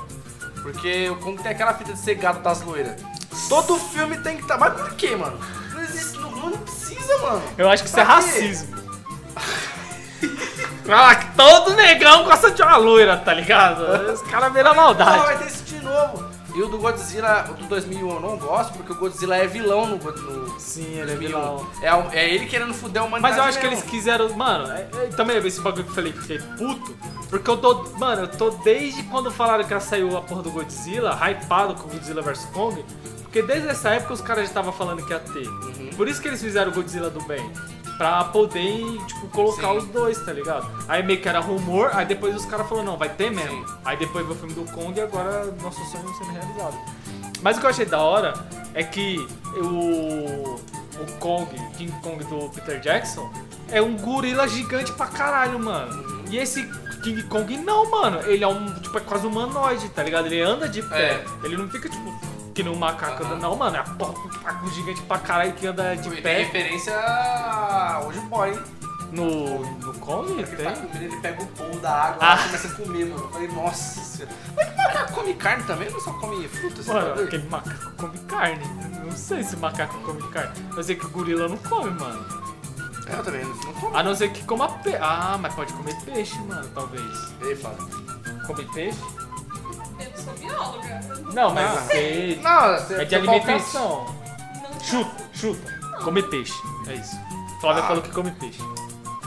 Porque 0.61 1.09
o 1.09 1.15
Kong 1.17 1.41
tem 1.41 1.51
aquela 1.51 1.73
fita 1.73 1.93
de 1.93 1.99
ser 1.99 2.15
gado 2.15 2.39
das 2.41 2.61
loiras. 2.61 3.01
Todo 3.47 3.77
filme 3.79 4.17
tem 4.19 4.35
que 4.35 4.43
estar. 4.43 4.57
Mas 4.57 4.73
por 4.73 4.91
quê, 4.95 5.15
mano? 5.15 5.39
Não 5.73 5.81
existe. 5.81 6.17
Não, 6.19 6.49
não 6.49 6.57
precisa, 6.57 7.17
mano. 7.19 7.41
Eu 7.57 7.69
acho 7.69 7.83
que 7.83 7.89
isso 7.89 7.99
é 7.99 8.05
Pra 8.05 8.15
quê? 8.15 8.21
racismo. 8.21 8.79
Ah, 10.91 11.13
que 11.13 11.35
todo 11.35 11.75
negão 11.75 12.23
gosta 12.23 12.49
de 12.49 12.63
uma 12.63 12.75
loira, 12.75 13.15
tá 13.17 13.31
ligado? 13.31 13.83
Os 14.11 14.23
caras 14.23 14.51
viram 14.51 14.71
Não, 14.73 14.81
maldade. 14.85 15.19
vai 15.19 15.37
ter 15.37 15.45
esse 15.45 15.61
de 15.63 15.79
novo. 15.83 16.28
E 16.59 16.61
o 16.61 16.67
do 16.67 16.77
Godzilla, 16.77 17.49
o 17.51 17.53
do 17.53 17.67
2001 17.67 18.09
eu 18.15 18.19
não 18.19 18.37
gosto, 18.37 18.73
porque 18.73 18.91
o 18.91 18.95
Godzilla 18.95 19.37
é 19.37 19.47
vilão 19.47 19.85
no, 19.87 19.95
no 19.97 20.59
Sim, 20.59 20.83
ele 20.91 21.11
é 21.13 21.15
2001. 21.15 21.17
vilão. 21.29 21.67
É, 21.81 21.93
o- 21.95 22.11
é 22.11 22.29
ele 22.33 22.47
querendo 22.47 22.73
fuder 22.73 23.01
a 23.01 23.05
humanidade 23.05 23.33
Mas 23.33 23.41
eu 23.41 23.49
acho 23.49 23.59
que 23.59 23.63
mesmo. 23.69 23.79
eles 23.81 23.89
quiseram. 23.89 24.29
Mano, 24.35 24.69
é- 24.69 24.81
é- 24.81 25.07
também 25.15 25.37
esse 25.37 25.61
bagulho 25.61 25.85
que 25.85 25.91
eu 25.91 25.95
falei 25.95 26.11
que 26.11 26.19
fiquei 26.19 26.39
puto. 26.57 26.93
Porque 27.29 27.49
eu 27.49 27.55
tô. 27.55 27.83
Mano, 27.97 28.23
eu 28.23 28.27
tô 28.27 28.49
desde 28.49 29.03
quando 29.03 29.31
falaram 29.31 29.63
que 29.63 29.79
saiu 29.79 30.17
a 30.17 30.21
porra 30.21 30.41
do 30.43 30.51
Godzilla, 30.51 31.17
hypado 31.29 31.75
com 31.75 31.87
Godzilla 31.87 32.21
vs 32.21 32.43
Kong. 32.51 32.83
Porque 33.21 33.41
desde 33.41 33.69
essa 33.69 33.91
época 33.91 34.13
os 34.15 34.21
caras 34.21 34.43
já 34.43 34.47
estavam 34.49 34.73
falando 34.73 35.05
que 35.05 35.13
ia 35.13 35.19
ter. 35.19 35.47
Uhum. 35.47 35.91
Por 35.95 36.09
isso 36.09 36.21
que 36.21 36.27
eles 36.27 36.41
fizeram 36.41 36.71
o 36.71 36.75
Godzilla 36.75 37.09
do 37.09 37.21
bem. 37.21 37.49
Pra 37.99 38.23
poder, 38.23 38.97
tipo, 39.07 39.27
colocar 39.27 39.73
Sim. 39.73 39.77
os 39.79 39.85
dois, 39.87 40.25
tá 40.25 40.31
ligado? 40.31 40.71
Aí 40.87 41.03
meio 41.03 41.21
que 41.21 41.27
era 41.27 41.41
rumor, 41.41 41.91
aí 41.93 42.05
depois 42.05 42.33
os 42.33 42.45
caras 42.45 42.65
falaram, 42.69 42.91
não, 42.91 42.97
vai 42.97 43.09
ter 43.09 43.29
mesmo. 43.29 43.67
Sim. 43.67 43.73
Aí 43.83 43.97
depois 43.97 44.25
veio 44.25 44.37
o 44.37 44.39
filme 44.39 44.53
do 44.53 44.63
Kong 44.71 44.97
e 44.97 45.01
agora 45.03 45.53
nosso 45.61 45.83
sonho 45.91 46.07
sendo 46.17 46.31
realizado. 46.31 46.77
Mas 47.41 47.57
o 47.57 47.59
que 47.59 47.65
eu 47.65 47.69
achei 47.69 47.85
da 47.85 47.99
hora 47.99 48.33
é 48.73 48.83
que 48.83 49.17
o, 49.57 50.55
o 50.55 51.11
Kong, 51.19 51.53
King 51.77 51.91
Kong 52.01 52.23
do 52.23 52.49
Peter 52.51 52.79
Jackson, 52.79 53.29
é 53.69 53.81
um 53.81 53.97
gorila 53.97 54.47
gigante 54.47 54.93
pra 54.93 55.07
caralho, 55.07 55.59
mano. 55.59 56.23
E 56.29 56.37
esse 56.37 56.63
King 57.03 57.21
Kong 57.23 57.57
não, 57.57 57.91
mano. 57.91 58.21
Ele 58.21 58.43
é 58.43 58.47
um, 58.47 58.73
tipo, 58.75 58.97
é 58.97 59.01
quase 59.01 59.27
humanoide, 59.27 59.89
tá 59.89 60.03
ligado? 60.03 60.27
Ele 60.27 60.41
anda 60.41 60.69
de 60.69 60.81
pé. 60.81 61.15
É. 61.15 61.25
Ele 61.43 61.57
não 61.57 61.69
fica, 61.69 61.89
tipo, 61.89 62.19
que 62.59 62.63
nem 62.63 62.73
um 62.73 62.77
macaco 62.77 63.23
anda. 63.23 63.35
Não, 63.37 63.55
mano. 63.55 63.77
É 63.77 63.83
um 64.63 64.67
gigante 64.71 65.01
pra 65.03 65.17
caralho 65.17 65.53
que 65.53 65.65
anda 65.65 65.95
de 65.95 66.09
Tem 66.09 66.21
pé. 66.21 66.37
referência 66.39 66.93
Old 68.03 68.19
Boy, 68.21 68.49
hein? 68.51 68.59
No, 69.11 69.59
no 69.59 70.29
Ele 70.37 70.45
tem. 70.45 70.65
tá 70.65 70.71
comendo, 70.73 70.97
ele 71.03 71.17
pega 71.17 71.41
o 71.41 71.47
polvo 71.47 71.79
da 71.79 71.91
água 71.91 72.17
Ah. 72.21 72.35
e 72.35 72.43
começa 72.45 72.67
a 72.67 72.71
comer, 72.71 73.05
mano. 73.05 73.23
Eu 73.23 73.29
falei, 73.29 73.47
nossa 73.47 74.01
senhora. 74.01 74.35
Mas 74.55 74.69
que 74.69 74.75
macaco 74.77 75.13
come 75.13 75.33
carne 75.33 75.63
também? 75.63 75.89
Não 75.89 75.99
só 75.99 76.11
come 76.13 76.47
frutas? 76.47 76.79
esse 76.79 76.89
Mano, 76.89 77.07
bagulho? 77.07 77.25
aquele 77.25 77.49
macaco 77.49 77.91
come 77.97 78.17
carne. 78.19 78.65
Não 79.05 79.11
sei 79.17 79.43
se 79.43 79.55
macaco 79.55 79.97
come 80.01 80.21
carne. 80.29 80.51
Mas 80.75 80.85
sei 80.85 80.95
que 80.95 81.05
o 81.05 81.09
gorila 81.09 81.47
não 81.47 81.57
come, 81.57 81.89
mano. 81.91 82.25
É, 83.07 83.13
Eu 83.13 83.23
também, 83.23 83.43
não 83.45 83.55
come. 83.73 83.97
A 83.97 84.03
não 84.03 84.13
ser 84.13 84.29
que 84.31 84.43
coma 84.43 84.69
peixe. 84.69 84.99
Ah, 85.01 85.37
mas 85.41 85.55
pode 85.55 85.73
comer 85.73 85.95
peixe, 86.01 86.37
mano, 86.41 86.69
talvez. 86.75 87.03
Ele 87.41 87.55
fala. 87.55 87.77
Come 88.45 88.63
peixe? 88.65 88.99
Eu 90.43 90.63
sou 90.63 90.81
bióloga. 90.81 90.99
Não, 91.33 91.53
mas 91.53 91.65
Ah. 91.65 91.87
Não, 92.41 92.77
você 92.85 92.93
É 92.95 93.05
de 93.05 93.15
alimentação. 93.15 94.05
Não 94.61 94.79
Chuta, 94.81 95.23
chuta. 95.33 95.79
Come 96.03 96.23
peixe. 96.23 96.53
É 96.87 96.93
isso. 96.95 97.15
Flávia 97.61 97.83
Ah. 97.83 97.87
falou 97.87 98.01
que 98.01 98.11
come 98.11 98.31
peixe. 98.31 98.59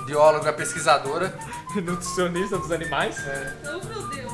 Bióloga, 0.06 0.52
pesquisadora. 0.52 1.36
Nutricionista 1.76 2.58
dos 2.58 2.70
animais? 2.72 3.18
É. 3.26 3.54
Oh, 3.64 3.86
meu 3.86 4.08
Deus. 4.08 4.32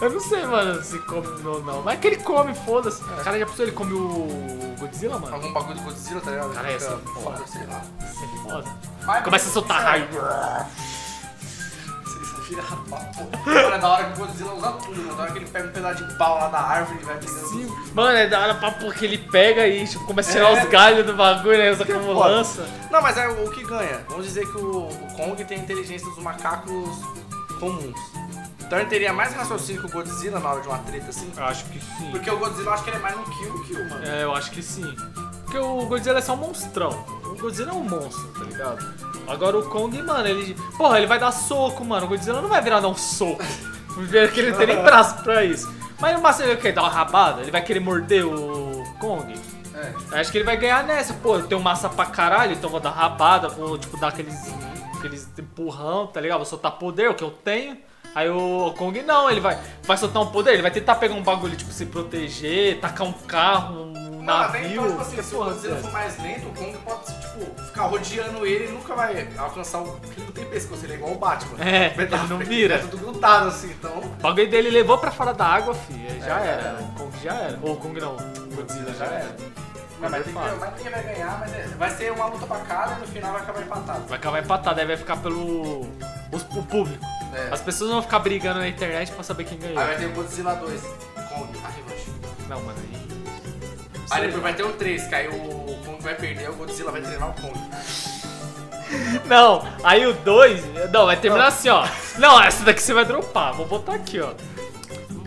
Eu 0.00 0.10
não 0.10 0.20
sei, 0.20 0.46
mano, 0.46 0.82
se 0.82 0.98
come 1.00 1.26
ou 1.46 1.62
não. 1.62 1.82
Mas 1.82 1.94
é 1.94 1.96
que 2.00 2.06
ele 2.06 2.16
come, 2.16 2.54
foda-se. 2.54 3.02
Cara, 3.22 3.38
já 3.38 3.44
pensou 3.46 3.64
ele 3.66 3.72
come 3.72 3.92
o 3.92 4.74
Godzilla, 4.78 5.18
mano? 5.18 5.34
Algum 5.34 5.52
bagulho 5.52 5.74
do 5.76 5.82
Godzilla, 5.82 6.20
tá 6.22 6.30
ligado? 6.30 6.54
Cara, 6.54 6.70
ia 6.72 6.80
ser 6.80 6.96
Fica 6.96 7.20
foda. 7.20 7.46
sei 7.46 7.66
lá. 7.66 7.82
Isso 8.00 8.24
é 8.24 8.50
foda. 8.50 8.64
Mas- 9.04 9.24
Começa 9.24 9.48
a 9.48 9.52
soltar 9.52 9.82
raio. 9.82 10.08
Porra. 12.56 13.10
Mano, 13.46 13.74
é 13.74 13.78
da 13.78 13.88
hora 13.88 14.04
que 14.04 14.12
o 14.12 14.16
Godzilla 14.26 14.52
usa 14.54 14.72
tudo, 14.72 14.96
mano. 15.02 15.14
Da 15.16 15.22
hora 15.22 15.32
que 15.32 15.38
ele 15.38 15.46
pega 15.46 15.68
um 15.68 15.72
pedaço 15.72 16.04
de 16.06 16.14
pau 16.18 16.38
lá 16.38 16.48
da 16.48 16.60
árvore 16.60 16.98
e 17.00 17.04
vai 17.04 17.16
brigando. 17.16 17.46
Sim, 17.48 17.76
Mano, 17.94 18.16
é 18.16 18.26
da 18.26 18.40
hora 18.40 18.54
pra 18.54 18.70
porque 18.72 19.04
ele 19.04 19.18
pega 19.18 19.66
e 19.66 19.86
tipo, 19.86 20.04
começa 20.06 20.30
a 20.30 20.32
tirar 20.32 20.50
É. 20.56 20.62
os 20.64 20.68
galhos 20.70 21.06
do 21.06 21.14
bagulho, 21.14 21.58
né? 21.58 21.70
Usa 21.70 21.84
como 21.84 22.12
lança. 22.12 22.66
Não, 22.90 23.00
mas 23.02 23.16
é 23.16 23.28
o 23.28 23.50
que 23.50 23.64
ganha. 23.64 24.04
Vamos 24.08 24.24
dizer 24.26 24.46
que 24.50 24.58
o, 24.58 24.86
o 24.88 25.14
Kong 25.16 25.44
tem 25.44 25.58
a 25.58 25.60
inteligência 25.62 26.08
dos 26.08 26.18
macacos 26.18 26.98
comuns. 27.58 27.98
Então 28.60 28.78
ele 28.78 28.88
teria 28.88 29.12
mais 29.12 29.34
raciocínio 29.34 29.80
que 29.80 29.88
o 29.88 29.90
Godzilla 29.90 30.38
na 30.38 30.48
hora 30.50 30.60
de 30.60 30.68
uma 30.68 30.78
treta 30.78 31.10
assim. 31.10 31.30
Eu 31.36 31.44
acho 31.44 31.64
que 31.66 31.80
sim. 31.80 32.10
Porque 32.12 32.30
o 32.30 32.38
Godzilla 32.38 32.68
eu 32.70 32.72
acho 32.74 32.84
que 32.84 32.90
ele 32.90 32.96
é 32.98 33.00
mais 33.00 33.16
um 33.16 33.24
kill 33.24 33.64
kill, 33.64 33.88
mano. 33.88 34.04
É, 34.06 34.22
eu 34.22 34.32
acho 34.34 34.50
que 34.52 34.62
sim. 34.62 34.94
Porque 35.50 35.58
o 35.58 35.84
Godzilla 35.86 36.20
é 36.20 36.22
só 36.22 36.34
um 36.34 36.36
monstrão. 36.36 37.04
O 37.24 37.34
Godzilla 37.34 37.72
é 37.72 37.74
um 37.74 37.82
monstro, 37.82 38.28
tá 38.28 38.44
ligado? 38.44 38.94
Agora 39.26 39.58
o 39.58 39.68
Kong, 39.68 40.00
mano, 40.00 40.28
ele. 40.28 40.54
Porra, 40.76 40.98
ele 40.98 41.08
vai 41.08 41.18
dar 41.18 41.32
soco, 41.32 41.84
mano. 41.84 42.06
O 42.06 42.08
Godzilla 42.08 42.40
não 42.40 42.48
vai 42.48 42.62
virar 42.62 42.78
dar 42.78 42.86
um 42.86 42.94
soco. 42.94 43.42
Porque 43.92 44.16
ele 44.38 44.52
não 44.52 44.58
tem 44.58 44.68
nem 44.68 44.80
braço 44.80 45.20
pra 45.24 45.42
isso. 45.42 45.68
Mas 45.98 46.14
no 46.14 46.22
máximo 46.22 46.48
ele 46.48 46.60
quer 46.60 46.72
dar 46.72 46.82
uma 46.82 46.88
rabada? 46.88 47.42
Ele 47.42 47.50
vai 47.50 47.62
querer 47.62 47.80
morder 47.80 48.24
o 48.24 48.84
Kong? 49.00 49.34
É. 49.74 50.20
Acho 50.20 50.30
que 50.30 50.38
ele 50.38 50.44
vai 50.44 50.56
ganhar 50.56 50.84
nessa. 50.84 51.14
Pô, 51.14 51.34
eu 51.34 51.46
tenho 51.48 51.60
massa 51.60 51.88
pra 51.88 52.06
caralho, 52.06 52.52
então 52.52 52.70
vou 52.70 52.78
dar 52.78 52.90
rabada, 52.90 53.48
vou, 53.48 53.76
tipo, 53.76 53.98
dar 53.98 54.08
aqueles, 54.08 54.54
aqueles 54.96 55.28
empurrão, 55.36 56.06
tá 56.06 56.20
ligado? 56.20 56.38
Vou 56.38 56.46
soltar 56.46 56.72
poder, 56.78 57.10
o 57.10 57.14
que 57.14 57.24
eu 57.24 57.30
tenho. 57.32 57.76
Aí 58.14 58.30
o 58.30 58.72
Kong 58.78 59.02
não, 59.02 59.28
ele 59.28 59.40
vai, 59.40 59.58
vai 59.82 59.96
soltar 59.96 60.22
um 60.22 60.26
poder, 60.26 60.52
ele 60.52 60.62
vai 60.62 60.70
tentar 60.70 60.94
pegar 60.94 61.14
um 61.14 61.22
bagulho, 61.22 61.56
tipo, 61.56 61.72
se 61.72 61.86
proteger, 61.86 62.78
tacar 62.78 63.06
um 63.06 63.12
carro, 63.12 63.82
um 63.82 64.09
Mano, 64.22 64.44
até 64.44 64.60
navio. 64.60 64.72
então, 64.82 64.88
tipo 64.90 65.02
assim, 65.02 65.22
se 65.22 65.34
o 65.34 65.38
Godzilla 65.44 65.76
for 65.76 65.92
mais 65.92 66.18
lento, 66.22 66.48
o 66.48 66.52
Kong 66.52 66.78
pode, 66.78 67.04
tipo, 67.20 67.62
ficar 67.64 67.82
rodeando 67.84 68.46
ele 68.46 68.66
e 68.66 68.72
nunca 68.72 68.94
vai 68.94 69.28
alcançar 69.38 69.78
o. 69.80 70.00
Ele 70.16 70.24
não 70.26 70.32
tem 70.32 70.44
pescoço, 70.46 70.84
ele 70.84 70.92
é 70.92 70.96
igual 70.96 71.12
o 71.12 71.18
Batman. 71.18 71.56
É, 71.64 71.94
ele 71.96 72.16
não 72.28 72.38
vira. 72.38 72.74
É 72.76 72.78
tudo 72.78 72.98
grudado 72.98 73.48
assim, 73.48 73.70
então. 73.70 73.98
O 73.98 74.08
bagulho 74.22 74.50
dele 74.50 74.70
levou 74.70 74.98
pra 74.98 75.10
fora 75.10 75.32
da 75.32 75.46
água, 75.46 75.74
fi. 75.74 75.94
aí 76.10 76.20
Já 76.20 76.40
É, 76.40 76.48
era. 76.48 76.78
O 76.80 76.92
Kong 76.98 77.18
já 77.22 77.34
era. 77.34 77.58
Ou 77.62 77.72
o 77.72 77.76
Kong 77.76 78.00
não, 78.00 78.16
o 78.16 78.54
Godzilla 78.56 78.92
já 78.94 79.04
era. 79.06 79.36
Mas, 80.00 80.10
mas, 80.12 80.24
tem 80.24 80.32
que, 80.32 80.38
Fala. 80.40 80.56
mas 80.58 80.80
quem 80.82 80.90
vai 80.90 81.02
ganhar, 81.02 81.38
mas 81.40 81.52
é, 81.54 81.66
vai 81.78 81.90
ser 81.90 82.10
uma 82.12 82.24
luta 82.26 82.46
pra 82.46 82.56
cada 82.60 82.94
e 82.94 83.00
no 83.00 83.06
final 83.06 83.32
vai 83.32 83.42
acabar 83.42 83.60
empatado. 83.62 84.06
Vai 84.08 84.18
acabar 84.18 84.42
empatado, 84.42 84.80
aí 84.80 84.86
vai 84.86 84.96
ficar 84.96 85.16
pelo. 85.18 85.80
os- 86.32 86.42
o 86.56 86.62
público. 86.62 87.04
É. 87.34 87.48
As 87.52 87.60
pessoas 87.60 87.90
vão 87.90 88.00
ficar 88.02 88.18
brigando 88.20 88.60
na 88.60 88.66
internet 88.68 89.12
pra 89.12 89.22
saber 89.22 89.44
quem 89.44 89.58
ganhou. 89.58 89.78
Aí 89.78 89.86
vai 89.88 89.96
ter 89.98 90.06
o 90.06 90.12
Godzilla 90.12 90.54
2, 90.54 90.80
Kong, 90.82 91.48
a 91.64 91.68
revanche. 91.68 92.10
Não, 92.48 92.60
mano, 92.62 92.78
aí. 92.78 92.99
Aí 94.10 94.22
depois 94.26 94.42
vai 94.42 94.54
ter 94.54 94.64
o 94.64 94.72
3, 94.72 95.06
que 95.06 95.14
aí 95.14 95.28
o 95.28 95.78
Kong 95.84 96.02
vai 96.02 96.14
perder, 96.14 96.50
o 96.50 96.54
Godzilla 96.54 96.90
vai 96.90 97.00
treinar 97.00 97.30
o 97.30 97.34
Kong. 97.34 97.58
Não, 99.26 99.66
aí 99.84 100.04
o 100.06 100.12
2. 100.12 100.90
Não, 100.92 101.06
vai 101.06 101.16
terminar 101.16 101.46
assim, 101.46 101.68
ó. 101.68 101.86
Não, 102.18 102.42
essa 102.42 102.64
daqui 102.64 102.82
você 102.82 102.92
vai 102.92 103.04
dropar. 103.04 103.54
Vou 103.54 103.66
botar 103.66 103.94
aqui, 103.94 104.20
ó. 104.20 104.32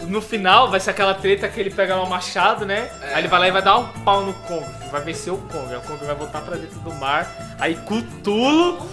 No 0.05 0.21
final 0.21 0.69
vai 0.69 0.81
ser 0.81 0.89
aquela 0.89 1.13
treta 1.13 1.47
que 1.47 1.59
ele 1.59 1.69
pega 1.69 1.95
lá 1.95 2.03
o 2.03 2.09
machado, 2.09 2.65
né? 2.65 2.91
É. 3.01 3.13
Aí 3.13 3.21
ele 3.21 3.29
vai 3.29 3.39
lá 3.39 3.47
e 3.47 3.51
vai 3.51 3.61
dar 3.61 3.77
um 3.77 3.88
pau 4.03 4.21
no 4.21 4.34
Kong. 4.34 4.65
Vai 4.91 5.01
vencer 5.01 5.31
o 5.31 5.38
Kong. 5.38 5.65
Aí 5.69 5.77
o 5.77 5.81
Kong 5.81 6.03
vai 6.03 6.15
voltar 6.15 6.41
pra 6.41 6.57
dentro 6.57 6.77
do 6.79 6.93
mar. 6.95 7.55
Aí 7.57 7.75
Cthulhu. 7.75 8.86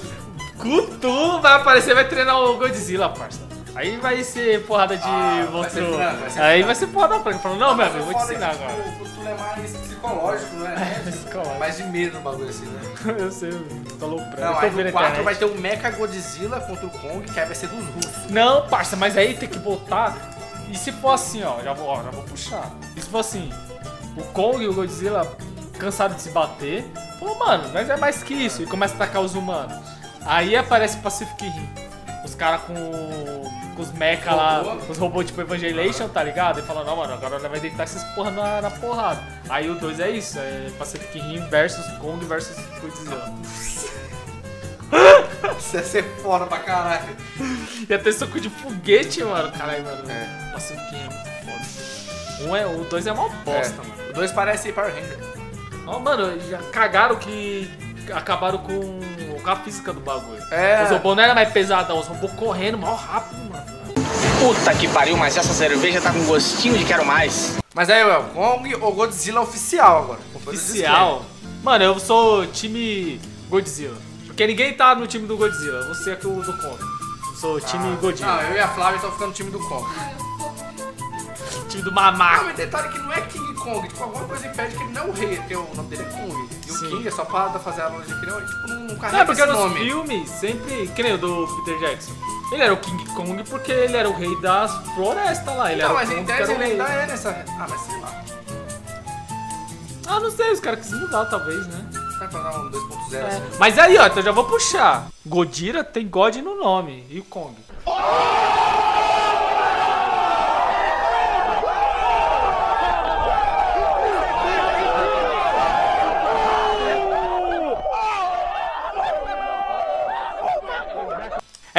Cthulhu 0.57 1.41
vai 1.41 1.55
aparecer 1.55 1.91
e 1.91 1.95
vai 1.95 2.07
treinar 2.07 2.41
o 2.41 2.57
Godzilla, 2.57 3.09
parça. 3.09 3.50
Aí 3.75 3.97
vai 3.99 4.23
ser 4.25 4.65
porrada 4.67 4.97
de 4.97 5.03
Ah, 5.05 5.47
vai 5.51 5.71
vai 5.71 6.49
Aí 6.51 6.63
vai 6.63 6.75
ser 6.75 6.87
porrada 6.89 7.21
franca. 7.21 7.39
Falando, 7.39 7.59
não, 7.59 7.75
meu 7.75 7.87
amigo, 7.87 8.05
vou 8.05 8.15
te 8.15 8.23
ensinar 8.25 8.51
agora. 8.51 8.73
O 8.73 9.05
Cthulhu 9.05 9.29
é 9.29 9.35
mais 9.35 9.77
psicológico, 9.77 10.57
não 10.57 10.67
é? 10.69 11.03
Psicológico. 11.11 11.59
Mais 11.59 11.77
de 11.77 11.83
medo 11.85 12.17
no 12.17 12.21
bagulho 12.21 12.49
assim, 12.49 12.67
né? 12.67 12.81
Eu 13.19 13.31
sei. 13.31 13.51
Não, 13.51 13.59
eu 13.59 13.99
tô 13.99 14.07
aí 14.07 14.11
no 14.11 14.49
a 14.49 14.53
4 14.53 14.69
internet. 14.69 15.23
vai 15.23 15.35
ter 15.35 15.45
o 15.45 15.55
Mecha 15.59 15.91
Godzilla 15.91 16.61
contra 16.61 16.87
o 16.87 16.91
Kong, 16.91 17.23
que 17.31 17.39
aí 17.39 17.47
vai 17.47 17.55
ser 17.55 17.69
dos 17.69 17.85
russos. 17.87 18.31
Não, 18.31 18.67
parça, 18.69 18.97
mas 18.97 19.17
aí 19.17 19.35
tem 19.35 19.49
que 19.49 19.59
botar. 19.59 20.17
E 20.71 20.77
se 20.77 20.93
for 20.93 21.13
assim, 21.13 21.43
ó, 21.43 21.61
já 21.63 21.73
vou, 21.73 21.87
ó, 21.87 22.03
já 22.03 22.11
vou 22.11 22.23
puxar. 22.25 22.71
E 22.97 23.01
se 23.01 23.09
for 23.09 23.19
assim, 23.19 23.53
o 24.17 24.23
Kong 24.33 24.63
e 24.63 24.69
o 24.69 24.73
Godzilla 24.75 25.27
cansaram 25.79 26.15
de 26.15 26.23
se 26.23 26.31
bater, 26.31 26.85
falou, 27.19 27.39
mano, 27.39 27.71
mas 27.73 27.91
é 27.91 27.97
mais 27.97 28.23
que 28.23 28.35
isso, 28.35 28.63
e 28.63 28.67
começa 28.67 28.95
a 28.95 28.97
atacar 28.97 29.23
os 29.23 29.35
humanos. 29.35 29.77
Aí 30.25 30.55
aparece 30.57 30.99
Pacific 30.99 31.43
Rim. 31.45 31.90
Caras 32.41 32.63
com, 32.63 32.75
com 33.77 33.83
os 33.83 33.93
mecha 33.93 34.35
lá, 34.35 34.63
os 34.89 34.97
robôs 34.97 35.27
tipo 35.27 35.43
Evangelation, 35.43 36.09
tá 36.09 36.25
ligado? 36.25 36.59
E 36.59 36.63
fala, 36.63 36.83
não, 36.85 36.97
mano, 36.97 37.13
agora 37.13 37.39
vai 37.39 37.61
deitar 37.61 37.85
esses 37.85 38.03
porra 38.15 38.31
na, 38.31 38.63
na 38.63 38.71
porrada. 38.71 39.23
Aí 39.51 39.69
o 39.69 39.75
2 39.75 40.01
é 40.01 40.11
isso, 40.11 40.39
é 40.39 40.71
Pacific 40.79 41.19
Rim 41.19 41.47
versus 41.51 41.87
Kong 41.99 42.25
versus 42.25 42.57
Godzilla. 42.81 43.35
Isso 45.59 45.77
ia 45.77 45.83
ser 45.85 46.03
foda 46.23 46.47
pra 46.47 46.61
caralho. 46.61 47.15
Ia 47.87 47.99
ter 47.99 48.13
soco 48.15 48.41
de 48.41 48.49
foguete, 48.49 49.23
mano. 49.23 49.53
Caralho, 49.53 49.85
mano. 49.85 50.11
É. 50.11 50.51
Pacific 50.51 50.83
Rim 50.93 50.97
é 50.97 51.09
muito 51.13 52.39
foda. 52.39 52.49
Um 52.49 52.57
é, 52.57 52.67
o 52.67 52.85
2 52.85 53.07
é 53.07 53.13
uma 53.13 53.29
bosta, 53.29 53.83
mano. 53.83 54.09
O 54.09 54.13
2 54.15 54.33
parece 54.33 54.73
Power 54.73 54.95
Ranger. 54.95 55.19
Ó, 55.87 55.99
mano, 55.99 56.41
já 56.49 56.57
cagaram 56.73 57.17
que 57.17 57.71
acabaram 58.15 58.59
com 58.59 58.99
a 59.45 59.57
física 59.57 59.93
do 59.93 60.01
bagulho. 60.01 60.43
É. 60.51 60.85
Os 60.85 60.91
robôs 60.91 61.17
não 61.17 61.23
era 61.23 61.35
mais 61.35 61.51
pesadão, 61.51 61.99
os 61.99 62.07
robôs 62.07 62.33
correndo 62.33 62.79
mal 62.79 62.95
rápido, 62.97 63.39
mano. 63.51 63.81
Puta 64.39 64.75
que 64.75 64.89
pariu, 64.89 65.17
mas 65.17 65.37
essa 65.37 65.53
cerveja 65.53 66.01
tá 66.01 66.13
com 66.13 66.25
gostinho 66.25 66.77
de 66.79 66.85
quero 66.85 67.05
mais. 67.05 67.57
Mas 67.75 67.89
aí, 67.91 68.03
o 68.03 68.25
Kong 68.25 68.75
ou 68.77 68.93
Godzilla 68.93 69.41
oficial 69.41 69.99
agora? 70.05 70.21
Oficial. 70.35 71.25
Mano, 71.63 71.85
eu 71.85 71.99
sou 72.01 72.47
time 72.47 73.21
Godzilla. 73.49 73.97
Porque 74.27 74.47
ninguém 74.47 74.73
tá 74.75 74.95
no 74.95 75.07
time 75.07 75.27
do 75.27 75.37
Godzilla. 75.37 75.87
Você 75.89 76.13
é 76.13 76.17
que 76.17 76.27
o 76.27 76.43
do 76.43 76.53
Kong. 76.57 76.79
Eu 77.29 77.37
sou 77.37 77.61
time 77.61 77.97
Godzilla. 77.97 78.35
Não, 78.37 78.43
eu 78.43 78.57
e 78.57 78.61
a 78.61 78.69
Flávia 78.69 78.97
estamos 78.97 79.15
ficando 79.15 79.29
no 79.29 79.35
time 79.35 79.51
do 79.51 79.59
Kong. 79.69 79.87
Time 81.69 81.83
do 81.83 81.91
Ah, 81.91 81.93
Mamá. 81.93 82.43
mas 82.45 82.57
detalhe 82.57 82.89
que 82.89 82.99
não 82.99 83.13
é 83.13 83.21
King 83.23 83.50
Kong, 83.63 83.89
tipo, 83.89 84.03
alguma 84.03 84.25
coisa 84.25 84.47
impede 84.47 84.77
que 84.77 84.83
ele 84.83 84.93
não 84.93 85.03
é 85.03 85.07
o 85.07 85.13
rei, 85.13 85.37
porque 85.37 85.57
o 85.57 85.75
nome 85.75 85.89
dele 85.89 86.03
é 86.03 86.07
Kong. 86.07 86.49
E 86.67 86.71
o 86.71 86.75
Sim. 86.75 86.89
King 86.91 87.09
é 87.09 87.11
só 87.11 87.25
pra 87.25 87.51
fazer 87.59 87.83
a 87.83 87.87
analogia 87.87 88.15
que 88.17 88.27
ele 88.27 88.33
é, 88.33 88.41
tipo, 88.41 88.69
não, 88.69 88.77
não 88.81 88.87
Não, 88.87 88.97
carrega 88.99 89.25
porque 89.27 89.41
esse 89.43 89.51
nos 89.51 89.59
nome. 89.61 89.81
filmes 89.81 90.31
sempre. 90.31 90.89
Que 90.89 91.03
nem 91.03 91.15
o 91.15 91.19
do 91.19 91.47
Peter 91.65 91.79
Jackson. 91.81 92.13
Ele 92.53 92.63
era 92.63 92.75
o 92.75 92.77
King 92.79 93.05
Kong 93.15 93.45
porque 93.45 93.71
ele 93.71 93.97
era 93.97 94.09
o 94.11 94.13
rei 94.13 94.41
das 94.41 94.73
florestas 94.95 95.57
lá. 95.57 95.73
Ele 95.73 95.83
Não, 95.83 95.91
era 95.91 95.95
mas 95.95 96.09
o 96.09 96.13
em 96.13 96.17
Kong 96.17 96.27
que 96.33 96.37
tese 96.39 96.51
era 96.53 96.61
o 96.61 96.63
ele 96.65 96.73
rei. 96.73 96.81
ainda 96.81 97.03
é 97.03 97.07
nessa... 97.07 97.45
Ah, 97.59 97.67
mas 97.69 97.81
sei 97.83 98.01
lá. 98.01 98.23
Ah, 100.09 100.19
não 100.21 100.31
sei, 100.31 100.51
os 100.53 100.59
caras 100.61 100.81
quis 100.81 100.93
mudar, 100.99 101.25
talvez, 101.27 101.65
né? 101.69 101.87
Vai 102.19 102.29
pra 102.29 102.41
dar 102.41 102.59
um 102.59 102.71
2.0 102.71 103.15
É. 103.15 103.23
assim. 103.27 103.43
Mas 103.61 103.79
aí, 103.79 103.97
ó, 103.97 104.07
então 104.07 104.19
eu 104.19 104.23
já 104.25 104.33
vou 104.33 104.45
puxar. 104.45 105.07
Godira 105.25 105.85
tem 105.85 106.09
God 106.09 106.35
no 106.37 106.57
nome. 106.57 107.07
E 107.09 107.21
o 107.21 107.25
Kong? 107.25 107.55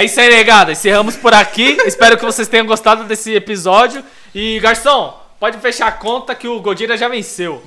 É 0.02 0.06
isso 0.06 0.20
aí, 0.20 0.32
negada. 0.32 0.72
Encerramos 0.72 1.16
por 1.16 1.32
aqui. 1.32 1.78
Espero 1.86 2.18
que 2.18 2.26
vocês 2.26 2.48
tenham 2.48 2.66
gostado 2.66 3.04
desse 3.04 3.36
episódio. 3.36 4.04
E, 4.34 4.60
garçom, 4.60 5.16
pode 5.40 5.60
fechar 5.60 5.86
a 5.86 5.92
conta 5.92 6.34
que 6.34 6.48
o 6.48 6.60
Godira 6.60 6.98
já 6.98 7.08
venceu. 7.08 7.62